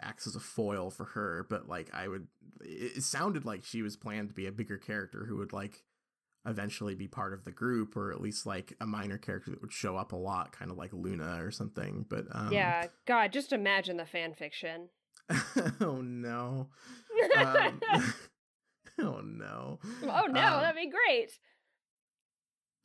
acts 0.02 0.26
as 0.28 0.36
a 0.36 0.40
foil 0.40 0.90
for 0.90 1.06
her 1.06 1.46
but 1.50 1.68
like 1.68 1.90
i 1.94 2.08
would 2.08 2.28
it, 2.62 3.04
sounded 3.04 3.46
like 3.46 3.64
she 3.64 3.82
was 3.82 3.96
planned 3.98 4.30
to 4.30 4.34
be 4.34 4.48
a 4.48 4.52
bigger 4.52 4.78
character 4.78 5.26
who 5.26 5.38
would 5.38 5.54
like 5.54 5.84
eventually 6.46 6.94
be 6.94 7.08
part 7.08 7.34
of 7.34 7.46
the 7.46 7.52
group 7.52 7.96
or 7.96 8.12
at 8.12 8.20
least 8.22 8.46
like 8.46 8.74
a 8.82 8.86
minor 8.86 9.18
character 9.18 9.50
that 9.50 9.62
would 9.62 9.72
show 9.72 9.96
up 9.96 10.12
a 10.12 10.16
lot 10.16 10.52
kind 10.52 10.70
of 10.72 10.78
like 10.78 10.92
luna 10.92 11.42
or 11.44 11.52
something 11.52 12.06
but 12.10 12.26
um 12.32 12.52
yeah. 12.52 12.88
God, 13.06 13.32
just 13.32 13.54
imagine 13.54 13.98
the 13.98 14.06
fan 14.06 14.34
fiction. 14.34 14.90
oh 15.80 16.02
no 16.02 16.68
um, 17.38 17.82
oh 19.00 19.22
no 19.24 19.80
oh 20.04 20.26
no, 20.28 20.42
um, 20.42 20.62
that'd 20.62 20.76
be 20.76 20.90
great. 20.92 21.32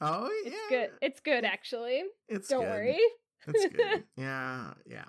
oh 0.00 0.30
yeah 0.44 0.52
It's 0.52 0.68
good. 0.68 0.90
It's 1.02 1.20
good 1.20 1.44
actually. 1.44 2.04
It's 2.28 2.48
Don't 2.48 2.60
good. 2.60 2.70
worry. 2.70 2.98
It's 3.46 3.74
good. 3.74 4.04
yeah, 4.16 4.72
yeah. 4.86 5.04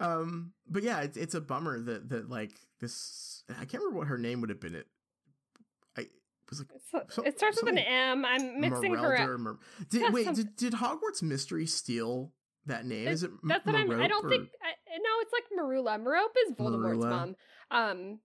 Um, 0.00 0.52
but 0.68 0.82
yeah, 0.82 1.00
it's 1.00 1.16
it's 1.16 1.34
a 1.34 1.40
bummer 1.40 1.80
that 1.80 2.08
that 2.10 2.30
like 2.30 2.52
this. 2.80 3.42
I 3.50 3.64
can't 3.64 3.82
remember 3.82 3.98
what 3.98 4.08
her 4.08 4.18
name 4.18 4.40
would 4.40 4.50
have 4.50 4.60
been. 4.60 4.74
It. 4.74 4.86
I 5.98 6.06
was 6.50 6.60
like 6.92 7.02
So- 7.10 7.22
it 7.24 7.36
starts 7.38 7.60
with 7.60 7.72
an 7.72 7.78
M. 7.78 8.24
I'm 8.24 8.60
mixing 8.60 8.94
her 8.94 9.18
up. 9.18 9.40
Mer- 9.40 9.58
did 9.90 10.12
wait? 10.12 10.32
Did, 10.32 10.54
did 10.56 10.72
Hogwarts 10.74 11.22
Mystery 11.22 11.66
steal 11.66 12.32
that 12.66 12.86
name? 12.86 13.08
Is 13.08 13.24
it? 13.24 13.32
That's 13.42 13.66
what 13.66 13.74
I'm. 13.74 13.90
I 13.90 14.06
don't 14.06 14.24
or- 14.24 14.28
think. 14.30 14.48
I, 14.62 14.98
no, 14.98 15.10
it's 15.22 15.32
like 15.32 15.44
Merula. 15.58 16.00
Merope 16.00 16.36
is 16.46 16.54
Voldemort's 16.54 17.04
Merula. 17.04 17.10
mom. 17.10 17.36
Um, 17.72 18.18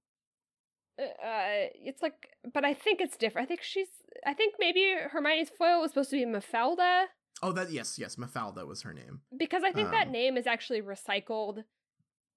uh, 0.99 1.67
it's 1.83 2.01
like, 2.03 2.29
but 2.53 2.63
I 2.63 2.73
think 2.75 3.01
it's 3.01 3.17
different. 3.17 3.45
I 3.45 3.49
think 3.49 3.63
she's. 3.63 3.87
I 4.25 4.33
think 4.35 4.55
maybe 4.59 4.93
Hermione's 5.11 5.49
foil 5.49 5.81
was 5.81 5.91
supposed 5.91 6.11
to 6.11 6.17
be 6.17 6.25
Mafalda 6.25 7.05
Oh, 7.43 7.51
that 7.53 7.71
yes, 7.71 7.97
yes. 7.97 8.15
Mafalda 8.17 8.67
was 8.67 8.81
her 8.83 8.93
name. 8.93 9.21
because 9.35 9.63
I 9.63 9.71
think 9.71 9.91
that 9.91 10.07
Um. 10.07 10.13
name 10.13 10.37
is 10.37 10.45
actually 10.47 10.81
recycled, 10.81 11.63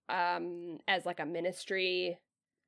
um, 0.08 0.78
as 0.88 1.06
like 1.06 1.20
a 1.20 1.26
ministry 1.26 2.18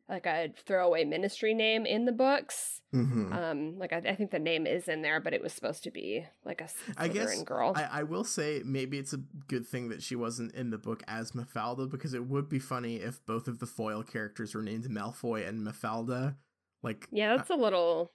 like 0.09 0.25
a 0.25 0.53
throwaway 0.65 1.03
ministry 1.05 1.53
name 1.53 1.85
in 1.85 2.05
the 2.05 2.13
books. 2.13 2.81
Mhm. 2.95 3.33
Um, 3.33 3.77
like 3.77 3.93
I, 3.93 3.97
I 3.97 4.15
think 4.15 4.31
the 4.31 4.39
name 4.39 4.65
is 4.65 4.87
in 4.87 5.03
there, 5.03 5.19
but 5.19 5.35
it 5.35 5.43
was 5.43 5.53
supposed 5.53 5.83
to 5.83 5.91
be 5.91 6.25
like 6.45 6.61
a 6.61 6.69
I 6.97 7.09
guess 7.09 7.35
Slytherin 7.35 7.45
girl. 7.45 7.73
I, 7.75 7.89
I 7.91 8.03
will 8.05 8.23
say 8.23 8.63
maybe 8.65 8.99
it's 8.99 9.13
a 9.13 9.17
good 9.49 9.67
thing 9.67 9.89
that 9.89 10.05
she 10.05 10.15
wasn't 10.15 10.55
in 10.55 10.71
the 10.71 10.79
book 10.79 11.03
as 11.09 11.33
Mafalda 11.33 11.91
because 11.91 12.15
it 12.15 12.25
would 12.29 12.49
be 12.49 12.61
funny 12.61 12.99
if 12.99 13.25
both 13.27 13.49
of 13.49 13.59
the 13.59 13.67
foil 13.67 14.05
characters 14.05 14.55
were 14.55 14.63
named 14.63 14.85
Malfoy 14.85 15.45
and 15.49 15.67
Mafalda. 15.67 16.37
Like, 16.85 17.09
yeah, 17.11 17.37
that's 17.37 17.51
a 17.51 17.57
little. 17.57 18.13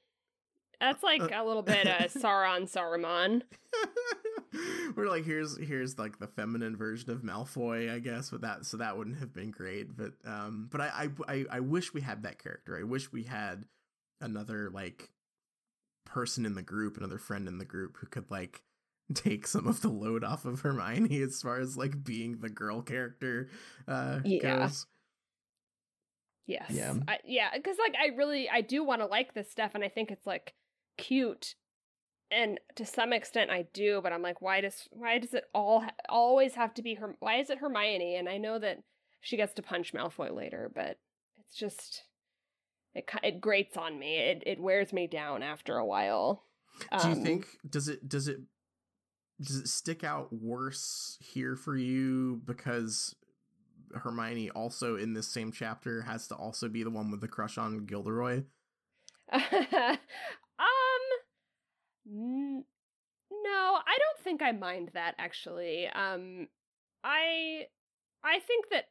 That's 0.82 1.03
like 1.03 1.21
uh, 1.21 1.29
a 1.41 1.45
little 1.45 1.61
bit 1.61 1.88
uh, 1.88 1.99
Sauron 2.07 2.69
Saruman. 2.69 3.43
we're 4.95 5.07
like 5.07 5.23
here's 5.23 5.57
here's 5.57 5.97
like 5.97 6.17
the 6.19 6.27
feminine 6.27 6.75
version 6.75 7.11
of 7.11 7.21
Malfoy, 7.21 7.93
I 7.93 7.99
guess, 7.99 8.32
With 8.32 8.41
that 8.41 8.65
so 8.65 8.77
that 8.77 8.97
wouldn't 8.97 9.19
have 9.19 9.32
been 9.32 9.51
great. 9.51 9.95
But 9.95 10.13
um, 10.25 10.67
but 10.71 10.82
I 10.82 11.09
I 11.27 11.34
I, 11.34 11.45
I 11.51 11.59
wish 11.59 11.93
we 11.93 12.01
had 12.01 12.23
that 12.23 12.41
character. 12.43 12.77
I 12.77 12.84
wish 12.84 13.11
we 13.11 13.23
had 13.23 13.65
another 14.19 14.69
like 14.71 15.11
person 16.05 16.45
in 16.45 16.55
the 16.55 16.63
group, 16.63 16.97
another 16.97 17.19
friend 17.19 17.47
in 17.47 17.59
the 17.59 17.65
group 17.65 17.97
who 17.97 18.07
could 18.07 18.29
like 18.32 18.63
take 19.13 19.45
some 19.45 19.67
of 19.67 19.82
the 19.82 19.89
load 19.89 20.23
off 20.23 20.45
of 20.45 20.61
Hermione 20.61 21.21
as 21.21 21.41
far 21.41 21.59
as 21.59 21.77
like 21.77 22.03
being 22.03 22.39
the 22.39 22.49
girl 22.49 22.82
character 22.82 23.49
uh 23.88 24.19
Yeah. 24.25 24.59
goes. 24.63 24.88
Yes. 26.47 26.71
Yeah. 26.71 26.95
I, 27.07 27.19
yeah, 27.23 27.49
because 27.55 27.77
like 27.77 27.93
I 28.01 28.15
really 28.15 28.49
I 28.49 28.61
do 28.61 28.84
want 28.84 29.01
to 29.01 29.05
like 29.05 29.34
this 29.36 29.49
stuff, 29.49 29.71
and 29.75 29.84
I 29.84 29.88
think 29.89 30.11
it's 30.11 30.25
like 30.25 30.53
cute, 31.01 31.55
and 32.29 32.59
to 32.75 32.85
some 32.85 33.13
extent 33.13 33.51
I 33.51 33.65
do. 33.73 33.99
But 34.01 34.13
I'm 34.13 34.21
like, 34.21 34.41
why 34.41 34.61
does 34.61 34.87
why 34.91 35.17
does 35.17 35.33
it 35.33 35.45
all 35.53 35.81
ha- 35.81 35.91
always 36.09 36.55
have 36.55 36.73
to 36.75 36.81
be 36.81 36.95
her? 36.95 37.15
Why 37.19 37.37
is 37.39 37.49
it 37.49 37.59
Hermione? 37.59 38.15
And 38.15 38.29
I 38.29 38.37
know 38.37 38.59
that 38.59 38.79
she 39.19 39.37
gets 39.37 39.53
to 39.55 39.61
punch 39.61 39.93
Malfoy 39.93 40.33
later, 40.35 40.71
but 40.73 40.97
it's 41.39 41.55
just 41.55 42.03
it 42.93 43.09
it 43.23 43.41
grates 43.41 43.77
on 43.77 43.99
me. 43.99 44.17
It 44.17 44.43
it 44.45 44.59
wears 44.59 44.93
me 44.93 45.07
down 45.07 45.43
after 45.43 45.77
a 45.77 45.85
while. 45.85 46.43
Do 47.01 47.09
you 47.09 47.15
Um, 47.15 47.23
think 47.23 47.47
does 47.69 47.87
it 47.87 48.07
does 48.07 48.27
it 48.27 48.39
does 49.41 49.57
it 49.57 49.67
stick 49.67 50.03
out 50.03 50.31
worse 50.31 51.17
here 51.19 51.55
for 51.55 51.75
you 51.75 52.41
because 52.45 53.15
Hermione 53.93 54.49
also 54.51 54.95
in 54.95 55.13
this 55.13 55.27
same 55.27 55.51
chapter 55.51 56.03
has 56.03 56.27
to 56.29 56.35
also 56.35 56.69
be 56.69 56.83
the 56.83 56.89
one 56.89 57.11
with 57.11 57.21
the 57.21 57.27
crush 57.27 57.57
on 57.57 57.85
Gilderoy? 57.85 58.43
no 62.05 63.77
i 63.87 63.97
don't 63.97 64.23
think 64.23 64.41
i 64.41 64.51
mind 64.51 64.89
that 64.93 65.15
actually 65.17 65.87
um 65.87 66.47
i 67.03 67.63
i 68.23 68.39
think 68.39 68.65
that 68.71 68.85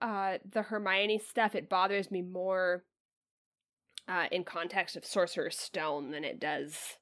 uh 0.00 0.38
the 0.50 0.62
hermione 0.62 1.18
stuff 1.18 1.54
it 1.54 1.68
bothers 1.68 2.10
me 2.10 2.22
more 2.22 2.84
uh 4.08 4.26
in 4.30 4.44
context 4.44 4.96
of 4.96 5.04
sorcerer's 5.04 5.58
stone 5.58 6.10
than 6.10 6.24
it 6.24 6.40
does 6.40 6.96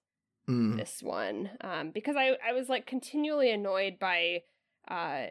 Mm. 0.46 0.76
this 0.76 0.98
one 1.02 1.48
um 1.62 1.90
because 1.90 2.16
i 2.16 2.36
i 2.46 2.52
was 2.52 2.68
like 2.68 2.84
continually 2.86 3.50
annoyed 3.50 3.98
by 3.98 4.42
uh 4.88 5.28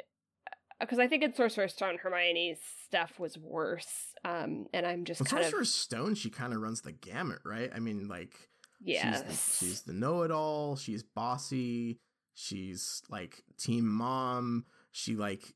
because 0.79 0.97
i 0.97 1.07
think 1.07 1.21
in 1.21 1.35
sorcerer's 1.35 1.73
stone 1.73 1.99
hermione's 2.01 2.57
stuff 2.83 3.19
was 3.19 3.37
worse 3.37 4.15
um 4.25 4.65
and 4.73 4.87
i'm 4.87 5.05
just 5.05 5.21
Well, 5.21 5.27
kind 5.27 5.41
of 5.43 5.51
Sorcerer's 5.51 5.71
Stone, 5.75 6.15
she 6.15 6.31
kind 6.31 6.51
of 6.51 6.61
runs 6.61 6.81
the 6.81 6.93
gamut, 6.93 7.41
right? 7.45 7.69
I 7.75 7.79
mean, 7.79 8.07
like 8.07 8.49
yes 8.83 9.23
she's 9.29 9.59
the, 9.59 9.65
she's 9.65 9.81
the 9.83 9.93
know-it-all. 9.93 10.75
She's 10.75 11.03
bossy. 11.03 11.99
She's 12.35 13.01
like 13.09 13.43
team 13.57 13.87
mom. 13.87 14.65
She 14.91 15.15
like 15.15 15.53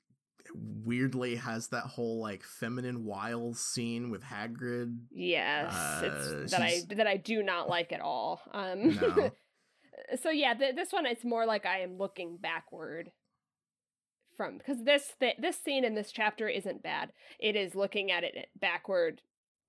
weirdly 0.53 1.35
has 1.35 1.67
that 1.69 1.83
whole 1.83 2.21
like 2.21 2.43
feminine 2.43 3.03
wiles 3.03 3.59
scene 3.59 4.09
with 4.09 4.23
Hagrid. 4.23 4.97
Yes, 5.11 5.73
Uh, 5.73 6.01
it's 6.05 6.51
that 6.51 6.61
I 6.61 6.81
that 6.95 7.07
I 7.07 7.17
do 7.17 7.43
not 7.43 7.69
like 7.69 7.91
at 7.91 8.01
all. 8.01 8.41
Um, 8.53 8.95
No. 8.95 9.31
so 10.21 10.29
yeah, 10.29 10.53
th- 10.53 10.75
this 10.75 10.93
one 10.93 11.05
it's 11.05 11.25
more 11.25 11.45
like 11.45 11.65
I 11.65 11.79
am 11.81 11.97
looking 11.97 12.37
backward 12.37 13.11
from 14.35 14.57
because 14.57 14.83
this 14.83 15.13
th- 15.19 15.37
this 15.39 15.57
scene 15.57 15.83
in 15.83 15.95
this 15.95 16.11
chapter 16.11 16.47
isn't 16.47 16.83
bad. 16.83 17.11
It 17.39 17.55
is 17.55 17.75
looking 17.75 18.11
at 18.11 18.23
it 18.23 18.35
backward 18.59 19.21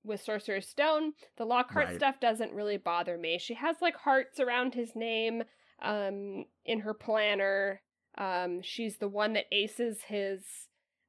with 0.08 0.20
Sorcerer's 0.22 0.66
Stone. 0.68 1.12
The 1.36 1.44
Lockhart 1.44 1.86
Right. 1.88 1.96
stuff 1.96 2.20
doesn't 2.20 2.52
really 2.52 2.78
bother 2.78 3.16
me. 3.18 3.38
She 3.38 3.54
has 3.54 3.76
like 3.80 3.96
hearts 3.96 4.40
around 4.40 4.74
his 4.74 4.96
name 4.96 5.44
um 5.80 6.44
in 6.64 6.80
her 6.80 6.94
planner. 6.94 7.82
Um 8.16 8.62
she's 8.62 8.96
the 8.98 9.08
one 9.08 9.34
that 9.34 9.46
aces 9.52 10.02
his 10.02 10.42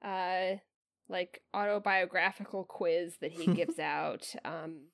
uh 0.05 0.57
like 1.07 1.41
autobiographical 1.55 2.65
quiz 2.65 3.17
that 3.21 3.31
he 3.31 3.47
gives 3.47 3.79
out. 3.79 4.25
Um 4.45 4.89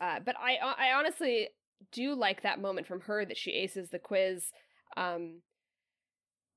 uh 0.00 0.20
but 0.24 0.36
I 0.38 0.56
I 0.56 0.92
honestly 0.92 1.48
do 1.92 2.14
like 2.14 2.42
that 2.42 2.60
moment 2.60 2.86
from 2.86 3.00
her 3.02 3.24
that 3.24 3.36
she 3.38 3.52
aces 3.52 3.90
the 3.90 3.98
quiz 3.98 4.52
um 4.96 5.40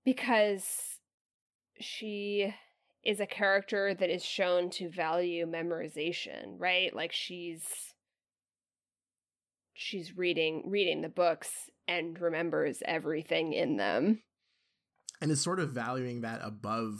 because 0.04 1.00
she 1.80 2.54
is 3.06 3.20
a 3.20 3.26
character 3.26 3.94
that 3.94 4.10
is 4.10 4.26
shown 4.26 4.70
to 4.72 4.90
value 4.90 5.46
memorization, 5.46 6.56
right? 6.58 6.94
Like 6.94 7.12
she's 7.12 7.64
she's 9.74 10.18
reading 10.18 10.64
reading 10.68 11.02
the 11.02 11.10
books 11.10 11.52
and 11.88 12.20
remembers 12.20 12.82
everything 12.86 13.54
in 13.54 13.78
them. 13.78 14.24
and 15.22 15.32
is 15.32 15.42
sort 15.42 15.60
of 15.60 15.72
valuing 15.72 16.22
that 16.22 16.42
above 16.44 17.00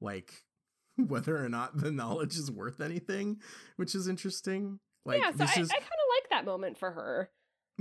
like 0.00 0.32
whether 0.96 1.42
or 1.42 1.48
not 1.48 1.76
the 1.76 1.90
knowledge 1.90 2.36
is 2.36 2.50
worth 2.50 2.80
anything, 2.80 3.38
which 3.76 3.94
is 3.94 4.06
interesting. 4.06 4.78
Like 5.06 5.22
yeah, 5.22 5.30
so 5.30 5.44
I, 5.44 5.60
is 5.60 5.70
I 5.70 5.78
kind 5.78 5.84
of 5.84 6.22
like 6.22 6.30
that 6.30 6.44
moment 6.44 6.78
for 6.78 6.90
her. 6.90 7.30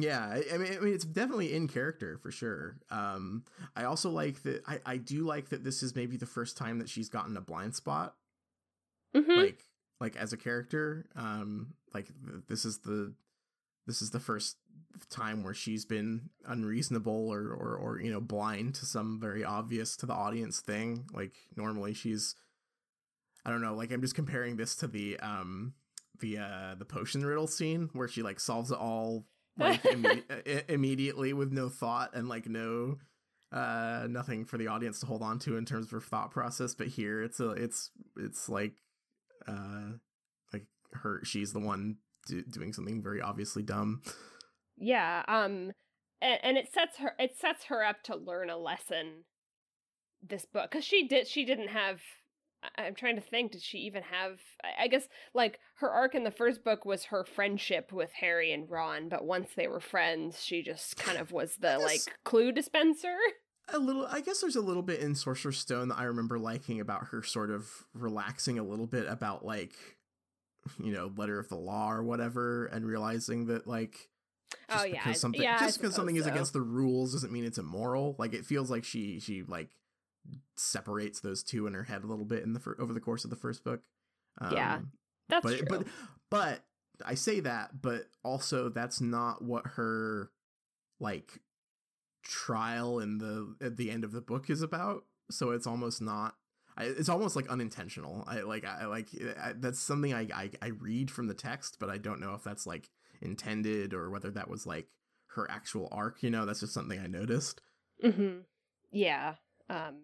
Yeah, 0.01 0.41
I, 0.53 0.57
mean 0.57 0.73
I 0.77 0.79
mean 0.79 0.93
it's 0.93 1.03
definitely 1.05 1.53
in 1.53 1.67
character 1.67 2.17
for 2.17 2.31
sure. 2.31 2.77
Um 2.89 3.43
I 3.75 3.83
also 3.83 4.09
like 4.09 4.41
that 4.43 4.63
I 4.67 4.79
I 4.85 4.97
do 4.97 5.25
like 5.25 5.49
that 5.49 5.63
this 5.63 5.83
is 5.83 5.95
maybe 5.95 6.17
the 6.17 6.25
first 6.25 6.57
time 6.57 6.79
that 6.79 6.89
she's 6.89 7.09
gotten 7.09 7.35
a 7.37 7.41
blind 7.41 7.75
spot 7.75 8.15
Mhm. 9.15 9.37
like 9.37 9.63
like 9.99 10.15
as 10.15 10.33
a 10.33 10.37
character 10.37 11.05
um 11.15 11.73
like 11.93 12.07
th- 12.07 12.43
this 12.47 12.63
is 12.63 12.79
the 12.79 13.13
this 13.87 14.01
is 14.03 14.11
the 14.11 14.19
first 14.19 14.57
time 15.09 15.43
where 15.43 15.53
she's 15.55 15.83
been 15.85 16.29
unreasonable 16.45 17.27
or 17.29 17.51
or 17.51 17.75
or 17.75 17.99
you 17.99 18.11
know 18.11 18.21
blind 18.21 18.75
to 18.75 18.85
some 18.85 19.19
very 19.19 19.43
obvious 19.43 19.97
to 19.97 20.05
the 20.05 20.13
audience 20.13 20.59
thing 20.61 21.05
like 21.11 21.33
normally 21.55 21.93
she's 21.95 22.35
i 23.45 23.49
don't 23.49 23.61
know 23.61 23.73
like 23.73 23.91
i'm 23.91 24.01
just 24.01 24.15
comparing 24.15 24.57
this 24.57 24.75
to 24.75 24.87
the 24.87 25.17
um 25.21 25.73
the 26.19 26.37
uh 26.37 26.75
the 26.77 26.85
potion 26.85 27.25
riddle 27.25 27.47
scene 27.47 27.89
where 27.93 28.07
she 28.07 28.21
like 28.21 28.39
solves 28.39 28.69
it 28.71 28.77
all 28.77 29.25
like 29.59 29.83
imme- 29.83 30.23
i- 30.47 30.63
immediately 30.69 31.33
with 31.33 31.51
no 31.51 31.69
thought 31.69 32.11
and 32.15 32.27
like 32.29 32.47
no 32.47 32.97
uh 33.51 34.05
nothing 34.09 34.45
for 34.45 34.57
the 34.57 34.67
audience 34.67 34.99
to 34.99 35.05
hold 35.05 35.21
on 35.23 35.39
to 35.39 35.57
in 35.57 35.65
terms 35.65 35.85
of 35.85 35.91
her 35.91 36.01
thought 36.01 36.31
process 36.31 36.75
but 36.75 36.87
here 36.87 37.21
it's 37.23 37.39
a 37.39 37.49
it's 37.51 37.89
it's 38.17 38.47
like 38.47 38.73
uh 39.47 39.93
like 40.53 40.65
her 40.93 41.21
she's 41.23 41.51
the 41.53 41.59
one 41.59 41.97
do, 42.27 42.43
doing 42.43 42.73
something 42.73 43.01
very 43.01 43.21
obviously 43.21 43.63
dumb. 43.63 44.01
Yeah, 44.77 45.23
um 45.27 45.71
and, 46.21 46.39
and 46.43 46.57
it 46.57 46.71
sets 46.71 46.97
her 46.97 47.13
it 47.17 47.37
sets 47.39 47.65
her 47.65 47.83
up 47.83 48.03
to 48.03 48.15
learn 48.15 48.49
a 48.49 48.57
lesson 48.57 49.23
this 50.21 50.45
book 50.45 50.69
cuz 50.71 50.83
she 50.83 51.07
did 51.07 51.27
she 51.27 51.43
didn't 51.45 51.69
have 51.69 52.01
I- 52.63 52.83
I'm 52.83 52.95
trying 52.95 53.15
to 53.15 53.21
think 53.21 53.51
did 53.51 53.61
she 53.61 53.79
even 53.79 54.03
have 54.03 54.39
I 54.63 54.83
I 54.83 54.87
guess 54.87 55.07
like 55.33 55.59
her 55.75 55.89
arc 55.89 56.15
in 56.15 56.23
the 56.23 56.31
first 56.31 56.63
book 56.63 56.85
was 56.85 57.05
her 57.05 57.23
friendship 57.23 57.91
with 57.91 58.11
Harry 58.13 58.51
and 58.51 58.69
Ron 58.69 59.09
but 59.09 59.23
once 59.25 59.49
they 59.55 59.67
were 59.67 59.79
friends 59.79 60.43
she 60.43 60.61
just 60.61 60.97
kind 60.97 61.17
of 61.17 61.31
was 61.31 61.55
the 61.57 61.77
guess- 61.77 61.83
like 61.83 62.01
clue 62.23 62.51
dispenser. 62.51 63.17
a 63.71 63.77
little 63.77 64.07
i 64.07 64.19
guess 64.19 64.41
there's 64.41 64.55
a 64.55 64.61
little 64.61 64.81
bit 64.81 64.99
in 64.99 65.13
sorcerer's 65.13 65.59
stone 65.59 65.89
that 65.89 65.99
i 65.99 66.03
remember 66.03 66.39
liking 66.39 66.79
about 66.79 67.09
her 67.09 67.21
sort 67.21 67.51
of 67.51 67.69
relaxing 67.93 68.57
a 68.57 68.63
little 68.63 68.87
bit 68.87 69.05
about 69.07 69.45
like 69.45 69.73
you 70.83 70.91
know 70.91 71.11
letter 71.17 71.37
of 71.37 71.47
the 71.49 71.55
law 71.55 71.91
or 71.91 72.01
whatever 72.03 72.65
and 72.65 72.83
realizing 72.85 73.45
that 73.45 73.67
like 73.67 74.09
oh, 74.69 74.73
just 74.73 74.81
Oh, 74.81 74.85
yeah, 74.87 75.03
because 75.03 75.21
something 75.21 75.41
yeah, 75.43 75.59
just 75.59 75.79
because 75.79 75.93
something 75.95 76.15
suppose 76.15 76.27
is 76.27 76.33
against 76.33 76.53
the 76.53 76.61
rules 76.61 77.13
doesn't 77.13 77.31
mean 77.31 77.45
it's 77.45 77.59
immoral. 77.59 78.15
Like 78.17 78.33
it 78.33 78.45
feels 78.45 78.71
like 78.71 78.83
she 78.83 79.19
she 79.19 79.43
like 79.43 79.69
separates 80.55 81.19
those 81.19 81.43
two 81.43 81.67
in 81.67 81.73
her 81.73 81.83
head 81.83 82.03
a 82.03 82.07
little 82.07 82.25
bit 82.25 82.43
in 82.43 82.53
the 82.53 82.59
fir- 82.59 82.75
over 82.79 82.93
the 82.93 82.99
course 82.99 83.23
of 83.23 83.29
the 83.29 83.35
first 83.35 83.63
book 83.63 83.81
um, 84.41 84.53
Yeah, 84.53 84.79
That's 85.29 85.43
but 85.43 85.57
true. 85.57 85.67
but 85.69 85.87
but 86.29 86.59
I 87.05 87.15
say 87.15 87.39
that, 87.41 87.81
but 87.81 88.07
also 88.23 88.69
that's 88.69 88.99
not 89.01 89.41
what 89.43 89.65
her 89.75 90.31
like 90.99 91.39
trial 92.23 92.99
in 92.99 93.17
the 93.17 93.55
at 93.61 93.77
the 93.77 93.89
end 93.91 94.03
of 94.03 94.11
the 94.11 94.21
book 94.21 94.49
is 94.49 94.61
about. 94.61 95.05
So 95.31 95.51
it's 95.51 95.67
almost 95.67 96.01
not. 96.01 96.35
I, 96.77 96.85
it's 96.85 97.09
almost 97.09 97.35
like 97.35 97.49
unintentional. 97.49 98.23
I 98.27 98.41
like 98.41 98.65
I 98.65 98.85
like 98.85 99.07
I, 99.41 99.53
that's 99.55 99.79
something 99.79 100.13
I, 100.13 100.27
I 100.33 100.51
I 100.61 100.67
read 100.67 101.11
from 101.11 101.27
the 101.27 101.33
text, 101.33 101.77
but 101.79 101.89
I 101.89 101.97
don't 101.97 102.19
know 102.19 102.33
if 102.33 102.43
that's 102.43 102.65
like 102.67 102.89
intended 103.21 103.93
or 103.93 104.09
whether 104.09 104.31
that 104.31 104.49
was 104.49 104.65
like 104.65 104.87
her 105.35 105.49
actual 105.49 105.87
arc. 105.91 106.21
You 106.23 106.29
know, 106.29 106.45
that's 106.45 106.61
just 106.61 106.73
something 106.73 106.99
I 106.99 107.07
noticed. 107.07 107.61
Mhm. 108.03 108.41
Yeah. 108.91 109.35
Um 109.69 109.95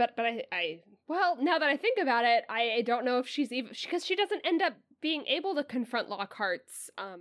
but 0.00 0.16
but 0.16 0.24
I 0.24 0.42
I 0.50 0.80
well 1.08 1.36
now 1.40 1.58
that 1.58 1.68
I 1.68 1.76
think 1.76 1.98
about 2.00 2.24
it, 2.24 2.44
I, 2.48 2.76
I 2.78 2.82
don't 2.82 3.04
know 3.04 3.18
if 3.18 3.28
she's 3.28 3.52
even 3.52 3.72
because 3.80 4.04
she 4.04 4.16
doesn't 4.16 4.40
end 4.46 4.62
up 4.62 4.72
being 5.02 5.24
able 5.26 5.54
to 5.56 5.62
confront 5.64 6.08
Lockhart's 6.08 6.90
um 6.98 7.20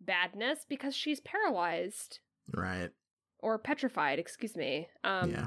badness 0.00 0.60
because 0.68 0.94
she's 0.94 1.20
paralyzed 1.20 2.20
Right. 2.52 2.90
or 3.40 3.58
petrified. 3.58 4.18
Excuse 4.18 4.54
me. 4.56 4.88
Um, 5.02 5.30
yeah. 5.30 5.46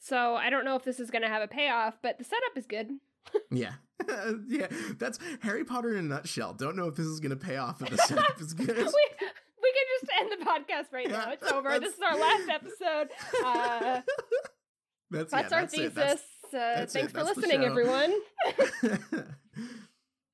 So 0.00 0.34
I 0.34 0.50
don't 0.50 0.64
know 0.64 0.76
if 0.76 0.82
this 0.84 0.98
is 0.98 1.10
going 1.10 1.22
to 1.22 1.28
have 1.28 1.42
a 1.42 1.48
payoff, 1.48 1.94
but 2.02 2.18
the 2.18 2.24
setup 2.24 2.56
is 2.56 2.66
good. 2.66 2.90
Yeah. 3.50 3.72
yeah. 4.48 4.68
That's 4.98 5.18
Harry 5.42 5.64
Potter 5.64 5.90
in 5.92 5.98
a 5.98 6.02
nutshell. 6.08 6.54
Don't 6.54 6.76
know 6.76 6.86
if 6.86 6.94
this 6.94 7.06
is 7.06 7.18
going 7.20 7.30
to 7.30 7.36
pay 7.36 7.56
off, 7.56 7.78
but 7.80 7.90
the 7.90 7.96
setup 7.98 8.40
is 8.40 8.54
good. 8.62 8.68
we 8.68 8.74
we 8.76 9.72
can 9.74 9.86
just 10.00 10.12
end 10.20 10.30
the 10.32 10.44
podcast 10.44 10.92
right 10.92 11.10
now. 11.10 11.32
It's 11.32 11.50
over. 11.50 11.78
This 11.80 11.94
is 11.94 12.00
our 12.00 12.16
last 12.16 12.48
episode. 12.48 13.08
Uh, 13.44 14.00
that's 15.10 15.32
that's 15.32 15.50
yeah, 15.50 15.56
our 15.56 15.62
that's 15.62 15.74
thesis. 15.74 15.94
That's- 15.94 16.22
uh, 16.54 16.86
thanks 16.88 17.12
for 17.12 17.24
listening, 17.24 17.64
everyone. 17.64 18.14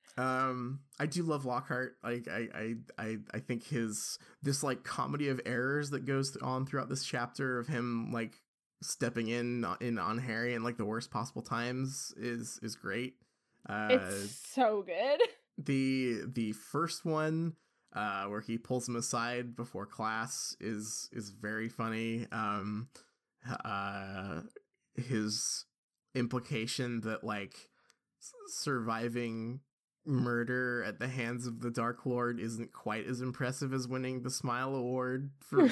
um 0.19 0.81
i 0.99 1.07
do 1.07 1.23
love 1.23 1.47
lockhart 1.47 1.97
like 2.05 2.29
I, 2.29 2.49
I 2.55 2.75
i 2.99 3.17
i 3.33 3.39
think 3.39 3.65
his 3.65 4.19
this 4.43 4.63
like 4.63 4.85
comedy 4.85 5.29
of 5.29 5.41
errors 5.47 5.91
that 5.91 6.05
goes 6.05 6.37
on 6.43 6.67
throughout 6.67 6.91
this 6.91 7.05
chapter 7.05 7.59
of 7.59 7.67
him 7.67 8.13
like 8.13 8.43
stepping 8.83 9.29
in 9.29 9.65
in 9.81 9.99
on 9.99 10.19
harry 10.19 10.55
in 10.55 10.63
like 10.63 10.77
the 10.77 10.85
worst 10.85 11.11
possible 11.11 11.41
times 11.41 12.13
is 12.17 12.59
is 12.63 12.75
great 12.77 13.15
uh 13.69 13.89
it's 13.91 14.37
so 14.55 14.83
good. 14.83 15.21
the 15.59 16.23
the 16.27 16.53
first 16.53 17.05
one 17.07 17.55
uh 17.95 18.25
where 18.25 18.41
he 18.41 18.59
pulls 18.59 18.87
him 18.87 18.97
aside 18.97 19.57
before 19.57 19.87
class 19.87 20.55
is 20.61 21.09
is 21.13 21.31
very 21.31 21.71
funny 21.71 22.27
um 22.33 22.89
uh 23.65 24.41
his 24.97 25.67
implication 26.15 27.01
that 27.01 27.25
like 27.25 27.69
surviving 28.49 29.61
murder 30.05 30.83
at 30.85 30.99
the 30.99 31.09
hands 31.09 31.47
of 31.47 31.61
the 31.61 31.71
dark 31.71 32.05
lord 32.05 32.41
isn't 32.41 32.73
quite 32.73 33.07
as 33.07 33.21
impressive 33.21 33.73
as 33.73 33.87
winning 33.87 34.23
the 34.23 34.31
smile 34.31 34.75
award 34.75 35.31
for 35.41 35.69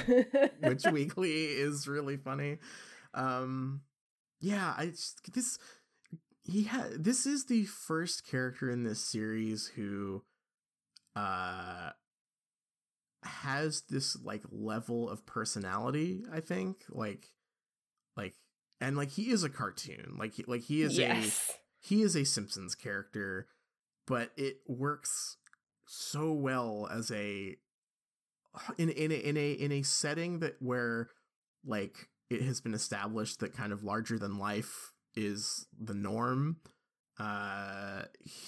Witch 0.63 0.85
Weekly 0.93 1.47
is 1.47 1.89
really 1.89 2.17
funny. 2.17 2.59
Um, 3.13 3.81
yeah, 4.41 4.73
I 4.77 4.87
just, 4.87 5.33
this 5.33 5.59
he 6.45 6.65
had 6.65 7.05
this 7.05 7.27
is 7.27 7.47
the 7.47 7.65
first 7.65 8.27
character 8.27 8.71
in 8.71 8.85
this 8.85 9.01
series 9.01 9.67
who 9.77 10.23
uh 11.17 11.91
has 13.23 13.83
this 13.91 14.17
like 14.25 14.43
level 14.51 15.09
of 15.09 15.27
personality. 15.27 16.23
I 16.33 16.41
think 16.41 16.85
like 16.89 17.29
like 18.17 18.35
and 18.81 18.97
like 18.97 19.11
he 19.11 19.31
is 19.31 19.45
a 19.45 19.49
cartoon. 19.49 20.17
Like 20.19 20.35
he, 20.35 20.45
like 20.47 20.63
he 20.63 20.83
is 20.83 20.99
a 20.99 21.23
he 21.81 22.03
is 22.03 22.17
a 22.17 22.25
Simpsons 22.25 22.75
character, 22.75 23.47
but 24.07 24.31
it 24.37 24.59
works 24.67 25.37
so 25.87 26.33
well 26.33 26.89
as 26.91 27.11
a 27.11 27.57
in 28.79 28.89
in 28.91 29.13
a, 29.13 29.15
in 29.15 29.37
a 29.37 29.53
in 29.53 29.73
a 29.73 29.83
setting 29.83 30.41
that 30.41 30.57
where 30.61 31.09
like 31.65 32.09
it 32.31 32.43
has 32.43 32.61
been 32.61 32.75
established 32.75 33.41
that 33.41 33.55
kind 33.55 33.73
of 33.73 33.85
larger 33.85 34.19
than 34.19 34.39
life 34.39 34.93
is 35.15 35.67
the 35.79 35.95
norm. 35.95 36.57
Uh, 37.19 38.05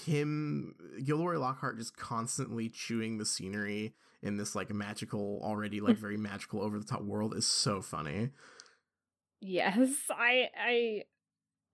him 0.06 0.74
Gilderoy 1.04 1.38
Lockhart 1.38 1.78
just 1.78 1.96
constantly 1.96 2.70
chewing 2.70 3.18
the 3.18 3.26
scenery 3.26 3.94
in 4.22 4.36
this 4.36 4.54
like 4.54 4.70
magical, 4.72 5.40
already 5.42 5.80
like 5.80 5.96
very 5.98 6.16
magical 6.16 6.62
over 6.62 6.78
the 6.78 6.84
top 6.84 7.02
world 7.02 7.34
is 7.34 7.46
so 7.46 7.82
funny. 7.82 8.30
Yes, 9.44 9.90
I 10.08 10.48
I 10.56 11.02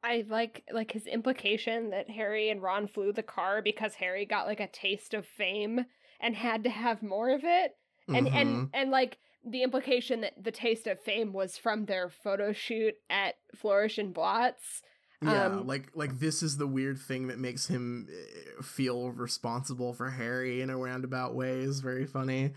I 0.03 0.25
like 0.27 0.65
like 0.73 0.93
his 0.93 1.07
implication 1.07 1.91
that 1.91 2.09
Harry 2.09 2.49
and 2.49 2.63
Ron 2.63 2.87
flew 2.87 3.13
the 3.13 3.23
car 3.23 3.61
because 3.61 3.95
Harry 3.95 4.25
got 4.25 4.47
like 4.47 4.61
a 4.61 4.69
taste 4.69 5.13
of 5.13 5.27
fame 5.27 5.85
and 6.19 6.35
had 6.35 6.65
to 6.65 6.71
have 6.71 7.03
more 7.03 7.29
of 7.31 7.43
it. 7.45 7.77
And 8.09 8.27
Mhm. 8.27 8.35
and 8.35 8.69
and 8.73 8.91
like 8.91 9.19
the 9.45 9.63
implication 9.63 10.23
that 10.23 10.43
the 10.43 10.51
taste 10.51 10.87
of 10.87 10.99
fame 11.01 11.35
was 11.35 11.59
from 11.59 11.85
their 11.85 12.09
photo 12.09 12.53
shoot 12.55 12.95
at 13.11 13.35
Flourish 13.55 13.99
and 13.99 14.15
Blotts. 14.15 14.81
Yeah, 15.21 15.47
Um, 15.47 15.67
like 15.67 15.91
like 15.95 16.19
this 16.19 16.43
is 16.43 16.57
the 16.57 16.67
weird 16.67 16.99
thing 16.99 17.27
that 17.27 17.39
makes 17.39 17.67
him 17.67 18.09
eh, 18.11 18.63
feel 18.63 19.11
responsible 19.11 19.93
for 19.93 20.09
Harry 20.09 20.63
in 20.63 20.71
a 20.71 20.77
roundabout 20.79 21.35
way 21.35 21.61
is 21.61 21.81
very 21.81 22.07
funny. 22.07 22.53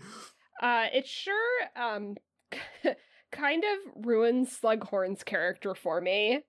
Uh 0.62 0.86
it 0.92 1.06
sure 1.06 1.60
um 1.76 2.16
kind 3.32 3.64
of 3.64 4.04
ruins 4.06 4.56
Slughorn's 4.62 5.24
character 5.24 5.74
for 5.74 6.00
me. 6.00 6.40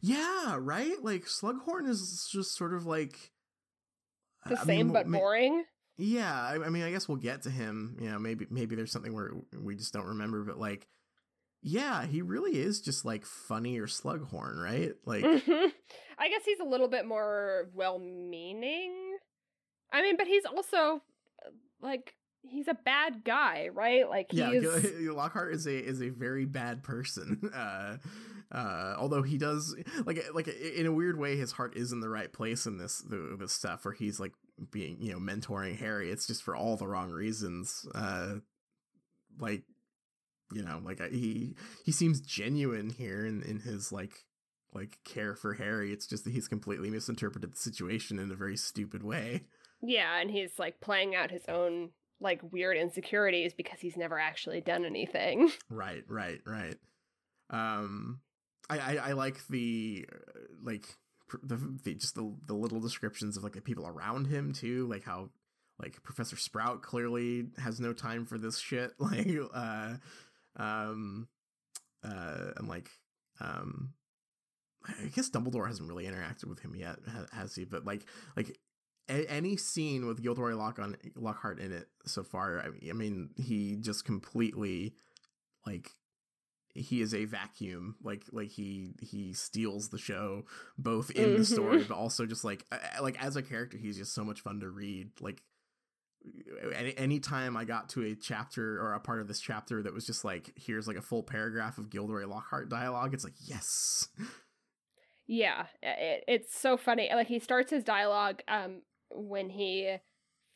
Yeah, 0.00 0.56
right? 0.58 1.02
Like 1.02 1.24
Slughorn 1.26 1.88
is 1.88 2.28
just 2.32 2.56
sort 2.56 2.74
of 2.74 2.86
like 2.86 3.32
The 4.46 4.58
I 4.58 4.64
same 4.64 4.86
mean, 4.86 4.92
but 4.92 5.06
ma- 5.06 5.18
boring. 5.18 5.64
Yeah, 5.98 6.32
I, 6.32 6.54
I 6.64 6.68
mean, 6.68 6.82
I 6.82 6.90
guess 6.90 7.08
we'll 7.08 7.16
get 7.18 7.42
to 7.42 7.50
him. 7.50 7.96
You 8.00 8.10
know, 8.10 8.18
maybe 8.18 8.46
maybe 8.50 8.74
there's 8.76 8.92
something 8.92 9.14
where 9.14 9.32
we 9.58 9.76
just 9.76 9.92
don't 9.92 10.06
remember, 10.06 10.44
but 10.44 10.58
like, 10.58 10.86
yeah, 11.62 12.04
he 12.06 12.22
really 12.22 12.58
is 12.58 12.80
just 12.80 13.04
like 13.04 13.24
funny 13.24 13.78
or 13.78 13.86
Slughorn, 13.86 14.56
right? 14.62 14.92
Like, 15.04 15.24
Mhm. 15.24 15.72
I 16.18 16.28
guess 16.28 16.42
he's 16.44 16.60
a 16.60 16.64
little 16.64 16.88
bit 16.88 17.06
more 17.06 17.68
well-meaning. 17.74 19.18
I 19.92 20.02
mean, 20.02 20.16
but 20.16 20.26
he's 20.26 20.44
also 20.44 21.02
uh, 21.44 21.50
like 21.80 22.14
he's 22.50 22.68
a 22.68 22.74
bad 22.74 23.24
guy, 23.24 23.68
right? 23.72 24.08
Like 24.08 24.28
yeah, 24.32 24.50
Lockhart 25.12 25.54
is 25.54 25.66
a 25.66 25.76
is 25.76 26.02
a 26.02 26.08
very 26.10 26.44
bad 26.44 26.82
person. 26.82 27.40
Uh, 27.56 27.96
uh, 28.52 28.94
although 28.98 29.22
he 29.22 29.38
does 29.38 29.74
like 30.04 30.22
like 30.34 30.46
in 30.46 30.86
a 30.86 30.92
weird 30.92 31.18
way, 31.18 31.36
his 31.36 31.52
heart 31.52 31.76
is 31.76 31.90
in 31.90 32.00
the 32.00 32.08
right 32.08 32.32
place 32.32 32.66
in 32.66 32.78
this 32.78 32.98
the, 32.98 33.36
this 33.38 33.52
stuff 33.52 33.84
where 33.84 33.94
he's 33.94 34.20
like 34.20 34.32
being 34.70 34.98
you 35.00 35.12
know 35.12 35.18
mentoring 35.18 35.76
Harry. 35.78 36.10
It's 36.10 36.26
just 36.26 36.42
for 36.42 36.54
all 36.54 36.76
the 36.76 36.86
wrong 36.86 37.10
reasons. 37.10 37.86
Uh, 37.94 38.36
like 39.38 39.62
you 40.52 40.62
know, 40.62 40.80
like 40.84 41.00
he 41.10 41.54
he 41.84 41.92
seems 41.92 42.20
genuine 42.20 42.90
here 42.90 43.24
in 43.24 43.42
in 43.42 43.60
his 43.60 43.90
like 43.90 44.12
like 44.72 44.98
care 45.04 45.34
for 45.34 45.54
Harry. 45.54 45.92
It's 45.92 46.06
just 46.06 46.24
that 46.24 46.32
he's 46.32 46.48
completely 46.48 46.90
misinterpreted 46.90 47.52
the 47.52 47.58
situation 47.58 48.18
in 48.18 48.30
a 48.30 48.36
very 48.36 48.56
stupid 48.56 49.02
way. 49.02 49.44
yeah, 49.82 50.20
and 50.20 50.30
he's 50.30 50.58
like 50.58 50.80
playing 50.80 51.14
out 51.14 51.30
his 51.30 51.44
own 51.48 51.90
like 52.20 52.40
weird 52.52 52.76
insecurities 52.76 53.54
because 53.54 53.80
he's 53.80 53.96
never 53.96 54.18
actually 54.18 54.60
done 54.60 54.84
anything. 54.84 55.50
Right, 55.70 56.04
right, 56.08 56.40
right. 56.46 56.76
Um, 57.50 58.20
I 58.70 58.78
I, 58.78 58.94
I 59.08 59.12
like 59.12 59.46
the 59.48 60.06
uh, 60.10 60.40
like 60.62 60.86
the, 61.42 61.56
the 61.84 61.94
just 61.94 62.14
the 62.14 62.34
the 62.46 62.54
little 62.54 62.80
descriptions 62.80 63.36
of 63.36 63.44
like 63.44 63.54
the 63.54 63.60
people 63.60 63.86
around 63.86 64.26
him 64.26 64.52
too, 64.52 64.86
like 64.88 65.04
how 65.04 65.30
like 65.80 66.02
Professor 66.02 66.36
Sprout 66.36 66.82
clearly 66.82 67.46
has 67.58 67.80
no 67.80 67.92
time 67.92 68.24
for 68.24 68.38
this 68.38 68.58
shit. 68.58 68.92
Like, 68.98 69.28
uh, 69.54 69.94
um, 70.56 71.28
uh, 72.02 72.52
and 72.56 72.68
like, 72.68 72.90
um, 73.40 73.92
I 74.86 75.08
guess 75.14 75.30
Dumbledore 75.30 75.66
hasn't 75.66 75.88
really 75.88 76.06
interacted 76.06 76.46
with 76.46 76.60
him 76.60 76.74
yet, 76.74 76.96
has 77.32 77.54
he? 77.54 77.64
But 77.64 77.84
like, 77.84 78.06
like 78.36 78.56
a- 79.08 79.30
any 79.30 79.56
scene 79.56 80.06
with 80.06 80.22
Gilderoy 80.22 80.54
Lock 80.54 80.78
on 80.78 80.96
Lockhart 81.14 81.58
in 81.58 81.72
it 81.72 81.88
so 82.04 82.22
far, 82.22 82.60
I 82.60 82.68
mean, 82.68 82.90
I 82.90 82.92
mean, 82.92 83.30
he 83.36 83.76
just 83.76 84.04
completely 84.04 84.94
like 85.66 85.90
he 86.74 87.00
is 87.00 87.14
a 87.14 87.24
vacuum. 87.24 87.96
Like 88.02 88.24
like 88.32 88.50
he 88.50 88.94
he 89.00 89.32
steals 89.32 89.88
the 89.88 89.98
show 89.98 90.44
both 90.78 91.10
in 91.10 91.36
the 91.36 91.44
story 91.44 91.84
but 91.84 91.94
also 91.94 92.26
just 92.26 92.44
like 92.44 92.64
uh, 92.70 92.78
like 93.02 93.22
as 93.22 93.36
a 93.36 93.42
character 93.42 93.78
he's 93.78 93.96
just 93.96 94.14
so 94.14 94.24
much 94.24 94.40
fun 94.40 94.60
to 94.60 94.68
read. 94.68 95.10
Like 95.20 95.42
any 96.74 96.96
anytime 96.98 97.56
i 97.56 97.64
got 97.64 97.88
to 97.88 98.02
a 98.02 98.16
chapter 98.16 98.80
or 98.82 98.94
a 98.94 99.00
part 99.00 99.20
of 99.20 99.28
this 99.28 99.38
chapter 99.38 99.80
that 99.80 99.94
was 99.94 100.04
just 100.04 100.24
like 100.24 100.50
here's 100.56 100.88
like 100.88 100.96
a 100.96 101.02
full 101.02 101.22
paragraph 101.22 101.78
of 101.78 101.88
gilderoy 101.88 102.26
lockhart 102.26 102.68
dialogue 102.68 103.14
it's 103.14 103.22
like 103.22 103.34
yes. 103.44 104.08
Yeah, 105.28 105.66
it, 105.82 106.24
it's 106.28 106.58
so 106.58 106.76
funny. 106.76 107.10
Like 107.12 107.26
he 107.26 107.38
starts 107.38 107.70
his 107.70 107.82
dialogue 107.82 108.42
um 108.48 108.82
when 109.10 109.50
he 109.50 109.96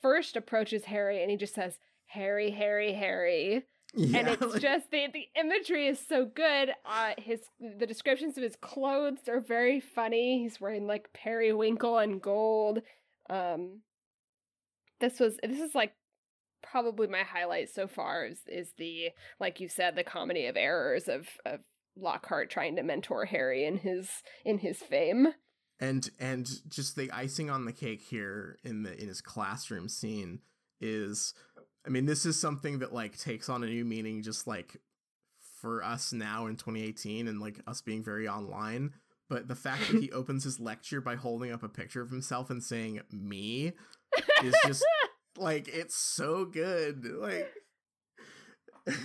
first 0.03 0.36
approaches 0.36 0.84
Harry 0.86 1.22
and 1.22 1.30
he 1.30 1.36
just 1.36 1.55
says 1.55 1.78
Harry, 2.07 2.51
Harry, 2.51 2.92
Harry. 2.94 3.64
yeah, 3.94 4.18
and 4.18 4.28
it's 4.28 4.42
like- 4.42 4.61
just 4.62 4.90
the 4.90 5.07
the 5.12 5.28
imagery 5.38 5.86
is 5.86 5.98
so 5.98 6.24
good. 6.24 6.70
Uh, 6.84 7.12
his 7.18 7.40
the 7.78 7.86
descriptions 7.86 8.36
of 8.36 8.42
his 8.42 8.57
clothes 8.57 9.28
are 9.28 9.40
very 9.40 9.80
funny. 9.80 10.42
He's 10.42 10.61
wearing 10.61 10.86
like 10.86 11.12
periwinkle 11.12 11.98
and 11.98 12.20
gold. 12.20 12.82
Um, 13.28 13.80
this 15.01 15.18
was 15.20 15.38
this 15.42 15.61
is 15.61 15.74
like 15.74 15.92
probably 16.62 17.07
my 17.07 17.22
highlight 17.22 17.70
so 17.70 17.86
far 17.88 18.26
is 18.26 18.38
is 18.46 18.72
the 18.78 19.11
like 19.40 19.61
you 19.61 19.68
said 19.68 19.96
the 19.96 20.05
comedy 20.05 20.46
of 20.46 20.57
errors 20.57 21.09
of 21.09 21.26
of 21.46 21.61
Lockhart 21.96 22.51
trying 22.51 22.76
to 22.76 22.82
mentor 22.82 23.24
Harry 23.24 23.64
in 23.64 23.78
his 23.78 24.09
in 24.44 24.59
his 24.59 24.78
fame. 24.78 25.28
And 25.81 26.11
and 26.18 26.49
just 26.68 26.97
the 26.97 27.11
icing 27.11 27.51
on 27.51 27.64
the 27.64 27.72
cake 27.72 28.03
here 28.03 28.59
in 28.64 28.83
the 28.83 29.01
in 29.01 29.09
his 29.09 29.20
classroom 29.20 29.89
scene 29.89 30.41
is 30.81 31.35
i 31.87 31.89
mean 31.89 32.07
this 32.07 32.24
is 32.26 32.39
something 32.39 32.78
that 32.78 32.93
like 32.93 33.18
takes 33.18 33.49
on 33.49 33.62
a 33.62 33.66
new 33.66 33.85
meaning 33.85 34.22
just 34.22 34.47
like 34.47 34.76
for 35.61 35.85
us 35.85 36.12
now 36.12 36.47
in 36.47 36.57
2018 36.57 37.28
and 37.28 37.41
like 37.41 37.61
us 37.66 37.81
being 37.81 38.03
very 38.03 38.26
online. 38.26 38.93
But 39.28 39.47
the 39.47 39.55
fact 39.55 39.91
that 39.91 40.01
he 40.01 40.11
opens 40.12 40.45
his 40.45 40.59
lecture 40.59 41.01
by 41.01 41.16
holding 41.16 41.53
up 41.53 41.62
a 41.62 41.68
picture 41.68 42.03
of 42.03 42.11
himself 42.11 42.51
and 42.51 42.62
saying 42.62 43.01
"me" 43.12 43.72
is 44.43 44.55
just 44.66 44.85
like 45.37 45.68
it's 45.68 45.97
so 45.97 46.45
good. 46.45 47.05
Like, 47.05 47.53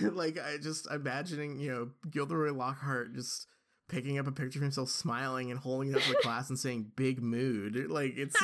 like 0.00 0.38
I 0.38 0.56
just 0.56 0.90
imagining 0.90 1.60
you 1.60 1.70
know 1.70 1.90
Gilderoy 2.10 2.52
Lockhart 2.52 3.14
just 3.14 3.46
picking 3.88 4.18
up 4.18 4.26
a 4.26 4.32
picture 4.32 4.58
of 4.58 4.62
himself 4.62 4.88
smiling 4.88 5.50
and 5.50 5.60
holding 5.60 5.90
it 5.90 5.96
up 5.96 6.02
to 6.02 6.10
the 6.10 6.16
class 6.16 6.48
and 6.48 6.58
saying 6.58 6.92
"big 6.96 7.22
mood." 7.22 7.90
Like 7.90 8.14
it's 8.16 8.36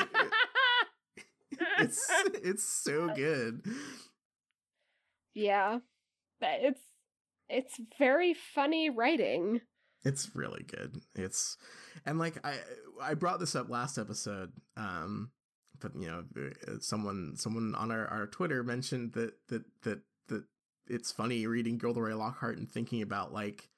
it's 1.79 2.11
it's 2.43 2.83
so 2.83 3.09
good. 3.13 3.61
Yeah. 5.33 5.79
It's 6.41 6.81
it's 7.49 7.79
very 7.97 8.33
funny 8.33 8.89
writing. 8.89 9.61
It's 10.03 10.31
really 10.35 10.63
good. 10.63 10.97
It's 11.15 11.57
and 12.05 12.19
like 12.19 12.45
I 12.45 12.55
I 13.01 13.13
brought 13.13 13.39
this 13.39 13.55
up 13.55 13.69
last 13.69 13.97
episode 13.97 14.51
um 14.75 15.31
but 15.83 15.91
you 15.99 16.07
know 16.07 16.23
uh, 16.67 16.75
someone 16.79 17.33
someone 17.35 17.75
on 17.75 17.91
our, 17.91 18.07
our 18.07 18.27
Twitter 18.27 18.63
mentioned 18.63 19.13
that 19.13 19.33
that 19.49 19.63
that 19.83 19.99
that 20.27 20.43
it's 20.87 21.11
funny 21.11 21.45
reading 21.45 21.77
Gilderoy 21.77 22.15
Lockhart 22.15 22.57
and 22.57 22.69
thinking 22.69 23.01
about 23.01 23.33
like 23.33 23.69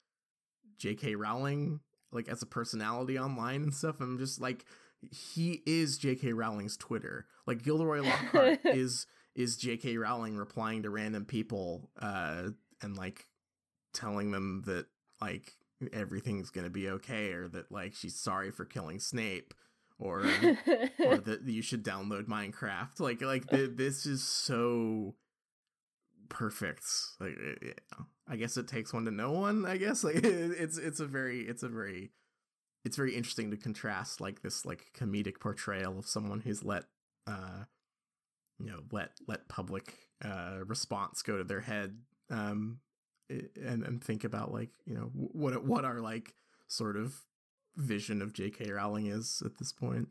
J.K. 0.78 1.14
Rowling 1.14 1.80
like 2.12 2.28
as 2.28 2.42
a 2.42 2.46
personality 2.46 3.18
online 3.18 3.62
and 3.62 3.74
stuff. 3.74 4.00
I'm 4.00 4.18
just 4.18 4.40
like 4.40 4.64
he 5.10 5.62
is 5.66 5.98
J.K. 5.98 6.32
Rowling's 6.32 6.76
Twitter. 6.76 7.26
Like 7.46 7.62
Gilderoy 7.62 8.02
Lockhart 8.02 8.60
is 8.64 9.06
is 9.34 9.56
J.K. 9.56 9.96
Rowling 9.96 10.36
replying 10.36 10.82
to 10.82 10.90
random 10.90 11.24
people 11.24 11.90
uh 12.00 12.48
and 12.82 12.96
like 12.96 13.26
telling 13.92 14.30
them 14.30 14.62
that 14.66 14.86
like 15.20 15.52
everything's 15.92 16.50
gonna 16.50 16.70
be 16.70 16.88
okay 16.88 17.32
or 17.32 17.48
that 17.48 17.70
like 17.70 17.94
she's 17.94 18.18
sorry 18.18 18.50
for 18.50 18.64
killing 18.64 18.98
Snape 18.98 19.54
or 19.98 20.20
or 21.04 21.16
that 21.18 21.40
you 21.44 21.62
should 21.62 21.84
download 21.84 22.26
Minecraft. 22.26 23.00
Like 23.00 23.20
like 23.22 23.46
the, 23.48 23.66
this 23.66 24.06
is 24.06 24.22
so 24.22 25.14
perfect. 26.28 26.84
Like 27.20 27.36
I 28.28 28.36
guess 28.36 28.56
it 28.56 28.68
takes 28.68 28.92
one 28.92 29.04
to 29.04 29.10
know 29.10 29.32
one. 29.32 29.64
I 29.66 29.76
guess 29.76 30.04
like 30.04 30.16
it, 30.16 30.24
it's 30.24 30.78
it's 30.78 31.00
a 31.00 31.06
very 31.06 31.40
it's 31.40 31.62
a 31.62 31.68
very 31.68 32.10
it's 32.84 32.96
very 32.96 33.14
interesting 33.16 33.50
to 33.50 33.56
contrast 33.56 34.20
like 34.20 34.42
this 34.42 34.64
like 34.64 34.86
comedic 34.96 35.40
portrayal 35.40 35.98
of 35.98 36.06
someone 36.06 36.40
who's 36.40 36.62
let 36.64 36.84
uh 37.26 37.64
you 38.58 38.66
know 38.66 38.80
let 38.92 39.10
let 39.26 39.48
public 39.48 39.98
uh 40.24 40.58
response 40.64 41.22
go 41.22 41.36
to 41.36 41.44
their 41.44 41.60
head 41.60 41.98
um 42.30 42.78
and 43.28 43.82
and 43.82 44.02
think 44.02 44.22
about 44.24 44.52
like 44.52 44.70
you 44.84 44.94
know 44.94 45.10
what 45.14 45.64
what 45.64 45.84
our 45.84 46.00
like 46.00 46.34
sort 46.68 46.96
of 46.96 47.14
vision 47.76 48.22
of 48.22 48.32
J.K. 48.32 48.70
Rowling 48.72 49.06
is 49.06 49.42
at 49.44 49.58
this 49.58 49.72
point. 49.72 50.08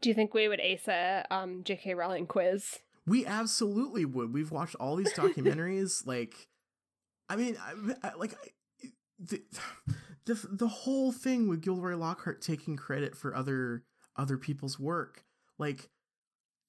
Do 0.00 0.08
you 0.08 0.14
think 0.14 0.32
we 0.32 0.48
would 0.48 0.60
ace 0.60 0.86
a 0.88 1.26
um, 1.30 1.64
J.K. 1.64 1.94
Rowling 1.94 2.26
quiz? 2.26 2.78
We 3.06 3.26
absolutely 3.26 4.04
would. 4.04 4.32
We've 4.32 4.50
watched 4.50 4.76
all 4.76 4.96
these 4.96 5.12
documentaries. 5.14 6.06
like, 6.06 6.48
I 7.28 7.36
mean, 7.36 7.56
I, 7.60 8.08
I, 8.08 8.14
like 8.14 8.34
the, 9.18 9.42
the 10.26 10.34
the 10.50 10.68
whole 10.68 11.12
thing 11.12 11.48
with 11.48 11.62
Gilderoy 11.62 11.96
Lockhart 11.96 12.42
taking 12.42 12.76
credit 12.76 13.16
for 13.16 13.34
other 13.34 13.84
other 14.16 14.36
people's 14.36 14.78
work, 14.78 15.24
like 15.58 15.90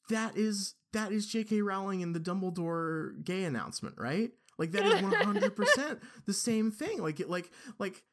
that 0.09 0.37
is 0.37 0.75
that 0.93 1.11
is 1.11 1.27
J.K. 1.27 1.61
Rowling 1.61 2.03
and 2.03 2.13
the 2.13 2.19
Dumbledore 2.19 3.23
gay 3.23 3.43
announcement, 3.43 3.95
right? 3.97 4.31
Like 4.57 4.71
that 4.71 4.85
is 4.85 5.01
one 5.01 5.13
hundred 5.13 5.55
percent 5.55 5.99
the 6.25 6.33
same 6.33 6.71
thing. 6.71 7.01
Like 7.01 7.19
it, 7.19 7.29
like 7.29 7.49
like 7.79 8.03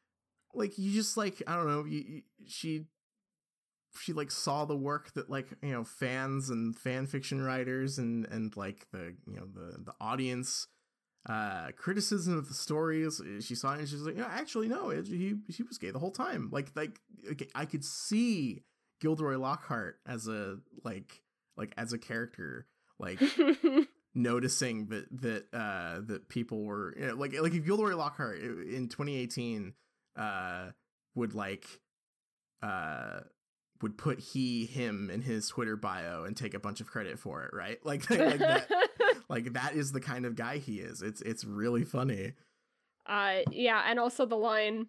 like 0.53 0.77
you 0.77 0.91
just 0.91 1.17
like 1.17 1.43
I 1.45 1.55
don't 1.55 1.67
know. 1.67 1.85
You, 1.85 2.03
you, 2.07 2.21
she 2.47 2.85
she 3.97 4.13
like 4.13 4.31
saw 4.31 4.65
the 4.65 4.75
work 4.75 5.13
that 5.13 5.29
like 5.29 5.47
you 5.61 5.71
know 5.71 5.83
fans 5.83 6.49
and 6.49 6.77
fan 6.77 7.07
fiction 7.07 7.41
writers 7.41 7.97
and 7.97 8.25
and 8.27 8.55
like 8.55 8.87
the 8.91 9.15
you 9.27 9.35
know 9.35 9.47
the 9.53 9.77
the 9.83 9.93
audience 9.99 10.67
uh 11.27 11.67
criticism 11.77 12.37
of 12.37 12.47
the 12.47 12.53
stories 12.53 13.21
she 13.41 13.55
saw 13.55 13.73
it 13.73 13.79
and 13.79 13.89
she's 13.89 14.01
like 14.01 14.17
yeah 14.17 14.29
actually 14.31 14.67
no 14.67 14.89
it, 14.89 15.05
he 15.05 15.35
he 15.47 15.63
was 15.63 15.77
gay 15.77 15.91
the 15.91 15.99
whole 15.99 16.11
time. 16.11 16.49
Like 16.51 16.71
like 16.75 16.99
okay, 17.31 17.47
i 17.55 17.65
could 17.65 17.83
see 17.83 18.63
gilderoy 19.01 19.37
lockhart 19.37 19.99
as 20.07 20.27
a 20.27 20.57
like 20.83 21.21
like 21.57 21.73
as 21.77 21.93
a 21.93 21.97
character 21.97 22.67
like 22.99 23.19
noticing 24.15 24.87
that 24.87 25.05
that 25.21 25.45
uh 25.53 26.01
that 26.05 26.29
people 26.29 26.63
were 26.63 26.95
you 26.97 27.07
know, 27.07 27.15
like 27.15 27.33
like 27.39 27.53
if 27.53 27.65
Gilderoy 27.65 27.95
Lockhart 27.95 28.39
in 28.39 28.87
2018 28.89 29.73
uh 30.17 30.69
would 31.15 31.33
like 31.33 31.65
uh 32.61 33.21
would 33.81 33.97
put 33.97 34.19
he 34.19 34.65
him 34.65 35.09
in 35.09 35.21
his 35.21 35.47
Twitter 35.47 35.75
bio 35.75 36.23
and 36.23 36.35
take 36.35 36.53
a 36.53 36.59
bunch 36.59 36.81
of 36.81 36.87
credit 36.87 37.17
for 37.17 37.43
it, 37.43 37.53
right? 37.53 37.79
Like 37.85 38.09
like 38.09 38.39
that 38.39 38.67
like 39.29 39.53
that 39.53 39.73
is 39.73 39.91
the 39.91 40.01
kind 40.01 40.25
of 40.25 40.35
guy 40.35 40.57
he 40.57 40.79
is. 40.79 41.01
It's 41.01 41.21
it's 41.21 41.43
really 41.43 41.83
funny. 41.83 42.33
Uh 43.05 43.39
yeah, 43.51 43.83
and 43.87 43.99
also 43.99 44.25
the 44.25 44.35
line 44.35 44.87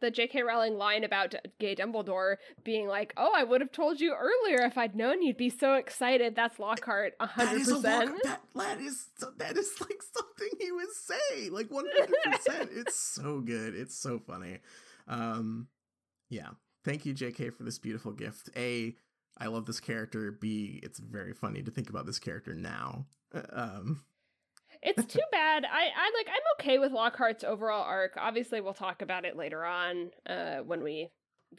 the 0.00 0.10
J.K. 0.10 0.42
Rowling 0.42 0.76
line 0.76 1.02
about 1.02 1.34
gay 1.58 1.74
Dumbledore 1.74 2.36
being 2.62 2.86
like, 2.86 3.12
"Oh, 3.16 3.32
I 3.34 3.42
would 3.42 3.60
have 3.60 3.72
told 3.72 4.00
you 4.00 4.14
earlier 4.14 4.64
if 4.64 4.78
I'd 4.78 4.94
known 4.94 5.22
you'd 5.22 5.36
be 5.36 5.50
so 5.50 5.74
excited." 5.74 6.36
That's 6.36 6.58
Lockhart, 6.58 7.14
hundred 7.20 7.64
percent. 7.64 8.22
That 8.22 8.40
that 8.54 8.80
is 8.80 9.06
that 9.38 9.56
is 9.56 9.74
like 9.80 10.02
something 10.02 10.58
he 10.60 10.70
would 10.72 10.92
say, 10.92 11.50
like 11.50 11.70
one 11.70 11.86
hundred 11.96 12.32
percent. 12.32 12.70
It's 12.72 12.96
so 12.96 13.40
good. 13.40 13.74
It's 13.74 13.96
so 13.96 14.18
funny. 14.18 14.58
Um, 15.08 15.68
yeah. 16.28 16.50
Thank 16.88 17.04
you, 17.04 17.12
J.K. 17.12 17.50
for 17.50 17.64
this 17.64 17.78
beautiful 17.78 18.12
gift. 18.12 18.48
A, 18.56 18.96
I 19.36 19.46
love 19.48 19.66
this 19.66 19.78
character. 19.78 20.32
B, 20.32 20.80
it's 20.82 20.98
very 20.98 21.34
funny 21.34 21.62
to 21.62 21.70
think 21.70 21.90
about 21.90 22.06
this 22.06 22.18
character 22.18 22.54
now. 22.54 23.04
Um, 23.52 24.04
it's 24.82 25.04
too 25.12 25.20
bad. 25.30 25.64
I, 25.66 25.88
I 25.94 26.12
like 26.16 26.28
I'm 26.28 26.42
okay 26.60 26.78
with 26.78 26.92
Lockhart's 26.92 27.44
overall 27.44 27.82
arc. 27.84 28.12
Obviously 28.16 28.62
we'll 28.62 28.72
talk 28.72 29.02
about 29.02 29.26
it 29.26 29.36
later 29.36 29.64
on 29.66 30.10
uh 30.26 30.58
when 30.58 30.82
we 30.82 31.10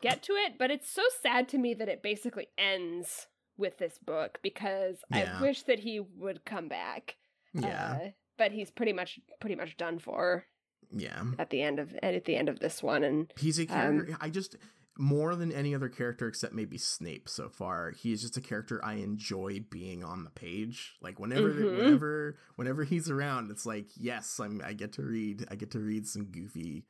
get 0.02 0.24
to 0.24 0.34
it, 0.34 0.54
but 0.58 0.72
it's 0.72 0.90
so 0.90 1.04
sad 1.22 1.48
to 1.50 1.58
me 1.60 1.76
that 1.76 1.90
it 1.90 2.02
basically 2.02 2.48
ends 2.58 3.28
with 3.58 3.78
this 3.78 4.00
book 4.04 4.40
because 4.42 4.98
Yeah. 5.14 5.38
I 5.38 5.42
wish 5.44 5.62
that 5.64 5.80
he 5.80 6.00
would 6.00 6.44
come 6.46 6.68
back. 6.70 7.18
yeah, 7.54 8.00
Uh, 8.02 8.08
but 8.38 8.52
he's 8.52 8.72
pretty 8.72 8.94
much 8.94 9.20
pretty 9.40 9.56
much 9.56 9.78
done 9.78 10.00
for 10.00 10.46
yeah. 10.92 11.24
at 11.38 11.50
the 11.52 11.62
end 11.62 11.78
of 11.78 11.94
at 12.02 12.26
the 12.26 12.36
end 12.36 12.50
of 12.50 12.60
this 12.60 12.82
one 12.82 13.04
and 13.04 13.32
He's 13.38 13.60
a 13.60 13.68
character. 13.68 14.14
Um, 14.14 14.18
I 14.22 14.30
just 14.30 14.56
more 15.00 15.36
than 15.36 15.52
any 15.52 15.74
other 15.74 15.88
character 15.90 16.28
except 16.28 16.54
maybe 16.54 16.78
Snape 16.78 17.30
so 17.30 17.48
far. 17.50 17.92
He 17.92 18.12
is 18.12 18.22
just 18.22 18.36
a 18.38 18.42
character 18.42 18.84
I 18.84 18.96
enjoy 18.96 19.62
being 19.70 20.04
on 20.04 20.26
the 20.26 20.30
page. 20.30 20.98
Like 21.02 21.20
whenever, 21.20 21.50
Mhm. 21.54 21.78
whenever, 21.78 22.38
whenever 22.58 22.84
he's 22.84 23.10
around, 23.10 23.50
it's 23.50 23.66
like 23.66 23.88
yes, 23.96 24.40
I'm. 24.40 24.62
I 24.64 24.74
get 24.74 24.92
to 24.94 25.04
read. 25.04 25.46
I 25.50 25.56
get 25.56 25.72
to 25.72 25.80
read 25.80 26.06
some 26.06 26.26
goofy 26.26 26.86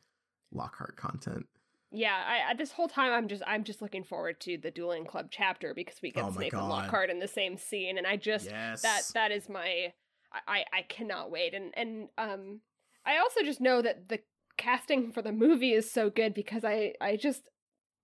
Lockhart 0.52 0.96
content. 0.98 1.46
yeah, 1.92 2.24
I, 2.28 2.52
I 2.52 2.54
this 2.56 2.72
whole 2.72 2.88
time 2.88 3.12
I'm 3.12 3.28
just 3.28 3.44
I'm 3.48 3.64
just 3.64 3.82
looking 3.82 4.04
forward 4.04 4.40
to 4.42 4.58
the 4.58 4.72
dueling 4.72 5.06
club 5.06 5.28
chapter 5.32 5.74
because 5.76 6.02
we 6.02 6.12
get 6.12 6.24
Oh 6.24 6.32
Snape 6.32 6.54
and 6.54 6.68
Lockhart 6.68 7.10
in 7.10 7.20
the 7.20 7.28
same 7.28 7.58
scene 7.58 7.98
and 7.98 8.06
I 8.08 8.16
just 8.16 8.46
yes, 8.50 8.82
that 8.82 9.04
that 9.14 9.32
is 9.32 9.48
my 9.50 9.94
I, 10.34 10.40
I 10.48 10.66
I 10.74 10.82
cannot 10.84 11.30
wait 11.32 11.54
and 11.54 11.72
and 11.76 12.10
um 12.18 12.62
I 13.06 13.18
also 13.18 13.42
just 13.44 13.60
know 13.62 13.82
that 13.82 14.08
the 14.10 14.20
casting 14.58 15.12
for 15.12 15.22
the 15.22 15.32
movie 15.32 15.74
is 15.74 15.92
so 15.92 16.10
good 16.10 16.34
because 16.34 16.64
I 16.66 16.94
I 17.02 17.16
just 17.16 17.50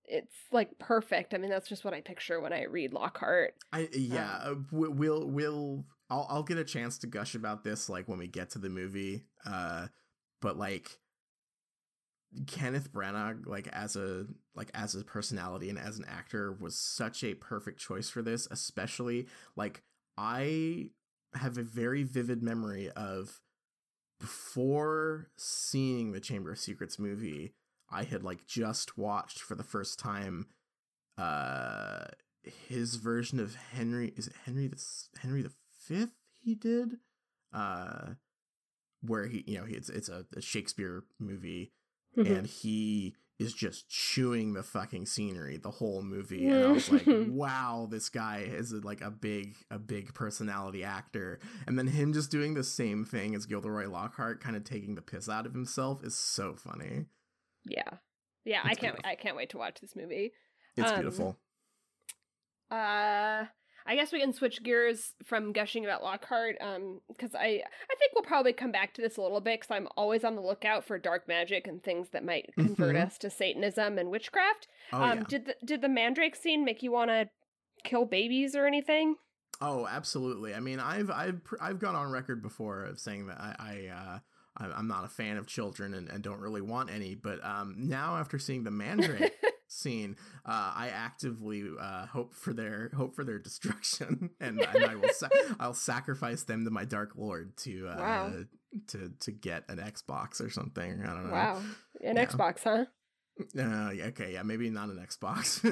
it's 0.08 0.34
like 0.52 0.78
perfect. 0.78 1.34
I 1.34 1.38
mean 1.38 1.50
that's 1.50 1.68
just 1.68 1.84
what 1.84 1.94
I 1.94 2.00
picture 2.00 2.40
when 2.40 2.52
I 2.52 2.64
read 2.64 2.92
Lockhart. 2.92 3.54
I 3.72 3.88
yeah. 3.92 4.40
uh, 4.42 4.54
we- 4.70 4.88
we'll 4.88 5.26
we'll. 5.28 5.84
I'll 6.08 6.26
I'll 6.30 6.42
get 6.42 6.58
a 6.58 6.64
chance 6.64 6.98
to 6.98 7.06
gush 7.06 7.34
about 7.34 7.64
this 7.64 7.88
like 7.88 8.08
when 8.08 8.18
we 8.18 8.28
get 8.28 8.50
to 8.50 8.58
the 8.58 8.68
movie. 8.68 9.24
Uh, 9.44 9.88
but 10.40 10.56
like 10.56 10.98
Kenneth 12.46 12.92
Branagh, 12.92 13.46
like 13.46 13.68
as 13.68 13.96
a 13.96 14.26
like 14.54 14.70
as 14.74 14.94
a 14.94 15.04
personality 15.04 15.68
and 15.70 15.78
as 15.78 15.98
an 15.98 16.04
actor, 16.08 16.52
was 16.52 16.78
such 16.78 17.24
a 17.24 17.34
perfect 17.34 17.80
choice 17.80 18.08
for 18.08 18.22
this. 18.22 18.46
Especially 18.50 19.26
like 19.56 19.82
I 20.16 20.90
have 21.34 21.58
a 21.58 21.62
very 21.62 22.02
vivid 22.02 22.42
memory 22.42 22.90
of 22.90 23.40
before 24.20 25.28
seeing 25.36 26.12
the 26.12 26.20
Chamber 26.20 26.52
of 26.52 26.58
Secrets 26.58 26.98
movie. 26.98 27.52
I 27.90 28.04
had 28.04 28.22
like 28.22 28.46
just 28.46 28.96
watched 28.98 29.40
for 29.40 29.54
the 29.54 29.62
first 29.64 29.98
time 29.98 30.46
uh 31.18 32.04
his 32.68 32.96
version 32.96 33.40
of 33.40 33.54
Henry 33.54 34.12
is 34.16 34.26
it 34.28 34.34
Henry 34.44 34.68
the 34.68 34.82
Henry 35.20 35.42
the 35.42 35.52
Fifth 35.80 36.14
he 36.42 36.54
did? 36.54 36.98
Uh 37.52 38.14
where 39.02 39.26
he 39.26 39.44
you 39.46 39.58
know 39.58 39.64
it's 39.68 39.88
it's 39.88 40.08
a, 40.08 40.24
a 40.36 40.40
Shakespeare 40.40 41.04
movie 41.18 41.72
Mm-hmm. 42.16 42.32
and 42.34 42.46
he 42.46 43.14
is 43.38 43.52
just 43.52 43.90
chewing 43.90 44.54
the 44.54 44.62
fucking 44.62 45.04
scenery 45.04 45.58
the 45.58 45.70
whole 45.70 46.00
movie 46.00 46.48
and 46.48 46.64
i 46.64 46.68
was 46.68 46.90
like 46.90 47.04
wow 47.28 47.86
this 47.90 48.08
guy 48.08 48.38
is 48.38 48.72
like 48.72 49.02
a 49.02 49.10
big 49.10 49.54
a 49.70 49.78
big 49.78 50.14
personality 50.14 50.82
actor. 50.82 51.38
And 51.66 51.78
then 51.78 51.86
him 51.88 52.14
just 52.14 52.30
doing 52.30 52.54
the 52.54 52.64
same 52.64 53.04
thing 53.04 53.34
as 53.34 53.44
gilderoy 53.44 53.86
lockhart 53.90 54.40
kind 54.42 54.56
of 54.56 54.64
taking 54.64 54.94
the 54.94 55.02
piss 55.02 55.28
out 55.28 55.44
of 55.44 55.52
himself 55.52 56.02
is 56.02 56.16
so 56.16 56.54
funny 56.54 57.04
Yeah. 57.66 57.98
Yeah, 58.44 58.60
It's 58.60 58.70
I 58.70 58.74
can't 58.74 58.94
beautiful. 58.94 59.10
I 59.10 59.14
can't 59.16 59.36
wait 59.36 59.50
to 59.50 59.58
watch 59.58 59.80
this 59.80 59.96
movie. 59.96 60.32
it's 60.76 60.90
Um, 60.90 60.96
beautiful 61.00 61.36
Uh 62.70 63.44
I 63.88 63.94
guess 63.94 64.10
we 64.10 64.18
can 64.18 64.32
switch 64.32 64.64
gears 64.64 65.14
from 65.24 65.52
gushing 65.52 65.84
about 65.84 66.02
Lockhart 66.02 66.56
um 66.60 67.00
cuz 67.18 67.34
I 67.34 67.46
I 67.62 67.94
think 67.98 68.12
we'll 68.14 68.24
probably 68.24 68.52
come 68.52 68.72
back 68.72 68.94
to 68.94 69.02
this 69.02 69.16
a 69.16 69.22
little 69.22 69.40
bit 69.40 69.60
cuz 69.60 69.70
I'm 69.70 69.88
always 69.96 70.24
on 70.24 70.34
the 70.34 70.42
lookout 70.42 70.84
for 70.84 70.98
dark 70.98 71.28
magic 71.28 71.66
and 71.66 71.82
things 71.82 72.10
that 72.10 72.24
might 72.24 72.52
convert 72.56 72.96
Mhm. 72.96 73.06
us 73.06 73.18
to 73.18 73.30
satanism 73.30 73.98
and 73.98 74.10
witchcraft. 74.10 74.66
oh 74.92 75.02
um 75.02 75.18
yeah 75.18 75.24
did 75.28 75.44
the 75.46 75.56
did 75.64 75.80
the 75.82 75.88
mandrake 75.88 76.34
scene 76.36 76.64
make 76.64 76.82
you 76.82 76.90
want 76.92 77.10
to 77.10 77.28
kill 77.84 78.04
babies 78.04 78.56
or 78.56 78.66
anything? 78.66 79.16
Oh, 79.58 79.86
absolutely. 79.86 80.54
I 80.54 80.60
mean, 80.60 80.80
I've 80.80 81.10
I've 81.10 81.40
I've 81.60 81.78
gone 81.78 81.94
on 81.94 82.10
record 82.10 82.42
before 82.42 82.84
of 82.84 82.98
saying 83.00 83.28
that 83.28 83.38
I, 83.40 83.54
I 83.58 83.86
uh 83.88 84.18
I'm 84.58 84.88
not 84.88 85.04
a 85.04 85.08
fan 85.08 85.36
of 85.36 85.46
children 85.46 85.94
and, 85.94 86.08
and 86.08 86.22
don't 86.22 86.40
really 86.40 86.60
want 86.60 86.90
any. 86.90 87.14
But 87.14 87.44
um, 87.44 87.74
now 87.78 88.16
after 88.16 88.38
seeing 88.38 88.64
the 88.64 88.70
Mandrake 88.70 89.32
scene, 89.68 90.16
uh, 90.44 90.72
I 90.74 90.90
actively 90.94 91.64
uh, 91.80 92.06
hope 92.06 92.34
for 92.34 92.52
their 92.52 92.90
hope 92.96 93.14
for 93.14 93.24
their 93.24 93.38
destruction, 93.38 94.30
and, 94.40 94.60
and 94.60 94.84
I 94.84 94.94
will 94.96 95.08
sa- 95.10 95.28
I'll 95.60 95.74
sacrifice 95.74 96.44
them 96.44 96.64
to 96.64 96.70
my 96.70 96.84
Dark 96.84 97.12
Lord 97.16 97.56
to 97.58 97.88
uh, 97.88 97.96
Wow. 97.98 98.32
to 98.88 99.12
to 99.20 99.30
get 99.32 99.64
an 99.68 99.78
Xbox 99.78 100.40
or 100.40 100.50
something. 100.50 101.02
I 101.02 101.06
don't 101.06 101.26
know. 101.26 101.32
Wow. 101.32 101.62
An 102.02 102.16
Yeah. 102.16 102.24
Xbox, 102.26 102.62
huh? 102.64 102.84
Uh, 103.58 103.90
yeah, 103.90 104.04
okay, 104.06 104.32
yeah, 104.32 104.42
maybe 104.42 104.70
not 104.70 104.88
an 104.88 104.96
Xbox. 105.06 105.62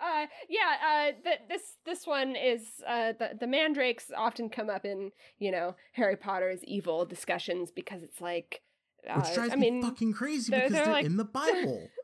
Uh 0.00 0.26
yeah 0.48 0.74
uh 0.86 1.12
th- 1.24 1.40
this 1.48 1.62
this 1.86 2.06
one 2.06 2.36
is 2.36 2.62
uh 2.86 3.12
the 3.18 3.30
the 3.38 3.46
mandrakes 3.46 4.10
often 4.16 4.48
come 4.48 4.70
up 4.70 4.84
in 4.84 5.10
you 5.38 5.50
know 5.50 5.74
harry 5.92 6.16
potter's 6.16 6.62
evil 6.64 7.04
discussions 7.04 7.70
because 7.70 8.02
it's 8.02 8.20
like 8.20 8.62
uh, 9.08 9.20
Which 9.20 9.34
drives 9.34 9.52
i 9.52 9.56
me 9.56 9.70
mean 9.70 9.82
fucking 9.82 10.12
crazy 10.12 10.50
they're- 10.50 10.60
because 10.60 10.72
they're 10.72 10.84
they're 10.84 10.92
like- 10.94 11.06
in 11.06 11.16
the 11.16 11.24
Bible. 11.24 11.88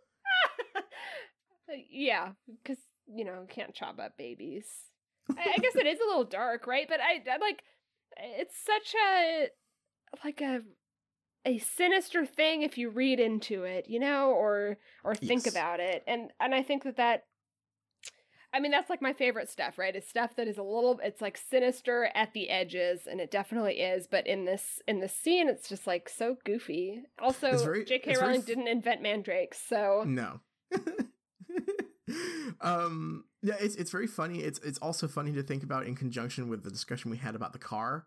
yeah 1.90 2.30
because 2.62 2.78
you 3.12 3.24
know 3.24 3.46
can't 3.48 3.74
chop 3.74 3.98
up 3.98 4.16
babies 4.16 4.66
I, 5.30 5.54
I 5.56 5.58
guess 5.58 5.74
it 5.74 5.86
is 5.86 5.98
a 6.00 6.06
little 6.06 6.24
dark 6.24 6.66
right 6.66 6.86
but 6.88 7.00
I, 7.00 7.22
I 7.30 7.36
like 7.38 7.62
it's 8.18 8.54
such 8.64 8.94
a 8.94 9.48
like 10.24 10.40
a 10.40 10.62
a 11.46 11.58
sinister 11.58 12.24
thing 12.24 12.62
if 12.62 12.78
you 12.78 12.90
read 12.90 13.20
into 13.20 13.64
it 13.64 13.86
you 13.88 13.98
know 13.98 14.30
or 14.30 14.78
or 15.02 15.14
think 15.14 15.44
Yes. 15.46 15.54
about 15.54 15.80
it 15.80 16.02
and 16.06 16.30
and 16.40 16.54
i 16.54 16.62
think 16.62 16.84
that 16.84 16.96
that 16.96 17.24
i 18.54 18.60
mean 18.60 18.70
that's 18.70 18.88
like 18.88 19.02
my 19.02 19.12
favorite 19.12 19.50
stuff 19.50 19.76
right 19.76 19.94
it's 19.96 20.08
stuff 20.08 20.34
that 20.36 20.48
is 20.48 20.56
a 20.56 20.62
little 20.62 20.98
it's 21.02 21.20
like 21.20 21.36
sinister 21.36 22.08
at 22.14 22.32
the 22.32 22.48
edges 22.48 23.06
and 23.06 23.20
it 23.20 23.30
definitely 23.30 23.74
is 23.80 24.06
but 24.06 24.26
in 24.26 24.44
this 24.46 24.80
in 24.88 25.00
this 25.00 25.12
scene 25.14 25.48
it's 25.48 25.68
just 25.68 25.86
like 25.86 26.08
so 26.08 26.36
goofy 26.44 27.02
also 27.20 27.58
very- 27.58 27.84
jk 27.84 28.16
rowling 28.18 28.40
f- 28.40 28.46
didn't 28.46 28.68
invent 28.68 29.02
mandrakes 29.02 29.60
so 29.68 30.04
No. 30.06 30.40
um 32.60 33.24
yeah, 33.42 33.56
it's 33.60 33.76
it's 33.76 33.90
very 33.90 34.06
funny. 34.06 34.40
It's 34.40 34.58
it's 34.60 34.78
also 34.78 35.06
funny 35.06 35.32
to 35.32 35.42
think 35.42 35.62
about 35.62 35.86
in 35.86 35.94
conjunction 35.94 36.48
with 36.48 36.62
the 36.62 36.70
discussion 36.70 37.10
we 37.10 37.18
had 37.18 37.34
about 37.34 37.52
the 37.52 37.58
car. 37.58 38.06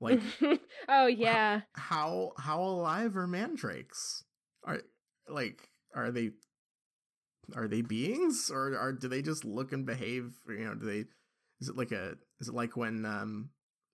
Like 0.00 0.20
oh 0.88 1.06
yeah 1.06 1.62
how 1.72 2.32
how 2.38 2.62
alive 2.62 3.16
are 3.16 3.26
mandrakes? 3.26 4.24
Are 4.64 4.80
like 5.28 5.68
are 5.94 6.10
they 6.10 6.30
are 7.56 7.68
they 7.68 7.82
beings 7.82 8.50
or 8.52 8.76
are 8.76 8.92
do 8.92 9.08
they 9.08 9.22
just 9.22 9.44
look 9.44 9.72
and 9.72 9.86
behave, 9.86 10.32
you 10.48 10.64
know, 10.64 10.74
do 10.74 10.86
they 10.86 11.04
is 11.60 11.68
it 11.68 11.76
like 11.76 11.92
a 11.92 12.14
is 12.40 12.48
it 12.48 12.54
like 12.54 12.76
when 12.76 13.04
um 13.04 13.50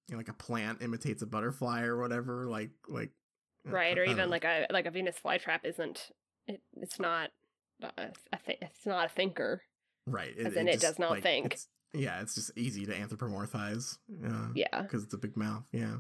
you 0.09 0.15
know, 0.15 0.19
like 0.19 0.29
a 0.29 0.33
plant 0.35 0.83
imitates 0.83 1.23
a 1.23 1.27
butterfly 1.27 1.83
or 1.83 1.99
whatever 2.01 2.47
like 2.47 2.71
like 2.89 3.11
right 3.65 3.97
I 3.97 4.01
or 4.01 4.05
even 4.05 4.17
know. 4.19 4.27
like 4.27 4.45
a 4.45 4.67
like 4.71 4.87
a 4.87 4.91
venus 4.91 5.17
flytrap 5.25 5.65
isn't 5.65 6.11
it, 6.47 6.61
it's 6.77 7.01
not 7.01 7.31
a, 7.83 8.03
a 8.33 8.39
th- 8.47 8.59
it's 8.63 8.87
not 8.87 9.07
a 9.07 9.09
thinker 9.09 9.63
Right. 10.09 10.39
As 10.39 10.55
in 10.55 10.69
it 10.69 10.81
does 10.81 10.99
not 11.01 11.21
think. 11.21 11.47
it's- 11.47 11.67
yeah, 11.93 12.21
it's 12.21 12.35
just 12.37 12.51
easy 12.57 12.85
to 12.87 12.93
anthropomorphize. 12.93 13.97
Yeah. 14.09 14.49
yeah 14.55 14.83
Because 14.83 15.03
it's 15.03 15.15
a 15.15 15.19
big 15.19 15.37
mouth. 15.37 15.65
Yeah. 15.73 15.97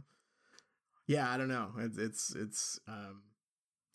Yeah, 1.08 1.28
I 1.28 1.36
don't 1.36 1.48
know. 1.48 1.70
It's 1.78 1.98
it's 1.98 2.34
it's 2.36 2.80
um, 2.86 3.22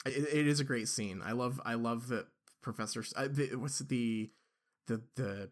it, 0.05 0.28
it 0.34 0.47
is 0.47 0.59
a 0.59 0.64
great 0.64 0.88
scene. 0.88 1.22
I 1.24 1.32
love 1.34 1.62
I 1.66 1.76
love 1.76 2.07
that 2.09 2.26
Professor. 2.62 3.03
Uh, 3.16 3.28
the, 3.30 3.55
what's 3.55 3.80
the 3.80 4.30
the 4.88 5.01
the 5.16 5.49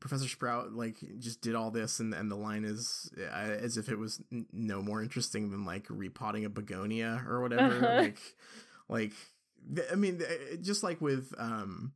Professor 0.00 0.28
Sprout 0.28 0.72
like 0.72 0.96
just 1.18 1.40
did 1.40 1.54
all 1.54 1.70
this 1.70 1.98
and 2.00 2.12
and 2.14 2.30
the 2.30 2.36
line 2.36 2.64
is 2.64 3.10
uh, 3.18 3.22
as 3.24 3.76
if 3.76 3.88
it 3.88 3.98
was 3.98 4.20
n- 4.32 4.46
no 4.52 4.82
more 4.82 5.02
interesting 5.02 5.50
than 5.50 5.64
like 5.64 5.86
repotting 5.88 6.44
a 6.44 6.50
begonia 6.50 7.24
or 7.26 7.40
whatever. 7.40 7.76
Uh-huh. 7.76 8.02
Like 8.02 8.18
like 8.88 9.12
th- 9.74 9.88
I 9.90 9.94
mean 9.94 10.22
just 10.60 10.82
like 10.82 11.00
with 11.00 11.32
um 11.38 11.92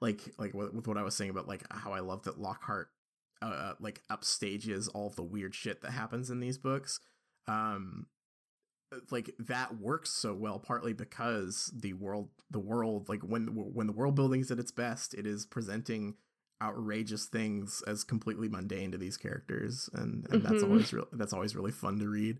like 0.00 0.20
like 0.38 0.54
with 0.54 0.72
with 0.72 0.88
what 0.88 0.96
I 0.96 1.02
was 1.02 1.14
saying 1.14 1.30
about 1.30 1.48
like 1.48 1.64
how 1.70 1.92
I 1.92 2.00
love 2.00 2.24
that 2.24 2.40
Lockhart 2.40 2.88
uh 3.42 3.74
like 3.78 4.00
upstages 4.10 4.88
all 4.94 5.10
the 5.10 5.22
weird 5.22 5.54
shit 5.54 5.82
that 5.82 5.92
happens 5.92 6.30
in 6.30 6.40
these 6.40 6.58
books. 6.58 7.00
Um 7.46 8.06
like 9.10 9.34
that 9.38 9.78
works 9.78 10.10
so 10.10 10.32
well 10.34 10.58
partly 10.58 10.92
because 10.92 11.72
the 11.76 11.92
world 11.94 12.28
the 12.50 12.60
world 12.60 13.08
like 13.08 13.20
when 13.22 13.48
when 13.48 13.86
the 13.86 13.92
world 13.92 14.14
building 14.14 14.40
is 14.40 14.50
at 14.50 14.58
its 14.58 14.70
best 14.72 15.12
it 15.14 15.26
is 15.26 15.44
presenting 15.44 16.14
outrageous 16.62 17.26
things 17.26 17.82
as 17.86 18.04
completely 18.04 18.48
mundane 18.48 18.90
to 18.92 18.98
these 18.98 19.16
characters 19.16 19.90
and, 19.92 20.26
and 20.30 20.42
that's 20.42 20.62
Mhm. 20.62 20.68
always 20.70 20.92
real 20.92 21.06
that's 21.12 21.32
always 21.32 21.54
really 21.56 21.72
fun 21.72 21.98
to 21.98 22.08
read 22.08 22.38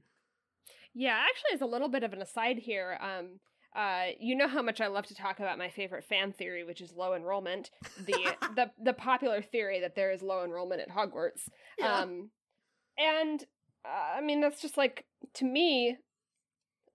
yeah 0.94 1.22
actually 1.28 1.54
as 1.54 1.60
a 1.60 1.66
little 1.66 1.88
bit 1.88 2.02
of 2.02 2.12
an 2.12 2.22
aside 2.22 2.58
here 2.58 2.98
um 3.00 3.40
uh, 3.74 4.12
you 4.18 4.34
know 4.34 4.48
how 4.48 4.62
much 4.62 4.80
I 4.80 4.86
love 4.86 5.04
to 5.08 5.14
talk 5.14 5.38
about 5.38 5.58
my 5.58 5.68
favorite 5.68 6.04
fan 6.04 6.32
theory, 6.32 6.64
which 6.64 6.80
is 6.80 6.94
low 6.94 7.12
enrollment. 7.12 7.70
The 8.06 8.34
the 8.56 8.70
the 8.82 8.94
popular 8.94 9.42
theory 9.42 9.80
that 9.80 9.94
there 9.94 10.12
is 10.12 10.22
low 10.22 10.42
enrollment 10.44 10.80
at 10.80 10.88
Hogwarts. 10.88 11.42
Yeah. 11.78 12.00
Um, 12.00 12.30
and 12.96 13.44
uh, 13.84 14.16
I 14.16 14.22
mean 14.22 14.40
that's 14.40 14.62
just 14.62 14.78
like 14.78 15.04
to 15.34 15.44
me, 15.44 15.98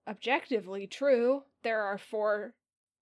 objectively 0.08 0.86
true. 0.86 1.42
There 1.62 1.82
are 1.82 1.98
four, 1.98 2.54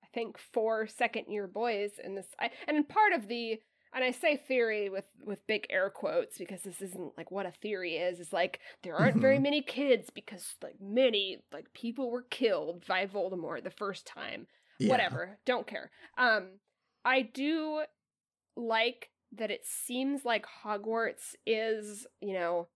I 0.02 0.06
think 0.14 0.38
four 0.38 0.86
second 0.86 1.26
year 1.28 1.46
boys 1.46 1.92
in 2.02 2.14
this, 2.14 2.26
I, 2.38 2.50
and 2.66 2.88
part 2.88 3.12
of 3.12 3.28
the 3.28 3.60
and 3.92 4.04
I 4.04 4.12
say 4.12 4.36
theory 4.36 4.88
with 4.88 5.06
with 5.24 5.44
big 5.48 5.66
air 5.68 5.90
quotes 5.90 6.38
because 6.38 6.62
this 6.62 6.80
isn't 6.80 7.16
like 7.16 7.32
what 7.32 7.46
a 7.46 7.50
theory 7.50 7.96
is. 7.96 8.20
It's 8.20 8.32
like 8.32 8.60
there 8.84 8.94
aren't 8.94 9.16
very 9.16 9.38
Mhm. 9.38 9.42
many 9.42 9.62
kids 9.62 10.10
because 10.10 10.54
like 10.62 10.80
many 10.80 11.42
like 11.52 11.72
people 11.72 12.08
were 12.08 12.22
killed 12.22 12.86
by 12.86 13.06
Voldemort 13.06 13.64
the 13.64 13.70
first 13.70 14.06
time. 14.06 14.46
Yeah. 14.78 14.90
Whatever, 14.90 15.38
don't 15.44 15.66
care. 15.66 15.90
Um, 16.16 16.60
I 17.04 17.22
do 17.22 17.82
like 18.56 19.10
that 19.32 19.50
it 19.50 19.64
seems 19.66 20.24
like 20.24 20.46
Hogwarts 20.64 21.34
is 21.44 22.06
you 22.20 22.34
know. 22.34 22.68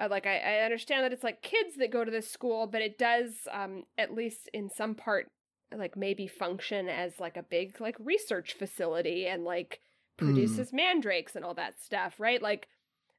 Uh, 0.00 0.08
like 0.10 0.26
I, 0.26 0.38
I 0.38 0.64
understand 0.64 1.04
that 1.04 1.12
it's 1.12 1.24
like 1.24 1.42
kids 1.42 1.76
that 1.76 1.90
go 1.90 2.04
to 2.04 2.10
this 2.10 2.30
school, 2.30 2.66
but 2.66 2.82
it 2.82 2.98
does, 2.98 3.46
um, 3.52 3.84
at 3.98 4.14
least 4.14 4.48
in 4.54 4.70
some 4.70 4.94
part, 4.94 5.28
like 5.76 5.96
maybe 5.96 6.26
function 6.26 6.88
as 6.88 7.20
like 7.20 7.36
a 7.36 7.42
big 7.42 7.80
like 7.80 7.96
research 8.00 8.54
facility 8.54 9.26
and 9.26 9.44
like 9.44 9.80
Mm. 10.20 10.24
produces 10.24 10.72
mandrakes 10.72 11.34
and 11.34 11.44
all 11.44 11.54
that 11.54 11.80
stuff 11.80 12.20
right? 12.20 12.42
Like 12.42 12.68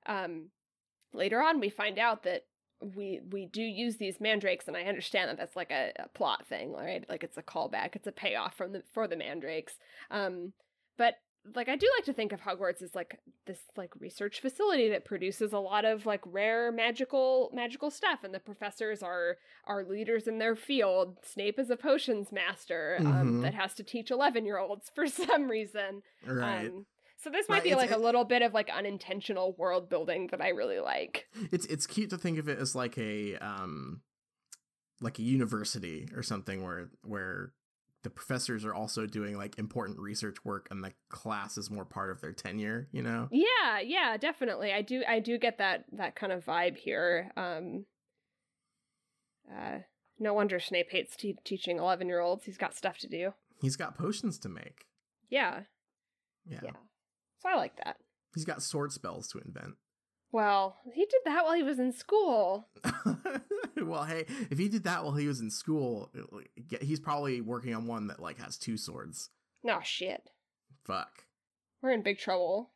um 0.06 0.50
later 1.14 1.42
on 1.42 1.60
we 1.60 1.70
find 1.70 1.98
out 2.00 2.24
that 2.24 2.44
we 2.96 3.22
we 3.32 3.46
do 3.46 3.62
use 3.62 3.98
these 3.98 4.20
mandrakes 4.20 4.68
and 4.68 4.76
i 4.76 4.84
understand 4.84 5.30
that 5.30 5.38
that's 5.38 5.56
like 5.56 5.72
a, 5.72 5.92
a 6.00 6.08
plot 6.10 6.48
thing 6.48 6.74
right? 6.74 7.06
Like 7.10 7.24
it's 7.24 7.38
a 7.38 7.44
callback 7.44 7.96
it's 7.96 8.08
a 8.08 8.12
payoff 8.12 8.56
from 8.56 8.72
the 8.74 8.84
for 8.94 9.08
the 9.08 9.16
mandrakes. 9.16 9.74
Um 10.12 10.54
but 10.98 11.16
like 11.56 11.68
i 11.68 11.76
do 11.76 11.88
like 11.98 12.06
to 12.06 12.14
think 12.14 12.32
of 12.32 12.42
hogwarts 12.42 12.82
as 12.84 12.94
like 12.94 13.20
this 13.48 13.60
like 13.76 13.92
research 14.00 14.39
facility 14.42 14.89
that 14.89 15.06
produces 15.06 15.54
a 15.54 15.60
lot 15.60 15.86
of 15.86 16.06
like 16.06 16.22
rare 16.26 16.72
magical 16.72 17.50
magical 17.54 17.89
stuff 17.89 18.20
and 18.24 18.34
the 18.34 18.39
professors 18.39 19.02
are 19.02 19.38
are 19.66 19.84
leaders 19.84 20.28
in 20.28 20.38
their 20.38 20.56
field 20.56 21.18
snape 21.24 21.58
is 21.58 21.70
a 21.72 21.76
potions 21.76 22.32
master 22.32 22.98
um, 23.00 23.06
Mhm. 23.08 23.42
that 23.42 23.54
has 23.56 23.74
to 23.74 23.84
teach 23.84 24.12
11 24.12 24.46
year 24.46 24.60
olds 24.60 24.92
for 24.94 25.08
some 25.22 25.50
reason 25.50 26.04
right 26.26 26.68
um, 26.68 26.86
so 27.18 27.30
this 27.30 27.48
might 27.50 27.58
Right, 27.58 27.64
be 27.64 27.76
like 27.76 27.92
a 27.92 27.98
little 27.98 28.24
bit 28.24 28.42
of 28.42 28.54
like 28.54 28.70
unintentional 28.70 29.54
world 29.58 29.89
building 29.89 30.28
that 30.32 30.42
I 30.42 30.50
really 30.50 30.80
like. 30.80 31.28
it's 31.52 31.66
it's 31.68 31.86
cute 31.88 32.10
to 32.12 32.18
think 32.18 32.38
of 32.39 32.50
it 32.50 32.58
as 32.60 32.76
like 32.76 32.98
a 32.98 33.36
um 33.38 34.02
like 35.00 35.18
a 35.20 35.24
university 35.24 36.08
or 36.16 36.22
something 36.24 36.64
where 36.64 36.89
where 37.04 37.54
the 38.04 38.10
professors 38.10 38.66
are 38.66 38.74
also 38.74 39.06
doing 39.06 39.38
like 39.38 39.58
important 39.60 39.99
research 39.99 40.43
work 40.43 40.68
and 40.72 40.84
the 40.84 40.91
class 41.10 41.58
is 41.58 41.70
more 41.70 41.86
part 41.86 42.10
of 42.10 42.20
their 42.22 42.32
tenure 42.34 42.88
you 42.91 43.02
know 43.04 43.28
Yeah, 43.32 43.80
yeah, 43.84 44.18
definitely. 44.18 44.74
I 44.74 44.82
do 44.82 45.04
I 45.08 45.20
do 45.20 45.38
get 45.38 45.58
that 45.60 45.86
that 45.93 46.16
kind 46.16 46.32
of 46.34 46.43
vibe 46.45 46.78
here. 46.78 47.32
Um 47.38 47.86
uh 49.52 49.80
No 50.20 50.34
wonder 50.34 50.60
Snape 50.60 50.91
hates 50.91 51.16
te- 51.16 51.38
teaching 51.43 51.78
11 51.78 52.08
year 52.08 52.20
olds. 52.22 52.45
He's 52.45 52.58
got 52.58 52.76
stuff 52.76 52.97
to 52.99 53.08
do. 53.08 53.34
He's 53.62 53.76
got 53.76 53.97
potions 53.97 54.39
to 54.39 54.49
make. 54.49 54.86
Yeah. 55.30 55.62
Yeah. 56.45 56.60
Yeah. 56.64 56.72
So 57.39 57.49
I 57.49 57.56
like 57.56 57.78
that. 57.84 57.97
He's 58.34 58.45
got 58.45 58.64
sword 58.64 58.91
spells 58.91 59.28
to 59.30 59.39
invent. 59.39 59.76
Well, 60.32 60.78
he 60.94 61.02
did 61.02 61.22
that 61.26 61.44
while 61.44 61.54
he 61.54 61.64
was 61.64 61.80
in 61.80 61.92
school. 61.92 62.70
well, 63.82 64.04
hey, 64.04 64.26
if 64.50 64.58
he 64.58 64.70
did 64.70 64.84
that 64.86 65.04
while 65.04 65.14
he 65.14 65.28
was 65.28 65.42
in 65.42 65.50
school, 65.50 66.12
he's 66.80 67.00
probably 67.00 67.42
working 67.42 67.76
on 67.76 67.86
one 67.86 68.08
that 68.08 68.22
like 68.22 68.40
has 68.40 68.58
two 68.58 68.78
swords. 68.78 69.30
No 69.64 69.78
oh, 69.78 69.82
shit. 69.84 70.30
Fuck. 70.86 71.26
We're 71.82 71.92
in 71.92 72.02
big 72.02 72.18
trouble. 72.18 72.72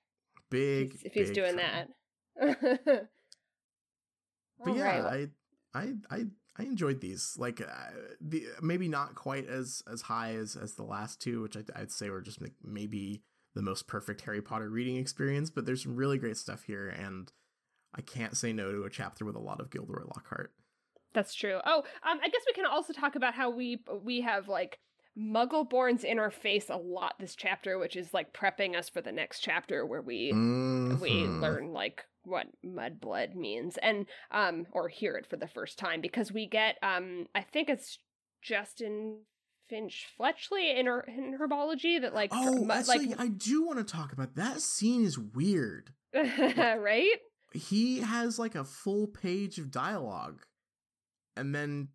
Big. 0.49 0.87
If 0.87 0.91
he's, 0.91 1.03
if 1.03 1.13
he's 1.13 1.27
big 1.29 1.35
doing 1.35 1.57
trouble. 1.57 2.55
that. 2.61 3.09
But 4.63 4.75
yeah, 4.75 4.99
right, 5.01 5.29
I, 5.73 5.79
I, 5.79 5.93
I, 6.09 6.25
I 6.57 6.63
enjoyed 6.63 7.01
these. 7.01 7.35
Like, 7.37 7.61
uh, 7.61 7.65
the 8.21 8.45
maybe 8.61 8.87
not 8.87 9.15
quite 9.15 9.47
as 9.47 9.83
as 9.91 10.03
high 10.03 10.35
as 10.35 10.55
as 10.55 10.73
the 10.73 10.83
last 10.83 11.21
two, 11.21 11.41
which 11.41 11.57
I, 11.57 11.63
I'd 11.75 11.91
say 11.91 12.09
were 12.09 12.21
just 12.21 12.41
like 12.41 12.53
maybe 12.63 13.21
the 13.53 13.61
most 13.61 13.87
perfect 13.87 14.21
Harry 14.21 14.41
Potter 14.41 14.69
reading 14.69 14.97
experience. 14.97 15.49
But 15.49 15.65
there's 15.65 15.83
some 15.83 15.95
really 15.95 16.17
great 16.17 16.37
stuff 16.37 16.63
here, 16.63 16.87
and 16.87 17.31
I 17.95 18.01
can't 18.01 18.35
say 18.35 18.51
no 18.53 18.71
to 18.71 18.83
a 18.83 18.89
chapter 18.89 19.25
with 19.25 19.35
a 19.35 19.39
lot 19.39 19.59
of 19.59 19.69
Gilderoy 19.69 20.03
Lockhart. 20.05 20.51
That's 21.13 21.33
true. 21.33 21.59
Oh, 21.65 21.83
um, 22.03 22.19
I 22.21 22.27
guess 22.29 22.41
we 22.45 22.53
can 22.53 22.65
also 22.65 22.91
talk 22.91 23.15
about 23.15 23.33
how 23.33 23.49
we 23.49 23.81
we 24.03 24.21
have 24.21 24.47
like 24.49 24.79
Muggleborns 25.17 26.03
in 26.03 26.19
our 26.19 26.29
face 26.31 26.69
a 26.69 26.75
lot 26.75 27.15
this 27.19 27.35
chapter, 27.35 27.79
which 27.79 27.95
is 27.95 28.13
like 28.13 28.33
prepping 28.33 28.75
us 28.75 28.89
for 28.89 28.99
the 29.01 29.13
next 29.13 29.39
chapter 29.39 29.85
where 29.85 30.01
we 30.01 30.33
we 30.33 31.23
Mhm. 31.23 31.41
learn 31.41 31.71
like 31.71 32.05
what 32.23 32.47
mudblood 32.65 33.33
means 33.35 33.77
and 33.77 34.07
um 34.31 34.65
or 34.71 34.89
hear 34.89 35.15
it 35.15 35.25
for 35.25 35.37
the 35.37 35.47
first 35.47 35.77
time 35.79 36.01
because 36.01 36.31
we 36.33 36.47
get 36.47 36.77
um 36.83 37.27
I 37.33 37.41
think 37.41 37.69
it's 37.69 37.99
Justin 38.41 39.21
Finch 39.69 40.07
Fletchley 40.17 40.71
in 40.77 40.85
her 40.87 41.01
in 41.01 41.37
herbology 41.39 42.01
that 42.01 42.13
like 42.13 42.31
Oh, 42.33 42.65
mu- 42.65 42.73
actually, 42.73 43.07
like 43.07 43.19
I 43.19 43.27
do 43.29 43.63
want 43.65 43.77
to 43.79 43.85
talk 43.85 44.11
about 44.11 44.35
that 44.35 44.59
scene. 44.61 45.03
Is 45.05 45.17
weird. 45.17 45.93
right 46.13 47.17
He 47.55 47.99
has 47.99 48.37
like 48.39 48.55
a 48.55 48.63
full 48.63 49.07
page 49.07 49.57
of 49.57 49.71
dialogue, 49.71 50.41
and 51.35 51.53
then 51.53 51.89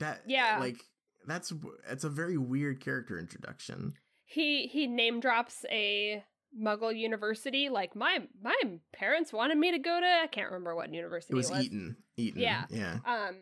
that 0.00 0.22
Yeah. 0.26 0.58
like 0.60 0.80
that's 1.26 1.52
it's 1.90 2.04
a 2.04 2.08
very 2.10 2.36
weird 2.38 2.80
character 2.80 3.18
introduction. 3.18 3.94
he 4.24 4.66
he 4.66 4.86
name 4.86 5.20
drops 5.20 5.64
a 5.70 6.22
Muggle 6.58 6.96
university 6.96 7.68
like 7.68 7.94
my 7.94 8.20
my 8.42 8.54
parents 8.94 9.32
wanted 9.32 9.58
me 9.58 9.70
to 9.72 9.78
go 9.78 10.00
to 10.00 10.06
I 10.06 10.26
can't 10.28 10.50
remember 10.50 10.74
what 10.74 10.92
university 10.92 11.32
It 11.34 11.36
was 11.36 11.50
it 11.50 11.54
was. 11.54 11.64
Eton. 11.66 11.96
Eton. 12.16 12.40
Yeah. 12.40 12.64
Yeah. 12.70 12.98
Um, 13.04 13.36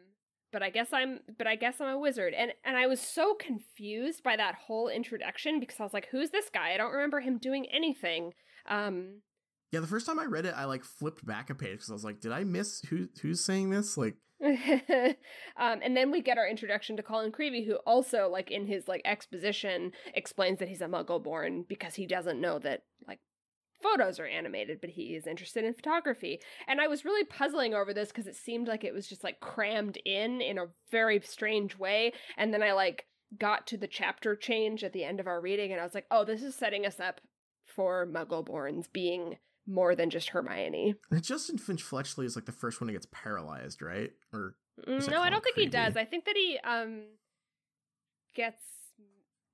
but 0.52 0.62
I 0.62 0.70
guess 0.70 0.92
I'm 0.92 1.20
but 1.38 1.46
I 1.46 1.54
guess 1.54 1.80
I'm 1.80 1.88
a 1.88 1.98
wizard. 1.98 2.34
And 2.34 2.52
and 2.64 2.76
I 2.76 2.86
was 2.88 3.00
so 3.00 3.34
confused 3.34 4.22
by 4.24 4.36
that 4.36 4.54
whole 4.66 4.88
introduction 4.88 5.60
because 5.60 5.78
I 5.78 5.84
was 5.84 5.92
like, 5.92 6.08
who's 6.10 6.30
this 6.30 6.50
guy? 6.52 6.72
I 6.74 6.76
don't 6.78 6.92
remember 6.92 7.20
him 7.20 7.38
doing 7.38 7.66
anything. 7.72 8.32
Um 8.68 9.20
Yeah, 9.76 9.80
the 9.80 9.88
first 9.88 10.06
time 10.06 10.18
I 10.18 10.24
read 10.24 10.46
it, 10.46 10.54
I 10.56 10.64
like 10.64 10.84
flipped 10.84 11.26
back 11.26 11.50
a 11.50 11.54
page 11.54 11.72
because 11.72 11.90
I 11.90 11.92
was 11.92 12.02
like, 12.02 12.18
"Did 12.18 12.32
I 12.32 12.44
miss 12.44 12.80
who 12.88 13.10
who's 13.20 13.44
saying 13.44 13.68
this?" 13.68 13.98
Like, 13.98 14.14
um, 14.42 15.80
and 15.82 15.94
then 15.94 16.10
we 16.10 16.22
get 16.22 16.38
our 16.38 16.48
introduction 16.48 16.96
to 16.96 17.02
Colin 17.02 17.30
Creevey, 17.30 17.66
who 17.66 17.74
also, 17.86 18.26
like 18.30 18.50
in 18.50 18.66
his 18.66 18.88
like 18.88 19.02
exposition, 19.04 19.92
explains 20.14 20.60
that 20.60 20.68
he's 20.68 20.80
a 20.80 20.86
Muggle 20.86 21.22
born 21.22 21.66
because 21.68 21.94
he 21.94 22.06
doesn't 22.06 22.40
know 22.40 22.58
that 22.60 22.84
like 23.06 23.18
photos 23.82 24.18
are 24.18 24.24
animated, 24.24 24.80
but 24.80 24.88
he 24.88 25.14
is 25.14 25.26
interested 25.26 25.62
in 25.62 25.74
photography. 25.74 26.40
And 26.66 26.80
I 26.80 26.88
was 26.88 27.04
really 27.04 27.24
puzzling 27.24 27.74
over 27.74 27.92
this 27.92 28.08
because 28.08 28.26
it 28.26 28.36
seemed 28.36 28.68
like 28.68 28.82
it 28.82 28.94
was 28.94 29.06
just 29.06 29.22
like 29.22 29.40
crammed 29.40 29.98
in 30.06 30.40
in 30.40 30.56
a 30.56 30.68
very 30.90 31.20
strange 31.20 31.76
way. 31.76 32.14
And 32.38 32.54
then 32.54 32.62
I 32.62 32.72
like 32.72 33.04
got 33.38 33.66
to 33.66 33.76
the 33.76 33.88
chapter 33.88 34.36
change 34.36 34.82
at 34.84 34.94
the 34.94 35.04
end 35.04 35.20
of 35.20 35.26
our 35.26 35.38
reading, 35.38 35.72
and 35.72 35.82
I 35.82 35.84
was 35.84 35.94
like, 35.94 36.06
oh, 36.10 36.24
this 36.24 36.42
is 36.42 36.54
setting 36.54 36.86
us 36.86 36.98
up 36.98 37.20
for 37.66 38.06
Muggleborns 38.06 38.86
being 38.90 39.36
more 39.66 39.94
than 39.94 40.10
just 40.10 40.28
Hermione. 40.30 40.94
and 41.10 41.22
Justin 41.22 41.58
Finch 41.58 41.82
Fletchley 41.82 42.26
is 42.26 42.36
like 42.36 42.46
the 42.46 42.52
first 42.52 42.80
one 42.80 42.88
who 42.88 42.94
gets 42.94 43.06
paralyzed, 43.12 43.82
right? 43.82 44.12
Or 44.32 44.54
Mm, 44.86 45.10
no, 45.10 45.22
I 45.22 45.30
don't 45.30 45.42
think 45.42 45.56
he 45.56 45.66
does. 45.66 45.96
I 45.96 46.04
think 46.04 46.26
that 46.26 46.36
he 46.36 46.58
um 46.62 47.04
gets 48.34 48.62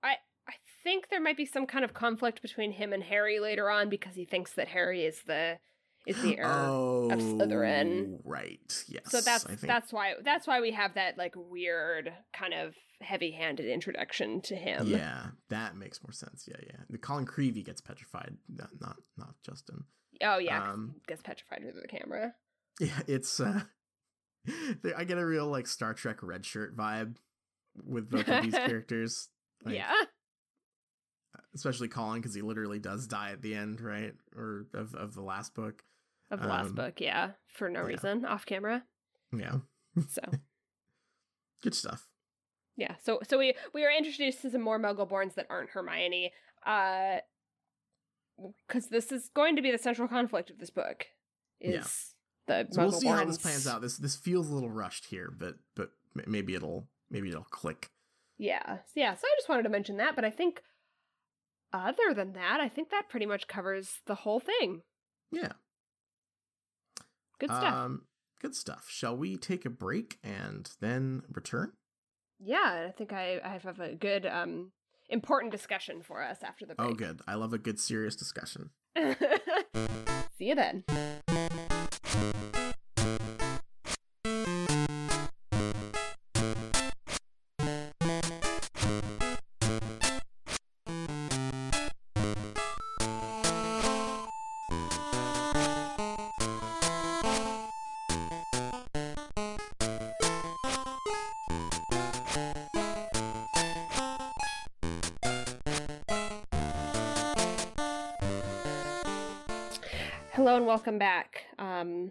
I 0.02 0.16
I 0.48 0.54
think 0.82 1.08
there 1.10 1.20
might 1.20 1.36
be 1.36 1.46
some 1.46 1.66
kind 1.66 1.84
of 1.84 1.94
conflict 1.94 2.42
between 2.42 2.72
him 2.72 2.92
and 2.92 3.04
Harry 3.04 3.38
later 3.38 3.70
on 3.70 3.88
because 3.88 4.16
he 4.16 4.24
thinks 4.24 4.54
that 4.54 4.68
Harry 4.68 5.04
is 5.04 5.22
the 5.26 5.58
is 6.06 6.20
the 6.20 6.36
heir. 6.38 6.46
oh, 6.48 7.08
Slytherin. 7.12 8.18
right? 8.24 8.84
Yes. 8.88 9.04
so 9.12 9.20
that's 9.20 9.44
that's 9.62 9.92
why 9.92 10.14
that's 10.24 10.48
why 10.48 10.60
we 10.60 10.72
have 10.72 10.94
that 10.94 11.16
like 11.16 11.34
weird 11.36 12.12
kind 12.32 12.54
of 12.54 12.74
heavy-handed 13.00 13.66
introduction 13.66 14.40
to 14.42 14.56
him. 14.56 14.88
yeah, 14.88 15.26
that 15.50 15.76
makes 15.76 16.02
more 16.02 16.12
sense. 16.12 16.48
Yeah, 16.48 16.56
yeah. 16.66 16.80
The 16.90 16.98
Colin 16.98 17.26
Creevey 17.26 17.64
gets 17.64 17.80
petrified, 17.80 18.36
not 18.48 18.70
not, 18.80 18.96
not 19.16 19.34
Justin. 19.46 19.84
Oh 20.22 20.38
yeah, 20.38 20.72
Um, 20.72 20.96
gets 21.06 21.22
petrified 21.22 21.60
through 21.62 21.80
the 21.80 21.88
camera. 21.88 22.34
Yeah, 22.80 23.00
it's 23.06 23.40
uh 23.40 23.62
I 24.96 25.04
get 25.04 25.18
a 25.18 25.26
real 25.26 25.46
like 25.46 25.66
Star 25.66 25.94
Trek 25.94 26.22
red 26.22 26.44
shirt 26.44 26.76
vibe 26.76 27.16
with 27.84 28.10
both 28.10 28.28
of 28.28 28.42
these 28.42 28.54
characters. 28.66 29.28
Like, 29.64 29.76
yeah. 29.76 29.92
especially 31.54 31.88
Colin 31.88 32.20
because 32.20 32.34
he 32.34 32.42
literally 32.42 32.78
does 32.78 33.06
die 33.06 33.30
at 33.30 33.42
the 33.42 33.54
end, 33.54 33.80
right? 33.80 34.14
Or 34.36 34.66
of 34.74 34.94
of 34.94 35.14
the 35.14 35.22
last 35.22 35.54
book. 35.54 35.84
Of 36.30 36.40
the 36.40 36.48
last 36.48 36.68
um, 36.68 36.74
book, 36.74 37.00
yeah. 37.00 37.32
For 37.46 37.68
no 37.68 37.80
yeah. 37.80 37.86
reason, 37.86 38.24
off 38.24 38.46
camera. 38.46 38.84
Yeah, 39.36 39.58
So 40.08 40.22
good 41.62 41.74
stuff. 41.74 42.08
Yeah, 42.76 42.94
so 43.02 43.20
so 43.28 43.38
we 43.38 43.54
we 43.74 43.84
are 43.84 43.92
introduced 43.92 44.42
to 44.42 44.50
some 44.50 44.62
more 44.62 44.80
Muggleborns 44.80 45.34
that 45.34 45.46
aren't 45.50 45.70
Hermione, 45.70 46.32
uh, 46.66 47.18
because 48.66 48.88
this 48.88 49.12
is 49.12 49.30
going 49.34 49.56
to 49.56 49.62
be 49.62 49.70
the 49.70 49.78
central 49.78 50.08
conflict 50.08 50.50
of 50.50 50.58
this 50.58 50.70
book. 50.70 51.06
Is 51.60 51.74
Yeah. 52.48 52.64
the 52.64 52.72
So 52.72 52.82
we'll 52.82 52.92
see 52.92 53.06
how 53.08 53.24
this 53.24 53.38
plans 53.38 53.66
out. 53.66 53.80
This 53.82 53.96
this 53.96 54.16
feels 54.16 54.48
a 54.50 54.54
little 54.54 54.70
rushed 54.70 55.06
here, 55.06 55.30
but 55.36 55.56
but 55.74 55.90
maybe 56.26 56.54
it'll 56.54 56.88
maybe 57.10 57.28
it'll 57.28 57.44
click. 57.44 57.90
Yeah, 58.38 58.78
yeah. 58.94 59.14
So 59.14 59.20
I 59.24 59.34
just 59.38 59.48
wanted 59.48 59.62
to 59.64 59.68
mention 59.68 59.96
that, 59.98 60.16
but 60.16 60.24
I 60.24 60.30
think 60.30 60.62
other 61.72 62.12
than 62.14 62.32
that, 62.32 62.60
I 62.60 62.68
think 62.68 62.90
that 62.90 63.08
pretty 63.08 63.26
much 63.26 63.46
covers 63.46 64.00
the 64.06 64.16
whole 64.16 64.40
thing. 64.40 64.82
Yeah. 65.30 65.52
Good 67.38 67.50
stuff. 67.50 67.74
Um, 67.74 68.02
good 68.40 68.54
stuff. 68.54 68.86
Shall 68.88 69.16
we 69.16 69.36
take 69.36 69.64
a 69.64 69.70
break 69.70 70.18
and 70.22 70.70
then 70.80 71.22
return? 71.32 71.72
yeah, 72.44 72.86
I 72.88 72.92
think 72.96 73.12
I 73.12 73.40
I 73.44 73.58
have 73.58 73.78
a 73.78 73.94
good 73.94 74.26
um 74.26 74.72
important 75.12 75.52
discussion 75.52 76.02
for 76.02 76.22
us 76.22 76.38
after 76.42 76.66
the 76.66 76.74
oh, 76.78 76.86
break. 76.86 76.90
Oh, 76.90 76.94
good. 76.94 77.20
I 77.28 77.34
love 77.34 77.52
a 77.52 77.58
good 77.58 77.78
serious 77.78 78.16
discussion. 78.16 78.70
See 80.38 80.48
you 80.48 80.54
then. 80.54 80.84
Welcome 110.82 110.98
back. 110.98 111.44
Um, 111.60 112.10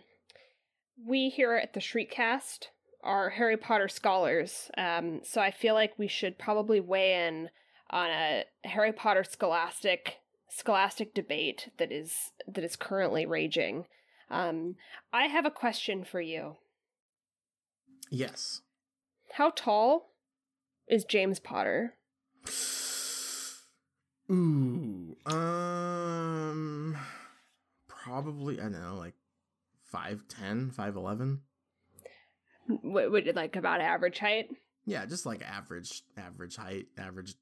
we 1.06 1.27
here 1.27 1.56
at 1.56 1.73
the 1.73 1.81
Shriekcast 1.81 2.68
are 3.03 3.31
Harry 3.31 3.57
Potter 3.57 3.89
scholars, 3.89 4.72
um, 4.77 5.19
so 5.26 5.41
I 5.41 5.52
feel 5.52 5.73
like 5.73 5.99
we 5.99 6.07
should 6.07 6.39
probably 6.39 6.80
weigh 6.80 7.27
in 7.27 7.49
on 7.89 8.10
a 8.10 8.45
Harry 8.64 8.93
Potter 8.93 9.26
scholastic 9.26 10.19
scholastic 10.48 11.14
debate 11.14 11.68
that 11.80 11.91
is 11.91 12.31
that 12.48 12.64
is 12.64 12.77
currently 12.77 13.26
raging. 13.26 13.88
Um, 14.30 14.76
I 15.11 15.23
have 15.26 15.45
a 15.45 15.52
question 15.52 16.06
for 16.06 16.22
you. 16.22 16.56
Yes. 18.10 18.61
How 19.34 19.49
tall 19.49 20.14
is 20.88 21.03
James 21.03 21.41
Potter? 21.41 21.95
Ooh. 24.31 25.18
Um. 25.26 26.95
Probably 28.03 28.60
I 28.60 28.64
don't 28.64 28.73
know, 28.73 28.95
like 28.95 29.14
5'10", 29.94 30.73
5'11". 30.73 31.40
What 32.82 33.11
would 33.11 33.36
like 33.36 33.56
about 33.56 33.82
average 33.82 34.19
height? 34.19 34.49
Yeah, 34.86 35.06
just 35.06 35.26
like 35.26 35.41
average, 35.41 36.03
average 36.18 36.56
height, 36.56 36.88
average 36.98 37.36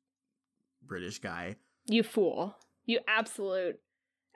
British 0.86 1.20
guy. 1.20 1.56
You 1.86 2.04
fool! 2.04 2.56
You 2.86 3.00
absolute 3.08 3.80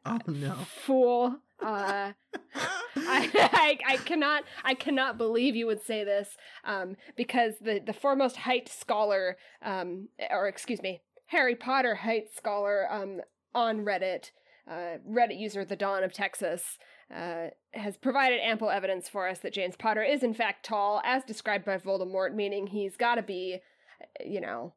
Oh 0.05 0.19
no. 0.27 0.53
fool! 0.85 1.37
Uh, 1.61 2.11
I, 2.95 3.29
I, 3.35 3.77
I 3.87 3.97
cannot 3.97 4.43
I 4.63 4.73
cannot 4.73 5.17
believe 5.17 5.55
you 5.55 5.65
would 5.65 5.81
say 5.81 6.03
this 6.03 6.37
um, 6.63 6.95
because 7.15 7.55
the 7.59 7.79
the 7.85 7.93
foremost 7.93 8.37
height 8.37 8.69
scholar 8.69 9.37
um, 9.61 10.09
or 10.29 10.47
excuse 10.47 10.81
me 10.81 11.01
Harry 11.27 11.55
Potter 11.55 11.95
height 11.95 12.33
scholar 12.35 12.91
um, 12.91 13.21
on 13.55 13.79
Reddit 13.85 14.31
uh, 14.69 14.97
Reddit 15.09 15.39
user 15.39 15.65
the 15.65 15.75
Dawn 15.75 16.03
of 16.03 16.13
Texas 16.13 16.77
uh, 17.13 17.47
has 17.73 17.97
provided 17.97 18.39
ample 18.41 18.69
evidence 18.69 19.09
for 19.09 19.27
us 19.27 19.39
that 19.39 19.53
James 19.53 19.75
Potter 19.75 20.03
is 20.03 20.23
in 20.23 20.33
fact 20.33 20.65
tall 20.65 21.01
as 21.03 21.23
described 21.23 21.65
by 21.65 21.77
Voldemort 21.77 22.33
meaning 22.33 22.67
he's 22.67 22.95
got 22.95 23.15
to 23.15 23.23
be 23.23 23.59
you 24.25 24.41
know 24.41 24.73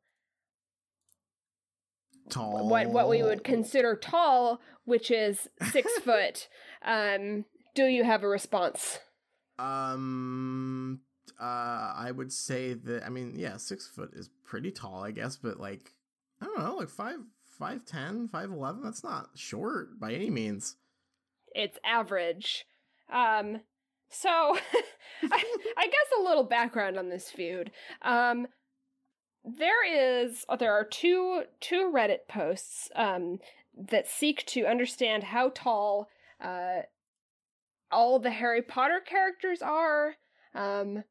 Tall. 2.28 2.68
what 2.68 2.88
what 2.88 3.08
we 3.08 3.22
would 3.22 3.44
consider 3.44 3.94
tall, 3.94 4.60
which 4.84 5.10
is 5.10 5.48
six 5.70 5.92
foot. 6.04 6.48
Um, 6.84 7.44
do 7.74 7.84
you 7.84 8.04
have 8.04 8.22
a 8.22 8.28
response? 8.28 8.98
Um, 9.58 11.00
uh, 11.40 11.92
I 11.96 12.10
would 12.14 12.32
say 12.32 12.74
that. 12.74 13.04
I 13.04 13.10
mean, 13.10 13.34
yeah, 13.36 13.56
six 13.58 13.86
foot 13.86 14.10
is 14.14 14.28
pretty 14.44 14.70
tall, 14.70 15.04
I 15.04 15.12
guess, 15.12 15.36
but 15.36 15.60
like, 15.60 15.92
I 16.40 16.46
don't 16.46 16.58
know, 16.58 16.76
like 16.76 16.88
five, 16.88 17.18
five 17.58 17.84
ten, 17.84 18.28
five 18.28 18.50
eleven. 18.50 18.82
That's 18.82 19.04
not 19.04 19.30
short 19.34 19.98
by 19.98 20.12
any 20.12 20.30
means. 20.30 20.76
It's 21.54 21.78
average. 21.84 22.66
Um, 23.12 23.60
so 24.08 24.28
I, 25.22 25.44
I 25.76 25.86
guess 25.86 26.18
a 26.18 26.22
little 26.22 26.44
background 26.44 26.98
on 26.98 27.08
this 27.08 27.30
feud. 27.30 27.70
Um, 28.02 28.46
there 29.46 29.86
is 29.86 30.44
there 30.58 30.72
are 30.72 30.84
two 30.84 31.42
two 31.60 31.92
Reddit 31.94 32.26
posts 32.28 32.90
um 32.96 33.38
that 33.76 34.08
seek 34.08 34.44
to 34.46 34.66
understand 34.66 35.22
how 35.22 35.50
tall 35.54 36.08
uh 36.42 36.80
all 37.92 38.18
the 38.18 38.30
Harry 38.30 38.62
Potter 38.62 39.00
characters 39.04 39.62
are. 39.62 40.16
Um 40.54 41.04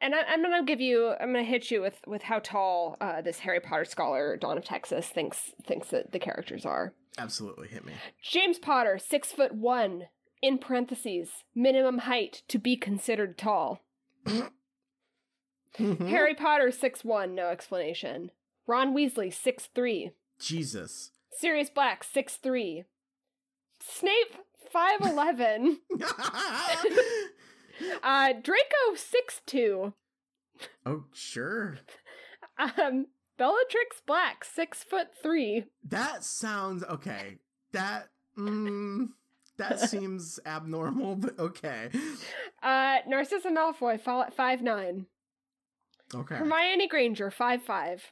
and 0.00 0.14
I, 0.14 0.20
am 0.34 0.42
gonna 0.42 0.64
give 0.64 0.80
you 0.80 1.14
I'm 1.20 1.32
gonna 1.32 1.44
hit 1.44 1.70
you 1.70 1.80
with 1.80 2.00
with 2.06 2.22
how 2.22 2.38
tall 2.40 2.96
uh, 3.00 3.22
this 3.22 3.38
Harry 3.40 3.60
Potter 3.60 3.84
scholar 3.84 4.36
Dawn 4.36 4.58
of 4.58 4.64
Texas 4.64 5.06
thinks 5.08 5.52
thinks 5.64 5.88
that 5.88 6.12
the 6.12 6.18
characters 6.18 6.66
are. 6.66 6.92
Absolutely, 7.18 7.68
hit 7.68 7.84
me. 7.84 7.92
James 8.22 8.58
Potter, 8.58 8.98
six 8.98 9.32
foot 9.32 9.54
one, 9.54 10.08
in 10.42 10.58
parentheses, 10.58 11.30
minimum 11.54 11.98
height 11.98 12.42
to 12.48 12.58
be 12.58 12.76
considered 12.76 13.38
tall. 13.38 13.82
Mm-hmm. 15.78 16.08
Harry 16.08 16.34
Potter, 16.34 16.70
six 16.70 17.04
one, 17.04 17.34
no 17.34 17.48
explanation. 17.48 18.30
Ron 18.66 18.94
Weasley, 18.94 19.32
six 19.32 19.68
three. 19.74 20.10
Jesus. 20.38 21.10
Sirius 21.30 21.70
Black, 21.70 22.04
six 22.04 22.36
three. 22.36 22.84
Snape, 23.80 24.34
five 24.70 25.00
eleven. 25.00 25.78
uh, 28.02 28.32
Draco, 28.32 28.94
six 28.96 29.40
two. 29.46 29.92
oh, 30.84 31.04
sure. 31.12 31.78
Um, 32.58 33.06
Bellatrix 33.38 34.00
Black, 34.06 34.44
six 34.44 34.82
foot 34.82 35.08
three. 35.22 35.64
That 35.84 36.24
sounds 36.24 36.82
okay. 36.84 37.38
That 37.72 38.08
mm, 38.38 39.08
that 39.58 39.80
seems 39.90 40.40
abnormal, 40.46 41.16
but 41.16 41.38
okay. 41.38 41.90
Uh, 42.62 42.98
Narcissa 43.06 43.50
Malfoy, 43.50 44.00
fi- 44.00 44.30
five 44.30 44.62
nine. 44.62 45.06
Okay. 46.14 46.36
Hermione 46.36 46.88
Granger, 46.88 47.30
five 47.30 47.62
five. 47.62 48.04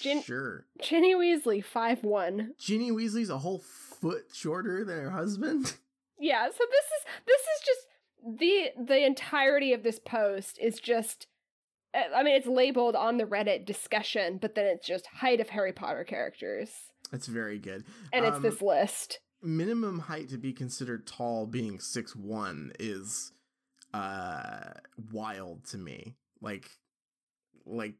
Gin- 0.00 0.22
sure. 0.22 0.66
Ginny 0.82 1.14
Weasley, 1.14 1.64
five 1.64 2.04
one. 2.04 2.52
Ginny 2.58 2.90
Weasley's 2.90 3.30
a 3.30 3.38
whole 3.38 3.58
foot 3.60 4.24
shorter 4.32 4.84
than 4.84 4.98
her 4.98 5.10
husband. 5.10 5.74
Yeah, 6.18 6.46
so 6.46 6.50
this 6.70 6.84
is 6.84 7.04
this 7.26 7.40
is 7.40 7.66
just 7.66 7.80
the 8.24 8.70
the 8.78 9.04
entirety 9.04 9.72
of 9.72 9.82
this 9.82 9.98
post 9.98 10.58
is 10.60 10.78
just 10.78 11.26
uh, 11.94 12.14
I 12.14 12.22
mean 12.22 12.34
it's 12.34 12.46
labeled 12.46 12.96
on 12.96 13.16
the 13.18 13.24
Reddit 13.24 13.66
discussion, 13.66 14.38
but 14.40 14.54
then 14.54 14.66
it's 14.66 14.86
just 14.86 15.06
height 15.06 15.40
of 15.40 15.50
Harry 15.50 15.72
Potter 15.72 16.04
characters. 16.04 16.70
That's 17.10 17.26
very 17.26 17.58
good. 17.58 17.84
And 18.12 18.24
it's 18.24 18.36
Um, 18.36 18.42
this 18.42 18.62
list. 18.62 19.20
minimum 19.42 19.98
height 20.00 20.28
to 20.30 20.38
be 20.38 20.52
considered 20.52 21.06
tall 21.06 21.46
being 21.46 21.80
six 21.80 22.14
one 22.16 22.72
is 22.78 23.32
uh 23.92 24.70
wild 25.12 25.64
to 25.66 25.76
me 25.76 26.16
like 26.40 26.70
like 27.66 27.94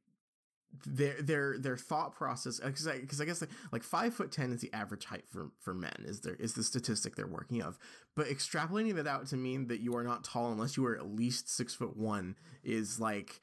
their 0.86 1.20
their 1.20 1.58
their 1.58 1.76
thought 1.76 2.14
process 2.14 2.58
because 2.60 2.86
I, 2.86 3.00
'cause 3.00 3.20
I 3.20 3.24
guess 3.24 3.40
like, 3.40 3.50
like 3.72 3.82
five 3.82 4.14
foot 4.14 4.32
ten 4.32 4.52
is 4.52 4.60
the 4.62 4.72
average 4.72 5.04
height 5.04 5.24
for 5.28 5.50
for 5.60 5.74
men 5.74 5.92
is 6.06 6.20
there 6.20 6.34
is 6.36 6.54
the 6.54 6.62
statistic 6.64 7.14
they're 7.14 7.26
working 7.26 7.62
of 7.62 7.78
but 8.16 8.26
extrapolating 8.26 8.94
that 8.94 9.06
out 9.06 9.26
to 9.28 9.36
mean 9.36 9.66
that 9.68 9.80
you 9.80 9.94
are 9.96 10.02
not 10.02 10.24
tall 10.24 10.50
unless 10.50 10.76
you 10.76 10.86
are 10.86 10.96
at 10.96 11.06
least 11.06 11.48
six 11.48 11.74
foot 11.74 11.96
one 11.96 12.36
is 12.64 12.98
like 12.98 13.42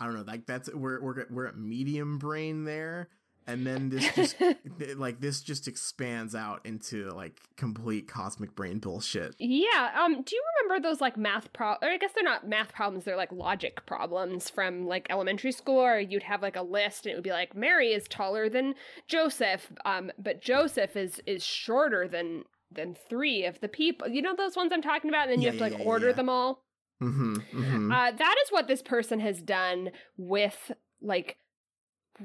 I 0.00 0.06
don't 0.06 0.14
know 0.16 0.24
like 0.26 0.46
that's 0.46 0.68
we're 0.74 1.00
we're 1.00 1.24
we're 1.30 1.46
at 1.46 1.56
medium 1.56 2.18
brain 2.18 2.64
there 2.64 3.08
and 3.46 3.66
then 3.66 3.88
this 3.88 4.12
just 4.14 4.36
like 4.96 5.20
this 5.20 5.40
just 5.40 5.68
expands 5.68 6.34
out 6.34 6.60
into 6.66 7.08
like 7.12 7.40
complete 7.56 8.06
cosmic 8.06 8.54
brain 8.54 8.78
bullshit. 8.78 9.34
yeah, 9.38 9.90
um 10.02 10.22
do 10.22 10.36
you 10.36 10.42
remember 10.68 10.88
those 10.88 11.00
like 11.00 11.16
math 11.16 11.52
pro 11.52 11.72
or 11.82 11.88
I 11.88 11.96
guess 11.96 12.12
they're 12.14 12.24
not 12.24 12.48
math 12.48 12.72
problems, 12.72 13.04
they're 13.04 13.16
like 13.16 13.32
logic 13.32 13.84
problems 13.86 14.50
from 14.50 14.86
like 14.86 15.06
elementary 15.10 15.52
school 15.52 15.78
or 15.78 15.98
you'd 15.98 16.24
have 16.24 16.42
like 16.42 16.56
a 16.56 16.62
list 16.62 17.06
and 17.06 17.12
it 17.12 17.16
would 17.16 17.24
be 17.24 17.30
like 17.30 17.56
Mary 17.56 17.92
is 17.92 18.06
taller 18.08 18.48
than 18.48 18.74
Joseph, 19.06 19.72
um 19.84 20.10
but 20.18 20.40
Joseph 20.40 20.96
is 20.96 21.20
is 21.26 21.44
shorter 21.44 22.06
than 22.08 22.44
than 22.70 22.94
3 23.08 23.46
of 23.46 23.60
the 23.60 23.68
people. 23.68 24.08
You 24.08 24.22
know 24.22 24.36
those 24.36 24.56
ones 24.56 24.72
I'm 24.72 24.82
talking 24.82 25.10
about 25.10 25.28
and 25.28 25.32
then 25.32 25.40
you 25.40 25.48
have 25.48 25.56
to 25.56 25.64
like 25.64 25.78
yeah, 25.78 25.84
order 25.84 26.08
yeah. 26.08 26.12
them 26.14 26.28
all? 26.28 26.62
Mm-hmm, 27.02 27.34
mm-hmm. 27.34 27.92
Uh, 27.92 28.10
that 28.10 28.34
is 28.44 28.50
what 28.50 28.66
this 28.66 28.82
person 28.82 29.20
has 29.20 29.40
done 29.40 29.90
with 30.16 30.72
like 31.00 31.38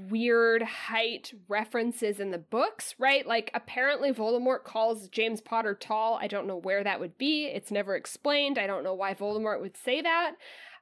weird 0.10 0.64
height 0.64 1.34
references 1.48 2.20
in 2.20 2.32
the 2.32 2.38
books, 2.38 2.96
right? 2.98 3.26
Like 3.26 3.52
apparently 3.54 4.12
Voldemort 4.12 4.64
calls 4.64 5.08
James 5.10 5.42
Potter 5.42 5.76
tall. 5.76 6.18
I 6.22 6.28
don't 6.28 6.48
know 6.48 6.58
where 6.58 6.84
that 6.84 7.00
would 7.00 7.18
be. 7.18 7.46
It's 7.46 7.72
never 7.72 7.96
explained. 7.96 8.58
I 8.58 8.68
don't 8.68 8.84
know 8.84 8.94
why 8.94 9.14
Voldemort 9.14 9.62
would 9.62 9.78
say 9.78 10.02
that. 10.02 10.36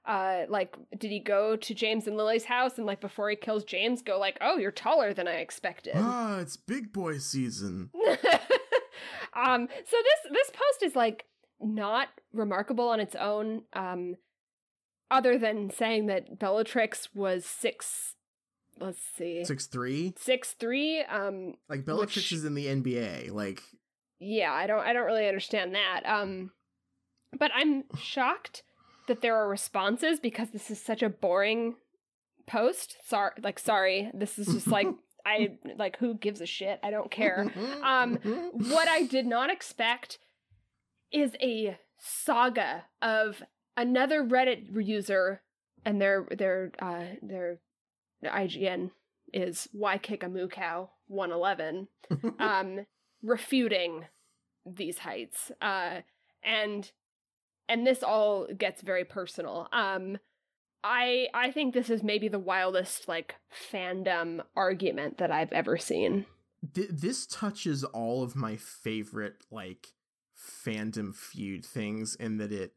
Uh 0.05 0.45
like 0.49 0.75
did 0.97 1.11
he 1.11 1.19
go 1.19 1.55
to 1.55 1.75
James 1.75 2.07
and 2.07 2.17
Lily's 2.17 2.45
house 2.45 2.77
and 2.77 2.87
like 2.87 3.01
before 3.01 3.29
he 3.29 3.35
kills 3.35 3.63
James 3.63 4.01
go 4.01 4.17
like, 4.17 4.37
"Oh, 4.41 4.57
you're 4.57 4.71
taller 4.71 5.13
than 5.13 5.27
I 5.27 5.35
expected." 5.35 5.93
ah, 5.95 6.39
it's 6.39 6.57
big 6.57 6.91
boy 6.91 7.19
season. 7.19 7.91
um 9.35 9.67
so 9.85 9.97
this 9.97 10.31
this 10.31 10.49
post 10.49 10.83
is 10.83 10.95
like 10.95 11.25
not 11.59 12.07
remarkable 12.33 12.89
on 12.89 12.99
its 12.99 13.15
own 13.15 13.61
um 13.73 14.15
other 15.11 15.37
than 15.37 15.69
saying 15.69 16.07
that 16.07 16.39
Bellatrix 16.39 17.09
was 17.13 17.45
6 17.45 18.15
let's 18.79 18.99
see. 19.17 19.43
Six 19.45 19.67
three. 19.67 20.13
Six 20.17 20.53
three. 20.53 21.01
Um, 21.01 21.55
Like 21.69 21.85
Bellatrix 21.85 22.15
Which- 22.15 22.31
is 22.31 22.45
in 22.45 22.53
the 22.55 22.67
NBA. 22.67 23.31
Like 23.31 23.61
yeah, 24.19 24.53
I 24.53 24.67
don't, 24.67 24.79
I 24.85 24.93
don't 24.93 25.05
really 25.07 25.27
understand 25.27 25.73
that. 25.75 26.01
Um, 26.05 26.51
but 27.37 27.49
I'm 27.55 27.83
shocked 27.99 28.63
that 29.07 29.21
there 29.21 29.35
are 29.35 29.49
responses 29.49 30.19
because 30.19 30.51
this 30.51 30.69
is 30.69 30.81
such 30.81 31.01
a 31.01 31.09
boring 31.09 31.75
post. 32.47 32.97
Sorry, 33.07 33.31
like, 33.43 33.57
sorry, 33.59 34.11
this 34.13 34.37
is 34.39 34.47
just 34.47 34.67
like 34.67 34.87
I 35.25 35.57
like 35.77 35.97
who 35.97 36.15
gives 36.15 36.41
a 36.41 36.45
shit? 36.45 36.79
I 36.83 36.91
don't 36.91 37.11
care. 37.11 37.51
Um, 37.83 38.17
what 38.53 38.87
I 38.87 39.03
did 39.03 39.25
not 39.25 39.51
expect 39.51 40.17
is 41.11 41.35
a 41.41 41.77
saga 41.99 42.85
of 43.01 43.43
another 43.75 44.23
Reddit 44.23 44.67
user, 44.85 45.41
and 45.85 45.99
their 46.01 46.25
their 46.37 46.71
uh 46.81 47.05
their 47.21 47.59
IGN 48.29 48.91
is 49.33 49.67
why 49.71 49.97
kick 49.97 50.23
a 50.23 50.29
moo 50.29 50.47
cow 50.47 50.89
one 51.07 51.31
eleven, 51.31 51.87
um, 52.39 52.85
refuting 53.21 54.05
these 54.65 54.99
heights, 54.99 55.51
uh, 55.61 56.01
and 56.43 56.91
and 57.69 57.85
this 57.87 58.03
all 58.03 58.47
gets 58.47 58.81
very 58.81 59.05
personal. 59.05 59.67
Um, 59.71 60.17
I 60.83 61.27
I 61.33 61.51
think 61.51 61.73
this 61.73 61.89
is 61.89 62.03
maybe 62.03 62.27
the 62.27 62.39
wildest 62.39 63.07
like 63.07 63.35
fandom 63.71 64.41
argument 64.55 65.17
that 65.17 65.31
I've 65.31 65.53
ever 65.53 65.77
seen. 65.77 66.25
Th- 66.73 66.89
this 66.89 67.25
touches 67.25 67.83
all 67.83 68.23
of 68.23 68.35
my 68.35 68.55
favorite 68.55 69.43
like 69.51 69.87
fandom 70.37 71.15
feud 71.15 71.65
things 71.65 72.15
in 72.15 72.37
that 72.37 72.51
it 72.51 72.73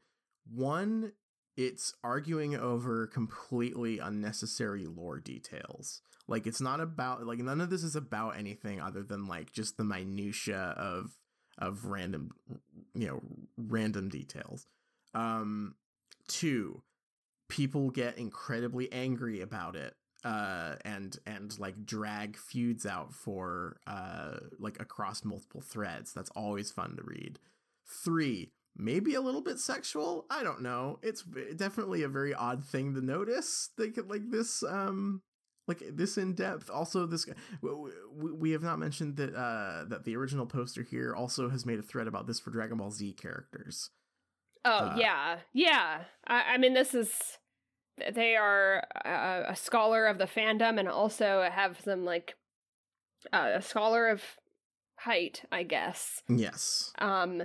one 0.51 1.13
it's 1.57 1.95
arguing 2.03 2.57
over 2.57 3.07
completely 3.07 3.99
unnecessary 3.99 4.87
lore 4.87 5.21
details. 5.21 6.03
Like 6.27 6.47
it's 6.47 6.61
not 6.61 6.81
about 6.81 7.27
like 7.27 7.39
none 7.39 7.61
of 7.61 7.71
this 7.71 7.83
is 7.85 7.97
about 7.97 8.37
anything 8.37 8.81
other 8.81 9.03
than 9.03 9.27
like 9.27 9.53
just 9.53 9.77
the 9.77 9.85
minutia 9.85 10.75
of 10.77 11.19
of 11.59 11.85
random 11.85 12.31
you 12.95 13.07
know 13.07 13.21
random 13.57 14.09
details. 14.09 14.67
Um 15.15 15.75
two 16.27 16.83
people 17.49 17.91
get 17.91 18.19
incredibly 18.19 18.91
angry 18.91 19.41
about 19.43 19.77
it 19.77 19.95
uh 20.25 20.77
and 20.85 21.19
and 21.27 21.57
like 21.59 21.85
drag 21.85 22.39
feuds 22.39 22.87
out 22.87 23.13
for 23.13 23.77
uh 23.87 24.39
like 24.59 24.81
across 24.81 25.25
multiple 25.25 25.61
threads. 25.61 26.13
That's 26.13 26.31
always 26.31 26.73
fun 26.73 26.97
to 26.97 27.03
read. 27.05 27.39
Three 27.87 28.51
maybe 28.77 29.15
a 29.15 29.21
little 29.21 29.43
bit 29.43 29.59
sexual. 29.59 30.27
I 30.31 30.43
don't 30.43 30.63
know. 30.63 30.99
It's 31.03 31.23
definitely 31.57 32.03
a 32.03 32.09
very 32.09 32.35
odd 32.35 32.65
thing 32.65 32.95
to 32.95 33.01
notice. 33.01 33.71
They 33.79 33.91
could 33.91 34.09
like 34.09 34.31
this 34.31 34.63
um 34.63 35.23
like 35.67 35.83
this 35.93 36.19
in 36.19 36.35
depth. 36.35 36.71
Also, 36.71 37.07
this 37.07 37.27
we 38.13 38.51
have 38.51 38.63
not 38.63 38.79
mentioned 38.79 39.17
that 39.17 39.35
uh 39.35 39.85
that 39.89 40.05
the 40.05 40.17
original 40.17 40.47
poster 40.47 40.83
here 40.83 41.15
also 41.15 41.49
has 41.49 41.65
made 41.65 41.79
a 41.79 41.83
thread 41.83 42.07
about 42.07 42.27
this 42.27 42.41
for 42.41 42.51
Dragon 42.51 42.79
Ball 42.79 42.91
Z 42.91 43.13
characters. 43.15 43.91
Oh 44.65 44.71
uh, 44.71 44.97
yeah, 44.99 45.39
yeah. 45.53 46.05
I, 46.27 46.55
I, 46.55 46.59
mean, 46.59 46.73
this 46.73 46.95
is 46.95 47.39
they 48.15 48.35
are 48.35 48.83
a, 49.05 49.51
a, 49.51 49.57
scholar 49.57 50.07
of 50.07 50.17
the 50.17 50.25
fandom 50.25 50.81
and 50.81 50.89
also 50.89 51.47
have 51.53 51.79
some 51.85 52.07
like 52.07 52.35
uh, 53.31 53.53
a 53.57 53.63
scholar 53.63 54.09
of 54.09 54.23
height, 55.01 55.43
I 55.53 55.65
guess. 55.65 56.23
Yes. 56.29 56.93
Um. 56.99 57.43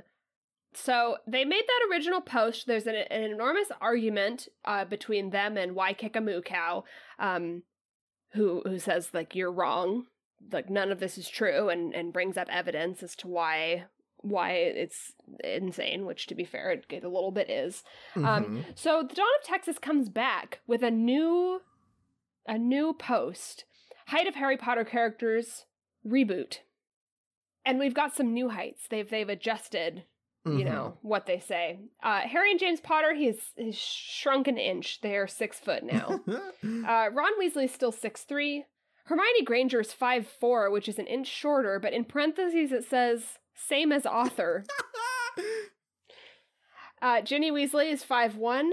So 0.74 1.18
they 1.28 1.46
made 1.46 1.64
that 1.66 1.90
original 1.92 2.22
post. 2.22 2.68
There's 2.68 2.88
an, 2.88 2.96
an 2.96 3.24
enormous 3.24 3.70
argument 3.82 4.48
uh, 4.66 4.86
between 4.86 5.32
them 5.32 5.58
and 5.58 5.76
Wai 5.76 5.96
um, 7.18 7.64
who 8.34 8.62
who 8.66 8.80
says 8.80 9.10
like 9.14 9.36
you're 9.36 9.52
wrong, 9.52 10.06
like 10.52 10.70
none 10.70 10.92
of 10.92 11.00
this 11.00 11.18
is 11.18 11.28
true, 11.28 11.70
and 11.70 11.94
and 11.96 12.14
brings 12.14 12.38
up 12.38 12.48
evidence 12.52 13.02
as 13.02 13.16
to 13.18 13.28
why 13.28 13.86
why 14.22 14.52
it's 14.52 15.14
insane, 15.44 16.06
which 16.06 16.28
to 16.28 16.36
be 16.36 16.44
fair, 16.44 16.72
it, 16.72 16.86
it 16.90 17.04
a 17.04 17.10
little 17.10 17.32
bit 17.32 17.50
is. 17.50 17.84
Um, 18.16 18.24
mm-hmm. 18.24 18.28
Um, 18.28 18.66
so 18.76 19.04
the 19.08 19.16
Dawn 19.16 19.28
of 19.42 19.48
Texas 19.48 19.80
comes 19.80 20.10
back 20.10 20.60
with 20.68 20.84
a 20.84 20.92
new 20.92 21.62
a 22.46 22.58
new 22.58 22.94
post. 22.94 23.66
Height 24.08 24.28
of 24.28 24.36
Harry 24.36 24.58
Potter 24.58 24.84
characters 24.84 25.66
reboot. 26.06 26.60
And 27.66 27.78
we've 27.78 27.94
got 27.94 28.16
some 28.16 28.34
new 28.34 28.50
heights. 28.50 28.84
They've 28.90 29.10
they've 29.10 29.30
adjusted, 29.30 30.04
mm-hmm. 30.48 30.60
you 30.60 30.66
know, 30.66 30.98
what 31.02 31.26
they 31.26 31.40
say. 31.40 31.80
Uh, 32.04 32.22
Harry 32.22 32.52
and 32.52 32.60
James 32.60 32.80
Potter, 32.82 33.14
he's 33.14 33.40
he's 33.56 33.78
shrunk 33.78 34.48
an 34.48 34.58
inch. 34.58 35.02
They 35.02 35.16
are 35.16 35.28
six 35.28 35.60
foot 35.60 35.84
now. 35.84 36.20
uh, 36.28 37.10
Ron 37.12 37.40
Weasley's 37.42 37.74
still 37.74 37.92
six 37.92 38.24
three. 38.24 38.66
Hermione 39.06 39.44
Granger 39.44 39.80
is 39.80 39.92
five 39.92 40.28
four, 40.28 40.70
which 40.70 40.88
is 40.88 41.00
an 41.00 41.08
inch 41.08 41.28
shorter, 41.28 41.80
but 41.80 41.94
in 41.94 42.06
parentheses 42.06 42.72
it 42.72 42.86
says 42.86 43.40
same 43.56 43.92
as 43.92 44.06
author. 44.06 44.66
uh, 47.02 47.22
Ginny 47.22 47.52
Weasley 47.52 47.92
is 47.92 48.04
five 48.04 48.36
one, 48.36 48.72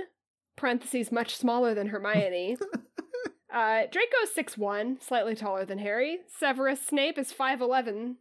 parentheses 0.57 1.11
much 1.11 1.37
smaller 1.37 1.75
than 1.75 1.89
Hermione. 1.89 2.59
uh, 3.53 3.85
Draco's 3.91 4.35
six 4.35 4.59
one, 4.59 4.99
slightly 5.01 5.35
taller 5.35 5.65
than 5.65 5.79
Harry. 5.79 6.19
Severus 6.29 6.81
Snape 6.81 7.19
is 7.19 7.33
five 7.33 7.61
eleven, 7.61 8.19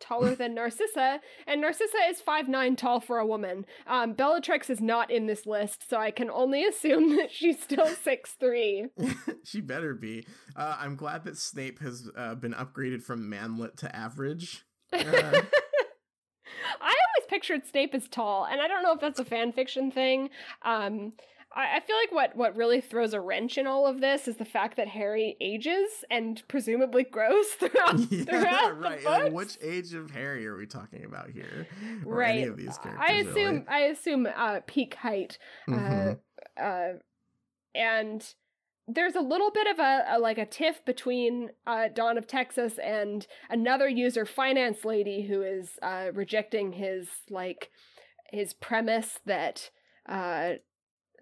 taller 0.00 0.34
than 0.34 0.54
Narcissa, 0.54 1.20
and 1.46 1.60
Narcissa 1.60 1.98
is 2.08 2.20
five 2.20 2.48
nine, 2.48 2.76
tall 2.76 3.00
for 3.00 3.18
a 3.18 3.26
woman. 3.26 3.64
Um, 3.86 4.12
Bellatrix 4.14 4.70
is 4.70 4.80
not 4.80 5.10
in 5.10 5.26
this 5.26 5.46
list, 5.46 5.88
so 5.88 5.98
I 5.98 6.10
can 6.10 6.30
only 6.30 6.64
assume 6.64 7.16
that 7.16 7.30
she's 7.30 7.60
still 7.60 7.86
six 7.86 8.32
three. 8.38 8.86
she 9.44 9.60
better 9.60 9.94
be. 9.94 10.26
Uh, 10.56 10.76
I'm 10.78 10.96
glad 10.96 11.24
that 11.24 11.36
Snape 11.36 11.80
has 11.80 12.08
uh, 12.16 12.34
been 12.34 12.54
upgraded 12.54 13.02
from 13.02 13.28
manlet 13.28 13.76
to 13.78 13.94
average. 13.94 14.64
Uh, 14.92 14.98
I 16.80 16.94
always 16.94 17.28
pictured 17.28 17.66
Snape 17.66 17.94
as 17.94 18.08
tall, 18.08 18.46
and 18.46 18.60
I 18.60 18.68
don't 18.68 18.82
know 18.82 18.92
if 18.92 19.00
that's 19.00 19.20
a 19.20 19.24
fan 19.24 19.52
fiction 19.52 19.90
thing. 19.90 20.30
Um, 20.62 21.12
I, 21.54 21.76
I 21.76 21.80
feel 21.80 21.96
like 21.96 22.12
what 22.12 22.36
what 22.36 22.56
really 22.56 22.80
throws 22.80 23.14
a 23.14 23.20
wrench 23.20 23.56
in 23.58 23.66
all 23.66 23.86
of 23.86 24.00
this 24.00 24.28
is 24.28 24.36
the 24.36 24.44
fact 24.44 24.76
that 24.76 24.88
Harry 24.88 25.36
ages 25.40 26.04
and 26.10 26.42
presumably 26.48 27.04
grows 27.04 27.46
throughout, 27.58 27.98
yeah, 28.10 28.24
throughout 28.24 28.80
right. 28.80 28.98
the 28.98 29.04
books. 29.04 29.24
And 29.24 29.34
which 29.34 29.58
age 29.62 29.94
of 29.94 30.10
Harry 30.10 30.46
are 30.46 30.56
we 30.56 30.66
talking 30.66 31.04
about 31.04 31.30
here? 31.30 31.66
Or 32.04 32.16
right. 32.16 32.40
Any 32.40 32.44
of 32.44 32.56
these 32.56 32.76
characters? 32.78 33.06
I 33.08 33.12
assume 33.14 33.54
really? 33.54 33.68
I 33.68 33.78
assume 33.80 34.28
uh, 34.34 34.60
peak 34.66 34.94
height. 34.96 35.38
Uh, 35.68 35.72
mm-hmm. 35.72 36.12
Uh, 36.58 36.62
uh, 36.62 36.92
and 37.74 38.34
there's 38.86 39.14
a 39.14 39.20
little 39.20 39.50
bit 39.50 39.66
of 39.66 39.78
a, 39.78 40.04
a, 40.10 40.18
like 40.18 40.38
a 40.38 40.46
tiff 40.46 40.84
between 40.84 41.50
uh, 41.66 41.88
Dawn 41.92 42.18
of 42.18 42.26
Texas 42.26 42.78
and 42.82 43.26
another 43.48 43.88
user, 43.88 44.26
Finance 44.26 44.84
Lady, 44.84 45.26
who 45.26 45.42
is 45.42 45.78
uh, 45.82 46.08
rejecting 46.12 46.72
his 46.72 47.08
like 47.30 47.70
his 48.30 48.52
premise 48.52 49.20
that 49.24 49.70
uh, 50.08 50.54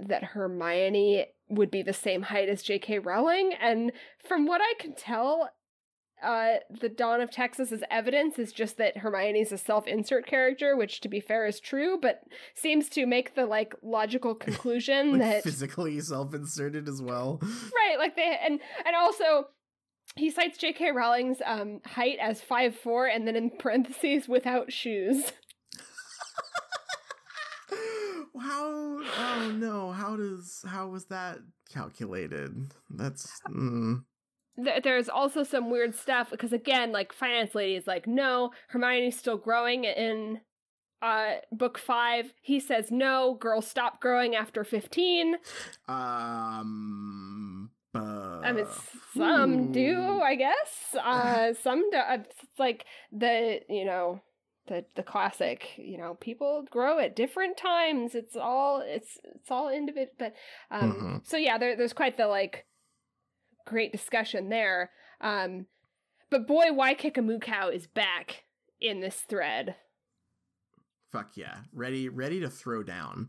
that 0.00 0.24
Hermione 0.24 1.26
would 1.48 1.70
be 1.70 1.82
the 1.82 1.92
same 1.92 2.22
height 2.22 2.48
as 2.48 2.62
J.K. 2.62 3.00
Rowling, 3.00 3.52
and 3.60 3.92
from 4.26 4.46
what 4.46 4.60
I 4.60 4.74
can 4.78 4.94
tell, 4.94 5.50
uh, 6.22 6.54
the 6.70 6.88
Dawn 6.88 7.20
of 7.20 7.30
Texas's 7.30 7.82
evidence 7.90 8.38
is 8.38 8.52
just 8.52 8.76
that 8.78 8.98
Hermione's 8.98 9.52
a 9.52 9.58
self-insert 9.58 10.26
character, 10.26 10.76
which, 10.76 11.00
to 11.00 11.08
be 11.08 11.20
fair, 11.20 11.46
is 11.46 11.58
true, 11.58 11.98
but 12.00 12.20
seems 12.54 12.88
to 12.90 13.06
make 13.06 13.34
the 13.34 13.46
like 13.46 13.74
logical 13.82 14.34
conclusion 14.36 15.12
like 15.12 15.20
that 15.20 15.42
physically 15.42 16.00
self-inserted 16.00 16.88
as 16.88 17.02
well. 17.02 17.40
Right, 17.42 17.96
like 17.98 18.16
they 18.16 18.38
and 18.42 18.60
and 18.86 18.96
also 18.96 19.48
he 20.14 20.30
cites 20.30 20.58
J.K. 20.58 20.92
Rowling's 20.92 21.38
um, 21.44 21.80
height 21.84 22.18
as 22.20 22.40
five 22.40 22.76
four, 22.76 23.06
and 23.06 23.26
then 23.26 23.36
in 23.36 23.50
parentheses 23.50 24.28
without 24.28 24.72
shoes. 24.72 25.32
How? 28.40 29.00
Oh 29.18 29.52
no! 29.56 29.92
How 29.92 30.16
does? 30.16 30.64
How 30.66 30.88
was 30.88 31.06
that 31.06 31.38
calculated? 31.72 32.72
That's. 32.90 33.40
Mm 33.48 34.04
there's 34.56 35.08
also 35.08 35.42
some 35.42 35.70
weird 35.70 35.94
stuff 35.94 36.30
because 36.30 36.52
again, 36.52 36.92
like 36.92 37.12
finance 37.12 37.54
lady 37.54 37.74
is 37.74 37.86
like, 37.86 38.06
no, 38.06 38.50
Hermione's 38.68 39.16
still 39.16 39.36
growing 39.36 39.84
in 39.84 40.40
uh 41.00 41.36
book 41.50 41.78
five. 41.78 42.32
He 42.40 42.60
says 42.60 42.90
no, 42.90 43.34
girls 43.40 43.66
stop 43.66 44.00
growing 44.00 44.34
after 44.34 44.64
fifteen. 44.64 45.36
Um. 45.88 47.70
Uh, 47.94 48.40
I 48.42 48.52
mean, 48.52 48.66
some 49.14 49.70
do, 49.70 50.00
I 50.22 50.34
guess. 50.34 50.96
Uh, 50.98 51.52
some 51.52 51.90
do. 51.90 51.98
Uh, 51.98 52.18
it's 52.20 52.58
like 52.58 52.86
the 53.10 53.60
you 53.68 53.84
know 53.84 54.22
the 54.66 54.84
the 54.94 55.02
classic. 55.02 55.70
You 55.76 55.98
know, 55.98 56.14
people 56.14 56.64
grow 56.70 56.98
at 56.98 57.16
different 57.16 57.56
times. 57.56 58.14
It's 58.14 58.36
all 58.36 58.82
it's 58.84 59.18
it's 59.24 59.50
all 59.50 59.68
individual. 59.68 60.14
But 60.18 60.34
um, 60.70 60.92
mm-hmm. 60.92 61.16
so 61.24 61.36
yeah, 61.36 61.58
there, 61.58 61.76
there's 61.76 61.92
quite 61.92 62.16
the 62.16 62.26
like 62.26 62.66
great 63.66 63.92
discussion 63.92 64.48
there. 64.48 64.90
Um, 65.20 65.66
but 66.30 66.46
boy, 66.46 66.72
Wai-Kikamukow 66.72 67.74
is 67.74 67.86
back 67.86 68.44
in 68.80 69.00
this 69.00 69.16
thread. 69.28 69.76
Fuck 71.10 71.36
yeah, 71.36 71.58
ready, 71.74 72.08
ready 72.08 72.40
to 72.40 72.48
throw 72.48 72.82
down. 72.82 73.28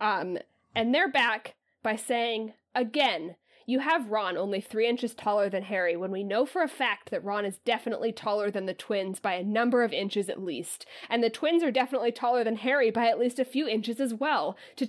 Um, 0.00 0.36
and 0.74 0.94
they're 0.94 1.10
back 1.10 1.54
by 1.82 1.96
saying 1.96 2.52
again. 2.74 3.36
You 3.70 3.78
have 3.78 4.10
Ron 4.10 4.36
only 4.36 4.60
three 4.60 4.88
inches 4.88 5.14
taller 5.14 5.48
than 5.48 5.62
Harry 5.62 5.96
when 5.96 6.10
we 6.10 6.24
know 6.24 6.44
for 6.44 6.60
a 6.60 6.66
fact 6.66 7.10
that 7.10 7.22
Ron 7.22 7.44
is 7.44 7.58
definitely 7.58 8.10
taller 8.10 8.50
than 8.50 8.66
the 8.66 8.74
twins 8.74 9.20
by 9.20 9.34
a 9.34 9.44
number 9.44 9.84
of 9.84 9.92
inches 9.92 10.28
at 10.28 10.42
least. 10.42 10.86
And 11.08 11.22
the 11.22 11.30
twins 11.30 11.62
are 11.62 11.70
definitely 11.70 12.10
taller 12.10 12.42
than 12.42 12.56
Harry 12.56 12.90
by 12.90 13.06
at 13.06 13.16
least 13.16 13.38
a 13.38 13.44
few 13.44 13.68
inches 13.68 14.00
as 14.00 14.12
well. 14.12 14.56
To, 14.74 14.88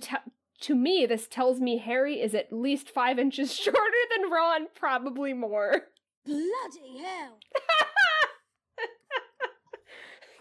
to 0.62 0.74
me, 0.74 1.06
this 1.06 1.28
tells 1.28 1.60
me 1.60 1.78
Harry 1.78 2.20
is 2.20 2.34
at 2.34 2.52
least 2.52 2.90
five 2.90 3.20
inches 3.20 3.54
shorter 3.56 3.78
than 4.16 4.32
Ron, 4.32 4.66
probably 4.74 5.32
more. 5.32 5.82
Bloody 6.26 6.98
hell. 7.04 7.38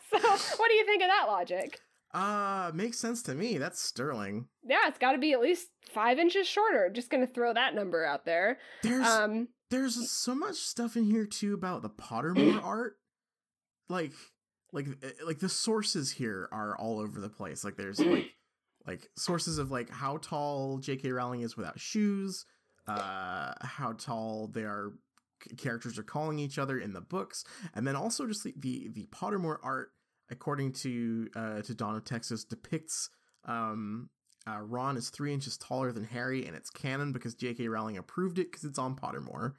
so, 0.19 0.57
what 0.57 0.67
do 0.67 0.73
you 0.73 0.85
think 0.87 1.03
of 1.03 1.09
that 1.09 1.27
logic? 1.27 1.79
Uh, 2.13 2.71
makes 2.73 2.97
sense 2.97 3.21
to 3.23 3.33
me. 3.33 3.57
That's 3.57 3.81
sterling. 3.81 4.47
Yeah, 4.63 4.87
it's 4.87 4.99
got 4.99 5.13
to 5.13 5.17
be 5.17 5.31
at 5.33 5.39
least 5.39 5.69
five 5.93 6.19
inches 6.19 6.47
shorter. 6.47 6.89
Just 6.93 7.09
gonna 7.09 7.27
throw 7.27 7.53
that 7.53 7.73
number 7.73 8.05
out 8.05 8.25
there. 8.25 8.59
There's 8.83 9.07
um, 9.07 9.47
there's 9.69 10.11
so 10.11 10.35
much 10.35 10.55
stuff 10.55 10.97
in 10.97 11.05
here 11.05 11.25
too 11.25 11.53
about 11.53 11.81
the 11.81 11.89
Pottermore 11.89 12.61
art. 12.63 12.97
Like, 13.87 14.11
like, 14.73 14.87
eh, 15.03 15.11
like 15.25 15.39
the 15.39 15.49
sources 15.49 16.11
here 16.11 16.47
are 16.51 16.77
all 16.77 16.99
over 16.99 17.19
the 17.19 17.29
place. 17.29 17.63
Like, 17.63 17.77
there's 17.77 17.99
like 17.99 18.31
like 18.87 19.07
sources 19.17 19.57
of 19.57 19.71
like 19.71 19.89
how 19.89 20.17
tall 20.17 20.79
J.K. 20.79 21.11
Rowling 21.11 21.41
is 21.41 21.55
without 21.55 21.79
shoes, 21.79 22.45
uh, 22.87 23.53
how 23.61 23.93
tall 23.97 24.47
their 24.47 24.91
characters 25.57 25.97
are 25.97 26.03
calling 26.03 26.39
each 26.39 26.57
other 26.57 26.77
in 26.77 26.93
the 26.93 27.01
books, 27.01 27.45
and 27.73 27.87
then 27.87 27.95
also 27.95 28.27
just 28.27 28.43
the 28.43 28.53
the, 28.57 28.89
the 28.93 29.07
Pottermore 29.07 29.57
art, 29.63 29.91
according 30.31 30.73
to 30.73 31.29
uh, 31.35 31.61
to 31.61 31.75
Dawn 31.75 31.95
of 31.95 32.05
Texas, 32.05 32.43
depicts 32.43 33.09
um, 33.45 34.09
uh, 34.47 34.59
Ron 34.61 34.97
is 34.97 35.09
three 35.09 35.33
inches 35.33 35.57
taller 35.57 35.91
than 35.91 36.03
Harry, 36.05 36.45
and 36.45 36.55
it's 36.55 36.69
canon 36.69 37.11
because 37.11 37.35
J.K. 37.35 37.67
Rowling 37.67 37.97
approved 37.97 38.39
it 38.39 38.51
because 38.51 38.63
it's 38.63 38.79
on 38.79 38.95
Pottermore. 38.95 39.53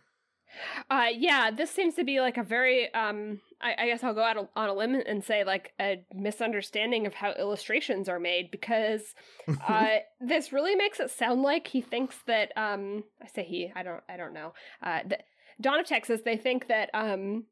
Uh, 0.91 1.07
yeah, 1.17 1.51
this 1.51 1.71
seems 1.71 1.95
to 1.95 2.05
be 2.05 2.21
like 2.21 2.37
a 2.37 2.43
very, 2.43 2.93
um, 2.93 3.41
I, 3.61 3.75
I 3.79 3.87
guess 3.87 4.05
I'll 4.05 4.13
go 4.13 4.23
out 4.23 4.51
on 4.55 4.69
a 4.69 4.75
limb 4.75 4.95
and 5.07 5.25
say 5.25 5.45
like 5.45 5.73
a 5.81 6.05
misunderstanding 6.13 7.07
of 7.07 7.15
how 7.15 7.33
illustrations 7.33 8.09
are 8.09 8.21
made 8.21 8.51
because 8.51 9.15
uh, 9.69 9.97
this 10.21 10.53
really 10.53 10.75
makes 10.75 11.01
it 11.01 11.11
sound 11.11 11.43
like 11.43 11.69
he 11.69 11.81
thinks 11.81 12.17
that, 12.27 12.53
um, 12.57 13.05
I 13.23 13.29
say 13.29 13.45
he, 13.45 13.73
I 13.75 13.83
don't, 13.83 14.03
I 14.09 14.17
don't 14.17 14.35
know. 14.35 14.53
Uh, 14.83 15.01
the, 15.09 15.19
Dawn 15.61 15.81
of 15.81 15.87
Texas, 15.87 16.21
they 16.25 16.37
think 16.37 16.69
that, 16.69 16.91
um, 16.93 17.45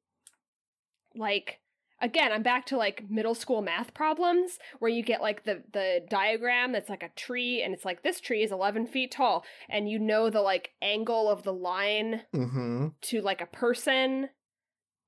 like, 1.14 1.60
again, 2.00 2.32
I'm 2.32 2.42
back 2.42 2.66
to 2.66 2.76
like 2.76 3.04
middle 3.10 3.34
school 3.34 3.62
math 3.62 3.94
problems 3.94 4.58
where 4.78 4.90
you 4.90 5.02
get 5.02 5.20
like 5.20 5.44
the 5.44 5.62
the 5.72 6.00
diagram 6.08 6.72
that's 6.72 6.88
like 6.88 7.02
a 7.02 7.10
tree 7.16 7.62
and 7.62 7.74
it's 7.74 7.84
like 7.84 8.02
this 8.02 8.20
tree 8.20 8.42
is 8.42 8.52
11 8.52 8.86
feet 8.86 9.10
tall 9.10 9.44
and 9.68 9.88
you 9.88 9.98
know 9.98 10.30
the 10.30 10.40
like 10.42 10.70
angle 10.82 11.28
of 11.30 11.42
the 11.42 11.52
line 11.52 12.22
Mm-hmm. 12.34 12.88
to 13.02 13.20
like 13.20 13.40
a 13.40 13.46
person 13.46 14.28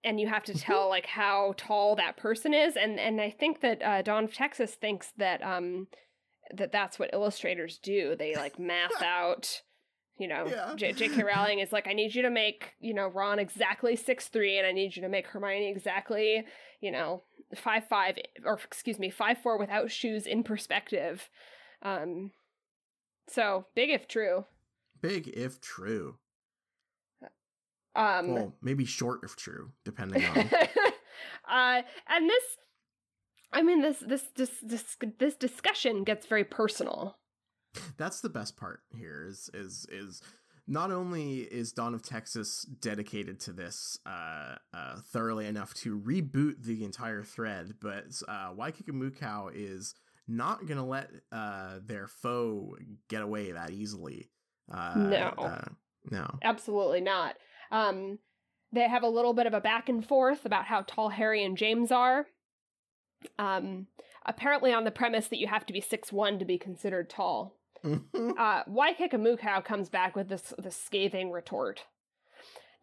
and 0.05 0.21
you 0.21 0.29
have 0.29 0.43
to 0.45 0.55
tell 0.55 0.89
like 0.89 1.07
how 1.07 1.55
tall 1.57 1.97
that 1.97 2.17
person 2.17 2.53
is 2.53 2.77
and 2.77 2.99
and 2.99 3.21
I 3.21 3.31
think 3.31 3.61
that 3.61 3.83
uh, 3.83 4.03
Dawn 4.03 4.25
of 4.25 4.35
Texas 4.35 4.75
thinks 4.75 5.13
that 5.17 5.43
um 5.43 5.87
that 6.55 6.73
that's 6.73 6.99
what 6.99 7.11
illustrators 7.13 7.79
do 7.79 8.15
they 8.17 8.35
like 8.35 8.59
math 8.59 9.01
out 9.03 9.63
you 10.23 10.29
know 10.29 10.47
Yeah. 10.47 10.73
J- 10.77 10.93
J.K. 10.93 11.23
Rowling 11.35 11.59
is 11.59 11.73
like 11.73 11.87
I 11.89 11.93
need 11.93 12.15
you 12.15 12.23
to 12.23 12.31
make 12.31 12.73
you 12.81 12.95
know 12.95 13.09
Ron 13.09 13.39
exactly 13.39 13.97
six 13.97 14.29
three 14.29 14.57
and 14.59 14.67
I 14.67 14.73
need 14.73 14.97
you 14.97 15.03
to 15.03 15.09
make 15.09 15.27
Hermione 15.27 15.69
exactly 15.69 16.45
you 16.81 16.91
know 16.91 17.23
five 17.55 17.87
five 17.89 18.17
or 18.45 18.59
excuse 18.65 18.99
me 18.99 19.11
five 19.11 19.39
four 19.39 19.59
without 19.59 19.91
shoes 19.91 20.27
in 20.27 20.43
perspective 20.43 21.29
um 21.83 22.31
so 23.29 23.67
big 23.75 23.91
if 23.91 24.09
true 24.09 24.47
Big 25.01 25.29
if 25.35 25.61
true. 25.61 26.17
um 27.97 28.33
Well, 28.35 28.55
maybe 28.63 28.85
short 28.85 29.21
if 29.25 29.35
true, 29.37 29.73
depending 29.85 30.25
on. 30.25 30.39
uh, 31.49 31.83
and 32.09 32.31
this, 32.31 32.43
I 33.53 33.63
mean, 33.63 33.83
this, 33.83 33.99
this, 33.99 34.23
this, 34.37 34.51
this, 34.63 34.97
this 35.19 35.35
discussion 35.35 36.05
gets 36.05 36.27
very 36.27 36.45
personal. 36.45 37.19
That's 37.97 38.21
the 38.21 38.29
best 38.29 38.57
part 38.57 38.81
here. 38.95 39.25
Is 39.27 39.51
is 39.55 39.87
is 39.91 40.23
not 40.67 40.91
only 40.91 41.39
is 41.41 41.73
Dawn 41.73 41.95
of 41.95 42.03
Texas 42.03 42.63
dedicated 42.81 43.41
to 43.41 43.53
this 43.53 43.99
uh, 44.07 44.57
uh, 44.73 44.97
thoroughly 45.13 45.47
enough 45.47 45.75
to 45.75 45.99
reboot 45.99 46.63
the 46.63 46.85
entire 46.85 47.23
thread, 47.23 47.75
but 47.81 48.05
uh, 48.29 48.53
Waikiki 48.57 48.93
Mukau 48.93 49.51
is 49.55 49.95
not 50.29 50.67
gonna 50.67 50.87
let 50.87 51.11
uh, 51.33 51.79
their 51.85 52.07
foe 52.07 52.77
get 53.09 53.23
away 53.23 53.53
that 53.53 53.71
easily. 53.71 54.31
Uh, 54.73 54.95
No. 54.97 55.35
uh, 55.39 55.65
no. 56.11 56.39
Absolutely 56.43 57.01
not. 57.01 57.37
Um, 57.71 58.19
they 58.73 58.89
have 58.89 59.03
a 59.03 59.09
little 59.09 59.35
bit 59.35 59.47
of 59.47 59.55
a 59.55 59.61
back 59.61 59.89
and 59.89 60.07
forth 60.07 60.45
about 60.45 60.67
how 60.67 60.83
tall 60.83 61.11
Harry 61.11 61.45
and 61.45 61.57
James 61.57 61.91
are. 61.93 62.27
Um, 63.39 63.87
apparently 64.25 64.73
on 64.73 64.85
the 64.85 64.91
premise 64.91 65.29
that 65.29 65.39
you 65.39 65.47
have 65.47 65.67
to 65.67 65.73
be 65.73 65.81
six 65.81 66.13
one 66.13 66.39
to 66.39 66.45
be 66.45 66.59
considered 66.59 67.11
tall. 67.11 67.57
Uh, 67.85 68.63
Waikiki 68.67 69.17
comes 69.63 69.89
back 69.89 70.15
with 70.15 70.29
this, 70.29 70.55
this 70.59 70.77
scathing 70.77 71.31
retort. 71.31 71.85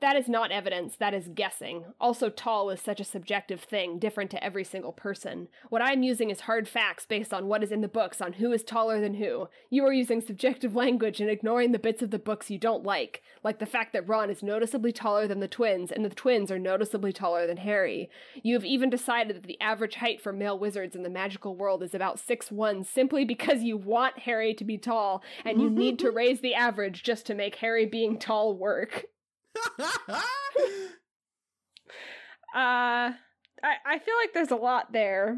That 0.01 0.15
is 0.15 0.29
not 0.29 0.51
evidence, 0.51 0.95
that 0.95 1.13
is 1.13 1.27
guessing. 1.27 1.83
Also, 1.99 2.29
tall 2.29 2.69
is 2.69 2.79
such 2.79 3.01
a 3.01 3.05
subjective 3.05 3.59
thing, 3.59 3.99
different 3.99 4.31
to 4.31 4.41
every 4.41 4.63
single 4.63 4.93
person. 4.93 5.49
What 5.67 5.81
I'm 5.81 6.03
using 6.03 6.29
is 6.29 6.41
hard 6.41 6.69
facts 6.69 7.05
based 7.05 7.33
on 7.33 7.47
what 7.47 7.63
is 7.63 7.71
in 7.71 7.81
the 7.81 7.89
books 7.89 8.21
on 8.21 8.33
who 8.33 8.53
is 8.53 8.63
taller 8.63 9.01
than 9.01 9.15
who. 9.15 9.49
You 9.69 9.85
are 9.85 9.91
using 9.91 10.21
subjective 10.21 10.73
language 10.75 11.19
and 11.19 11.29
ignoring 11.29 11.73
the 11.73 11.79
bits 11.79 12.01
of 12.01 12.11
the 12.11 12.19
books 12.19 12.49
you 12.49 12.57
don't 12.57 12.85
like, 12.85 13.21
like 13.43 13.59
the 13.59 13.65
fact 13.65 13.91
that 13.91 14.07
Ron 14.07 14.29
is 14.29 14.41
noticeably 14.41 14.93
taller 14.93 15.27
than 15.27 15.41
the 15.41 15.49
twins, 15.49 15.91
and 15.91 16.05
the 16.05 16.09
twins 16.09 16.49
are 16.49 16.59
noticeably 16.59 17.11
taller 17.11 17.45
than 17.45 17.57
Harry. 17.57 18.09
You 18.41 18.53
have 18.53 18.65
even 18.65 18.89
decided 18.89 19.35
that 19.35 19.47
the 19.47 19.59
average 19.59 19.95
height 19.95 20.21
for 20.21 20.31
male 20.31 20.57
wizards 20.57 20.95
in 20.95 21.03
the 21.03 21.09
magical 21.09 21.57
world 21.57 21.83
is 21.83 21.93
about 21.93 22.19
six 22.19 22.49
one, 22.49 22.85
simply 22.85 23.25
because 23.25 23.63
you 23.63 23.75
want 23.75 24.19
Harry 24.19 24.53
to 24.53 24.63
be 24.63 24.77
tall, 24.77 25.21
and 25.43 25.61
you 25.61 25.69
need 25.69 25.99
to 25.99 26.09
raise 26.13 26.39
the 26.39 26.55
average 26.55 27.03
just 27.03 27.25
to 27.25 27.35
make 27.35 27.55
Harry 27.55 27.85
being 27.85 28.17
tall 28.17 28.55
work. 28.55 29.07
Uh, 32.53 33.13
I 33.63 33.75
I 33.85 33.99
feel 33.99 34.15
like 34.15 34.33
there's 34.33 34.51
a 34.51 34.55
lot 34.55 34.91
there. 34.91 35.37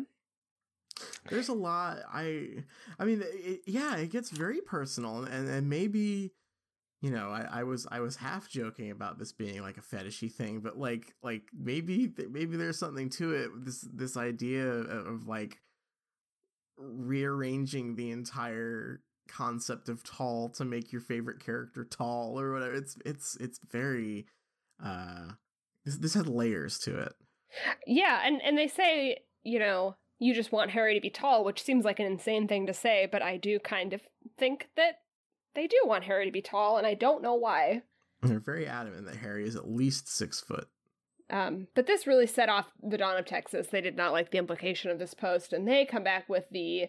There's 1.30 1.50
a 1.50 1.54
lot. 1.54 1.98
I 2.12 2.64
I 2.98 3.06
mean, 3.06 3.22
it, 3.24 3.62
yeah, 3.68 3.98
it 3.98 4.12
gets 4.12 4.30
very 4.30 4.62
personal, 4.62 5.24
and 5.24 5.50
and 5.50 5.70
maybe 5.70 6.32
you 7.02 7.10
know, 7.10 7.30
I, 7.30 7.48
I 7.52 7.64
was 7.64 7.88
I 7.92 8.00
was 8.00 8.16
half 8.16 8.48
joking 8.48 8.92
about 8.92 9.18
this 9.18 9.32
being 9.32 9.62
like 9.62 9.78
a 9.78 9.82
fetishy 9.82 10.32
thing, 10.32 10.62
but 10.62 10.78
like 10.78 11.14
like 11.24 11.44
maybe 11.58 12.14
maybe 12.30 12.58
there's 12.58 12.78
something 12.78 13.10
to 13.12 13.34
it. 13.34 13.50
This 13.66 13.82
this 13.92 14.16
idea 14.16 14.68
of, 14.68 15.08
of 15.08 15.28
like 15.28 15.60
rearranging 16.78 17.96
the 17.96 18.12
entire 18.12 19.02
concept 19.32 19.90
of 19.90 20.04
tall 20.04 20.50
to 20.50 20.66
make 20.66 20.92
your 20.92 21.02
favorite 21.02 21.44
character 21.44 21.84
tall 21.84 22.40
or 22.40 22.54
whatever. 22.54 22.74
It's 22.74 22.98
it's 23.06 23.38
it's 23.40 23.60
very 23.72 24.26
uh 24.84 25.32
this 25.86 25.98
this 25.98 26.14
had 26.14 26.28
layers 26.28 26.80
to 26.80 27.00
it. 27.00 27.14
Yeah, 27.86 28.22
and 28.24 28.42
and 28.42 28.58
they 28.58 28.68
say 28.68 29.18
you 29.44 29.60
know 29.60 29.96
you 30.20 30.34
just 30.34 30.52
want 30.52 30.72
Harry 30.72 30.94
to 30.94 31.02
be 31.02 31.10
tall, 31.10 31.44
which 31.44 31.64
seems 31.64 31.84
like 31.84 32.00
an 32.00 32.06
insane 32.06 32.48
thing 32.48 32.68
to 32.68 32.74
say, 32.74 33.08
but 33.12 33.24
I 33.24 33.38
do 33.38 33.58
kind 33.60 33.92
of 33.92 34.02
think 34.38 34.70
that 34.76 35.00
they 35.56 35.68
do 35.68 35.78
want 35.84 36.04
Harry 36.04 36.26
to 36.26 36.32
be 36.32 36.44
tall, 36.44 36.78
and 36.78 36.86
I 36.86 36.94
don't 36.94 37.24
know 37.24 37.34
why. 37.34 37.82
They're 38.22 38.40
very 38.40 38.68
adamant 38.68 39.08
that 39.08 39.18
Harry 39.18 39.48
is 39.48 39.56
at 39.56 39.68
least 39.68 40.08
six 40.08 40.40
foot. 40.40 40.68
Um, 41.32 41.68
but 41.76 41.88
this 41.88 42.06
really 42.06 42.28
set 42.28 42.50
off 42.50 42.68
the 42.84 42.98
dawn 42.98 43.18
of 43.18 43.26
Texas. 43.26 43.68
They 43.68 43.82
did 43.82 43.96
not 43.96 44.12
like 44.12 44.32
the 44.32 44.38
implication 44.38 44.92
of 44.92 45.00
this 45.00 45.14
post, 45.14 45.54
and 45.54 45.68
they 45.68 45.86
come 45.86 46.04
back 46.04 46.30
with 46.30 46.46
the 46.52 46.88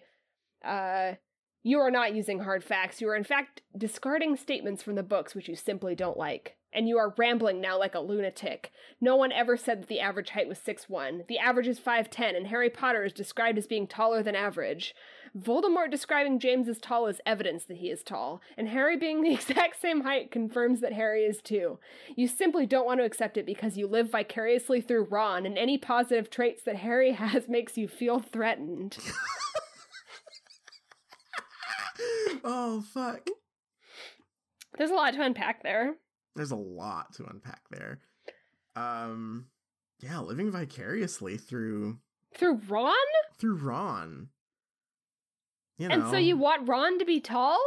uh, 0.63 1.13
you 1.63 1.79
are 1.79 1.91
not 1.91 2.13
using 2.13 2.39
hard 2.39 2.63
facts. 2.63 2.99
You 2.99 3.09
are, 3.09 3.15
in 3.15 3.23
fact, 3.23 3.61
discarding 3.75 4.35
statements 4.35 4.83
from 4.83 4.95
the 4.95 5.03
books 5.03 5.33
which 5.33 5.47
you 5.47 5.55
simply 5.55 5.95
don't 5.95 6.17
like. 6.17 6.57
And 6.73 6.89
you 6.89 6.97
are 6.97 7.13
rambling 7.17 7.61
now 7.61 7.79
like 7.79 7.95
a 7.95 7.99
lunatic. 7.99 8.71
No 8.99 9.15
one 9.15 9.31
ever 9.31 9.55
said 9.55 9.81
that 9.81 9.87
the 9.87 9.99
average 9.99 10.31
height 10.31 10.47
was 10.47 10.57
6'1. 10.57 11.27
The 11.27 11.37
average 11.37 11.67
is 11.67 11.79
5'10, 11.79 12.35
and 12.35 12.47
Harry 12.47 12.69
Potter 12.69 13.05
is 13.05 13.13
described 13.13 13.57
as 13.57 13.67
being 13.67 13.87
taller 13.87 14.23
than 14.23 14.35
average. 14.35 14.93
Voldemort 15.37 15.89
describing 15.89 16.39
James 16.39 16.67
as 16.67 16.79
tall 16.79 17.07
is 17.07 17.21
evidence 17.25 17.63
that 17.65 17.77
he 17.77 17.89
is 17.89 18.03
tall, 18.03 18.41
and 18.57 18.69
Harry 18.69 18.97
being 18.97 19.21
the 19.21 19.33
exact 19.33 19.79
same 19.79 20.01
height 20.01 20.31
confirms 20.31 20.81
that 20.81 20.93
Harry 20.93 21.23
is 21.23 21.41
too. 21.41 21.79
You 22.15 22.27
simply 22.27 22.65
don't 22.65 22.85
want 22.85 22.99
to 22.99 23.05
accept 23.05 23.37
it 23.37 23.45
because 23.45 23.77
you 23.77 23.87
live 23.87 24.11
vicariously 24.11 24.81
through 24.81 25.05
Ron, 25.05 25.45
and 25.45 25.57
any 25.57 25.77
positive 25.77 26.29
traits 26.29 26.63
that 26.63 26.77
Harry 26.77 27.11
has 27.13 27.47
makes 27.47 27.77
you 27.77 27.87
feel 27.87 28.19
threatened. 28.19 28.97
oh 32.43 32.83
fuck. 32.93 33.27
There's 34.77 34.89
a 34.91 34.95
lot 34.95 35.13
to 35.13 35.21
unpack 35.23 35.63
there. 35.63 35.95
There's 36.35 36.51
a 36.51 36.55
lot 36.55 37.13
to 37.13 37.25
unpack 37.25 37.61
there. 37.69 37.99
Um 38.75 39.45
yeah, 40.01 40.19
living 40.19 40.51
vicariously 40.51 41.37
through 41.37 41.99
Through 42.35 42.59
Ron? 42.67 42.93
through 43.37 43.55
Ron. 43.55 44.29
You 45.77 45.87
know, 45.87 45.95
And 45.95 46.09
so 46.09 46.17
you 46.17 46.37
want 46.37 46.67
Ron 46.67 46.99
to 46.99 47.05
be 47.05 47.19
tall? 47.19 47.59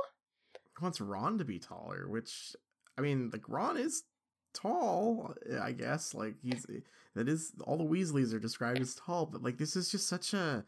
wants 0.81 1.01
Ron 1.01 1.39
to 1.39 1.45
be 1.45 1.59
taller, 1.59 2.07
which 2.09 2.55
I 2.99 3.01
mean, 3.01 3.31
like 3.33 3.49
Ron 3.49 3.77
is 3.79 4.05
tall, 4.53 5.35
I 5.61 5.73
guess. 5.73 6.13
Like 6.15 6.35
he's 6.43 6.67
that 7.15 7.29
is 7.29 7.53
all 7.65 7.79
the 7.79 7.85
Weasleys 7.85 8.35
are 8.35 8.39
described 8.39 8.81
as 8.81 8.95
tall, 8.95 9.27
but 9.27 9.43
like 9.43 9.57
this 9.59 9.75
is 9.77 9.91
just 9.91 10.07
such 10.09 10.35
a 10.35 10.65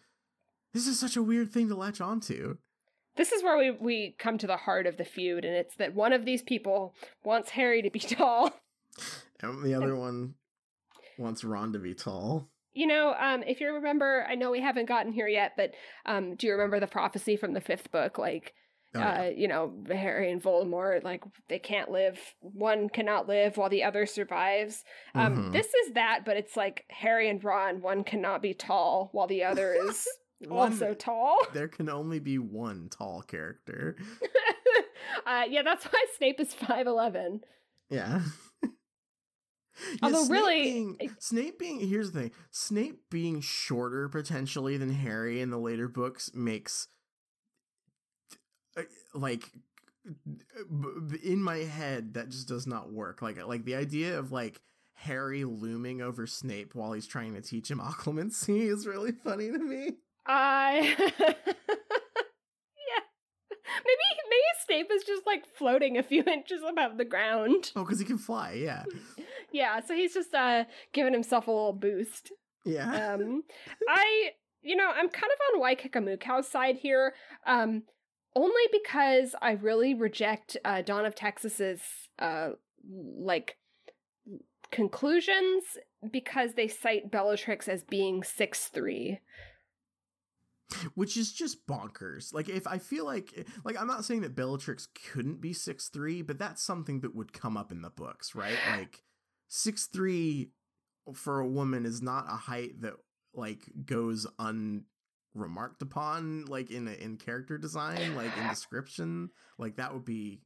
this 0.73 0.87
is 0.87 0.99
such 0.99 1.17
a 1.17 1.23
weird 1.23 1.51
thing 1.51 1.69
to 1.69 1.75
latch 1.75 2.01
onto. 2.01 2.57
This 3.19 3.33
is 3.33 3.43
where 3.43 3.59
we, 3.59 3.73
we 3.73 4.15
come 4.19 4.39
to 4.39 4.47
the 4.47 4.57
heart 4.57 4.87
of 4.87 4.97
the 4.97 5.05
feud, 5.05 5.45
and 5.45 5.55
it's 5.55 5.75
that 5.77 5.95
one 5.95 6.15
of 6.15 6.25
these 6.25 6.41
people 6.41 6.95
wants 7.25 7.51
Harry 7.51 7.83
to 7.83 7.91
be 7.91 7.99
tall. 7.99 8.53
And 9.43 9.63
the 9.63 9.75
other 9.75 9.95
one 9.95 10.35
wants 11.19 11.45
Ron 11.45 11.73
to 11.75 11.79
be 11.79 11.95
tall. 11.95 12.49
You 12.73 12.87
know, 12.87 13.15
um, 13.19 13.43
if 13.43 13.61
you 13.61 13.73
remember, 13.75 14.25
I 14.29 14.37
know 14.37 14.53
we 14.53 14.61
haven't 14.61 14.87
gotten 14.87 15.13
here 15.13 15.27
yet, 15.29 15.55
but 15.57 15.73
um, 16.07 16.37
do 16.37 16.47
you 16.47 16.53
remember 16.53 16.79
the 16.79 16.87
prophecy 16.87 17.37
from 17.37 17.53
the 17.53 17.61
fifth 17.61 17.91
book? 17.91 18.19
Like, 18.19 18.55
Oh, 18.95 19.01
uh, 19.01 19.31
you 19.37 19.49
know, 19.49 19.75
Harry 19.91 20.33
and 20.33 20.43
Voldemort, 20.43 21.05
like 21.05 21.23
they 21.49 21.59
can't 21.59 21.91
live. 21.91 22.19
One 22.41 22.89
cannot 22.89 23.29
live 23.29 23.59
while 23.59 23.69
the 23.69 23.85
other 23.85 24.07
survives. 24.07 24.83
Um, 25.15 25.37
Mhm. 25.37 25.53
This 25.53 25.67
is 25.67 25.93
that, 25.93 26.21
but 26.25 26.39
it's 26.39 26.57
like 26.57 26.87
Harry 26.89 27.29
and 27.29 27.43
Ron. 27.45 27.83
One 27.83 28.03
cannot 28.03 28.41
be 28.41 28.55
tall 28.55 29.11
while 29.13 29.27
the 29.27 29.45
other 29.45 29.75
is 29.75 30.09
One- 30.47 30.73
also 30.73 30.95
tall. 30.95 31.39
there 31.53 31.69
can 31.69 31.89
only 31.89 32.19
be 32.21 32.39
one 32.39 32.89
tall 32.91 33.23
character. 33.23 33.97
uh, 35.27 35.45
yeah, 35.49 35.63
that's 35.63 35.85
why 35.87 36.05
Snape 36.17 36.39
is 36.41 36.55
five 36.55 36.87
eleven. 36.87 37.41
Yeah. 37.91 38.23
Yeah, 39.81 39.99
Although 40.03 40.25
Snape 40.25 40.41
really- 40.41 40.63
being, 40.63 41.11
Snape 41.21 41.59
being 41.61 41.79
here's 41.79 42.11
the 42.11 42.23
thing, 42.23 42.31
Snape 42.51 43.03
being 43.11 43.41
shorter 43.41 44.09
potentially 44.09 44.77
than 44.77 44.91
Harry 44.93 45.41
in 45.41 45.51
the 45.51 45.57
later 45.57 45.87
books 45.87 46.33
makes 46.35 46.89
uh, 48.77 48.83
like 49.15 49.45
in 51.23 51.41
my 51.41 51.59
head 51.59 52.15
that 52.15 52.31
just 52.31 52.49
does 52.49 52.67
not 52.67 52.93
work. 52.93 53.23
Like 53.23 53.41
like 53.47 53.65
the 53.65 53.77
idea 53.77 54.19
of 54.19 54.33
like 54.33 54.61
Harry 54.95 55.45
looming 55.45 56.03
over 56.03 56.27
Snape 56.27 56.75
while 56.75 56.93
he's 56.93 57.07
trying 57.07 57.35
to 57.35 57.41
teach 57.41 57.71
him 57.71 57.79
occlumency 57.79 58.69
is 58.73 58.85
really 58.85 59.13
funny 59.13 59.49
to 59.53 59.59
me. 59.59 59.93
I 60.29 60.95
yeah. 60.99 61.35
Maybe 63.85 64.07
maybe 64.29 64.43
Snape 64.67 64.91
is 64.93 65.05
just 65.05 65.27
like 65.27 65.45
floating 65.57 65.97
a 65.97 66.03
few 66.03 66.23
inches 66.27 66.61
above 66.69 66.99
the 66.99 67.05
ground. 67.05 67.73
Oh, 67.75 67.85
because 67.85 67.99
he 67.99 68.05
can 68.05 68.19
fly. 68.19 68.53
Yeah, 68.53 68.85
Yeah, 69.53 69.81
so 69.81 69.95
he's 69.95 70.15
just 70.15 70.35
uh 70.35 70.65
giving 70.93 71.13
himself 71.13 71.47
a 71.47 71.51
little 71.51 71.73
boost. 71.73 72.33
Yeah. 72.65 73.15
Um, 73.15 73.45
I, 73.89 74.33
you 74.61 74.77
know, 74.77 74.91
I'm 74.91 75.09
kind 75.09 75.33
of 75.33 75.55
on 75.55 75.63
Waikika 75.63 76.45
side 76.45 76.77
here, 76.77 77.15
um, 77.47 77.85
only 78.35 78.63
because 78.71 79.35
I 79.41 79.53
really 79.53 79.95
reject 79.95 80.59
uh, 80.65 80.83
Dawn 80.83 81.07
of 81.07 81.15
Texas's 81.15 81.81
uh, 82.19 82.51
like 83.19 83.57
conclusions 84.71 85.65
because 86.11 86.55
they 86.55 86.69
cite 86.69 87.11
Bellatrix 87.11 87.69
as 87.69 87.83
being 87.85 88.23
six 88.23 88.67
three. 88.67 89.21
Which 90.95 91.17
is 91.17 91.33
just 91.33 91.67
bonkers. 91.67 92.33
Like 92.33 92.49
if 92.49 92.67
I 92.67 92.79
feel 92.79 93.05
like 93.05 93.47
like 93.65 93.81
I'm 93.81 93.87
not 93.87 94.05
saying 94.05 94.23
that 94.23 94.37
Bellatrix 94.37 94.89
couldn't 95.13 95.41
be 95.41 95.53
six 95.53 95.89
three, 95.89 96.23
but 96.23 96.39
that's 96.39 96.63
something 96.63 97.01
that 97.01 97.15
would 97.15 97.33
come 97.33 97.57
up 97.57 97.73
in 97.73 97.83
the 97.83 97.91
books, 97.91 98.35
right? 98.35 98.57
Like 98.79 99.03
six 99.49 99.87
three 99.87 100.51
for 101.15 101.41
a 101.41 101.49
woman 101.49 101.87
is 101.87 102.03
not 102.03 102.27
a 102.29 102.37
height 102.37 102.83
that 102.83 102.95
like 103.35 103.63
goes 103.85 104.27
unremarked 104.39 105.83
upon 105.83 106.45
like 106.47 106.71
in 106.71 106.89
in 106.89 107.17
character 107.17 107.59
design, 107.59 108.15
like 108.15 108.37
in 108.37 108.49
description. 108.49 109.31
Like 109.59 109.77
that 109.77 109.95
would 109.95 110.05
be 110.05 110.43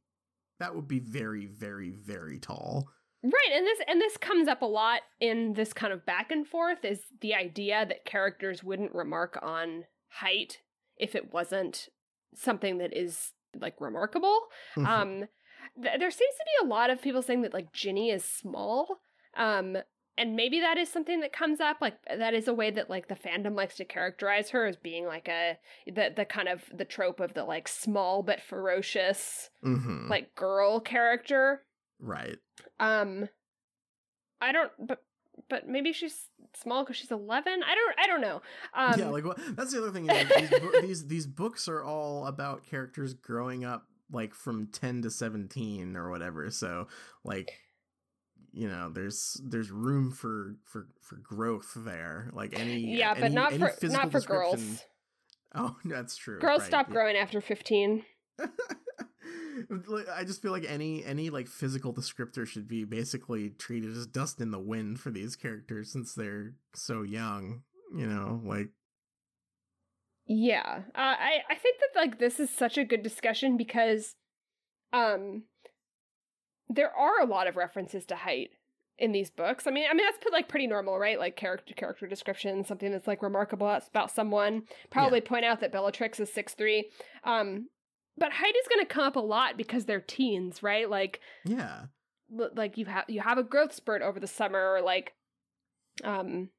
that 0.59 0.75
would 0.75 0.87
be 0.87 0.99
very 0.99 1.45
very 1.45 1.91
very 1.91 2.39
tall. 2.39 2.87
Right, 3.25 3.53
and 3.53 3.65
this 3.65 3.79
and 3.87 4.01
this 4.01 4.17
comes 4.17 4.49
up 4.49 4.61
a 4.61 4.65
lot 4.65 5.01
in 5.21 5.53
this 5.53 5.71
kind 5.71 5.93
of 5.93 6.05
back 6.05 6.31
and 6.31 6.45
forth 6.45 6.83
is 6.83 6.99
the 7.21 7.33
idea 7.33 7.85
that 7.85 8.03
characters 8.03 8.63
wouldn't 8.63 8.93
remark 8.93 9.39
on 9.41 9.85
height 10.19 10.59
if 10.97 11.15
it 11.15 11.33
wasn't 11.33 11.89
something 12.35 12.77
that 12.79 12.95
is 12.95 13.31
like 13.59 13.79
remarkable. 13.79 14.47
Mhm. 14.75 14.85
Um 14.87 15.19
th- 15.81 15.99
there 15.99 16.11
seems 16.11 16.35
to 16.35 16.45
be 16.45 16.65
a 16.65 16.69
lot 16.69 16.89
of 16.89 17.01
people 17.01 17.21
saying 17.21 17.41
that 17.43 17.53
like 17.53 17.71
Ginny 17.73 18.09
is 18.11 18.23
small. 18.23 18.99
Um 19.35 19.77
and 20.15 20.35
maybe 20.35 20.59
that 20.59 20.77
is 20.77 20.89
something 20.89 21.21
that 21.21 21.33
comes 21.33 21.59
up 21.59 21.77
like 21.81 21.95
that 22.05 22.35
is 22.35 22.47
a 22.47 22.53
way 22.53 22.69
that 22.69 22.89
like 22.89 23.07
the 23.07 23.15
fandom 23.15 23.55
likes 23.55 23.75
to 23.77 23.85
characterize 23.85 24.49
her 24.51 24.65
as 24.67 24.75
being 24.75 25.05
like 25.07 25.27
a 25.27 25.57
the 25.87 26.13
the 26.15 26.25
kind 26.25 26.47
of 26.47 26.63
the 26.71 26.85
trope 26.85 27.19
of 27.19 27.33
the 27.33 27.43
like 27.43 27.67
small 27.67 28.21
but 28.21 28.39
ferocious 28.39 29.49
Mhm. 29.63 30.09
like 30.09 30.35
girl 30.35 30.79
character. 30.79 31.65
right. 31.99 32.37
Um, 32.79 33.29
I 34.41 34.51
don't, 34.51 34.71
but 34.79 35.01
but 35.49 35.67
maybe 35.67 35.93
she's 35.93 36.29
small 36.55 36.83
because 36.83 36.97
she's 36.97 37.11
11 37.11 37.61
i 37.63 37.75
don't 37.75 37.95
i 37.99 38.07
don't 38.07 38.21
know. 38.21 38.41
Um, 38.73 38.99
yeah 38.99 39.09
like 39.09 39.23
well, 39.23 39.35
that's 39.51 39.71
the 39.71 39.79
other 39.79 39.91
thing 39.91 40.07
these, 40.39 40.81
these, 40.81 41.07
these 41.07 41.27
books 41.27 41.67
are 41.67 41.83
all 41.83 42.27
about 42.27 42.65
characters 42.65 43.13
growing 43.13 43.65
up 43.65 43.87
like 44.11 44.33
from 44.33 44.67
10 44.67 45.03
to 45.03 45.09
17 45.09 45.95
or 45.95 46.09
whatever 46.09 46.49
so 46.51 46.87
like 47.23 47.51
you 48.53 48.67
know 48.67 48.89
there's 48.89 49.41
there's 49.43 49.71
room 49.71 50.11
for 50.11 50.55
for 50.63 50.87
for 51.01 51.15
growth 51.17 51.73
there. 51.75 52.29
Like 52.33 52.57
any 52.57 52.77
yeah 52.97 53.11
any, 53.11 53.21
but 53.21 53.31
not 53.31 53.53
for 53.53 53.73
not 53.87 54.11
for 54.11 54.21
girls. 54.21 54.83
oh 55.55 55.75
that's 55.85 56.15
true 56.15 56.39
girls 56.39 56.61
right, 56.61 56.67
stop 56.67 56.87
yeah. 56.87 56.93
growing 56.93 57.17
after 57.17 57.41
15 57.41 58.03
I 60.15 60.23
just 60.23 60.41
feel 60.41 60.51
like 60.51 60.65
any 60.67 61.03
any 61.03 61.29
like 61.29 61.47
physical 61.47 61.93
descriptor 61.93 62.47
should 62.47 62.67
be 62.67 62.83
basically 62.83 63.49
treated 63.49 63.91
as 63.95 64.07
dust 64.07 64.41
in 64.41 64.51
the 64.51 64.59
wind 64.59 64.99
for 64.99 65.11
these 65.11 65.35
characters 65.35 65.91
since 65.91 66.13
they're 66.13 66.53
so 66.73 67.03
young. 67.03 67.63
You 67.95 68.07
know, 68.07 68.41
like 68.43 68.69
Yeah, 70.25 70.81
uh, 70.95 71.15
I 71.19 71.39
I 71.49 71.55
think 71.55 71.77
that 71.79 71.99
like 71.99 72.19
this 72.19 72.39
is 72.39 72.49
such 72.49 72.77
a 72.77 72.85
good 72.85 73.03
discussion 73.03 73.57
because, 73.57 74.15
um, 74.91 75.43
there 76.69 76.91
are 76.95 77.21
a 77.21 77.27
lot 77.27 77.47
of 77.47 77.55
references 77.55 78.05
to 78.05 78.15
height 78.15 78.51
in 78.97 79.11
these 79.11 79.31
books. 79.31 79.67
I 79.67 79.71
mean, 79.71 79.85
I 79.89 79.93
mean 79.93 80.05
that's 80.05 80.31
like 80.31 80.47
pretty 80.47 80.67
normal, 80.67 80.97
right? 80.97 81.19
Like 81.19 81.35
character 81.35 81.73
character 81.73 82.07
description, 82.07 82.63
something 82.63 82.91
that's 82.91 83.07
like 83.07 83.21
remarkable 83.21 83.67
about 83.67 84.11
someone. 84.11 84.63
Probably 84.89 85.21
point 85.21 85.45
out 85.45 85.59
that 85.61 85.71
Bellatrix 85.71 86.19
is 86.19 86.31
six 86.31 86.53
three. 86.53 86.89
Um, 87.23 87.67
but 88.17 88.31
Heidi's 88.31 88.67
going 88.69 88.85
to 88.85 88.93
come 88.93 89.05
up 89.05 89.15
a 89.15 89.19
lot 89.19 89.57
because 89.57 89.85
they're 89.85 90.01
teens, 90.01 90.61
right? 90.63 90.89
Like 90.89 91.19
yeah. 91.45 91.85
l- 92.37 92.51
like 92.55 92.77
you 92.77 92.85
have 92.85 93.05
you 93.07 93.21
have 93.21 93.37
a 93.37 93.43
growth 93.43 93.73
spurt 93.73 94.01
over 94.01 94.19
the 94.19 94.27
summer, 94.27 94.73
or 94.73 94.81
like, 94.81 95.13
um, 96.03 96.49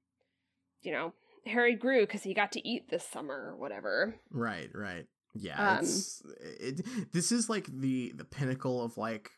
you 0.82 0.92
know, 0.92 1.12
Harry 1.46 1.74
grew 1.74 2.00
because 2.00 2.22
he 2.22 2.34
got 2.34 2.52
to 2.52 2.68
eat 2.68 2.90
this 2.90 3.06
summer 3.06 3.52
or 3.52 3.56
whatever. 3.56 4.16
Right, 4.30 4.70
right. 4.74 5.06
Yeah, 5.34 5.78
Um, 5.78 5.78
it's 5.80 6.22
it, 6.40 7.12
this 7.12 7.32
is 7.32 7.48
like 7.48 7.66
the 7.66 8.12
the 8.16 8.24
pinnacle 8.24 8.82
of 8.82 8.96
like 8.96 9.30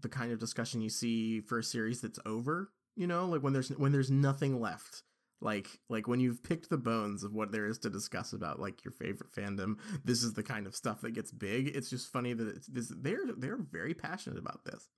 the 0.00 0.08
kind 0.08 0.30
of 0.30 0.38
discussion 0.38 0.80
you 0.80 0.90
see 0.90 1.40
for 1.40 1.58
a 1.58 1.64
series 1.64 2.00
that's 2.00 2.18
over, 2.26 2.70
you 2.96 3.06
know, 3.06 3.26
like 3.26 3.42
when 3.42 3.52
there's 3.52 3.70
when 3.70 3.92
there's 3.92 4.10
nothing 4.10 4.60
left. 4.60 5.02
Like 5.40 5.78
like 5.88 6.08
when 6.08 6.18
you've 6.20 6.42
picked 6.42 6.68
the 6.68 6.78
bones 6.78 7.22
of 7.22 7.32
what 7.32 7.52
there 7.52 7.66
is 7.66 7.78
to 7.80 7.90
discuss 7.90 8.32
about 8.32 8.58
like 8.58 8.84
your 8.84 8.92
favorite 8.92 9.32
fandom, 9.32 9.76
this 10.04 10.22
is 10.22 10.34
the 10.34 10.42
kind 10.42 10.66
of 10.66 10.74
stuff 10.74 11.00
that 11.02 11.12
gets 11.12 11.30
big. 11.30 11.68
It's 11.76 11.90
just 11.90 12.12
funny 12.12 12.32
that 12.32 12.48
it's 12.48 12.66
this 12.66 12.92
they're 13.00 13.26
they're 13.36 13.58
very 13.58 13.94
passionate 13.94 14.38
about 14.38 14.64
this. 14.64 14.88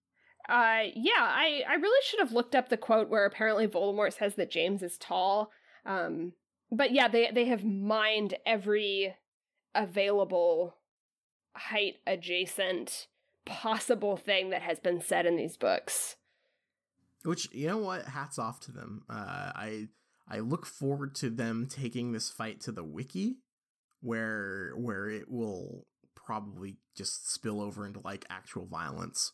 Uh, 0.48 0.84
yeah, 0.94 1.12
I 1.18 1.62
I 1.68 1.74
really 1.74 2.02
should 2.06 2.20
have 2.20 2.32
looked 2.32 2.54
up 2.54 2.70
the 2.70 2.78
quote 2.78 3.10
where 3.10 3.26
apparently 3.26 3.66
Voldemort 3.68 4.16
says 4.18 4.36
that 4.36 4.50
James 4.50 4.82
is 4.82 4.96
tall. 4.96 5.50
Um, 5.84 6.32
but 6.72 6.92
yeah, 6.92 7.08
they 7.08 7.30
they 7.30 7.44
have 7.46 7.64
mined 7.64 8.34
every 8.46 9.14
available 9.74 10.76
height 11.54 11.96
adjacent 12.06 13.08
possible 13.44 14.16
thing 14.16 14.50
that 14.50 14.62
has 14.62 14.80
been 14.80 15.00
said 15.00 15.26
in 15.26 15.36
these 15.36 15.56
books. 15.56 16.16
Which 17.24 17.52
you 17.52 17.66
know 17.66 17.78
what? 17.78 18.06
Hats 18.06 18.38
off 18.38 18.60
to 18.60 18.72
them. 18.72 19.02
Uh, 19.10 19.52
I 19.54 19.88
I 20.30 20.38
look 20.38 20.66
forward 20.66 21.14
to 21.16 21.30
them 21.30 21.66
taking 21.68 22.12
this 22.12 22.30
fight 22.30 22.60
to 22.62 22.72
the 22.72 22.84
wiki, 22.84 23.38
where 24.00 24.72
where 24.76 25.08
it 25.08 25.30
will 25.30 25.86
probably 26.14 26.76
just 26.96 27.32
spill 27.32 27.60
over 27.60 27.86
into 27.86 28.00
like 28.00 28.24
actual 28.30 28.66
violence. 28.66 29.32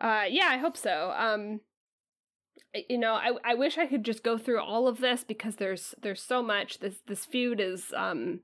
Uh, 0.00 0.24
yeah, 0.28 0.48
I 0.50 0.56
hope 0.56 0.76
so. 0.76 1.12
Um, 1.16 1.60
you 2.88 2.98
know, 2.98 3.14
I 3.14 3.32
I 3.44 3.54
wish 3.54 3.78
I 3.78 3.86
could 3.86 4.04
just 4.04 4.22
go 4.22 4.38
through 4.38 4.60
all 4.60 4.88
of 4.88 4.98
this 4.98 5.24
because 5.24 5.56
there's 5.56 5.94
there's 6.00 6.22
so 6.22 6.42
much. 6.42 6.78
This 6.78 6.96
this 7.06 7.24
feud 7.24 7.60
is 7.60 7.92
um 7.96 8.40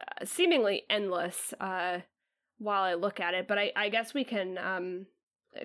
uh, 0.00 0.24
seemingly 0.24 0.82
endless. 0.88 1.52
Uh, 1.60 2.00
while 2.58 2.82
I 2.82 2.94
look 2.94 3.20
at 3.20 3.34
it, 3.34 3.46
but 3.48 3.58
I 3.58 3.72
I 3.76 3.88
guess 3.88 4.14
we 4.14 4.24
can 4.24 4.58
um 4.58 5.06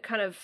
kind 0.03 0.21
of 0.21 0.37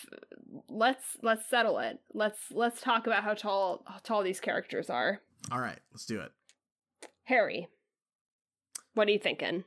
let's 0.70 1.04
let's 1.22 1.50
settle 1.50 1.80
it. 1.80 2.00
Let's 2.14 2.40
let's 2.52 2.82
talk 2.82 3.08
about 3.08 3.24
how 3.24 3.34
tall 3.34 3.84
how 3.88 4.00
tall 4.04 4.24
these 4.24 4.40
characters 4.40 4.90
are. 4.90 5.22
All 5.52 5.60
right, 5.60 5.80
let's 5.92 6.06
do 6.06 6.20
it. 6.20 6.32
Harry, 7.26 7.68
what 8.94 9.08
are 9.08 9.12
you 9.12 9.20
thinking? 9.20 9.64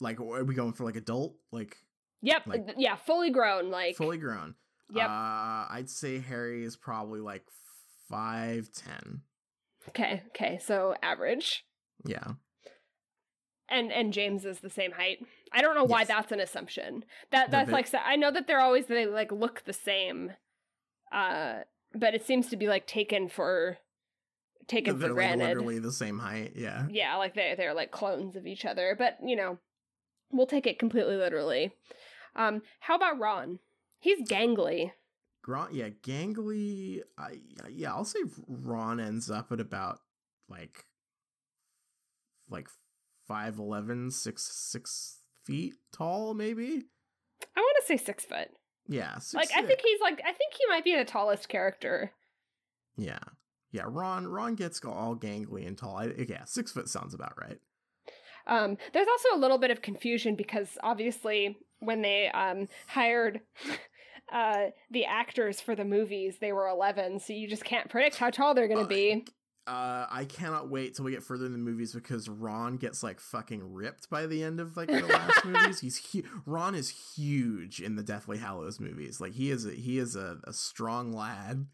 Like, 0.00 0.20
are 0.20 0.44
we 0.44 0.54
going 0.54 0.72
for 0.72 0.84
like 0.84 0.96
adult, 0.96 1.34
like 1.50 1.76
Yep, 2.22 2.46
Like- 2.46 2.74
yeah, 2.76 2.96
fully 2.96 3.30
grown. 3.30 3.70
Like, 3.70 3.96
fully 3.96 4.18
grown? 4.18 4.54
Yep. 4.90 5.06
Uh, 5.08 5.66
I'd 5.70 5.88
say 5.88 6.18
Harry 6.18 6.64
is 6.64 6.76
probably 6.76 7.20
like 7.20 7.44
five 8.08 8.70
ten. 8.72 9.22
okay, 9.88 10.22
okay, 10.28 10.58
so 10.62 10.94
average. 11.02 11.64
Yeah. 12.04 12.32
And 13.68 13.92
and 13.92 14.12
James 14.12 14.44
is 14.44 14.60
the 14.60 14.70
same 14.70 14.92
height. 14.92 15.18
I 15.52 15.62
don't 15.62 15.74
know 15.74 15.84
why 15.84 16.00
Yes. 16.00 16.08
that's 16.08 16.32
an 16.32 16.40
assumption. 16.40 17.04
That 17.30 17.50
that's 17.50 17.70
like 17.70 17.88
I 17.94 18.16
know 18.16 18.30
that 18.30 18.46
they're 18.46 18.60
always 18.60 18.86
they 18.86 19.06
like 19.06 19.32
look 19.32 19.64
the 19.64 19.72
same, 19.72 20.32
uh, 21.12 21.60
but 21.94 22.14
it 22.14 22.26
seems 22.26 22.48
to 22.48 22.56
be 22.56 22.68
like 22.68 22.86
taken 22.86 23.28
for 23.28 23.78
taken 24.66 24.98
They're 24.98 25.08
for 25.08 25.14
like 25.14 25.26
granted. 25.28 25.46
literally 25.48 25.78
the 25.78 25.92
same 25.92 26.18
height. 26.18 26.52
Yeah. 26.54 26.86
Yeah, 26.90 27.16
like 27.16 27.34
they 27.34 27.54
they're 27.56 27.74
like 27.74 27.90
clones 27.90 28.36
of 28.36 28.46
each 28.46 28.64
other. 28.64 28.94
But 28.98 29.18
you 29.24 29.36
know, 29.36 29.58
we'll 30.30 30.46
take 30.46 30.66
it 30.66 30.78
completely 30.78 31.16
literally. 31.16 31.72
Um, 32.36 32.62
how 32.80 32.94
about 32.96 33.18
Ron? 33.18 33.58
He's 34.00 34.20
gangly. 34.28 34.92
Ron, 35.46 35.68
yeah, 35.74 35.88
gangly. 36.02 37.00
I 37.16 37.40
yeah, 37.70 37.92
I'll 37.94 38.04
say 38.04 38.20
Ron 38.46 39.00
ends 39.00 39.30
up 39.30 39.50
at 39.50 39.60
about 39.60 40.00
like 40.50 40.84
like 42.50 42.68
five 43.28 43.58
eleven, 43.58 44.10
six 44.10 44.50
six 44.52 45.18
feet 45.44 45.74
tall, 45.92 46.34
maybe. 46.34 46.82
I 47.56 47.60
want 47.60 47.76
to 47.80 47.86
say 47.86 47.96
six 47.96 48.24
foot. 48.24 48.48
Yeah, 48.88 49.18
six, 49.18 49.34
like 49.34 49.50
I 49.56 49.64
think 49.66 49.80
he's 49.84 50.00
like 50.00 50.20
I 50.24 50.32
think 50.32 50.54
he 50.54 50.66
might 50.68 50.82
be 50.84 50.96
the 50.96 51.04
tallest 51.04 51.48
character. 51.48 52.12
yeah, 52.96 53.18
yeah. 53.70 53.84
Ron 53.86 54.26
Ron 54.26 54.54
gets 54.54 54.80
all 54.84 55.14
gangly 55.14 55.66
and 55.66 55.76
tall. 55.78 55.98
I, 55.98 56.12
yeah, 56.28 56.44
six 56.44 56.72
foot 56.72 56.88
sounds 56.88 57.14
about 57.14 57.34
right. 57.40 57.58
Um, 58.46 58.78
there's 58.94 59.06
also 59.08 59.36
a 59.36 59.40
little 59.40 59.58
bit 59.58 59.70
of 59.70 59.82
confusion 59.82 60.34
because 60.34 60.78
obviously 60.82 61.58
when 61.80 62.00
they 62.00 62.30
um, 62.30 62.66
hired 62.86 63.40
uh, 64.32 64.68
the 64.90 65.04
actors 65.04 65.60
for 65.60 65.76
the 65.76 65.84
movies, 65.84 66.36
they 66.40 66.52
were 66.54 66.66
11, 66.68 67.20
so 67.20 67.34
you 67.34 67.46
just 67.46 67.62
can't 67.64 67.90
predict 67.90 68.16
how 68.16 68.30
tall 68.30 68.54
they're 68.54 68.66
going 68.66 68.80
Uh, 68.80 68.88
to 68.88 68.88
be. 68.88 69.26
Uh, 69.68 70.06
I 70.10 70.24
cannot 70.24 70.70
wait 70.70 70.94
till 70.94 71.04
we 71.04 71.10
get 71.10 71.22
further 71.22 71.44
in 71.44 71.52
the 71.52 71.58
movies 71.58 71.92
because 71.92 72.26
Ron 72.28 72.76
gets 72.78 73.02
like 73.02 73.20
fucking 73.20 73.72
ripped 73.74 74.08
by 74.08 74.26
the 74.26 74.42
end 74.42 74.60
of 74.60 74.76
like 74.78 74.88
the 74.88 75.02
last 75.06 75.44
movies. 75.44 75.80
He's 75.80 75.98
hu- 76.12 76.22
Ron 76.46 76.74
is 76.74 77.14
huge 77.14 77.80
in 77.80 77.94
the 77.96 78.02
Deathly 78.02 78.38
Hallows 78.38 78.80
movies. 78.80 79.20
Like 79.20 79.32
he 79.34 79.50
is 79.50 79.66
a, 79.66 79.72
he 79.72 79.98
is 79.98 80.16
a, 80.16 80.38
a 80.44 80.52
strong 80.54 81.12
lad. 81.12 81.66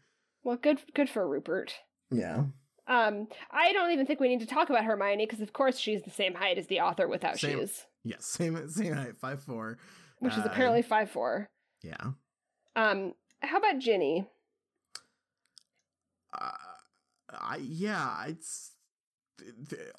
Well, 0.43 0.57
good 0.57 0.79
good 0.93 1.09
for 1.09 1.25
Rupert. 1.27 1.73
Yeah. 2.11 2.43
Um, 2.87 3.27
I 3.49 3.71
don't 3.73 3.91
even 3.91 4.05
think 4.05 4.19
we 4.19 4.27
need 4.27 4.41
to 4.41 4.45
talk 4.45 4.69
about 4.69 4.83
Hermione 4.83 5.25
because, 5.25 5.41
of 5.41 5.53
course, 5.53 5.79
she's 5.79 6.03
the 6.03 6.11
same 6.11 6.35
height 6.35 6.57
as 6.59 6.67
the 6.67 6.81
author 6.81 7.07
without 7.07 7.39
Same- 7.39 7.59
shoes, 7.59 7.85
Yes, 8.03 8.25
same 8.25 8.67
same 8.69 8.93
height, 8.93 9.15
five 9.17 9.41
four. 9.41 9.79
which 10.19 10.33
is 10.33 10.39
Uh, 10.39 10.49
apparently 10.51 10.81
five 10.83 11.09
four. 11.09 11.49
Yeah. 11.81 12.11
Um, 12.75 13.13
how 13.41 13.57
about 13.57 13.79
Ginny? 13.79 14.27
Uh, 16.33 16.51
I 17.29 17.57
yeah, 17.57 18.25
it's 18.27 18.71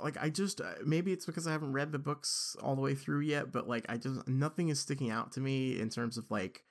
like 0.00 0.16
I 0.20 0.30
just 0.30 0.60
uh, 0.60 0.74
maybe 0.84 1.12
it's 1.12 1.26
because 1.26 1.46
I 1.46 1.52
haven't 1.52 1.72
read 1.72 1.92
the 1.92 1.98
books 1.98 2.56
all 2.62 2.74
the 2.74 2.82
way 2.82 2.94
through 2.94 3.20
yet, 3.20 3.52
but 3.52 3.68
like 3.68 3.84
I 3.88 3.96
just 3.96 4.26
nothing 4.28 4.68
is 4.68 4.80
sticking 4.80 5.10
out 5.10 5.32
to 5.32 5.40
me 5.40 5.78
in 5.78 5.90
terms 5.90 6.16
of 6.16 6.30
like 6.30 6.64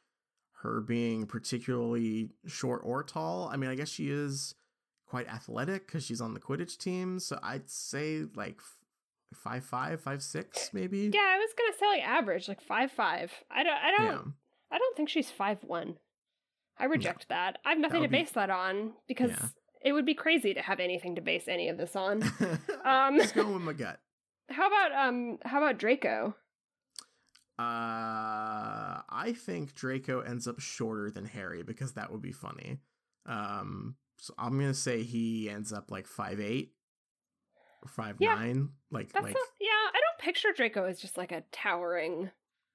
her 0.62 0.82
being 0.82 1.28
particularly 1.28 2.30
short 2.48 2.82
or 2.84 3.04
tall. 3.04 3.50
I 3.54 3.58
mean, 3.58 3.70
I 3.70 3.76
guess 3.76 3.90
she 3.90 4.10
is 4.10 4.56
quite 5.06 5.28
athletic 5.28 5.86
because 5.86 6.04
she's 6.06 6.22
on 6.22 6.34
the 6.34 6.40
Quidditch 6.40 6.78
team, 6.78 7.20
so 7.20 7.38
I'd 7.44 7.70
say 7.70 8.24
like 8.36 8.56
f- 8.58 8.78
five 9.36 9.64
five, 9.64 10.02
five 10.02 10.24
six, 10.24 10.72
maybe. 10.74 11.12
Yeah, 11.14 11.20
I 11.22 11.38
was 11.38 11.52
gonna 11.58 11.78
say 11.78 11.86
like 11.86 12.08
average, 12.08 12.48
like 12.48 12.62
five 12.62 12.92
five. 12.92 13.32
I 13.52 13.64
don't, 13.64 13.74
I 13.78 13.92
don't, 13.92 14.06
Yeah. 14.06 14.22
I 14.72 14.78
don't 14.80 14.98
think 14.98 15.10
she's 15.10 15.30
five 15.30 15.64
one. 15.64 15.98
I 16.80 16.86
reject 16.86 17.30
that. 17.30 17.60
I 17.64 17.70
have 17.70 17.80
nothing 17.80 18.02
to 18.02 18.08
be- 18.10 18.18
base 18.18 18.32
that 18.32 18.50
on 18.50 18.94
because 19.08 19.32
Yeah. 19.32 19.48
It 19.86 19.94
would 19.94 20.06
be 20.06 20.14
crazy 20.16 20.54
to 20.54 20.62
have 20.62 20.82
anything 20.82 21.16
to 21.16 21.22
base 21.22 21.48
any 21.48 21.70
of 21.70 21.78
this 21.78 21.96
on. 21.96 22.22
Um, 22.84 23.18
Just 23.18 23.34
going 23.36 23.54
with 23.54 23.62
my 23.64 23.74
gut. 23.74 24.00
How 24.50 24.68
about 24.68 25.08
um, 25.08 25.40
how 25.44 25.58
about 25.58 25.80
Draco? 25.80 26.36
Uh, 27.58 29.02
I 29.10 29.34
think 29.36 29.74
Draco 29.74 30.20
ends 30.20 30.48
up 30.48 30.60
shorter 30.60 31.10
than 31.10 31.26
Harry 31.26 31.64
because 31.64 31.94
that 31.94 32.12
would 32.12 32.22
be 32.22 32.32
funny. 32.34 32.80
Um, 33.26 33.96
so 34.18 34.34
I'm 34.38 34.60
gonna 34.60 34.74
say 34.74 35.04
he 35.04 35.50
ends 35.50 35.72
up 35.74 35.90
like 35.90 36.06
five 36.06 36.40
eight 36.40 36.74
five 37.88 38.18
Yeah. 38.20 38.36
nine. 38.36 38.70
Like 38.92 39.12
That's 39.14 39.24
like 39.24 39.34
not, 39.34 39.44
yeah. 39.60 39.68
I 39.70 39.94
don't 39.94 40.20
picture 40.20 40.50
Draco 40.56 40.86
as 40.86 41.00
just 41.00 41.18
like 41.18 41.32
a 41.32 41.44
towering, 41.52 42.30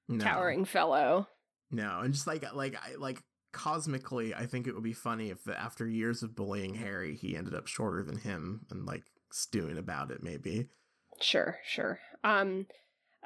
no, 0.09 0.25
towering 0.25 0.65
fellow. 0.65 1.29
no, 1.71 2.01
and 2.01 2.15
just 2.15 2.27
like 2.27 2.45
like 2.55 2.75
I 2.75 2.97
like 2.97 3.23
cosmically, 3.53 4.35
I 4.35 4.47
think 4.47 4.67
it 4.67 4.75
would 4.75 4.85
be 4.85 4.93
funny 4.93 5.31
if 5.31 5.49
after 5.49 5.87
years 5.87 6.23
of 6.23 6.35
bullying 6.37 6.75
Harry, 6.75 7.15
he 7.17 7.37
ended 7.37 7.55
up 7.55 7.67
shorter 7.67 8.03
than 8.03 8.19
him 8.19 8.67
and 8.71 8.87
like 8.87 9.05
stewing 9.33 9.79
about 9.79 10.11
it. 10.11 10.23
Maybe. 10.23 10.69
Sure, 11.21 11.59
sure. 11.65 11.99
Um, 12.25 12.67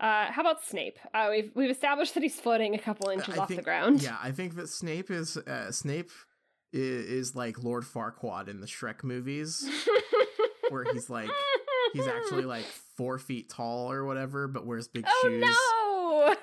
uh, 0.00 0.26
how 0.32 0.40
about 0.42 0.64
Snape? 0.64 0.98
Uh, 1.12 1.28
we've 1.30 1.50
we've 1.54 1.70
established 1.70 2.14
that 2.14 2.22
he's 2.22 2.38
floating 2.40 2.74
a 2.74 2.78
couple 2.78 3.10
inches 3.10 3.36
I 3.38 3.42
off 3.42 3.48
think- 3.48 3.60
the 3.60 3.64
ground. 3.64 4.02
Yeah, 4.02 4.16
I 4.22 4.32
think 4.32 4.56
that 4.56 4.68
Snape 4.68 5.10
is 5.10 5.36
uh, 5.36 5.70
Snape 5.70 6.10
is, 6.72 7.06
is 7.30 7.36
like 7.36 7.62
Lord 7.62 7.84
Farquaad 7.84 8.48
in 8.48 8.60
the 8.60 8.66
Shrek 8.66 9.04
movies. 9.04 9.68
where 10.70 10.84
he's 10.92 11.10
like 11.10 11.28
he's 11.92 12.06
actually 12.06 12.44
like 12.44 12.64
four 12.96 13.18
feet 13.18 13.50
tall 13.50 13.92
or 13.92 14.04
whatever, 14.04 14.48
but 14.48 14.66
wears 14.66 14.88
big 14.88 15.04
Oh 15.06 15.20
shoes. 15.22 15.40
no! 15.44 15.83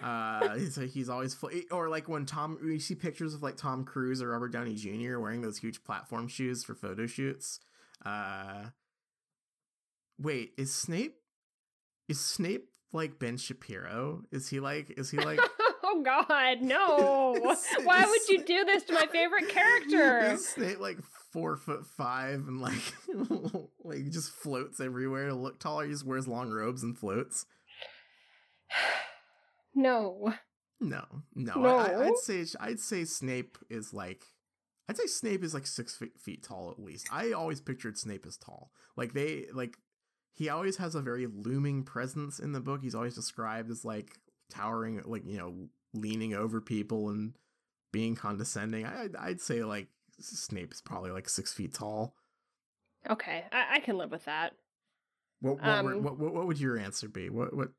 Uh, 0.03 0.55
he's, 0.57 0.75
he's 0.93 1.09
always 1.09 1.33
fl- 1.33 1.47
or 1.71 1.89
like 1.89 2.07
when 2.09 2.25
Tom, 2.25 2.57
you 2.63 2.79
see 2.79 2.95
pictures 2.95 3.33
of 3.33 3.43
like 3.43 3.57
Tom 3.57 3.83
Cruise 3.85 4.21
or 4.21 4.29
Robert 4.29 4.49
Downey 4.51 4.75
Jr. 4.75 5.19
wearing 5.19 5.41
those 5.41 5.57
huge 5.57 5.83
platform 5.83 6.27
shoes 6.27 6.63
for 6.63 6.73
photo 6.75 7.05
shoots. 7.07 7.59
Uh, 8.05 8.65
wait, 10.19 10.53
is 10.57 10.73
Snape? 10.73 11.15
Is 12.09 12.19
Snape 12.19 12.67
like 12.93 13.19
Ben 13.19 13.37
Shapiro? 13.37 14.23
Is 14.31 14.49
he 14.49 14.59
like? 14.59 14.91
Is 14.97 15.11
he 15.11 15.17
like? 15.17 15.39
oh 15.83 16.01
God, 16.03 16.61
no! 16.61 17.35
Is- 17.51 17.67
Why 17.85 18.03
is- 18.03 18.09
would 18.09 18.29
you 18.29 18.43
do 18.43 18.65
this 18.65 18.83
to 18.83 18.93
my 18.93 19.05
favorite 19.07 19.49
character? 19.49 20.31
Is 20.33 20.47
Snape 20.49 20.79
like 20.79 20.97
four 21.31 21.55
foot 21.57 21.85
five 21.85 22.47
and 22.47 22.59
like 22.59 22.81
like 23.83 24.09
just 24.09 24.31
floats 24.31 24.79
everywhere 24.79 25.27
to 25.29 25.35
look 25.35 25.59
taller? 25.59 25.85
He 25.85 25.91
just 25.91 26.05
wears 26.05 26.27
long 26.27 26.49
robes 26.49 26.83
and 26.83 26.97
floats. 26.97 27.45
No. 29.73 30.33
No, 30.79 31.03
no. 31.35 31.53
No? 31.55 31.77
I, 31.77 32.07
I'd 32.07 32.17
say 32.17 32.45
I'd 32.59 32.79
say 32.79 33.05
Snape 33.05 33.57
is 33.69 33.93
like 33.93 34.23
I'd 34.89 34.97
say 34.97 35.05
Snape 35.05 35.43
is 35.43 35.53
like 35.53 35.67
six 35.67 35.95
feet, 35.95 36.19
feet 36.19 36.43
tall 36.43 36.71
at 36.71 36.83
least. 36.83 37.07
I 37.11 37.31
always 37.31 37.61
pictured 37.61 37.97
Snape 37.97 38.25
as 38.25 38.35
tall. 38.35 38.71
Like 38.97 39.13
they 39.13 39.45
like 39.53 39.77
he 40.33 40.49
always 40.49 40.77
has 40.77 40.95
a 40.95 41.01
very 41.01 41.27
looming 41.27 41.83
presence 41.83 42.39
in 42.39 42.51
the 42.51 42.59
book. 42.59 42.81
He's 42.81 42.95
always 42.95 43.15
described 43.15 43.69
as 43.69 43.85
like 43.85 44.17
towering, 44.49 45.01
like 45.05 45.25
you 45.25 45.37
know, 45.37 45.69
leaning 45.93 46.33
over 46.33 46.61
people 46.61 47.09
and 47.09 47.33
being 47.91 48.15
condescending. 48.15 48.85
I, 48.85 49.07
I'd, 49.19 49.41
say 49.41 49.63
like 49.63 49.87
Snape 50.19 50.73
is 50.73 50.81
probably 50.81 51.11
like 51.11 51.29
six 51.29 51.53
feet 51.53 51.73
tall. 51.73 52.15
Okay, 53.09 53.45
I, 53.51 53.75
I 53.75 53.79
can 53.79 53.97
live 53.97 54.11
with 54.11 54.25
that. 54.25 54.53
What 55.41 55.57
what, 55.57 55.67
Um, 55.67 56.03
what 56.03 56.17
what 56.17 56.33
what 56.33 56.47
would 56.47 56.59
your 56.59 56.77
answer 56.77 57.07
be? 57.07 57.29
What 57.29 57.55
what? 57.55 57.69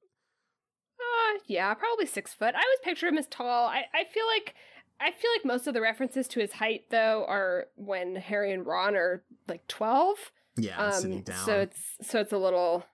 Yeah, 1.47 1.73
probably 1.75 2.07
six 2.07 2.33
foot. 2.35 2.55
I 2.55 2.59
always 2.59 2.79
picture 2.85 3.07
him 3.09 3.19
as 3.19 3.27
tall. 3.27 3.67
I, 3.69 3.85
I 3.95 4.05
feel 4.05 4.27
like 4.27 4.55
I 5.01 5.11
feel 5.11 5.31
like 5.37 5.45
most 5.45 5.67
of 5.67 5.75
the 5.75 5.81
references 5.81 6.29
to 6.29 6.41
his 6.41 6.53
height 6.53 6.85
though 6.91 7.25
are 7.29 7.67
when 7.77 8.17
Harry 8.17 8.53
and 8.53 8.65
Ron 8.67 8.95
are 8.97 9.23
like 9.49 9.67
twelve. 9.69 10.33
Yeah, 10.57 10.91
sitting 10.91 11.23
down. 11.23 11.37
Um, 11.39 11.45
So 11.45 11.59
it's 11.61 11.81
so 12.03 12.21
it's 12.21 12.33
a 12.33 12.39
little 12.39 12.85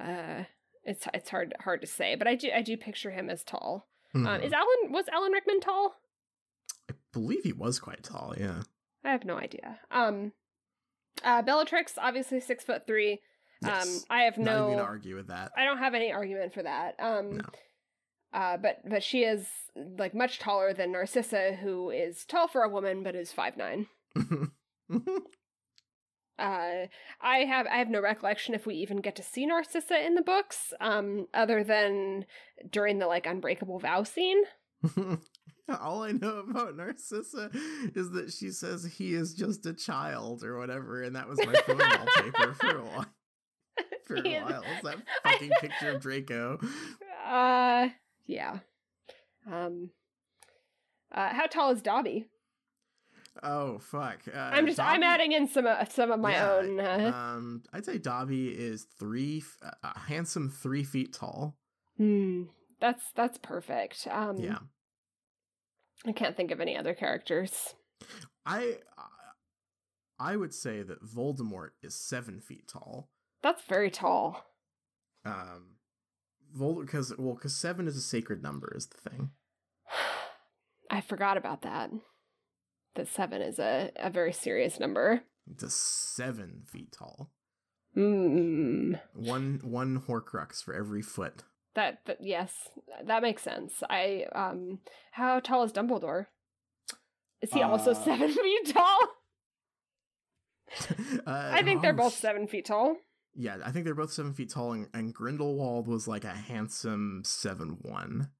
uh 0.00 0.44
it's 0.84 1.06
it's 1.14 1.30
hard 1.30 1.54
hard 1.60 1.80
to 1.80 1.86
say, 1.86 2.14
but 2.14 2.26
I 2.26 2.34
do 2.34 2.50
I 2.54 2.62
do 2.62 2.76
picture 2.76 3.10
him 3.10 3.30
as 3.30 3.42
tall. 3.42 3.88
Um, 4.14 4.24
Mhm. 4.26 4.44
is 4.44 4.52
Alan 4.52 4.92
was 4.92 5.06
Alan 5.12 5.32
Rickman 5.32 5.60
tall? 5.60 5.96
I 6.90 6.94
believe 7.12 7.42
he 7.44 7.52
was 7.52 7.78
quite 7.80 8.02
tall. 8.02 8.34
Yeah. 8.38 8.62
I 9.04 9.10
have 9.10 9.24
no 9.24 9.36
idea. 9.36 9.80
Um, 9.90 10.32
uh, 11.22 11.42
Bellatrix 11.42 11.94
obviously 11.98 12.40
six 12.40 12.64
foot 12.64 12.86
three. 12.86 13.20
Yes. 13.64 13.86
Um, 13.86 14.02
I 14.10 14.22
have 14.22 14.36
Not 14.38 14.44
no 14.52 14.66
even 14.72 14.80
argue 14.80 15.16
with 15.16 15.28
that. 15.28 15.52
I 15.56 15.64
don't 15.64 15.78
have 15.78 15.94
any 15.94 16.12
argument 16.12 16.52
for 16.54 16.62
that. 16.62 16.94
Um, 16.98 17.38
No. 17.38 17.44
uh, 18.32 18.56
but 18.58 18.78
but 18.88 19.02
she 19.02 19.24
is 19.24 19.46
like 19.98 20.14
much 20.14 20.38
taller 20.38 20.72
than 20.74 20.92
Narcissa, 20.92 21.54
who 21.54 21.90
is 21.90 22.24
tall 22.24 22.48
for 22.48 22.62
a 22.62 22.68
woman 22.68 23.02
but 23.02 23.14
is 23.14 23.32
five 23.32 23.56
nine. 23.56 23.86
Uh, 26.36 26.86
I 27.20 27.38
have 27.44 27.66
I 27.68 27.76
have 27.76 27.88
no 27.88 28.00
recollection 28.00 28.54
if 28.56 28.66
we 28.66 28.74
even 28.74 28.96
get 28.96 29.14
to 29.16 29.22
see 29.22 29.46
Narcissa 29.46 30.04
in 30.04 30.16
the 30.16 30.22
books, 30.22 30.72
um, 30.80 31.28
other 31.32 31.62
than 31.62 32.24
during 32.72 32.98
the 32.98 33.06
like 33.06 33.24
unbreakable 33.24 33.78
vow 33.78 34.02
scene. 34.02 34.42
All 35.80 36.02
I 36.02 36.10
know 36.10 36.38
about 36.50 36.76
Narcissa 36.76 37.50
is 37.94 38.10
that 38.10 38.32
she 38.32 38.50
says 38.50 38.84
he 38.98 39.14
is 39.14 39.32
just 39.32 39.64
a 39.64 39.72
child 39.72 40.42
or 40.42 40.58
whatever, 40.58 41.02
and 41.02 41.14
that 41.14 41.28
was 41.28 41.38
my 41.46 41.52
phone 41.52 41.78
wallpaper 41.78 42.54
for 42.54 42.78
a 42.78 42.82
while. 42.84 43.06
For 44.06 44.16
a 44.16 44.40
while, 44.42 44.62
is 44.62 44.82
that 44.82 44.96
fucking 45.22 45.50
picture 45.60 45.90
of 45.90 46.00
Draco. 46.00 46.58
Uh, 47.26 47.88
yeah. 48.26 48.58
Um, 49.50 49.90
uh, 51.12 51.30
how 51.32 51.46
tall 51.46 51.70
is 51.70 51.82
Dobby? 51.82 52.26
Oh 53.42 53.78
fuck! 53.78 54.20
Uh, 54.32 54.38
I'm 54.38 54.66
just 54.66 54.78
I'm 54.78 55.02
adding 55.02 55.32
in 55.32 55.48
some 55.48 55.66
uh, 55.66 55.84
some 55.86 56.12
of 56.12 56.20
my 56.20 56.32
Yeah, 56.32 56.52
own. 56.52 56.78
Uh, 56.80 57.12
Um, 57.14 57.62
I'd 57.72 57.84
say 57.84 57.98
Dobby 57.98 58.48
is 58.48 58.86
three, 58.98 59.38
f- 59.62 59.72
a 59.82 59.98
handsome 59.98 60.48
three 60.50 60.84
feet 60.84 61.12
tall. 61.12 61.56
hmm, 61.96 62.44
that's 62.80 63.02
that's 63.16 63.38
perfect. 63.38 64.06
Um, 64.10 64.36
Yeah, 64.38 64.58
I 66.06 66.12
can't 66.12 66.36
think 66.36 66.52
of 66.52 66.60
any 66.60 66.76
other 66.76 66.94
characters. 66.94 67.74
I, 68.46 68.78
I 70.20 70.36
would 70.36 70.54
say 70.54 70.82
that 70.82 71.02
Voldemort 71.04 71.70
is 71.82 71.94
seven 71.96 72.40
feet 72.40 72.68
tall. 72.68 73.08
That's 73.44 73.62
very 73.64 73.90
tall. 73.90 74.42
Um, 75.26 75.76
because 76.80 77.12
well, 77.18 77.34
because 77.34 77.54
seven 77.54 77.86
is 77.86 77.94
a 77.94 78.00
sacred 78.00 78.42
number 78.42 78.72
is 78.74 78.86
the 78.86 79.10
thing. 79.10 79.30
I 80.90 81.02
forgot 81.02 81.36
about 81.36 81.60
that. 81.60 81.90
That 82.94 83.06
seven 83.06 83.42
is 83.42 83.58
a, 83.58 83.90
a 83.96 84.08
very 84.08 84.32
serious 84.32 84.80
number. 84.80 85.24
It's 85.50 85.62
a 85.62 85.68
seven 85.68 86.62
feet 86.64 86.92
tall. 86.92 87.32
Hmm. 87.94 88.94
One 89.12 89.60
one 89.62 90.00
Horcrux 90.00 90.64
for 90.64 90.72
every 90.74 91.02
foot. 91.02 91.42
That, 91.74 91.98
that 92.06 92.18
yes, 92.22 92.70
that 93.04 93.20
makes 93.20 93.42
sense. 93.42 93.82
I 93.90 94.24
um, 94.34 94.78
how 95.12 95.38
tall 95.40 95.64
is 95.64 95.72
Dumbledore? 95.72 96.26
Is 97.42 97.52
he 97.52 97.60
also 97.60 97.90
Uh, 97.90 97.94
seven 97.94 98.28
feet 98.32 98.72
tall? 98.72 98.98
uh, 101.26 101.50
I 101.52 101.62
think 101.62 101.82
they're 101.82 101.92
both 101.92 102.14
seven 102.14 102.46
feet 102.46 102.64
tall. 102.64 102.96
Yeah, 103.36 103.56
I 103.64 103.70
think 103.72 103.84
they're 103.84 103.94
both 103.94 104.12
seven 104.12 104.32
feet 104.32 104.50
tall, 104.50 104.72
and, 104.72 104.88
and 104.94 105.12
Grindelwald 105.14 105.88
was 105.88 106.06
like 106.06 106.24
a 106.24 106.28
handsome 106.28 107.22
seven 107.24 107.78
one. 107.82 108.30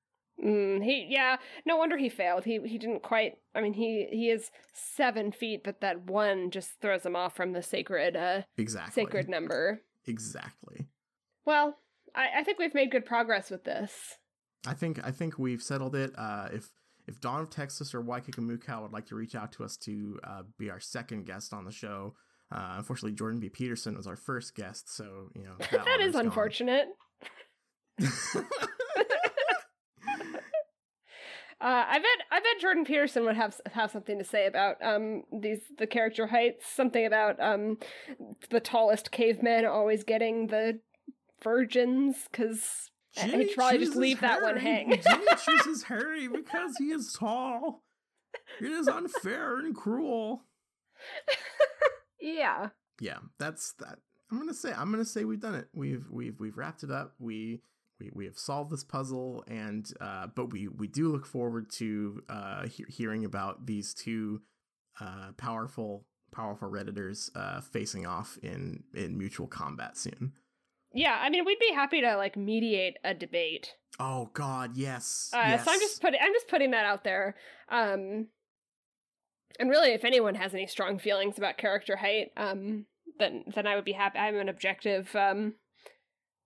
Mm, 0.44 0.82
he 0.84 1.06
yeah. 1.10 1.36
No 1.64 1.76
wonder 1.76 1.96
he 1.96 2.08
failed. 2.08 2.44
He 2.44 2.60
he 2.64 2.78
didn't 2.78 3.02
quite. 3.02 3.34
I 3.54 3.60
mean, 3.60 3.72
he 3.74 4.06
he 4.10 4.30
is 4.30 4.50
seven 4.72 5.32
feet, 5.32 5.62
but 5.64 5.80
that 5.80 6.06
one 6.06 6.50
just 6.50 6.80
throws 6.80 7.04
him 7.06 7.16
off 7.16 7.34
from 7.36 7.52
the 7.52 7.62
sacred 7.62 8.16
uh 8.16 8.42
Exactly. 8.56 9.04
sacred 9.04 9.28
number. 9.28 9.80
Exactly. 10.06 10.88
Well, 11.44 11.78
I 12.14 12.40
I 12.40 12.42
think 12.44 12.58
we've 12.58 12.74
made 12.74 12.90
good 12.90 13.06
progress 13.06 13.50
with 13.50 13.64
this. 13.64 14.18
I 14.66 14.74
think 14.74 15.00
I 15.04 15.10
think 15.10 15.38
we've 15.38 15.62
settled 15.62 15.94
it. 15.94 16.12
Uh, 16.16 16.48
if 16.52 16.68
if 17.06 17.20
Dawn 17.20 17.40
of 17.40 17.50
Texas 17.50 17.94
or 17.94 18.00
Waikiki 18.00 18.40
Mukau 18.40 18.82
would 18.82 18.92
like 18.92 19.06
to 19.06 19.14
reach 19.14 19.34
out 19.34 19.52
to 19.52 19.64
us 19.64 19.76
to 19.78 20.18
uh, 20.24 20.42
be 20.58 20.70
our 20.70 20.80
second 20.80 21.26
guest 21.26 21.52
on 21.52 21.64
the 21.64 21.70
show, 21.72 22.14
Uh, 22.52 22.74
unfortunately, 22.78 23.16
Jordan 23.16 23.40
B. 23.40 23.48
Peterson 23.48 23.96
was 23.96 24.06
our 24.06 24.16
first 24.16 24.54
guest, 24.54 24.94
so 24.94 25.30
you 25.34 25.44
know 25.44 25.54
that, 25.70 25.84
that 25.84 26.00
is 26.00 26.14
unfortunate. 26.14 26.88
Uh, 31.60 31.86
I 31.88 31.98
bet 31.98 32.26
I 32.30 32.40
bet 32.40 32.60
Jordan 32.60 32.84
Peterson 32.84 33.24
would 33.24 33.36
have 33.36 33.58
have 33.72 33.90
something 33.90 34.18
to 34.18 34.24
say 34.24 34.46
about 34.46 34.76
um 34.82 35.22
these 35.32 35.60
the 35.78 35.86
character 35.86 36.26
heights. 36.26 36.66
Something 36.68 37.06
about 37.06 37.40
um 37.40 37.78
the 38.50 38.60
tallest 38.60 39.10
cavemen 39.10 39.64
always 39.64 40.04
getting 40.04 40.48
the 40.48 40.80
virgins 41.42 42.16
because 42.30 42.90
I'd 43.16 43.54
probably 43.54 43.78
just 43.78 43.96
leave 43.96 44.20
that 44.20 44.42
one 44.42 44.58
hang. 44.58 44.90
Ginny 44.90 45.26
chooses 45.46 45.84
Harry 45.84 46.28
because 46.28 46.72
he 46.78 46.86
is 46.86 47.16
tall. 47.18 47.82
It 48.60 48.70
is 48.70 48.86
unfair 48.86 49.58
and 49.58 49.74
cruel. 49.74 50.44
Yeah. 52.24 52.68
yeah, 53.00 53.18
that's 53.38 53.72
that. 53.74 53.98
I'm 54.30 54.38
gonna 54.38 54.54
say 54.54 54.72
I'm 54.72 54.90
gonna 54.90 55.04
say 55.04 55.24
we've 55.24 55.40
done 55.40 55.54
it. 55.54 55.68
We've 55.74 56.04
we've 56.10 56.38
we've 56.40 56.56
wrapped 56.56 56.82
it 56.82 56.90
up. 56.90 57.14
We 57.18 57.60
we, 58.00 58.10
we 58.12 58.24
have 58.24 58.38
solved 58.38 58.70
this 58.70 58.82
puzzle, 58.84 59.44
and 59.46 59.86
uh, 60.00 60.28
but 60.34 60.52
we 60.52 60.68
we 60.68 60.88
do 60.88 61.12
look 61.12 61.26
forward 61.26 61.70
to 61.72 62.22
uh, 62.28 62.66
he- 62.66 62.86
hearing 62.88 63.24
about 63.24 63.66
these 63.66 63.94
two 63.94 64.40
uh, 65.00 65.32
powerful 65.36 66.04
powerful 66.32 66.68
redditors 66.68 67.30
uh, 67.36 67.60
facing 67.60 68.06
off 68.06 68.38
in 68.42 68.82
in 68.94 69.16
mutual 69.16 69.46
combat 69.46 69.96
soon. 69.96 70.32
Yeah, 70.92 71.18
I 71.20 71.28
mean, 71.28 71.44
we'd 71.44 71.58
be 71.58 71.72
happy 71.74 72.00
to 72.02 72.16
like 72.16 72.36
mediate 72.36 72.96
a 73.04 73.14
debate. 73.14 73.74
Oh 73.98 74.30
God, 74.32 74.76
yes. 74.76 75.30
Uh, 75.32 75.42
yes. 75.48 75.64
So 75.64 75.72
I'm 75.72 75.80
just 75.80 76.00
putting 76.00 76.20
I'm 76.22 76.32
just 76.32 76.48
putting 76.48 76.70
that 76.72 76.86
out 76.86 77.04
there. 77.04 77.36
Um, 77.68 78.28
and 79.58 79.70
really, 79.70 79.90
if 79.90 80.04
anyone 80.04 80.34
has 80.34 80.54
any 80.54 80.66
strong 80.66 80.98
feelings 80.98 81.38
about 81.38 81.58
character 81.58 81.96
height, 81.96 82.32
um, 82.36 82.86
then 83.18 83.44
then 83.54 83.66
I 83.66 83.76
would 83.76 83.84
be 83.84 83.92
happy. 83.92 84.18
I'm 84.18 84.36
an 84.36 84.48
objective 84.48 85.14
um, 85.14 85.54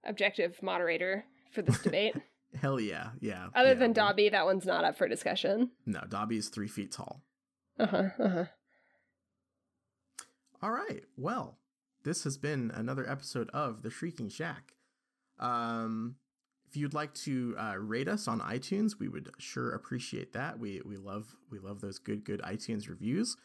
objective 0.05 0.62
moderator 0.62 1.24
for 1.52 1.62
this 1.62 1.80
debate. 1.80 2.14
hell 2.60 2.80
yeah, 2.80 3.10
yeah. 3.20 3.48
Other 3.55 3.70
yeah. 3.70 3.74
than 3.74 3.93
Dobby, 3.93 4.28
that 4.28 4.44
one's 4.44 4.66
not 4.66 4.85
up 4.85 4.97
for 4.97 5.09
discussion. 5.09 5.70
No, 5.86 6.02
Dobby 6.09 6.36
is 6.36 6.48
three 6.48 6.68
feet 6.68 6.93
tall. 6.93 7.22
Uh 7.78 7.86
huh. 7.86 8.09
Uh 8.18 8.28
huh. 8.28 8.44
All 10.62 10.72
right. 10.72 11.05
Well, 11.16 11.59
this 12.05 12.24
has 12.24 12.36
been 12.36 12.72
another 12.74 13.09
episode 13.09 13.48
of 13.51 13.82
The 13.82 13.90
Shrieking 13.90 14.28
Shack. 14.28 14.74
Um, 15.39 16.16
if 16.69 16.77
you'd 16.77 16.95
like 16.95 17.15
to 17.15 17.57
uh, 17.59 17.74
rate 17.78 18.09
us 18.09 18.28
on 18.28 18.40
iTunes, 18.40 18.99
we 18.99 19.09
would 19.09 19.31
sure 19.39 19.70
appreciate 19.73 20.32
that. 20.35 20.59
We 20.59 20.82
we 20.85 20.97
love 20.97 21.36
we 21.51 21.59
love 21.59 21.81
those 21.81 21.99
good 21.99 22.24
good 22.24 22.40
iTunes 22.43 22.89
reviews. 22.89 23.36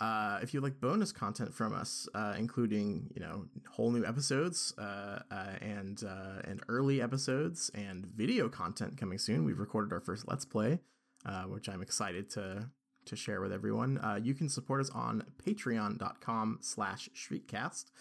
Uh, 0.00 0.40
if 0.42 0.52
you 0.52 0.60
like 0.60 0.80
bonus 0.80 1.12
content 1.12 1.54
from 1.54 1.72
us, 1.72 2.08
uh, 2.14 2.34
including 2.36 3.08
you 3.14 3.20
know 3.20 3.44
whole 3.70 3.92
new 3.92 4.04
episodes 4.04 4.74
uh, 4.78 5.20
uh, 5.30 5.46
and 5.60 6.02
uh, 6.02 6.42
and 6.44 6.60
early 6.68 7.00
episodes 7.00 7.70
and 7.74 8.04
video 8.06 8.48
content 8.48 8.96
coming 8.96 9.18
soon, 9.18 9.44
we've 9.44 9.60
recorded 9.60 9.92
our 9.92 10.00
first 10.00 10.26
Let's 10.26 10.44
Play, 10.44 10.80
which 11.46 11.68
I'm 11.68 11.82
excited 11.82 12.30
to 12.30 12.68
to 13.04 13.16
share 13.16 13.40
with 13.40 13.52
everyone. 13.52 14.00
You 14.24 14.34
can 14.34 14.48
support 14.48 14.80
us 14.80 14.90
on 14.90 15.24
patreon.com 15.44 16.58
slash 16.62 17.08
shriekcast. 17.14 17.92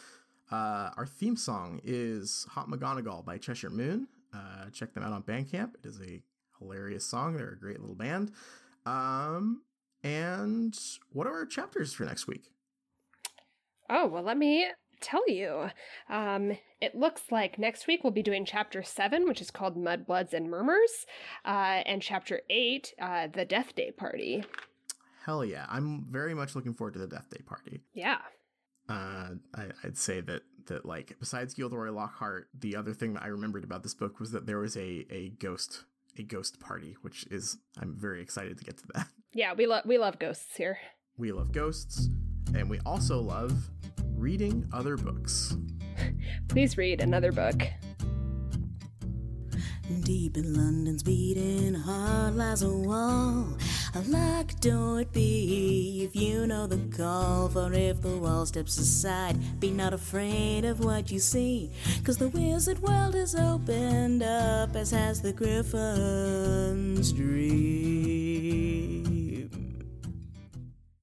Our 0.51 1.05
theme 1.05 1.35
song 1.35 1.81
is 1.83 2.47
Hot 2.51 2.67
McGonagall 2.67 3.23
by 3.23 3.37
Cheshire 3.37 3.69
Moon. 3.69 4.07
Uh, 4.33 4.69
check 4.71 4.93
them 4.93 5.03
out 5.03 5.13
on 5.13 5.23
Bandcamp. 5.23 5.75
It 5.83 5.85
is 5.85 5.99
a 6.01 6.21
hilarious 6.59 7.05
song. 7.05 7.35
They're 7.35 7.51
a 7.51 7.59
great 7.59 7.79
little 7.79 7.95
band. 7.95 8.31
Um, 8.85 9.63
and 10.03 10.77
what 11.11 11.27
are 11.27 11.33
our 11.33 11.45
chapters 11.45 11.93
for 11.93 12.05
next 12.05 12.27
week? 12.27 12.49
Oh 13.89 14.07
well, 14.07 14.23
let 14.23 14.37
me 14.37 14.67
tell 15.01 15.27
you. 15.27 15.69
Um, 16.09 16.57
it 16.79 16.95
looks 16.95 17.23
like 17.31 17.59
next 17.59 17.87
week 17.87 18.03
we'll 18.03 18.13
be 18.13 18.23
doing 18.23 18.45
chapter 18.45 18.83
seven, 18.83 19.27
which 19.27 19.41
is 19.41 19.51
called 19.51 19.75
Mudbloods 19.75 20.33
and 20.33 20.49
Murmurs, 20.49 21.05
uh, 21.45 21.81
and 21.85 22.01
chapter 22.01 22.41
eight, 22.49 22.93
uh, 23.01 23.27
the 23.27 23.45
Death 23.45 23.75
Day 23.75 23.91
Party. 23.91 24.43
Hell 25.25 25.45
yeah. 25.45 25.65
I'm 25.69 26.05
very 26.09 26.33
much 26.33 26.55
looking 26.55 26.73
forward 26.73 26.93
to 26.93 26.99
the 26.99 27.07
Death 27.07 27.29
Day 27.29 27.41
party. 27.45 27.81
Yeah. 27.93 28.19
Uh, 28.89 29.35
I, 29.55 29.65
I'd 29.83 29.97
say 29.97 30.21
that 30.21 30.41
that 30.67 30.85
like 30.85 31.15
besides 31.19 31.53
Gilderoy 31.53 31.91
Lockhart, 31.91 32.47
the 32.57 32.75
other 32.75 32.93
thing 32.93 33.13
that 33.13 33.23
I 33.23 33.27
remembered 33.27 33.63
about 33.63 33.83
this 33.83 33.93
book 33.93 34.19
was 34.19 34.31
that 34.31 34.45
there 34.45 34.59
was 34.59 34.75
a 34.77 35.05
a 35.09 35.33
ghost 35.39 35.83
a 36.17 36.23
ghost 36.23 36.59
party, 36.59 36.95
which 37.01 37.25
is 37.31 37.57
I'm 37.79 37.95
very 37.97 38.21
excited 38.21 38.57
to 38.57 38.63
get 38.63 38.77
to 38.77 38.83
that. 38.93 39.07
Yeah, 39.33 39.53
we 39.53 39.65
love 39.65 39.85
we 39.85 39.97
love 39.97 40.19
ghosts 40.19 40.57
here. 40.57 40.77
We 41.17 41.31
love 41.31 41.53
ghosts, 41.53 42.09
and 42.53 42.69
we 42.69 42.79
also 42.85 43.21
love 43.21 43.53
reading 44.17 44.67
other 44.73 44.97
books. 44.97 45.55
Please 46.49 46.77
read 46.77 46.99
another 46.99 47.31
book. 47.31 47.61
Deep 50.03 50.35
in 50.35 50.53
London's 50.53 51.01
beating 51.01 51.73
heart 51.75 52.35
lies 52.35 52.61
a 52.61 52.69
wall. 52.69 53.57
A 53.93 53.99
lock 54.07 54.53
don't 54.61 55.11
be 55.11 56.03
if 56.05 56.15
you 56.15 56.47
know 56.47 56.65
the 56.65 56.79
call. 56.95 57.49
For 57.49 57.73
if 57.73 58.01
the 58.01 58.17
wall 58.17 58.45
steps 58.45 58.77
aside, 58.77 59.59
be 59.59 59.69
not 59.69 59.93
afraid 59.93 60.63
of 60.63 60.79
what 60.79 61.11
you 61.11 61.19
see. 61.19 61.71
Cause 62.05 62.17
the 62.17 62.29
wizard 62.29 62.79
world 62.81 63.15
is 63.15 63.35
opened 63.35 64.23
up, 64.23 64.77
as 64.77 64.91
has 64.91 65.21
the 65.21 65.33
griffin's 65.33 67.11
dream. 67.11 68.00